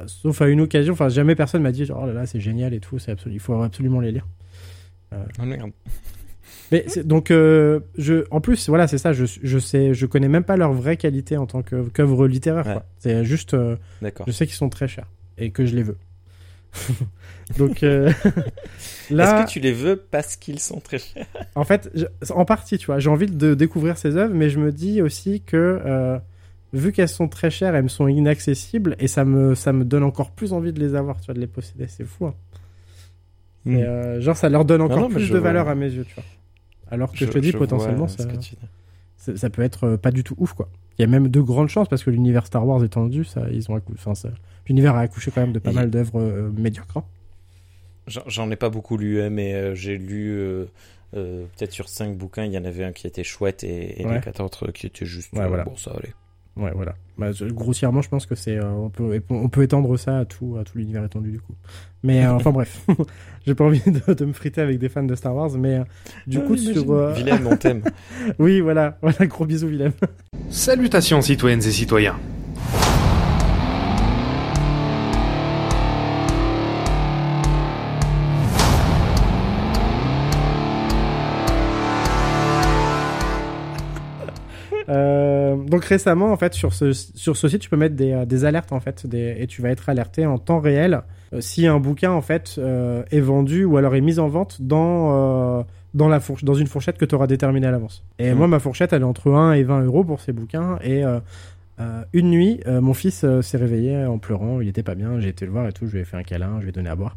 sauf 0.07 0.41
à 0.41 0.49
une 0.49 0.63
occasion 0.63 0.95
enfin 0.95 1.11
jamais 1.11 1.35
personne 1.35 1.63
m'a 1.63 1.73
dit 1.73 1.87
oh 1.95 2.07
là 2.07 2.13
là 2.15 2.27
c'est 2.27 2.41
génial 2.41 2.73
et 2.73 2.81
tout 2.81 2.99
c'est 2.99 3.11
absolu 3.13 3.35
il 3.35 3.41
faut 3.41 3.61
absolument 3.61 4.01
les 4.01 4.11
lire. 4.13 4.27
Oh 5.13 5.45
merde. 5.45 5.71
mais 6.73 6.87
donc 7.05 7.29
je 7.29 8.25
en 8.31 8.41
plus 8.41 8.69
voilà 8.71 8.87
c'est 8.89 8.99
ça 8.99 9.13
je, 9.13 9.25
je 9.27 9.59
sais 9.59 9.93
je 9.93 10.07
connais 10.07 10.29
même 10.29 10.45
pas 10.45 10.57
leur 10.57 10.73
vraie 10.73 10.97
qualité 10.97 11.37
en 11.37 11.47
tant 11.47 11.63
que 11.63 11.89
qu'œuvre 11.91 12.27
littéraire 12.27 12.67
Ouais. 12.67 12.79
c'est 12.99 13.25
juste 13.25 13.55
je 14.27 14.33
sais 14.33 14.47
qu'ils 14.47 14.57
sont 14.57 14.71
très 14.71 14.89
chers 14.89 15.07
et 15.37 15.51
que 15.51 15.67
je 15.67 15.77
les 15.77 15.83
veux 15.83 15.99
donc 17.59 17.83
euh, 17.83 18.13
là 19.11 19.39
Est-ce 19.39 19.47
que 19.47 19.51
tu 19.53 19.61
les 19.61 19.73
veux 19.73 19.97
parce 19.97 20.37
qu'ils 20.37 20.61
sont 20.61 20.81
très 20.81 20.99
chers? 20.99 21.27
En 21.55 21.65
fait, 21.65 21.91
je- 21.95 22.33
en 22.33 22.45
partie, 22.45 22.79
tu 22.79 22.87
vois, 22.87 22.99
j'ai 22.99 23.11
envie 23.11 23.27
de 23.27 23.55
découvrir 23.55 23.99
ces 23.99 24.17
œuvres, 24.17 24.35
mais 24.35 24.51
je 24.51 24.59
me 24.59 24.73
dis 24.73 25.03
aussi 25.03 25.43
que 25.43 25.81
euh, 25.85 26.19
vu 26.73 26.93
qu'elles 26.93 27.09
sont 27.09 27.29
très 27.29 27.51
chères, 27.51 27.75
elles 27.75 27.85
me 27.85 27.89
sont 27.89 28.09
inaccessibles 28.09 28.97
et 28.99 29.09
ça 29.09 29.25
me 29.25 29.55
ça 29.55 29.73
me 29.73 29.85
donne 29.85 30.03
encore 30.03 30.31
plus 30.33 30.53
envie 30.53 30.73
de 30.73 30.81
les 30.81 30.95
avoir, 30.95 31.21
tu 31.21 31.27
vois, 31.27 31.35
de 31.35 31.41
les 31.41 31.47
posséder. 31.47 31.87
C'est 31.89 32.05
fou. 32.05 32.27
hein. 32.27 32.35
Hmm. 33.65 33.77
Et, 33.77 33.85
euh, 33.85 34.21
genre, 34.21 34.37
ça 34.37 34.49
leur 34.49 34.65
donne 34.65 34.81
encore 34.81 34.99
non, 34.99 35.09
mais 35.09 35.17
plus 35.17 35.29
de 35.29 35.39
vois. 35.39 35.49
valeur 35.49 35.69
à 35.69 35.75
mes 35.75 35.91
yeux, 35.91 36.05
tu 36.05 36.15
vois. 36.15 36.25
Alors 36.89 37.11
que 37.11 37.19
je, 37.19 37.25
te 37.27 37.39
dis, 37.39 37.53
potentiellement, 37.53 38.07
ça, 38.07 39.51
peut 39.51 39.63
être 39.63 39.97
pas 39.97 40.13
du 40.13 40.23
tout 40.23 40.37
ouf, 40.39 40.53
quoi. 40.53 40.69
Il 40.99 41.03
y 41.03 41.05
a 41.05 41.09
même 41.09 41.29
de 41.29 41.41
grandes 41.41 41.69
chances 41.69 41.89
parce 41.89 42.03
que 42.05 42.11
l'univers 42.11 42.47
Star 42.47 42.67
Wars 42.67 42.83
étendu, 42.85 43.25
ça, 43.25 43.47
ils 43.53 43.71
ont 43.71 43.77
accou- 43.77 43.93
enfin, 43.95 44.15
ça- 44.15 44.31
l'univers 44.69 44.95
a 44.97 45.01
accouché 45.01 45.31
quand 45.31 45.43
même 45.43 45.53
de 45.53 45.59
pas 45.59 45.71
Et- 45.71 45.75
mal 45.75 45.91
d'œuvres 45.91 46.21
euh, 46.21 46.51
médiocres. 46.57 46.97
hein. 46.99 47.05
J'en- 48.29 48.51
ai 48.51 48.57
pas 48.57 48.71
beaucoup 48.71 48.97
lu, 48.97 49.21
hein, 49.21 49.31
mais 49.31 49.53
euh, 49.55 49.75
j'ai 49.75 49.99
lu 49.99 50.31
euh, 50.31 50.65
peut-être 51.13 51.73
sur 51.73 51.89
5 51.89 52.17
bouquins, 52.17 52.45
il 52.45 52.53
y 52.53 52.59
en 52.59 52.65
avait 52.65 52.85
un 52.85 52.93
qui 52.93 53.07
était 53.07 53.25
chouette 53.25 53.65
et, 53.65 54.01
et 54.01 54.07
Ouais. 54.07 54.15
les 54.15 54.21
quatre 54.21 54.43
autres 54.43 54.71
qui 54.71 54.87
étaient 54.87 55.07
juste. 55.07 55.33
Ouais, 55.33 55.47
voilà. 55.49 55.65
Bon, 55.65 55.77
ça 55.77 55.91
allait. 55.93 56.13
Ouais, 56.57 56.73
voilà. 56.75 56.95
Bah, 57.19 57.31
grossièrement, 57.51 58.01
je 58.03 58.09
pense 58.09 58.25
que 58.27 58.35
c'est, 58.35 58.57
euh, 58.57 58.65
on 58.71 58.89
peut, 58.89 59.21
on 59.31 59.49
peut 59.49 59.63
étendre 59.63 59.97
ça 59.99 60.19
à 60.21 60.25
tout, 60.25 60.57
à 60.61 60.65
tout 60.65 60.79
l'univers 60.79 61.05
étendu 61.05 61.31
du 61.31 61.41
coup. 61.41 61.55
Mais 62.03 62.25
euh, 62.25 62.33
enfin 62.33 62.51
bref, 62.51 62.85
j'ai 63.47 63.55
pas 63.55 63.65
envie 63.65 63.81
de, 63.87 64.15
de 64.15 64.25
me 64.25 64.33
friter 64.33 64.61
avec 64.63 64.79
des 64.79 64.89
fans 64.89 65.03
de 65.03 65.15
Star 65.15 65.35
Wars, 65.35 65.51
mais 65.59 65.77
euh, 65.77 65.85
du 66.27 66.39
Ah, 66.39 66.47
coup 66.47 66.57
sur, 66.57 66.91
euh, 66.93 67.15
Willem, 67.15 67.47
on 67.47 67.57
t'aime. 67.57 67.83
oui, 68.39 68.61
voilà, 68.61 68.99
voilà, 69.03 69.27
gros 69.27 69.45
bisous 69.45 69.69
Willem. 69.69 69.93
Salutations 70.51 71.21
citoyennes 71.21 71.61
et 71.61 71.71
citoyens. 71.73 72.17
Donc 85.67 85.85
récemment, 85.85 86.33
en 86.33 86.37
fait, 86.37 86.55
sur 86.55 86.73
ce, 86.73 86.93
sur 86.93 87.37
ce 87.37 87.49
site, 87.49 87.61
tu 87.61 87.71
peux 87.71 87.77
mettre 87.77 87.95
des, 87.97 88.13
euh, 88.13 88.25
des 88.25 88.45
alertes, 88.45 88.73
en 88.73 88.81
fait, 88.81 89.07
des, 89.07 89.37
et 89.39 89.47
tu 89.47 89.63
vas 89.63 89.71
être 89.71 89.89
alerté 89.89 90.25
en 90.27 90.39
temps 90.39 90.61
réel 90.61 91.03
euh, 91.33 91.41
si 91.41 91.67
un 91.67 91.79
bouquin, 91.81 92.13
en 92.13 92.23
fait, 92.23 92.55
euh, 92.59 93.03
est 93.11 93.21
vendu 93.21 93.65
ou 93.65 93.77
alors 93.77 93.95
est 93.95 94.01
mis 94.01 94.19
en 94.19 94.29
vente 94.29 94.63
dans, 94.63 95.59
euh, 95.59 95.63
dans, 95.95 96.09
la 96.09 96.21
fourche, 96.21 96.45
dans 96.45 96.55
une 96.55 96.67
fourchette 96.67 96.99
que 96.99 97.05
tu 97.05 97.15
auras 97.15 97.27
déterminée 97.27 97.67
à 97.67 97.71
l'avance. 97.71 98.05
Et 98.19 98.31
Mhm. 98.31 98.39
moi, 98.39 98.49
ma 98.49 98.59
fourchette, 98.59 98.93
elle 98.93 99.03
est 99.03 99.05
entre 99.07 99.33
1 99.33 99.53
et 99.55 99.63
20 99.63 99.83
euros 99.83 100.05
pour 100.05 100.21
ces 100.21 100.33
bouquins. 100.33 100.79
Et 100.83 101.05
euh, 101.05 101.21
une 102.13 102.31
nuit, 102.31 102.61
mon 102.67 102.95
fils 102.95 103.25
s'est 103.43 103.57
réveillé 103.59 104.07
en 104.07 104.19
pleurant, 104.19 104.61
il 104.63 104.69
était 104.69 104.83
pas 104.83 104.95
bien, 104.95 105.21
j'ai 105.21 105.29
été 105.29 105.45
le 105.45 105.53
voir 105.53 105.69
et 105.69 105.73
tout, 105.73 105.87
je 105.87 105.93
lui 105.93 106.01
ai 106.01 106.05
fait 106.05 106.17
un 106.17 106.23
câlin, 106.23 106.55
je 106.59 106.63
lui 106.63 106.69
ai 106.71 106.73
donné 106.73 106.89
à 106.89 106.97
boire. 106.97 107.17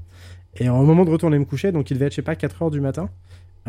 Et 0.58 0.68
au 0.68 0.84
moment 0.84 1.06
de 1.06 1.12
retourner 1.12 1.40
me 1.40 1.46
coucher, 1.46 1.72
donc 1.72 1.92
il 1.92 1.94
devait 1.94 2.08
être, 2.08 2.12
je 2.12 2.18
sais 2.18 2.22
pas, 2.22 2.36
4 2.36 2.64
heures 2.64 2.72
du 2.72 2.82
matin, 2.82 3.10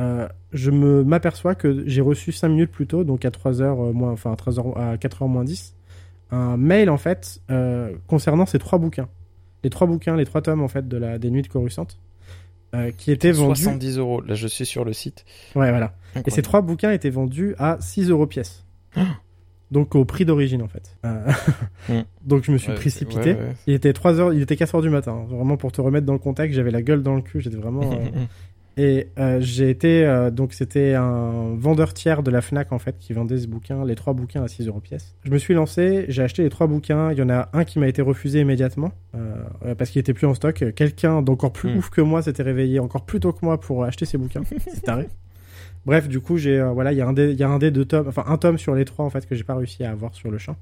euh, 0.01 0.27
je 0.53 0.71
me 0.71 1.05
m'aperçois 1.05 1.55
que 1.55 1.85
j'ai 1.87 2.01
reçu 2.01 2.33
5 2.33 2.49
minutes 2.49 2.71
plus 2.73 2.87
tôt, 2.87 3.05
donc 3.05 3.25
à 3.25 3.31
3 3.31 3.61
heures 3.63 3.81
euh, 3.85 3.93
moins, 3.93 4.11
enfin 4.13 4.33
à 4.33 4.37
13 4.37 4.59
heures, 4.59 4.79
à 4.79 4.97
4 4.97 5.23
heures 5.23 5.29
moins 5.29 5.45
10, 5.45 5.75
un 6.31 6.57
mail 6.57 6.91
en 6.91 6.97
fait 6.99 7.41
euh, 7.51 7.93
concernant 8.07 8.47
ces 8.47 8.59
trois 8.59 8.79
bouquins. 8.79 9.09
Les 9.65 9.71
trois 9.71 9.87
bouquins, 9.87 10.17
les 10.17 10.25
trois 10.25 10.41
tomes 10.43 10.63
en 10.63 10.69
fait 10.69 10.89
de 10.89 10.97
la 10.97 11.19
des 11.19 11.31
nuits 11.31 11.43
de 11.43 11.49
Coruscant, 11.49 11.87
euh, 12.75 12.91
qui 12.97 13.11
étaient 13.13 13.33
vendus. 13.33 13.63
70 13.63 13.99
euros. 13.99 14.21
Là, 14.23 14.35
je 14.35 14.47
suis 14.47 14.65
sur 14.65 14.85
le 14.85 14.93
site. 14.93 15.25
Ouais, 15.55 15.71
voilà. 15.71 15.95
Et 16.27 16.31
ces 16.31 16.41
trois 16.43 16.63
bouquins 16.63 16.93
étaient 16.93 17.11
vendus 17.11 17.55
à 17.59 17.77
6 17.81 18.09
euros 18.11 18.27
pièce. 18.27 18.65
Donc 19.71 19.95
au 19.95 20.05
prix 20.05 20.25
d'origine 20.25 20.63
en 20.63 20.69
fait. 20.69 20.97
Euh, 21.05 21.31
Mm. 21.89 22.01
Donc 22.25 22.45
je 22.45 22.53
me 22.53 22.59
suis 22.59 22.71
Ouais, 22.71 22.75
précipité. 22.75 23.33
ouais, 23.35 23.39
ouais. 23.39 23.55
Il 23.67 23.75
était 23.75 23.93
3 23.93 24.19
heures, 24.21 24.33
il 24.33 24.43
était 24.43 24.57
4 24.57 24.75
heures 24.77 24.83
du 24.83 24.91
matin. 24.91 25.13
hein. 25.13 25.27
Vraiment 25.29 25.57
pour 25.57 25.73
te 25.73 25.81
remettre 25.81 26.07
dans 26.07 26.13
le 26.13 26.19
contexte, 26.19 26.57
j'avais 26.57 26.71
la 26.73 26.83
gueule 26.83 27.03
dans 27.03 27.15
le 27.15 27.23
cul, 27.23 27.41
j'étais 27.41 27.57
vraiment. 27.57 27.83
euh, 27.93 28.25
Et 28.77 29.09
euh, 29.19 29.39
j'ai 29.41 29.69
été 29.69 30.07
euh, 30.07 30.31
donc 30.31 30.53
c'était 30.55 30.95
un 30.95 31.55
vendeur 31.57 31.93
tiers 31.93 32.23
de 32.23 32.31
la 32.31 32.41
Fnac 32.41 32.73
en 32.73 32.79
fait 32.79 32.97
qui 32.99 33.13
vendait 33.13 33.37
ce 33.39 33.47
bouquin, 33.49 33.85
les 33.85 33.95
trois 33.95 34.15
bouquins 34.15 34.43
à 34.43 34.49
6 34.49 34.69
euros 34.69 34.81
pièce. 34.81 35.15
Je 35.25 35.31
me 35.31 35.39
suis 35.39 35.55
lancé, 35.55 36.07
j'ai 36.09 36.23
acheté 36.23 36.43
les 36.45 36.51
trois 36.51 36.67
bouquins. 36.67 37.11
Il 37.13 37.19
y 37.19 37.23
en 37.23 37.29
a 37.31 37.49
un 37.53 37.65
qui 37.65 37.79
m'a 37.79 37.89
été 37.89 38.01
refusé 38.01 38.41
immédiatement 38.41 38.93
euh, 39.15 39.35
euh, 39.67 39.75
parce 39.75 39.91
qu'il 39.91 40.01
était 40.01 40.15
plus 40.15 40.27
en 40.27 40.35
stock. 40.35 40.65
Quelqu'un 40.75 41.21
d'encore 41.21 41.53
plus 41.53 41.75
Hmm. 41.75 41.79
ouf 41.79 41.91
que 41.91 42.01
moi 42.01 42.23
s'était 42.23 42.43
réveillé 42.45 42.79
encore 42.79 43.05
plus 43.05 43.21
tôt 43.21 43.33
que 43.33 43.45
moi 43.45 43.59
pour 43.61 43.85
acheter 43.85 44.05
ces 44.07 44.17
bouquins. 44.19 44.43
C'est 44.73 44.83
taré. 44.83 45.09
Bref, 45.85 46.09
du 46.09 46.21
coup 46.21 46.37
j'ai 46.39 46.59
euh, 46.61 46.71
voilà 46.71 46.93
il 46.93 46.99
y 46.99 47.01
a 47.01 47.07
un 47.09 47.13
des 47.13 47.33
il 47.33 47.39
y 47.39 47.43
a 47.43 47.49
un 47.49 47.59
des 47.59 47.71
deux 47.71 47.85
tomes, 47.85 48.07
enfin 48.09 48.25
un 48.29 48.37
tome 48.39 48.57
sur 48.59 48.75
les 48.75 48.85
trois 48.85 49.05
en 49.05 49.11
fait 49.11 49.27
que 49.27 49.35
j'ai 49.35 49.45
pas 49.45 49.55
réussi 49.57 49.83
à 49.85 49.91
avoir 49.91 50.15
sur 50.15 50.31
le 50.31 50.39
champ. 50.39 50.57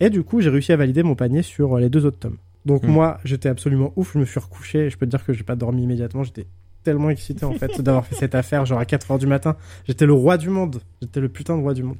Et 0.00 0.10
du 0.10 0.22
coup 0.22 0.40
j'ai 0.40 0.50
réussi 0.50 0.72
à 0.72 0.76
valider 0.76 1.02
mon 1.02 1.14
panier 1.14 1.42
sur 1.42 1.76
euh, 1.76 1.80
les 1.80 1.88
deux 1.88 2.04
autres 2.04 2.18
tomes. 2.18 2.36
Donc 2.66 2.82
Hmm. 2.82 2.90
moi 2.90 3.18
j'étais 3.24 3.48
absolument 3.48 3.92
ouf. 3.96 4.12
Je 4.12 4.18
me 4.18 4.24
suis 4.24 4.38
recouché. 4.40 4.90
Je 4.90 4.98
peux 4.98 5.06
te 5.06 5.10
dire 5.10 5.24
que 5.24 5.32
j'ai 5.32 5.42
pas 5.44 5.56
dormi 5.56 5.82
immédiatement. 5.84 6.22
J'étais 6.22 6.46
tellement 6.86 7.10
excité 7.10 7.44
en 7.44 7.52
fait 7.52 7.80
d'avoir 7.80 8.06
fait 8.06 8.14
cette 8.14 8.34
affaire 8.34 8.64
genre 8.64 8.78
à 8.78 8.84
4 8.84 9.10
heures 9.10 9.18
du 9.18 9.26
matin. 9.26 9.56
J'étais 9.86 10.06
le 10.06 10.12
roi 10.14 10.38
du 10.38 10.48
monde. 10.48 10.80
J'étais 11.02 11.20
le 11.20 11.28
putain 11.28 11.56
de 11.56 11.62
roi 11.62 11.74
du 11.74 11.82
monde. 11.82 11.96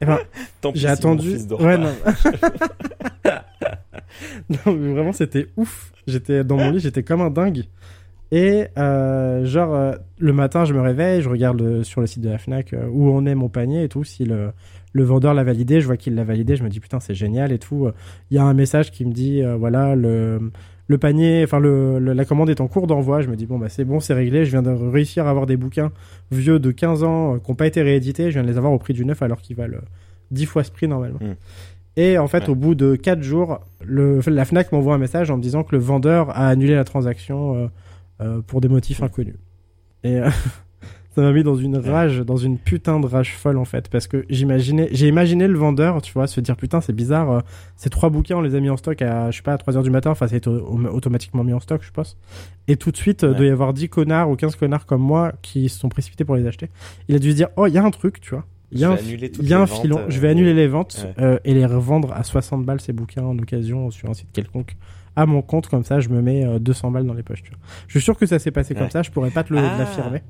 Et 0.00 0.04
ben 0.06 0.18
Tant 0.60 0.72
pis 0.72 0.80
j'ai 0.80 0.88
attendu 0.88 1.36
ouais 1.60 1.78
non. 1.78 1.92
Non 4.48 4.72
mais 4.74 4.92
vraiment 4.92 5.12
c'était 5.12 5.46
ouf. 5.56 5.92
J'étais 6.06 6.44
dans 6.44 6.56
mon 6.56 6.70
lit 6.70 6.80
j'étais 6.80 7.02
comme 7.02 7.20
un 7.20 7.30
dingue. 7.30 7.64
Et 8.32 8.66
euh, 8.78 9.44
genre 9.44 9.74
euh, 9.74 9.92
le 10.18 10.32
matin 10.32 10.64
je 10.64 10.72
me 10.74 10.80
réveille 10.80 11.22
je 11.22 11.28
regarde 11.28 11.60
le- 11.60 11.84
sur 11.84 12.00
le 12.00 12.06
site 12.06 12.22
de 12.22 12.28
la 12.30 12.38
Fnac 12.38 12.72
euh, 12.72 12.86
où 12.90 13.08
on 13.10 13.24
est 13.26 13.34
mon 13.34 13.48
panier 13.48 13.84
et 13.84 13.88
tout. 13.88 14.04
Si 14.04 14.24
le 14.24 14.52
le 14.92 15.04
vendeur 15.04 15.34
l'a 15.34 15.44
validé 15.44 15.80
je 15.80 15.86
vois 15.86 15.96
qu'il 15.96 16.14
l'a 16.14 16.24
validé. 16.24 16.56
Je 16.56 16.64
me 16.64 16.68
dis 16.68 16.80
putain 16.80 17.00
c'est 17.00 17.14
génial 17.14 17.52
et 17.52 17.58
tout. 17.58 17.88
Il 18.30 18.36
y 18.36 18.38
a 18.38 18.44
un 18.44 18.54
message 18.54 18.90
qui 18.90 19.04
me 19.04 19.12
dit 19.12 19.42
voilà 19.58 19.94
le 19.94 20.50
le 20.88 20.98
panier, 20.98 21.42
enfin 21.44 21.58
le, 21.58 21.98
le- 21.98 22.12
la 22.12 22.24
commande 22.24 22.48
est 22.50 22.60
en 22.60 22.68
cours 22.68 22.86
d'envoi. 22.86 23.20
Je 23.22 23.28
me 23.28 23.36
dis 23.36 23.46
bon 23.46 23.58
bah 23.58 23.68
c'est 23.68 23.84
bon, 23.84 24.00
c'est 24.00 24.14
réglé. 24.14 24.44
Je 24.44 24.50
viens 24.50 24.62
de 24.62 24.70
réussir 24.70 25.26
à 25.26 25.30
avoir 25.30 25.46
des 25.46 25.56
bouquins 25.56 25.90
vieux 26.30 26.58
de 26.58 26.70
15 26.70 27.02
ans 27.04 27.34
euh, 27.34 27.38
qui 27.38 27.50
n'ont 27.50 27.54
pas 27.56 27.66
été 27.66 27.82
réédités. 27.82 28.24
Je 28.30 28.34
viens 28.34 28.42
de 28.42 28.48
les 28.48 28.56
avoir 28.58 28.72
au 28.72 28.78
prix 28.78 28.94
du 28.94 29.04
neuf 29.04 29.20
alors 29.22 29.40
qu'ils 29.40 29.56
valent 29.56 29.78
euh, 29.78 29.84
10 30.30 30.46
fois 30.46 30.62
ce 30.64 30.70
prix 30.70 30.86
normalement. 30.88 31.18
Mm. 31.20 31.34
Et 31.98 32.18
en 32.18 32.26
fait, 32.28 32.44
Ouais. 32.44 32.50
au 32.50 32.54
bout 32.54 32.74
de 32.74 32.94
4 32.94 33.22
jours, 33.22 33.60
le, 33.84 34.20
la 34.26 34.44
Fnac 34.44 34.70
m'envoie 34.70 34.94
un 34.94 34.98
message 34.98 35.30
en 35.30 35.38
me 35.38 35.42
disant 35.42 35.62
que 35.64 35.74
le 35.74 35.80
vendeur 35.80 36.28
a 36.30 36.48
annulé 36.48 36.74
la 36.74 36.84
transaction 36.84 37.54
euh, 37.56 37.66
euh, 38.20 38.40
pour 38.46 38.60
des 38.60 38.68
motifs 38.68 39.02
inconnus. 39.02 39.36
Et 40.04 40.18
euh, 40.20 40.28
ça 41.16 41.22
m'a 41.22 41.32
mis 41.32 41.42
dans 41.42 41.56
une 41.56 41.76
rage, 41.78 42.18
dans 42.20 42.36
une 42.36 42.58
putain 42.58 43.00
de 43.00 43.06
rage 43.06 43.34
folle 43.34 43.56
en 43.58 43.64
fait, 43.64 43.88
parce 43.88 44.06
que 44.06 44.24
j'imaginais, 44.30 44.88
j'ai 44.92 45.08
imaginé 45.08 45.48
le 45.48 45.58
vendeur, 45.58 46.00
tu 46.02 46.12
vois, 46.12 46.26
se 46.28 46.40
dire 46.40 46.56
putain 46.56 46.80
c'est 46.80 46.92
bizarre, 46.94 47.30
euh, 47.30 47.40
ces 47.74 47.90
trois 47.90 48.10
bouquins 48.10 48.36
on 48.36 48.42
les 48.42 48.54
a 48.54 48.60
mis 48.60 48.70
en 48.70 48.76
stock 48.76 49.00
à 49.02 49.30
je 49.30 49.38
sais 49.38 49.42
pas 49.42 49.54
à 49.54 49.58
3 49.58 49.76
heures 49.76 49.82
du 49.82 49.90
matin, 49.90 50.10
enfin 50.10 50.28
c'est 50.28 50.46
au- 50.46 50.58
au- 50.60 50.86
automatiquement 50.88 51.42
mis 51.42 51.52
en 51.54 51.60
stock 51.60 51.80
je 51.82 51.90
pense. 51.90 52.16
Et 52.68 52.76
tout 52.76 52.90
de 52.92 52.96
suite, 52.96 53.22
il 53.22 53.30
Ouais. 53.30 53.34
doit 53.34 53.46
y 53.46 53.50
avoir 53.50 53.72
10 53.72 53.88
connards 53.88 54.30
ou 54.30 54.36
15 54.36 54.54
connards 54.56 54.86
comme 54.86 55.02
moi 55.02 55.32
qui 55.42 55.68
se 55.68 55.78
sont 55.80 55.88
précipités 55.88 56.24
pour 56.24 56.36
les 56.36 56.46
acheter. 56.46 56.68
Il 57.08 57.16
a 57.16 57.18
dû 57.18 57.30
se 57.30 57.36
dire 57.36 57.48
oh 57.56 57.66
il 57.66 57.72
y 57.74 57.78
a 57.78 57.84
un 57.84 57.90
truc, 57.90 58.20
tu 58.20 58.30
vois. 58.30 58.44
Il 58.72 58.80
y 58.80 58.84
a 58.84 58.90
un, 58.90 58.96
il 58.96 59.48
y 59.48 59.54
a 59.54 59.58
ventes, 59.64 59.70
filon, 59.80 59.98
euh, 59.98 60.04
je 60.08 60.18
vais 60.20 60.28
annuler 60.28 60.52
les 60.52 60.66
ventes 60.66 61.06
Ouais. 61.18 61.24
euh, 61.24 61.38
et 61.44 61.54
les 61.54 61.64
revendre 61.64 62.12
à 62.12 62.24
60 62.24 62.64
balles 62.66 62.80
ces 62.80 62.92
bouquins 62.92 63.22
en 63.22 63.38
occasion 63.38 63.90
sur 63.92 64.10
un 64.10 64.14
site 64.14 64.28
quelconque 64.32 64.76
à 65.16 65.26
mon 65.26 65.42
compte 65.42 65.66
comme 65.68 65.82
ça 65.84 65.98
je 66.00 66.08
me 66.10 66.20
mets 66.22 66.44
euh, 66.44 66.58
200 66.58 66.90
balles 66.92 67.06
dans 67.06 67.14
les 67.14 67.22
poches 67.22 67.42
tu 67.42 67.50
vois. 67.50 67.58
Je 67.88 67.98
suis 67.98 68.04
sûr 68.04 68.16
que 68.16 68.26
ça 68.26 68.38
s'est 68.38 68.50
passé 68.52 68.74
comme 68.74 68.84
Ouais. 68.84 68.90
ça, 68.90 69.02
je 69.02 69.10
pourrais 69.10 69.30
pas 69.30 69.42
te 69.44 69.52
Ah. 69.54 69.76
l'affirmer. 69.78 70.22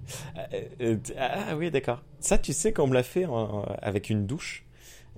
Euh, 0.53 0.61
euh, 0.81 0.97
ah 1.19 1.57
oui, 1.57 1.71
d'accord. 1.71 2.03
Ça, 2.21 2.39
tu 2.39 2.53
sais 2.53 2.73
qu'on 2.73 2.87
me 2.87 2.95
l'a 2.95 3.03
fait 3.03 3.27
en- 3.27 3.63
avec 3.83 4.09
une 4.11 4.27
douche. 4.27 4.65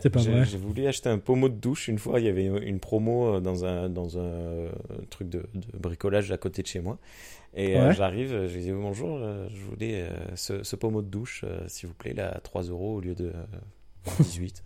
C'est 0.00 0.10
pas 0.10 0.20
vrai. 0.20 0.44
J'ai 0.44 0.58
voulu 0.58 0.86
acheter 0.86 1.08
un 1.08 1.18
pommeau 1.18 1.48
de 1.48 1.54
douche 1.56 1.88
une 1.88 1.98
fois. 1.98 2.20
Il 2.20 2.26
y 2.26 2.28
avait 2.28 2.46
une 2.46 2.78
promo 2.78 3.34
euh, 3.34 3.40
dans 3.40 3.64
un 3.64 3.88
dans 3.88 4.16
un 4.16 4.22
euh, 4.22 4.70
truc 5.10 5.28
de, 5.28 5.44
de 5.54 5.76
bricolage 5.78 6.30
à 6.30 6.36
côté 6.38 6.62
de 6.62 6.68
chez 6.68 6.80
moi. 6.80 6.98
Et 7.54 7.76
euh, 7.76 7.90
j'arrive, 7.92 8.32
euh, 8.32 8.48
je 8.48 8.58
dis 8.58 8.70
bonjour, 8.70 9.16
euh, 9.20 9.48
je 9.52 9.60
voulais 9.64 10.02
euh, 10.02 10.10
ce, 10.36 10.62
ce 10.62 10.76
pommeau 10.76 11.02
de 11.02 11.08
douche, 11.08 11.42
euh, 11.44 11.60
s'il 11.66 11.88
vous 11.88 11.94
plaît, 11.94 12.12
là 12.12 12.30
à 12.36 12.40
3 12.40 12.62
euros 12.64 12.94
au 12.96 13.00
lieu 13.00 13.16
de 13.16 13.26
euh, 13.34 14.10
18. 14.20 14.62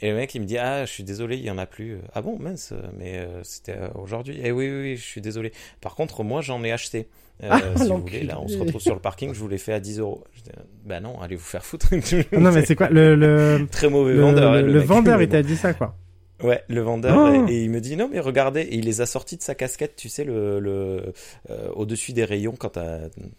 Et 0.00 0.10
le 0.10 0.16
mec 0.16 0.34
il 0.34 0.40
me 0.42 0.46
dit 0.46 0.58
ah 0.58 0.84
je 0.84 0.90
suis 0.92 1.02
désolé 1.04 1.36
il 1.36 1.44
y 1.44 1.50
en 1.50 1.58
a 1.58 1.66
plus. 1.66 1.98
Ah 2.14 2.22
bon 2.22 2.38
mince 2.38 2.72
mais 2.98 3.18
euh, 3.18 3.40
c'était 3.42 3.72
euh, 3.76 3.88
aujourd'hui. 3.94 4.38
Eh 4.42 4.52
oui, 4.52 4.68
oui 4.70 4.80
oui 4.82 4.96
je 4.96 5.02
suis 5.02 5.20
désolé. 5.20 5.52
Par 5.80 5.94
contre 5.94 6.22
moi 6.24 6.40
j'en 6.40 6.62
ai 6.64 6.70
acheté. 6.72 7.08
Euh, 7.42 7.48
Ah, 7.50 7.60
si 7.76 7.88
vous 7.88 7.98
voulez 7.98 8.22
là 8.24 8.40
on 8.40 8.48
se 8.48 8.58
retrouve 8.58 8.80
sur 8.80 8.94
le 8.94 9.00
parking 9.00 9.32
je 9.34 9.38
vous 9.38 9.48
l'ai 9.48 9.58
fait 9.58 9.72
à 9.72 9.80
10 9.80 9.98
euros. 10.00 10.24
Je 10.34 10.42
dis, 10.42 10.50
Bah 10.84 11.00
non 11.00 11.20
allez 11.20 11.36
vous 11.36 11.42
faire 11.44 11.64
foutre. 11.64 11.88
Non 12.32 12.52
mais 12.52 12.64
c'est 12.64 12.74
quoi 12.76 12.88
le 12.90 13.14
le, 13.16 13.66
Très 13.70 13.88
mauvais 13.88 14.14
le, 14.14 14.20
vendeur. 14.20 14.52
le- 14.52 14.58
hein, 14.58 14.62
le 14.62 14.78
vendeur 14.80 15.20
il 15.22 15.28
t'a 15.28 15.42
dit 15.42 15.56
ça 15.56 15.74
quoi. 15.74 15.96
Ouais, 16.42 16.62
le 16.68 16.80
vendeur 16.82 17.16
Oh 17.18 17.48
et, 17.48 17.52
et 17.54 17.64
il 17.64 17.70
me 17.70 17.80
dit 17.80 17.96
non 17.96 18.08
mais 18.12 18.20
regardez 18.20 18.60
et 18.60 18.76
il 18.76 18.84
les 18.84 19.00
a 19.00 19.06
sortis 19.06 19.36
de 19.36 19.42
sa 19.42 19.54
casquette, 19.56 19.96
tu 19.96 20.08
sais 20.08 20.22
le, 20.22 20.60
le 20.60 21.12
euh, 21.50 21.68
au-dessus 21.74 22.12
des 22.12 22.24
rayons 22.24 22.54
quand 22.56 22.78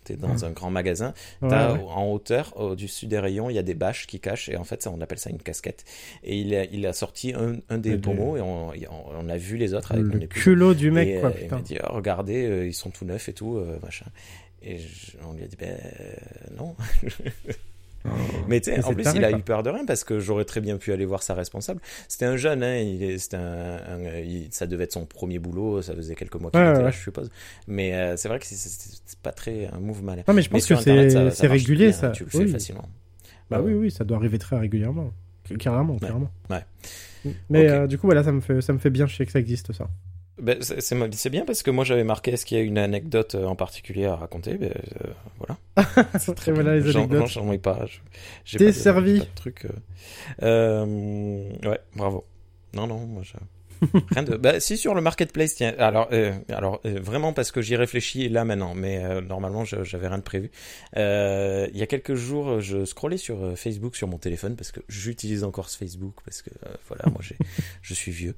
t'es 0.04 0.16
dans 0.18 0.44
un 0.44 0.52
grand 0.52 0.70
magasin, 0.70 1.14
Ouais, 1.42 1.48
t'as 1.50 1.74
ouais. 1.74 1.80
en 1.88 2.12
hauteur 2.12 2.54
au-dessus 2.60 3.06
des 3.08 3.18
rayons 3.20 3.50
il 3.50 3.56
y 3.56 3.60
a 3.60 3.64
des 3.64 3.74
bâches 3.74 4.06
qui 4.06 4.20
cachent 4.20 4.50
et 4.50 4.58
en 4.58 4.66
fait 4.66 4.82
ça 4.84 4.92
on 4.92 5.00
appelle 5.00 5.18
ça 5.20 5.30
une 5.30 5.38
casquette 5.40 5.86
et 6.26 6.38
il 6.38 6.54
a, 6.54 6.66
il 6.66 6.86
a 6.86 6.92
sorti 6.94 7.34
un, 7.34 7.56
un 7.70 7.78
des 7.78 7.98
pommeaux 7.98 8.36
et 8.36 8.42
on, 8.42 8.74
et 8.74 8.86
on, 8.90 9.30
a 9.30 9.38
vu 9.38 9.56
les 9.56 9.74
autres 9.74 9.94
avec 9.94 10.04
Le 10.06 10.28
culot 10.28 10.74
du 10.74 10.88
et, 10.88 10.92
mec 10.92 11.20
quoi 11.22 11.30
euh, 11.30 11.34
il 11.38 11.44
putain. 11.44 11.56
m'a 11.56 11.62
dit 11.62 11.78
oh, 11.82 11.94
regardez 11.94 12.46
euh, 12.46 12.68
ils 12.68 12.74
sont 12.74 12.90
tout 12.90 13.06
neufs 13.06 13.30
et 13.30 13.34
tout 13.34 13.56
euh, 13.58 13.78
machin 13.82 14.08
et 14.62 14.78
je- 14.78 15.16
on 15.26 15.32
lui 15.34 15.44
a 15.44 15.48
dit 15.48 15.56
ben 15.58 15.78
non. 16.58 16.76
Mais 18.48 18.62
tu 18.62 18.72
sais, 18.72 18.84
en 18.84 18.94
plus, 18.94 19.04
taré, 19.04 19.18
il 19.20 19.26
a 19.26 19.32
eu 19.32 19.42
peur 19.42 19.62
de 19.64 19.70
rien 19.70 19.86
parce 19.86 20.04
que 20.04 20.20
j'aurais 20.20 20.46
très 20.46 20.62
bien 20.62 20.78
pu 20.78 20.92
aller 20.94 21.06
voir 21.06 21.22
sa 21.22 21.34
responsable. 21.34 21.82
C'était 22.08 22.26
un 22.26 22.38
jeune, 22.38 22.64
hein, 22.64 22.78
il 22.78 23.18
un, 23.34 23.38
un- 23.38 24.20
il- 24.20 24.48
ça 24.52 24.68
devait 24.68 24.86
être 24.86 24.94
son 24.94 25.06
premier 25.06 25.38
boulot, 25.40 25.82
ça 25.82 25.94
faisait 25.94 26.16
quelques 26.16 26.36
mois 26.36 26.50
qu'il 26.52 26.60
Ouais, 26.60 26.70
était 26.70 26.78
ouais. 26.80 26.84
là, 26.86 26.92
je 26.92 27.00
suppose. 27.00 27.30
Mais 27.68 27.94
euh, 27.94 28.16
c'est 28.18 28.28
vrai 28.30 28.40
que 28.40 28.46
c'est- 28.46 29.20
pas 29.22 29.32
très 29.32 29.68
un 29.68 29.80
move 29.80 30.02
malin. 30.04 30.24
Non 30.28 30.34
mais 30.34 30.42
je 30.42 30.50
pense 30.50 30.66
que 30.66 30.76
c'est 30.76 31.48
régulier 31.48 31.88
bien, 31.88 31.94
ça. 31.94 32.10
Tu 32.12 32.24
le 32.24 32.30
fais 32.30 32.38
Oui. 32.40 32.48
facilement. 32.48 32.88
Bah 33.50 33.62
oui 33.62 33.74
oui 33.74 33.92
ça 33.92 34.04
doit 34.06 34.18
arriver 34.18 34.40
très 34.40 34.58
régulièrement. 34.58 35.12
Carrément 35.60 35.98
carrément. 35.98 36.32
Ouais. 36.50 36.64
Mais 37.50 37.70
euh, 37.70 37.88
du 37.88 37.98
coup 37.98 38.08
voilà 38.08 38.24
ça 38.24 38.32
me 38.32 38.40
fait 38.40 38.62
ça 38.62 38.72
me 38.72 38.78
fait 38.78 38.90
bien 38.92 39.08
chier 39.08 39.26
que 39.26 39.32
ça 39.32 39.40
existe 39.40 39.74
ça. 39.74 39.90
Ben, 40.42 40.58
c'est 40.62 41.30
bien 41.30 41.46
parce 41.46 41.64
que 41.64 41.72
moi 41.72 41.84
j'avais 41.84 42.04
marqué 42.04 42.32
est-ce 42.32 42.46
qu'il 42.46 42.58
y 42.58 42.62
a 42.62 42.64
une 42.64 42.78
anecdote 42.78 43.36
euh, 43.36 43.46
en 43.46 43.56
particulier 43.56 44.06
à 44.06 44.16
raconter. 44.16 44.56
Ben, 44.56 44.72
euh, 44.72 45.12
voilà. 45.38 46.10
C'est 46.20 46.36
Très 46.36 46.52
voilà 46.52 46.76
les 46.76 46.96
anecdotes. 46.96 47.28
J'en 47.28 47.52
ai 47.52 47.58
pas. 47.58 47.86
T'es 48.58 48.72
servi. 48.72 49.20
pas 49.20 49.26
de 49.26 49.36
truc. 49.36 49.68
Euh, 50.42 51.50
ouais, 51.64 51.80
bravo. 51.96 52.26
Non, 52.74 52.88
non, 52.88 53.00
moi 53.06 53.24
je. 53.24 53.34
Rien 54.12 54.24
de. 54.24 54.36
Bah, 54.38 54.60
si 54.60 54.78
sur 54.78 54.94
le 54.96 55.02
marketplace, 55.02 55.56
tiens. 55.56 55.74
Alors, 55.78 56.08
euh, 56.12 56.34
alors 56.50 56.82
euh, 56.86 57.00
vraiment 57.02 57.34
parce 57.34 57.52
que 57.52 57.62
j'y 57.62 57.76
réfléchis 57.76 58.28
là 58.30 58.44
maintenant, 58.46 58.74
mais 58.76 59.04
euh, 59.04 59.22
normalement 59.22 59.64
j'avais 59.66 60.08
rien 60.08 60.18
de 60.18 60.24
prévu. 60.24 60.52
Euh, 60.98 61.68
il 61.74 61.80
y 61.80 61.84
a 61.84 61.88
quelques 61.88 62.16
jours, 62.16 62.60
je 62.62 62.86
scrollais 62.86 63.18
sur 63.18 63.44
euh, 63.44 63.56
Facebook 63.56 63.96
sur 63.96 64.08
mon 64.08 64.18
téléphone 64.18 64.56
parce 64.56 64.72
que 64.72 64.80
j'utilise 64.90 65.44
encore 65.44 65.70
ce 65.70 65.78
Facebook 65.78 66.14
parce 66.26 66.42
que 66.42 66.50
voilà, 66.88 67.04
moi 67.12 67.20
j'ai, 67.22 67.36
je 67.82 67.94
suis 67.94 68.12
vieux. 68.12 68.36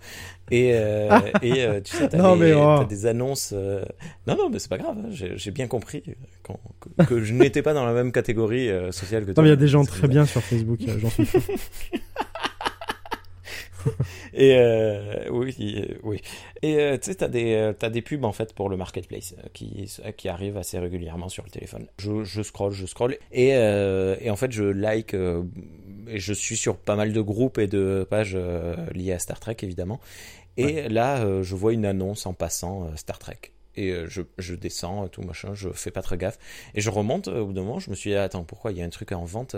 Et 0.51 0.71
euh, 0.73 1.09
et 1.41 1.63
euh, 1.63 1.81
tu 1.81 1.95
sais, 1.95 2.09
t'as 2.09 2.17
Non, 2.17 2.35
des, 2.35 2.41
mais 2.45 2.53
oh. 2.53 2.77
t'as 2.79 2.85
des 2.85 3.05
annonces. 3.05 3.51
euh, 3.53 3.83
Non, 4.27 4.35
non, 4.37 4.49
mais 4.49 4.59
c'est 4.59 4.69
pas 4.69 4.77
grave. 4.77 4.97
hein, 4.99 5.09
J'ai 5.11 5.37
j'ai 5.37 5.51
bien 5.51 5.67
compris 5.67 6.03
quand- 6.43 6.59
que, 6.97 7.03
que 7.05 7.21
je 7.23 7.33
n'étais 7.33 7.61
pas 7.61 7.73
dans 7.73 7.85
la 7.85 7.93
même 7.93 8.11
catégorie 8.11 8.69
sociale 8.91 9.23
que 9.23 9.29
Non 9.29 9.33
toi. 9.35 9.43
mais 9.43 9.49
il 9.49 9.51
y 9.51 9.53
a 9.53 9.57
des 9.57 9.67
gens 9.67 9.83
très 9.85 10.07
bien 10.07 10.25
sur 10.25 10.41
Facebook, 10.41 10.79
j'en 10.99 11.09
suis 11.09 11.25
sûr. 11.25 11.41
Et 14.33 14.55
euh, 14.55 15.29
oui, 15.29 15.87
oui. 16.03 16.21
Et 16.61 16.75
euh, 16.75 16.97
tu 16.97 17.05
sais, 17.05 17.15
t'as 17.15 17.27
des 17.27 17.53
euh, 17.53 17.73
t'as 17.73 17.89
des 17.89 18.01
pubs 18.01 18.23
en 18.23 18.31
fait 18.31 18.53
pour 18.53 18.69
le 18.69 18.77
marketplace 18.77 19.35
qui 19.53 19.89
qui 20.17 20.29
arrivent 20.29 20.57
assez 20.57 20.79
régulièrement 20.79 21.29
sur 21.29 21.43
le 21.43 21.49
téléphone. 21.49 21.87
Je 21.97 22.23
je 22.23 22.41
scroll, 22.41 22.71
je 22.71 22.85
scroll 22.85 23.17
et 23.31 23.55
euh, 23.55 24.15
et 24.21 24.29
en 24.29 24.35
fait 24.35 24.51
je 24.51 24.63
like 24.63 25.13
euh, 25.13 25.43
et 26.07 26.19
je 26.19 26.33
suis 26.33 26.57
sur 26.57 26.77
pas 26.77 26.95
mal 26.95 27.13
de 27.13 27.21
groupes 27.21 27.57
et 27.57 27.67
de 27.67 28.05
pages 28.09 28.37
liées 28.93 29.13
à 29.13 29.19
Star 29.19 29.39
Trek 29.39 29.57
évidemment. 29.61 29.99
Et 30.57 30.89
là, 30.89 31.41
je 31.41 31.55
vois 31.55 31.71
une 31.73 31.85
annonce 31.85 32.25
en 32.25 32.33
passant 32.33 32.91
Star 32.97 33.17
Trek. 33.17 33.39
Et 33.75 33.91
euh, 33.91 34.07
je, 34.07 34.21
je 34.37 34.55
descends, 34.55 35.05
euh, 35.05 35.07
tout 35.07 35.21
machin, 35.21 35.53
je 35.53 35.69
fais 35.69 35.91
pas 35.91 36.01
très 36.01 36.17
gaffe. 36.17 36.37
Et 36.75 36.81
je 36.81 36.89
remonte, 36.89 37.27
euh, 37.27 37.39
au 37.39 37.47
bout 37.47 37.53
d'un 37.53 37.63
moment, 37.63 37.79
je 37.79 37.89
me 37.89 37.95
suis 37.95 38.11
dit, 38.11 38.15
attends, 38.15 38.43
pourquoi 38.43 38.71
il 38.71 38.77
y 38.77 38.81
a 38.81 38.85
un 38.85 38.89
truc 38.89 39.11
en 39.11 39.25
vente 39.25 39.55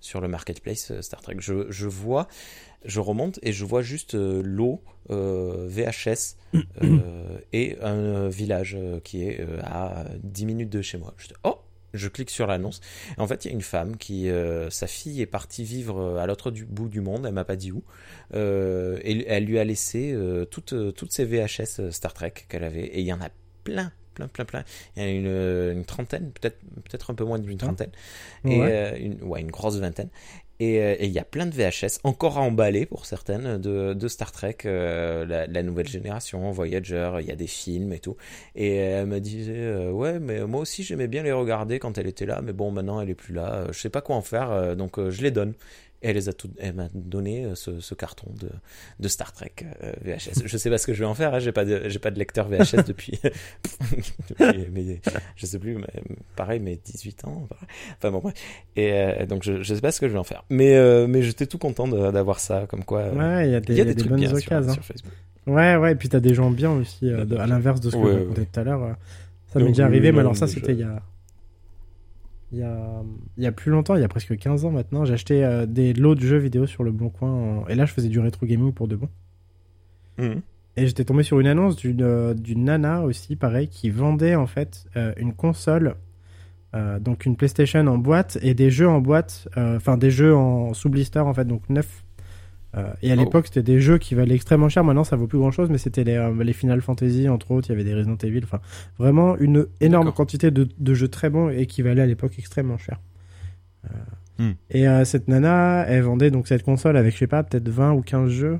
sur 0.00 0.20
le 0.20 0.28
marketplace 0.28 0.92
Star 1.00 1.20
Trek? 1.20 1.36
Je, 1.38 1.70
je 1.70 1.86
vois, 1.86 2.28
je 2.84 3.00
remonte 3.00 3.38
et 3.42 3.52
je 3.52 3.64
vois 3.64 3.82
juste 3.82 4.14
l'eau 4.14 4.82
VHS 5.08 6.36
et 7.52 7.76
un 7.80 8.28
village 8.28 8.76
qui 9.02 9.24
est 9.24 9.46
à 9.62 10.06
10 10.22 10.46
minutes 10.46 10.70
de 10.70 10.82
chez 10.82 10.98
moi. 10.98 11.14
Je 11.16 11.28
oh 11.44 11.58
je 11.94 12.08
clique 12.08 12.30
sur 12.30 12.46
l'annonce. 12.46 12.80
En 13.18 13.26
fait, 13.26 13.44
il 13.44 13.48
y 13.48 13.50
a 13.50 13.54
une 13.54 13.62
femme 13.62 13.96
qui, 13.96 14.28
euh, 14.28 14.68
sa 14.70 14.86
fille 14.86 15.20
est 15.22 15.26
partie 15.26 15.64
vivre 15.64 15.98
euh, 16.00 16.16
à 16.18 16.26
l'autre 16.26 16.50
du 16.50 16.64
bout 16.64 16.88
du 16.88 17.00
monde. 17.00 17.24
Elle 17.26 17.34
m'a 17.34 17.44
pas 17.44 17.56
dit 17.56 17.72
où. 17.72 17.82
Euh, 18.34 18.98
et 19.02 19.26
elle 19.28 19.44
lui 19.44 19.58
a 19.58 19.64
laissé 19.64 20.12
euh, 20.12 20.44
toutes, 20.44 20.72
euh, 20.72 20.92
toutes 20.92 21.12
ses 21.12 21.24
VHS 21.24 21.80
euh, 21.80 21.90
Star 21.90 22.12
Trek 22.12 22.34
qu'elle 22.48 22.64
avait. 22.64 22.84
Et 22.84 23.00
il 23.00 23.06
y 23.06 23.12
en 23.12 23.20
a 23.20 23.28
plein, 23.64 23.92
plein, 24.14 24.28
plein, 24.28 24.44
plein. 24.44 24.64
Il 24.96 25.02
y 25.02 25.04
en 25.04 25.08
a 25.08 25.10
une, 25.12 25.76
une 25.78 25.84
trentaine, 25.84 26.30
peut-être, 26.32 26.58
peut-être 26.84 27.10
un 27.10 27.14
peu 27.14 27.24
moins 27.24 27.38
d'une 27.38 27.58
trentaine. 27.58 27.90
Et 28.44 28.58
Ouais. 28.60 28.68
euh, 28.70 28.96
une, 28.98 29.22
ouais, 29.22 29.40
une 29.40 29.50
grosse 29.50 29.76
vingtaine. 29.76 30.08
Et 30.60 30.80
euh, 30.80 30.94
et 30.98 31.06
il 31.06 31.12
y 31.12 31.18
a 31.18 31.24
plein 31.24 31.46
de 31.46 31.54
VHS, 31.54 32.00
encore 32.04 32.38
à 32.38 32.40
emballer 32.40 32.86
pour 32.86 33.06
certaines, 33.06 33.58
de, 33.58 34.08
Star 34.08 34.30
Trek, 34.32 34.58
euh, 34.66 35.24
la, 35.26 35.62
nouvelle 35.62 35.88
génération, 35.88 36.50
Voyager, 36.52 37.18
il 37.20 37.26
y 37.26 37.32
a 37.32 37.36
des 37.36 37.46
films 37.46 37.92
et 37.92 37.98
tout. 37.98 38.16
Et 38.54 38.76
elle 38.76 39.06
me 39.06 39.18
disait, 39.18 39.52
euh, 39.56 39.90
ouais, 39.90 40.20
mais 40.20 40.44
moi 40.46 40.60
aussi 40.60 40.82
j'aimais 40.82 41.08
bien 41.08 41.22
les 41.22 41.32
regarder 41.32 41.78
quand 41.78 41.98
elle 41.98 42.06
était 42.06 42.26
là, 42.26 42.40
mais 42.42 42.52
bon, 42.52 42.70
maintenant 42.70 43.00
elle 43.00 43.10
est 43.10 43.14
plus 43.14 43.34
là, 43.34 43.66
je 43.72 43.78
sais 43.78 43.90
pas 43.90 44.00
quoi 44.00 44.16
en 44.16 44.22
faire, 44.22 44.76
donc 44.76 44.98
je 45.10 45.22
les 45.22 45.30
donne. 45.30 45.54
Elle 46.06 46.16
les 46.16 46.28
a 46.28 46.32
tout, 46.32 46.50
elle 46.58 46.74
m'a 46.74 46.88
donné 46.94 47.44
euh, 47.46 47.54
ce, 47.54 47.80
ce 47.80 47.94
carton 47.94 48.26
de, 48.38 48.48
de 49.00 49.08
Star 49.08 49.32
Trek 49.32 49.52
euh, 49.82 49.92
VHS. 50.04 50.42
Je 50.46 50.56
sais 50.58 50.68
pas 50.70 50.78
ce 50.78 50.86
que 50.86 50.92
je 50.94 50.98
vais 51.00 51.04
en 51.06 51.14
faire, 51.14 51.32
hein, 51.34 51.38
j'ai 51.38 51.50
pas 51.52 51.64
de, 51.64 51.88
j'ai 51.88 51.98
pas 51.98 52.10
de 52.10 52.18
lecteur 52.18 52.46
VHS 52.48 52.84
depuis, 52.86 53.18
depuis 54.30 54.66
mes- 54.70 55.00
je 55.36 55.46
sais 55.46 55.58
plus, 55.58 55.78
pareil, 56.36 56.60
mes 56.60 56.76
18 56.76 57.24
ans. 57.24 57.48
Enfin 57.98 58.10
bon, 58.10 58.18
bref. 58.18 58.34
Et 58.76 58.92
euh, 58.92 59.26
donc 59.26 59.42
je, 59.44 59.62
je 59.62 59.74
sais 59.74 59.80
pas 59.80 59.92
ce 59.92 60.00
que 60.00 60.08
je 60.08 60.12
vais 60.12 60.18
en 60.18 60.24
faire. 60.24 60.44
Mais, 60.50 60.76
euh, 60.76 61.06
mais 61.06 61.22
j'étais 61.22 61.46
tout 61.46 61.58
content 61.58 61.88
d'avoir 61.88 62.40
ça, 62.40 62.66
comme 62.68 62.84
quoi. 62.84 63.08
Ouais, 63.10 63.48
il 63.48 63.52
y 63.52 63.54
a 63.54 63.60
des, 63.60 63.74
y 63.74 63.80
a 63.80 63.84
y 63.84 63.94
des 63.94 64.04
bonnes 64.04 64.16
bien 64.20 64.28
sur- 64.28 64.38
occasions. 64.38 64.72
sur, 64.74 64.84
Facebook. 64.84 65.12
Ouais, 65.46 65.76
ouais, 65.76 65.92
et 65.92 65.94
puis 65.94 66.08
t'as 66.08 66.20
des 66.20 66.34
gens 66.34 66.50
bien 66.50 66.70
aussi, 66.70 67.08
euh, 67.10 67.24
de- 67.24 67.36
à 67.36 67.46
l'inverse 67.46 67.80
de 67.80 67.90
ce 67.90 67.96
que 67.96 68.00
Ouais, 68.02 68.12
je 68.34 68.40
ouais. 68.40 68.46
tout 68.46 68.60
à 68.60 68.64
l'heure. 68.64 68.96
Ça 69.52 69.58
m'est 69.60 69.68
déjà 69.68 69.84
arrivé, 69.86 70.10
mais 70.12 70.20
alors 70.20 70.36
ça, 70.36 70.46
c'était 70.46 70.72
il 70.72 70.80
y 70.80 70.82
a. 70.84 71.02
Il 72.54 72.60
y, 72.60 72.62
a, 72.62 73.02
y 73.36 73.46
a 73.46 73.52
plus 73.52 73.72
longtemps, 73.72 73.96
il 73.96 74.00
y 74.00 74.04
a 74.04 74.08
presque 74.08 74.36
15 74.36 74.64
ans 74.64 74.70
maintenant, 74.70 75.02
acheté 75.10 75.44
euh, 75.44 75.66
des 75.66 75.92
lots 75.92 76.14
de 76.14 76.20
jeux 76.20 76.36
vidéo 76.38 76.66
sur 76.66 76.84
le 76.84 76.92
Bon 76.92 77.08
Coin. 77.08 77.30
en- 77.32 77.66
Et 77.66 77.74
là, 77.74 77.84
je 77.84 77.92
faisais 77.92 78.08
du 78.08 78.20
rétro 78.20 78.46
gaming 78.46 78.72
pour 78.72 78.86
de 78.86 78.94
bon. 78.94 79.08
Mhm. 80.18 80.40
Et 80.76 80.86
j'étais 80.86 81.04
tombé 81.04 81.24
sur 81.24 81.40
une 81.40 81.48
annonce 81.48 81.74
d'une 81.74 82.02
euh, 82.02 82.32
d'une 82.34 82.64
nana 82.64 83.02
aussi, 83.02 83.34
pareil, 83.34 83.66
qui 83.66 83.90
vendait 83.90 84.36
en 84.36 84.46
fait 84.46 84.86
euh, 84.96 85.12
une 85.16 85.32
console, 85.32 85.96
euh, 86.76 87.00
donc 87.00 87.26
une 87.26 87.34
PlayStation 87.36 87.84
en 87.88 87.98
boîte 87.98 88.38
et 88.42 88.54
des 88.54 88.70
jeux 88.70 88.88
en 88.88 89.00
boîte, 89.00 89.48
enfin 89.56 89.96
des 89.96 90.10
jeux 90.12 90.34
en 90.36 90.74
sous 90.74 90.90
blister 90.90 91.18
en 91.18 91.34
fait, 91.34 91.44
donc 91.46 91.68
neuf. 91.68 92.03
Euh, 92.76 92.92
et 93.02 93.12
à 93.12 93.14
Oh. 93.16 93.20
l'époque, 93.20 93.46
c'était 93.46 93.62
des 93.62 93.80
jeux 93.80 93.98
qui 93.98 94.14
valaient 94.14 94.34
extrêmement 94.34 94.68
cher. 94.68 94.82
Maintenant, 94.84 95.04
ça 95.04 95.14
vaut 95.16 95.26
plus 95.26 95.38
grand 95.38 95.50
chose, 95.52 95.70
mais 95.70 95.78
c'était 95.78 96.02
les, 96.04 96.16
euh, 96.16 96.42
les 96.42 96.52
Final 96.52 96.80
Fantasy 96.80 97.28
entre 97.28 97.50
autres. 97.52 97.68
Il 97.68 97.72
y 97.72 97.74
avait 97.74 97.84
des 97.84 97.94
Resident 97.94 98.16
Evil, 98.22 98.40
enfin 98.42 98.60
vraiment 98.98 99.36
une 99.36 99.66
énorme 99.80 100.10
quantité 100.12 100.50
de, 100.50 100.68
de 100.78 100.94
jeux 100.94 101.08
très 101.08 101.30
bons 101.30 101.50
et 101.50 101.66
qui 101.66 101.82
valaient 101.82 102.02
à 102.02 102.06
l'époque 102.06 102.32
extrêmement 102.38 102.78
cher. 102.78 103.00
Euh, 103.86 103.88
Hmm. 104.36 104.50
Et 104.68 104.84
cette 105.04 105.28
nana, 105.28 105.84
elle 105.86 106.02
vendait 106.02 106.32
donc 106.32 106.48
cette 106.48 106.64
console 106.64 106.96
avec, 106.96 107.12
je 107.14 107.18
sais 107.18 107.28
pas, 107.28 107.44
peut-être 107.44 107.68
20 107.68 107.92
ou 107.92 108.02
15 108.02 108.28
jeux. 108.30 108.58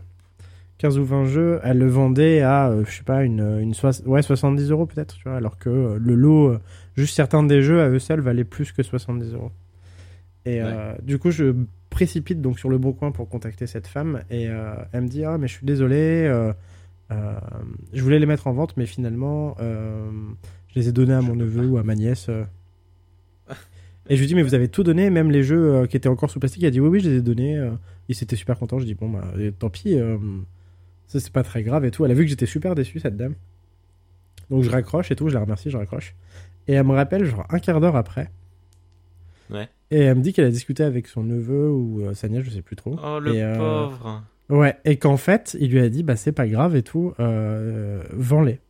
15 0.79 0.99
ou 1.01 1.05
20 1.05 1.25
jeux, 1.25 1.59
elle 1.65 1.79
le 1.79 1.89
vendait 1.89 2.43
à, 2.43 2.73
je 2.87 2.91
sais 2.93 3.03
pas, 3.03 3.25
une, 3.25 3.59
une 3.61 3.75
soix- 3.75 4.01
ouais, 4.07 4.23
70 4.23 4.71
euros 4.71 4.87
peut-être, 4.87 5.17
tu 5.17 5.25
vois, 5.25 5.37
alors 5.37 5.59
que 5.59 5.99
le 6.01 6.15
lot, 6.15 6.59
juste 6.97 7.17
certains 7.17 7.43
des 7.43 7.61
jeux 7.61 7.81
à 7.83 7.89
eux 7.89 7.99
seuls 7.99 8.21
valaient 8.21 8.45
plus 8.45 8.71
que 8.71 8.85
70 8.85 9.33
euros. 9.35 9.51
Et 10.47 10.61
du 11.03 11.19
coup, 11.19 11.33
je 11.33 11.55
précipite 11.95 12.43
donc 12.43 12.59
sur 12.59 12.69
le 12.69 12.77
bon 12.77 12.93
coin 12.93 13.13
pour 13.13 13.29
contacter 13.29 13.69
cette 13.69 13.87
femme 13.87 14.25
et 14.29 14.49
euh, 14.49 14.75
elle 14.91 15.03
me 15.03 15.09
dit 15.09 15.25
ah 15.25 15.39
mais 15.39 15.47
je 15.47 15.55
suis 15.55 15.65
désolé, 15.65 16.25
euh, 16.27 16.53
euh, 17.13 17.39
je 17.93 18.03
voulais 18.03 18.19
les 18.19 18.27
mettre 18.27 18.49
en 18.49 18.53
vente 18.53 18.77
mais 18.77 18.85
finalement 18.85 19.57
je 19.61 20.75
les 20.75 20.89
ai 20.89 20.93
donnés 20.93 21.15
à 21.15 21.23
mon 21.23 21.37
neveu 21.37 21.67
ou 21.67 21.79
à 21.79 21.85
ma 21.85 21.95
nièce. 21.95 22.29
Et 24.11 24.17
je 24.17 24.21
lui 24.21 24.27
dis 24.27 24.35
mais 24.35 24.43
vous 24.43 24.55
avez 24.55 24.69
tout 24.69 24.83
donné, 24.83 25.09
même 25.09 25.31
les 25.31 25.45
jeux 25.45 25.87
qui 25.87 25.97
étaient 25.97 26.09
encore 26.09 26.31
sous 26.31 26.41
plastique. 26.41 26.65
Elle 26.65 26.69
a 26.69 26.73
dit 26.73 26.81
oui 26.81 26.89
oui 26.89 27.01
je 27.01 27.09
les 27.09 27.17
ai 27.19 27.23
donnés. 27.23 27.71
Il 28.09 28.17
s'était 28.17 28.37
super 28.37 28.59
content. 28.59 28.81
Je 28.81 28.85
dis 28.85 28.95
bon 28.95 29.09
bah 29.09 29.25
tant 29.61 29.71
pis, 29.71 29.97
ça 31.07 31.21
c'est 31.21 31.33
pas 31.33 31.45
très 31.45 31.63
grave 31.63 31.85
et 31.85 31.93
tout. 31.93 32.05
Elle 32.05 32.11
a 32.11 32.15
vu 32.15 32.25
que 32.25 32.31
j'étais 32.31 32.47
super 32.47 32.75
déçu 32.75 32.99
cette 32.99 33.17
dame. 33.17 33.35
Donc 34.51 34.65
je 34.65 34.71
raccroche 34.71 35.13
et 35.13 35.17
tout, 35.17 35.29
je 35.29 35.35
la 35.35 35.41
remercie, 35.41 35.71
je 35.71 35.77
raccroche. 35.77 36.17
Et 36.67 36.73
elle 36.73 36.85
me 36.85 36.93
rappelle 36.93 37.25
genre 37.25 37.47
un 37.51 37.61
quart 37.61 37.81
d'heure 37.81 37.97
après. 37.97 38.31
Ouais. 39.51 39.69
Et 39.91 40.01
elle 40.01 40.17
me 40.17 40.23
dit 40.23 40.33
qu'elle 40.33 40.47
a 40.47 40.51
discuté 40.51 40.83
avec 40.83 41.07
son 41.07 41.23
neveu 41.23 41.71
ou 41.71 42.03
euh, 42.05 42.15
sa 42.15 42.29
nièce, 42.29 42.45
je 42.45 42.51
sais 42.51 42.63
plus 42.63 42.77
trop. 42.77 42.97
Oh, 43.05 43.19
le 43.21 43.35
Et, 43.35 43.43
euh, 43.43 43.57
pauvre. 43.57 44.23
Ouais, 44.51 44.77
et 44.85 44.97
qu'en 44.97 45.17
fait, 45.17 45.57
il 45.61 45.71
lui 45.71 45.81
a 45.81 45.89
dit, 45.89 46.03
bah 46.03 46.17
c'est 46.17 46.33
pas 46.33 46.47
grave 46.47 46.77
et 46.77 46.83
tout, 46.83 47.13
euh, 47.21 48.03
vends-les. 48.13 48.61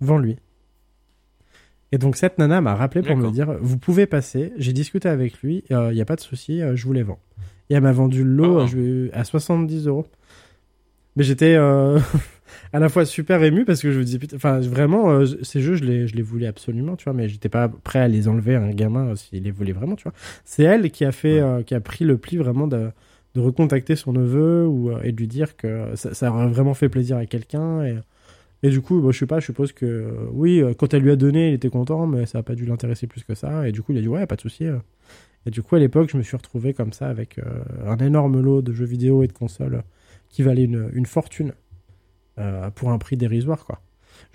Vends-lui. 0.00 0.36
Et 1.92 1.98
donc 1.98 2.16
cette 2.16 2.38
nana 2.38 2.60
m'a 2.60 2.74
rappelé 2.74 3.02
pour 3.02 3.16
me 3.16 3.30
dire, 3.30 3.56
vous 3.60 3.76
pouvez 3.78 4.06
passer, 4.06 4.52
j'ai 4.56 4.72
discuté 4.72 5.08
avec 5.08 5.40
lui, 5.42 5.64
il 5.70 5.76
n'y 5.92 6.00
a 6.00 6.04
pas 6.04 6.16
de 6.16 6.20
souci, 6.20 6.62
euh, 6.62 6.76
je 6.76 6.86
vous 6.86 6.92
les 6.92 7.02
vends. 7.02 7.18
Et 7.68 7.74
elle 7.74 7.82
m'a 7.82 7.92
vendu 7.92 8.24
le 8.24 8.30
lot 8.30 8.56
Oh. 8.56 8.60
euh, 8.60 8.66
je 8.66 8.76
lui- 8.76 9.10
à 9.12 9.24
70 9.24 9.86
euros. 9.86 10.06
Mais 11.16 11.24
j'étais 11.24 11.54
euh, 11.56 11.98
à 12.72 12.78
la 12.78 12.88
fois 12.88 13.04
super 13.04 13.42
ému 13.42 13.64
parce 13.64 13.82
que 13.82 13.90
je 13.92 13.98
me 14.00 14.18
putain, 14.18 14.36
enfin 14.36 14.60
vraiment, 14.60 15.10
euh, 15.10 15.26
ces 15.42 15.60
jeux, 15.60 15.74
je 15.74 15.84
les, 15.84 16.06
je 16.06 16.14
les 16.16 16.22
voulais 16.22 16.46
absolument, 16.46 16.96
tu 16.96 17.04
vois, 17.04 17.12
mais 17.12 17.28
j'étais 17.28 17.48
pas 17.48 17.68
prêt 17.68 17.98
à 17.98 18.08
les 18.08 18.28
enlever 18.28 18.54
à 18.54 18.62
un 18.62 18.70
gamin 18.70 19.08
euh, 19.08 19.16
s'il 19.16 19.42
les 19.42 19.50
voulait 19.50 19.72
vraiment, 19.72 19.96
tu 19.96 20.04
vois. 20.04 20.12
C'est 20.44 20.62
elle 20.62 20.90
qui 20.90 21.04
a 21.04 21.12
fait, 21.12 21.34
Ouais. 21.34 21.40
euh, 21.40 21.62
qui 21.62 21.74
a 21.74 21.80
pris 21.80 22.04
le 22.04 22.16
pli 22.18 22.36
vraiment 22.36 22.66
de, 22.66 22.90
de 23.34 23.40
recontacter 23.40 23.96
son 23.96 24.12
neveu 24.12 24.66
ou, 24.66 24.90
euh, 24.90 25.00
et 25.02 25.12
de 25.12 25.16
lui 25.16 25.26
dire 25.28 25.56
que 25.56 25.86
ça, 25.94 26.14
ça 26.14 26.30
aurait 26.32 26.48
vraiment 26.48 26.74
fait 26.74 26.88
plaisir 26.88 27.16
à 27.16 27.26
quelqu'un. 27.26 27.82
Et, 27.84 27.96
et 28.62 28.70
du 28.70 28.80
coup, 28.82 29.00
bon, 29.00 29.10
je 29.10 29.18
sais 29.18 29.26
pas, 29.26 29.40
je 29.40 29.46
suppose 29.46 29.72
que 29.72 29.86
euh, 29.86 30.10
oui, 30.32 30.60
euh, 30.62 30.74
quand 30.74 30.92
elle 30.94 31.02
lui 31.02 31.10
a 31.10 31.16
donné, 31.16 31.48
il 31.48 31.54
était 31.54 31.70
content, 31.70 32.06
mais 32.06 32.26
ça 32.26 32.38
a 32.38 32.42
pas 32.42 32.54
dû 32.54 32.66
l'intéresser 32.66 33.06
plus 33.06 33.24
que 33.24 33.34
ça. 33.34 33.66
Et 33.68 33.72
du 33.72 33.82
coup, 33.82 33.92
il 33.92 33.98
a 33.98 34.02
dit 34.02 34.08
ouais, 34.08 34.26
pas 34.26 34.36
de 34.36 34.40
souci. 34.42 34.66
euh. 34.66 34.76
Et 35.46 35.50
du 35.50 35.62
coup, 35.62 35.74
à 35.74 35.78
l'époque, 35.78 36.10
je 36.12 36.18
me 36.18 36.22
suis 36.22 36.36
retrouvé 36.36 36.74
comme 36.74 36.92
ça 36.92 37.08
avec 37.08 37.38
euh, 37.38 37.44
un 37.86 37.96
énorme 37.96 38.40
lot 38.40 38.60
de 38.60 38.72
jeux 38.74 38.84
vidéo 38.84 39.22
et 39.22 39.26
de 39.26 39.32
consoles 39.32 39.82
qui 40.28 40.42
valait 40.42 40.64
une, 40.64 40.90
une 40.92 41.06
fortune 41.06 41.54
euh, 42.40 42.70
pour 42.70 42.90
un 42.90 42.98
prix 42.98 43.16
dérisoire, 43.16 43.64
quoi. 43.64 43.80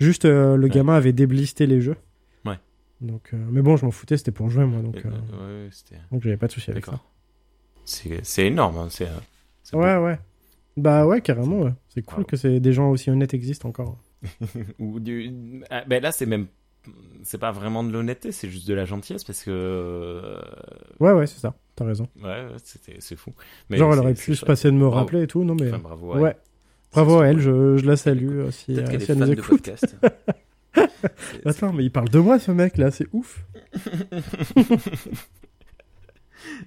Juste, 0.00 0.24
euh, 0.24 0.56
le 0.56 0.64
Ouais. 0.64 0.70
gamin 0.70 0.94
avait 0.94 1.12
déblisté 1.12 1.66
les 1.66 1.80
jeux. 1.80 1.96
Ouais. 2.44 2.58
Donc, 3.00 3.30
euh, 3.34 3.36
mais 3.50 3.62
bon, 3.62 3.76
je 3.76 3.84
m'en 3.84 3.90
foutais, 3.90 4.16
c'était 4.16 4.32
pour 4.32 4.48
jouer 4.50 4.64
moi, 4.64 4.80
donc, 4.82 4.96
euh, 5.04 5.66
ouais, 5.66 5.70
donc 6.12 6.22
j'avais 6.22 6.36
pas 6.36 6.46
de 6.46 6.52
souci 6.52 6.70
avec 6.70 6.86
ça. 6.86 7.00
C'est 7.84 8.46
énorme. 8.46 8.78
hein, 8.78 8.88
C'est 8.90 9.06
Ouais, 9.74 9.96
ouais. 9.96 10.18
Bah 10.76 11.06
ouais, 11.06 11.20
carrément, 11.22 11.60
ouais. 11.60 11.72
C'est 11.88 12.02
cool 12.02 12.24
que 12.26 12.36
c'est 12.36 12.60
des 12.60 12.72
gens 12.72 12.90
aussi 12.90 13.10
honnêtes 13.10 13.32
existent 13.34 13.68
encore. 13.68 13.96
Ou 14.78 15.00
du... 15.00 15.62
ah, 15.70 15.84
ben 15.86 16.02
là, 16.02 16.12
c'est 16.12 16.26
même. 16.26 16.46
C'est 17.24 17.38
pas 17.38 17.50
vraiment 17.50 17.82
de 17.82 17.90
l'honnêteté, 17.90 18.30
c'est 18.30 18.48
juste 18.48 18.68
de 18.68 18.74
la 18.74 18.84
gentillesse 18.84 19.24
parce 19.24 19.42
que. 19.42 20.38
Ouais, 21.00 21.12
ouais, 21.12 21.26
c'est 21.26 21.40
ça. 21.40 21.54
T'as 21.74 21.84
raison. 21.84 22.08
Ouais, 22.22 22.46
c'est 23.00 23.16
fou. 23.16 23.32
Mais 23.70 23.76
Genre, 23.76 23.92
elle 23.92 23.98
aurait 24.00 24.14
pu 24.14 24.34
se 24.36 24.44
passer 24.44 24.68
de 24.70 24.76
me 24.76 24.80
Bravo. 24.86 24.96
rappeler 24.96 25.22
et 25.22 25.26
tout, 25.26 25.42
non 25.44 25.54
mais. 25.58 25.68
Enfin, 25.68 25.78
bravo. 25.78 26.14
ouais. 26.14 26.20
ouais. 26.20 26.36
Bravo 26.96 27.20
à 27.20 27.26
elle, 27.28 27.40
je, 27.40 27.76
je 27.76 27.84
la 27.86 27.96
salue 27.96 28.38
euh, 28.38 28.50
si, 28.50 28.72
euh, 28.72 28.86
si 28.86 28.94
elle 28.94 29.00
fan 29.02 29.18
nous 29.18 29.32
écoute. 29.32 29.70
Attends, 31.44 31.72
mais 31.72 31.84
il 31.84 31.90
parle 31.90 32.08
de 32.08 32.18
moi 32.18 32.38
ce 32.38 32.50
mec 32.52 32.78
là, 32.78 32.90
c'est 32.90 33.06
ouf. 33.12 33.44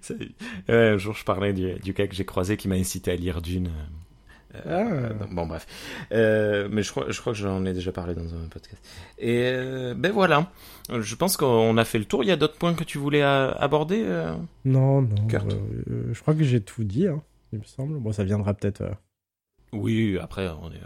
Ouais, 0.09 0.89
un 0.89 0.97
jour, 0.97 1.15
je 1.15 1.23
parlais 1.23 1.53
du, 1.53 1.73
du 1.79 1.93
gars 1.93 2.07
que 2.07 2.15
j'ai 2.15 2.25
croisé 2.25 2.57
qui 2.57 2.67
m'a 2.67 2.75
incité 2.75 3.11
à 3.11 3.15
lire 3.15 3.41
Dune. 3.41 3.69
Euh, 4.67 5.09
Ah. 5.19 5.25
Bon, 5.31 5.45
bref. 5.45 5.65
Euh, 6.11 6.67
mais 6.71 6.83
je 6.83 6.91
crois, 6.91 7.05
je 7.09 7.19
crois 7.21 7.33
que 7.33 7.39
j'en 7.39 7.65
ai 7.65 7.73
déjà 7.73 7.91
parlé 7.91 8.13
dans 8.13 8.33
un 8.35 8.47
podcast. 8.49 8.81
Et 9.17 9.43
euh, 9.45 9.93
ben 9.95 10.11
voilà. 10.11 10.51
Je 10.91 11.15
pense 11.15 11.37
qu'on 11.37 11.77
a 11.77 11.85
fait 11.85 11.99
le 11.99 12.05
tour. 12.05 12.23
Il 12.23 12.27
y 12.27 12.31
a 12.31 12.35
d'autres 12.35 12.57
points 12.57 12.73
que 12.73 12.83
tu 12.83 12.97
voulais 12.97 13.21
aborder 13.21 14.03
euh? 14.05 14.33
Non, 14.65 15.01
non. 15.01 15.15
Je 16.11 16.19
crois 16.21 16.33
que 16.33 16.43
j'ai 16.43 16.61
tout 16.61 16.83
dit, 16.83 17.07
hein, 17.07 17.21
il 17.53 17.59
me 17.59 17.63
semble. 17.63 17.99
Bon, 17.99 18.11
ça 18.11 18.23
viendra 18.23 18.53
peut-être. 18.53 18.83
Oui, 19.71 20.17
après, 20.19 20.47
on, 20.61 20.71
est- 20.71 20.81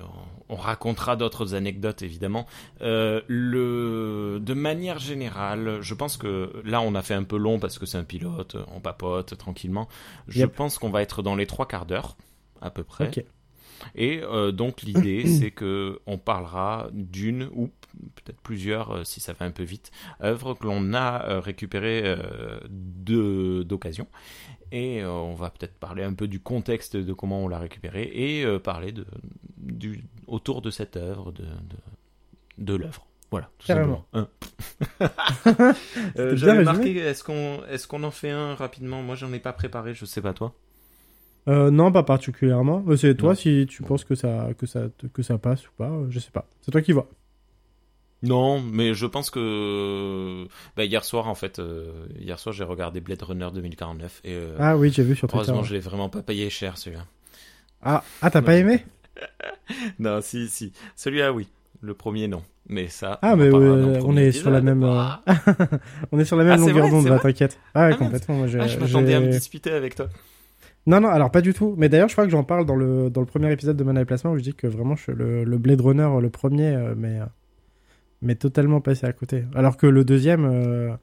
on- 0.50 0.54
on 0.54 0.56
racontera 0.58 1.16
d'autres 1.16 1.56
anecdotes, 1.56 2.02
évidemment. 2.02 2.46
Euh, 2.82 3.22
le, 3.28 4.40
de 4.42 4.54
manière 4.54 5.00
générale, 5.00 5.78
je 5.82 5.94
pense 5.94 6.18
que 6.18 6.52
là, 6.66 6.82
on 6.82 6.94
a 6.96 7.02
fait 7.02 7.14
un 7.14 7.24
peu 7.24 7.38
long 7.38 7.60
parce 7.60 7.80
que 7.80 7.86
c'est 7.86 7.98
un 7.98 8.04
pilote, 8.04 8.58
on 8.76 8.82
papote 8.82 9.38
tranquillement. 9.38 9.88
Je 10.28 10.40
Yep. 10.40 10.56
pense 10.56 10.78
qu'on 10.80 10.90
va 10.90 11.02
être 11.02 11.24
dans 11.24 11.36
les 11.36 11.48
trois 11.48 11.66
quarts 11.68 11.86
d'heure, 11.86 12.18
à 12.62 12.70
peu 12.72 12.84
près. 12.84 13.10
Et 13.96 14.22
euh, 14.24 14.52
donc, 14.52 14.82
l'idée, 14.84 15.26
c'est 15.40 15.52
que 15.52 16.00
on 16.06 16.18
parlera 16.18 16.88
d'une 16.92 17.50
ou 17.56 17.70
peut-être 18.16 18.40
plusieurs, 18.42 18.92
euh, 18.92 19.04
si 19.04 19.20
ça 19.20 19.34
va 19.34 19.46
un 19.46 19.52
peu 19.52 19.64
vite, 19.64 19.92
œuvres 20.22 20.54
que 20.56 20.66
l'on 20.66 20.94
a 20.94 21.26
euh, 21.30 21.40
récupérées 21.40 22.02
euh, 22.06 22.60
de- 22.70 23.64
d'occasion. 23.64 24.08
Et 24.72 25.04
euh, 25.04 25.12
on 25.12 25.36
va 25.36 25.50
peut-être 25.52 25.76
parler 25.76 26.04
un 26.04 26.14
peu 26.14 26.28
du 26.28 26.40
contexte 26.40 26.98
de 26.98 27.14
comment 27.14 27.44
on 27.44 27.48
l'a 27.48 27.60
récupéré 27.60 28.10
et 28.14 28.44
euh, 28.46 28.58
parler 28.60 28.92
de, 28.92 29.06
du, 29.58 30.04
autour 30.28 30.62
de 30.62 30.72
cette 30.72 30.98
œuvre, 30.98 31.32
de, 31.32 31.44
de, 31.44 31.78
de 32.58 32.74
l'œuvre. 32.76 33.06
Voilà, 33.32 33.50
tout 33.58 33.68
Carrément. 33.68 34.06
simplement. 34.14 34.30
Euh, 36.18 36.36
J'avais 36.36 36.64
marqué, 36.64 36.96
est-ce 36.98 37.24
qu'on 37.24 37.64
est 37.70 37.88
qu'on 37.88 38.04
en 38.04 38.12
fait 38.12 38.30
un 38.30 38.54
rapidement? 38.56 39.02
Moi, 39.02 39.16
j'en 39.16 39.32
ai 39.34 39.40
pas 39.40 39.54
préparé, 39.54 39.94
je 39.94 40.06
sais 40.06 40.22
pas 40.22 40.34
toi. 40.34 40.54
Euh, 41.48 41.72
non, 41.72 41.92
pas 41.92 42.04
particulièrement. 42.04 42.84
C'est 42.96 43.16
toi 43.16 43.30
Non. 43.30 43.36
si 43.36 43.66
tu 43.68 43.84
penses 43.84 44.04
que 44.04 44.16
ça, 44.16 44.50
que, 44.58 44.66
ça, 44.66 44.84
que 45.14 45.22
ça 45.24 45.38
passe 45.38 45.68
ou 45.68 45.72
pas, 45.78 45.92
je 46.10 46.20
sais 46.20 46.32
pas. 46.32 46.48
C'est 46.62 46.72
toi 46.72 46.82
qui 46.82 46.92
vois. 46.94 47.10
Non, 48.24 48.62
mais 48.62 48.94
je 48.94 49.06
pense 49.06 49.30
que 49.30 50.48
bah, 50.76 50.86
hier 50.86 51.04
soir, 51.04 51.28
en 51.28 51.36
fait, 51.36 51.60
euh, 51.60 51.92
hier 52.20 52.40
soir, 52.40 52.54
j'ai 52.54 52.64
regardé 52.64 53.02
Blade 53.02 53.22
Runner 53.22 53.50
2049 53.54 54.22
et 54.24 54.34
euh, 54.34 54.56
Ah 54.60 54.78
oui, 54.78 54.92
j'ai 54.92 55.04
vu 55.04 55.16
sur 55.16 55.28
Twitter. 55.28 55.46
heureusement, 55.50 55.64
je 55.64 55.74
l'ai 55.74 55.80
vraiment 55.82 56.10
pas 56.10 56.22
payé 56.24 56.50
cher 56.50 56.78
celui-là. 56.78 57.04
Ah, 57.82 58.04
ah 58.22 58.32
t'as 58.32 58.42
pas 58.42 58.56
aimé? 58.56 58.86
Non, 60.00 60.20
si, 60.22 60.48
si, 60.50 60.74
celui-là, 60.96 61.32
oui. 61.32 61.48
Le 61.82 61.94
premier, 61.94 62.28
non. 62.28 62.44
Mais 62.68 62.88
ça. 62.88 63.20
Ah, 63.22 63.34
on 63.34 63.38
mais 63.38 63.46
euh, 63.46 63.98
le 63.98 64.06
on 64.06 64.16
est 64.16 64.32
sur 64.32 64.50
la 64.50 64.62
même, 64.62 64.84
euh, 64.84 65.02
Ah, 65.02 65.22
on 66.12 66.20
est 66.20 66.26
sur 66.26 66.38
la 66.38 66.46
même 66.46 66.54
Ah, 66.54 66.58
longueur 66.58 66.90
d'onde, 66.90 67.08
là, 67.08 67.20
t'inquiète. 67.20 67.60
Ah, 67.74 67.88
ouais, 67.88 67.94
Ah, 67.94 67.98
complètement. 67.98 68.36
Moi, 68.36 68.48
ah, 68.60 68.68
je 68.68 68.78
m'attendais 68.80 69.14
à 69.14 69.20
me 69.20 69.30
disputer 69.30 69.72
avec 69.72 69.96
toi. 69.96 70.08
Non, 70.86 71.00
non, 71.00 71.10
alors 71.10 71.32
pas 71.32 71.42
du 71.42 71.54
tout. 71.54 71.76
Mais 71.78 71.90
d'ailleurs, 71.90 72.08
je 72.08 72.14
crois 72.14 72.26
que 72.26 72.32
j'en 72.32 72.44
parle 72.44 72.66
dans 72.66 72.76
le, 72.76 73.10
dans 73.10 73.22
le 73.22 73.28
premier 73.28 73.52
épisode 73.52 73.78
de 73.78 73.84
Mana 73.84 74.06
Placement 74.06 74.32
où 74.32 74.38
je 74.38 74.44
dis 74.44 74.54
que 74.54 74.68
vraiment 74.68 74.96
je, 74.96 75.12
le, 75.12 75.44
le 75.44 75.58
Blade 75.58 75.82
Runner, 75.82 76.10
le 76.22 76.30
premier, 76.30 76.74
euh, 76.74 76.94
mais, 76.98 77.20
euh, 77.20 77.26
mais 78.24 78.36
totalement 78.36 78.82
passé 78.82 79.06
à 79.06 79.14
côté. 79.14 79.44
Alors 79.54 79.78
que 79.78 79.86
le 79.86 80.04
deuxième, 80.04 80.46
euh, 80.46 80.96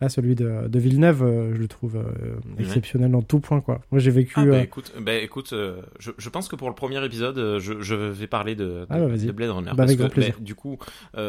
là, 0.00 0.08
celui 0.08 0.34
de, 0.34 0.68
de 0.68 0.78
Villeneuve, 0.78 1.22
euh, 1.22 1.54
je 1.54 1.58
le 1.58 1.68
trouve 1.68 1.96
euh, 1.96 2.38
exceptionnel 2.58 3.14
en 3.14 3.22
tout 3.22 3.40
point, 3.40 3.60
quoi. 3.60 3.80
Moi, 3.90 4.00
j'ai 4.00 4.10
vécu. 4.10 4.34
Ah, 4.36 4.44
bah 4.44 4.54
euh, 4.54 4.62
écoute, 4.62 4.92
bah, 5.00 5.14
écoute 5.14 5.54
je, 5.98 6.10
je 6.16 6.28
pense 6.28 6.48
que 6.48 6.56
pour 6.56 6.68
le 6.68 6.74
premier 6.74 7.04
épisode, 7.04 7.58
je, 7.58 7.80
je 7.80 7.94
vais 7.94 8.26
parler 8.26 8.54
de, 8.54 8.64
de, 8.64 8.86
Ah, 8.90 8.98
bah, 9.00 9.16
de 9.16 9.32
Blade 9.32 9.50
Runner. 9.50 9.70
Bah, 9.70 9.84
parce 9.84 9.96
que, 9.96 10.02
plaisir. 10.04 10.34
bah, 10.38 10.44
du 10.44 10.54
coup, 10.54 10.78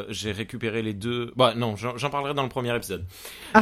j'ai 0.10 0.32
récupéré 0.32 0.82
les 0.82 0.94
deux. 0.94 1.32
Bah, 1.36 1.54
non, 1.56 1.76
j'en 1.76 2.10
parlerai 2.10 2.34
dans 2.34 2.44
le 2.44 2.50
premier 2.50 2.76
épisode. 2.76 3.06
Ah. 3.54 3.62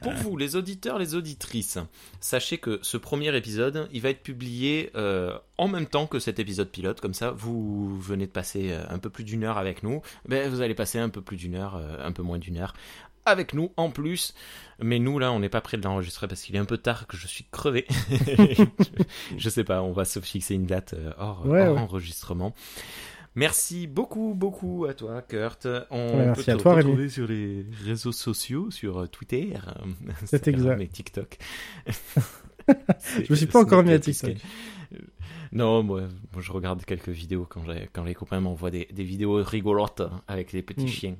Pour 0.00 0.12
vous, 0.12 0.36
les 0.36 0.56
auditeurs, 0.56 0.98
les 0.98 1.14
auditrices, 1.14 1.78
sachez 2.20 2.58
que 2.58 2.78
ce 2.82 2.96
premier 2.96 3.34
épisode, 3.36 3.88
il 3.92 4.00
va 4.00 4.10
être 4.10 4.22
publié 4.22 4.90
en 5.58 5.68
même 5.68 5.86
temps 5.86 6.06
que 6.06 6.18
cet 6.18 6.38
épisode 6.38 6.68
pilote. 6.70 7.00
Comme 7.00 7.14
ça, 7.14 7.32
vous 7.32 7.98
venez 7.98 8.26
de 8.26 8.32
passer 8.32 8.72
un 8.88 8.98
peu 8.98 9.10
plus 9.10 9.24
d'une 9.24 9.44
heure 9.44 9.58
avec 9.58 9.82
nous. 9.82 10.02
Ben, 10.28 10.48
vous 10.48 10.60
allez 10.60 10.74
passer 10.74 10.98
un 10.98 11.08
peu 11.08 11.20
plus 11.20 11.36
d'une 11.36 11.54
heure, 11.54 11.80
un 12.02 12.12
peu 12.12 12.22
moins 12.22 12.38
d'une 12.38 12.58
heure 12.58 12.74
avec 13.24 13.54
nous 13.54 13.72
en 13.76 13.90
plus. 13.90 14.34
Mais 14.82 14.98
nous, 14.98 15.18
là, 15.18 15.32
on 15.32 15.40
n'est 15.40 15.48
pas 15.48 15.60
prêt 15.60 15.76
de 15.76 15.82
l'enregistrer 15.84 16.26
parce 16.28 16.42
qu'il 16.42 16.56
est 16.56 16.58
un 16.60 16.64
peu 16.64 16.78
tard 16.78 17.06
que 17.06 17.16
je 17.16 17.26
suis 17.26 17.44
crevé. 17.50 17.86
je 19.36 19.48
sais 19.48 19.64
pas, 19.64 19.82
on 19.82 19.92
va 19.92 20.04
se 20.04 20.20
fixer 20.20 20.54
une 20.54 20.66
date 20.66 20.94
euh, 20.94 21.12
hors, 21.18 21.46
Ouais, 21.46 21.66
hors 21.66 21.74
ouais. 21.74 21.80
enregistrement. 21.80 22.54
Merci 23.36 23.86
beaucoup, 23.86 24.34
beaucoup 24.34 24.86
à 24.88 24.94
toi, 24.94 25.22
Kurt. 25.22 25.68
On 25.90 26.16
merci 26.16 26.44
peut 26.46 26.52
à 26.52 26.56
te 26.56 26.68
Rémi. 26.68 26.76
retrouver 26.82 27.08
sur 27.08 27.28
les 27.28 27.64
réseaux 27.84 28.10
sociaux, 28.12 28.70
sur 28.72 29.02
euh, 29.02 29.06
Twitter, 29.06 29.52
euh, 29.54 29.86
C'est 30.24 30.48
exact. 30.48 30.80
et 30.80 30.88
TikTok. 30.88 31.38
Je 33.24 33.30
me 33.30 33.36
suis 33.36 33.46
pas 33.46 33.60
encore 33.60 33.82
mis 33.82 33.92
à 33.92 33.98
TikTok. 33.98 34.36
Non, 35.52 35.82
moi, 35.82 36.02
moi, 36.32 36.40
je 36.42 36.52
regarde 36.52 36.84
quelques 36.84 37.08
vidéos 37.08 37.44
quand, 37.48 37.62
j'ai- 37.66 37.88
quand 37.92 38.04
les 38.04 38.14
copains 38.14 38.38
m'envoient 38.40 38.70
des, 38.70 38.86
des 38.92 39.02
vidéos 39.02 39.42
rigolotes 39.42 40.02
avec 40.28 40.52
les 40.52 40.62
petits 40.62 40.84
Mm. 40.84 40.88
chiens. 40.88 41.16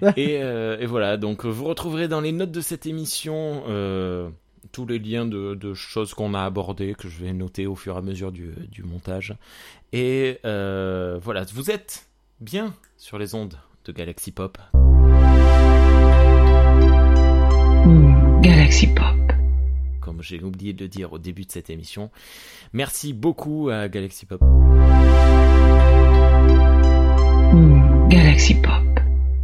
et, 0.16 0.38
euh, 0.42 0.78
et 0.80 0.86
voilà, 0.86 1.16
donc 1.18 1.44
vous 1.44 1.64
retrouverez 1.64 2.08
dans 2.08 2.20
les 2.22 2.32
notes 2.32 2.50
de 2.52 2.60
cette 2.62 2.86
émission 2.86 3.62
euh, 3.68 4.30
tous 4.72 4.86
les 4.86 4.98
liens 4.98 5.26
de, 5.26 5.54
de 5.54 5.74
choses 5.74 6.14
qu'on 6.14 6.32
a 6.32 6.42
abordées, 6.42 6.94
que 6.94 7.08
je 7.08 7.22
vais 7.22 7.32
noter 7.34 7.66
au 7.66 7.74
fur 7.74 7.94
et 7.96 7.98
à 7.98 8.02
mesure 8.02 8.32
du, 8.32 8.52
du 8.70 8.82
montage. 8.82 9.34
Et 9.92 10.38
euh, 10.46 11.18
voilà, 11.22 11.44
vous 11.52 11.70
êtes 11.70 12.08
bien 12.40 12.74
sur 12.96 13.18
les 13.18 13.34
ondes 13.34 13.58
de 13.84 13.92
Galaxy 13.92 14.32
Pop. 14.32 14.56
Galaxy 18.42 18.86
Pop. 18.88 19.23
Comme 20.04 20.22
j'ai 20.22 20.42
oublié 20.42 20.72
de 20.74 20.82
le 20.84 20.88
dire 20.88 21.12
au 21.14 21.18
début 21.18 21.44
de 21.46 21.50
cette 21.52 21.70
émission. 21.70 22.10
Merci 22.74 23.12
beaucoup 23.14 23.70
à 23.70 23.88
Galaxy 23.88 24.26
Pop 24.26 24.40
Hmm, 27.52 28.08
Galaxy 28.08 28.54
Pop. 28.54 28.72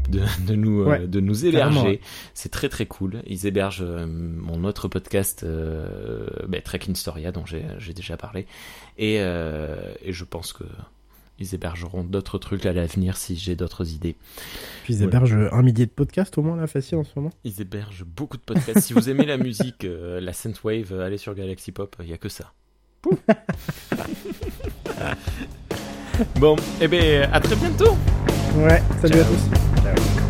de, 0.08 0.20
de 0.46 0.54
nous, 0.56 0.82
euh, 0.82 1.06
de 1.06 1.20
nous 1.20 1.46
héberger. 1.46 1.80
ouais. 1.80 2.00
C'est 2.34 2.48
très 2.50 2.68
très 2.68 2.86
cool. 2.86 3.22
Ils 3.26 3.46
hébergent 3.46 3.82
euh, 3.86 4.06
mon 4.06 4.64
autre 4.64 4.88
podcast, 4.88 5.44
euh, 5.44 6.26
Trek 6.64 6.80
in 6.88 6.94
Storia, 6.94 7.30
dont 7.32 7.46
j'ai 7.46 7.64
j'ai 7.78 7.92
déjà 7.94 8.16
parlé. 8.16 8.46
Et, 8.98 9.18
euh, 9.20 9.76
et 10.02 10.12
je 10.12 10.24
pense 10.24 10.52
que 10.52 10.64
ils 11.40 11.54
hébergeront 11.54 12.04
d'autres 12.04 12.38
trucs 12.38 12.66
à 12.66 12.72
l'avenir 12.72 13.16
si 13.16 13.36
j'ai 13.36 13.56
d'autres 13.56 13.90
idées. 13.92 14.16
Puis 14.84 14.94
ils 14.94 14.98
Ouais. 15.00 15.04
hébergent 15.06 15.48
un 15.52 15.62
millier 15.62 15.86
de 15.86 15.90
podcasts 15.90 16.36
au 16.38 16.42
moins, 16.42 16.56
là, 16.56 16.66
facile 16.66 16.98
en 16.98 17.04
ce 17.04 17.10
moment. 17.16 17.30
Ils 17.44 17.60
hébergent 17.60 18.04
beaucoup 18.04 18.36
de 18.36 18.42
podcasts. 18.42 18.80
si 18.80 18.92
vous 18.92 19.08
aimez 19.08 19.26
la 19.26 19.38
musique, 19.38 19.84
euh, 19.84 20.20
la 20.20 20.32
synthwave, 20.32 20.92
euh, 20.92 21.04
allez 21.06 21.18
sur 21.18 21.34
Galaxy 21.34 21.72
Pop, 21.72 21.96
il 22.00 22.08
y 22.08 22.12
a 22.12 22.18
que 22.18 22.28
ça. 22.28 22.52
Pouh. 23.02 23.18
bon, 26.36 26.56
et 26.80 26.88
ben 26.88 27.28
à 27.32 27.40
très 27.40 27.56
bientôt. 27.56 27.96
Ouais, 28.56 28.82
salut 29.00 29.20
à 29.20 29.24
tous. 29.24 30.29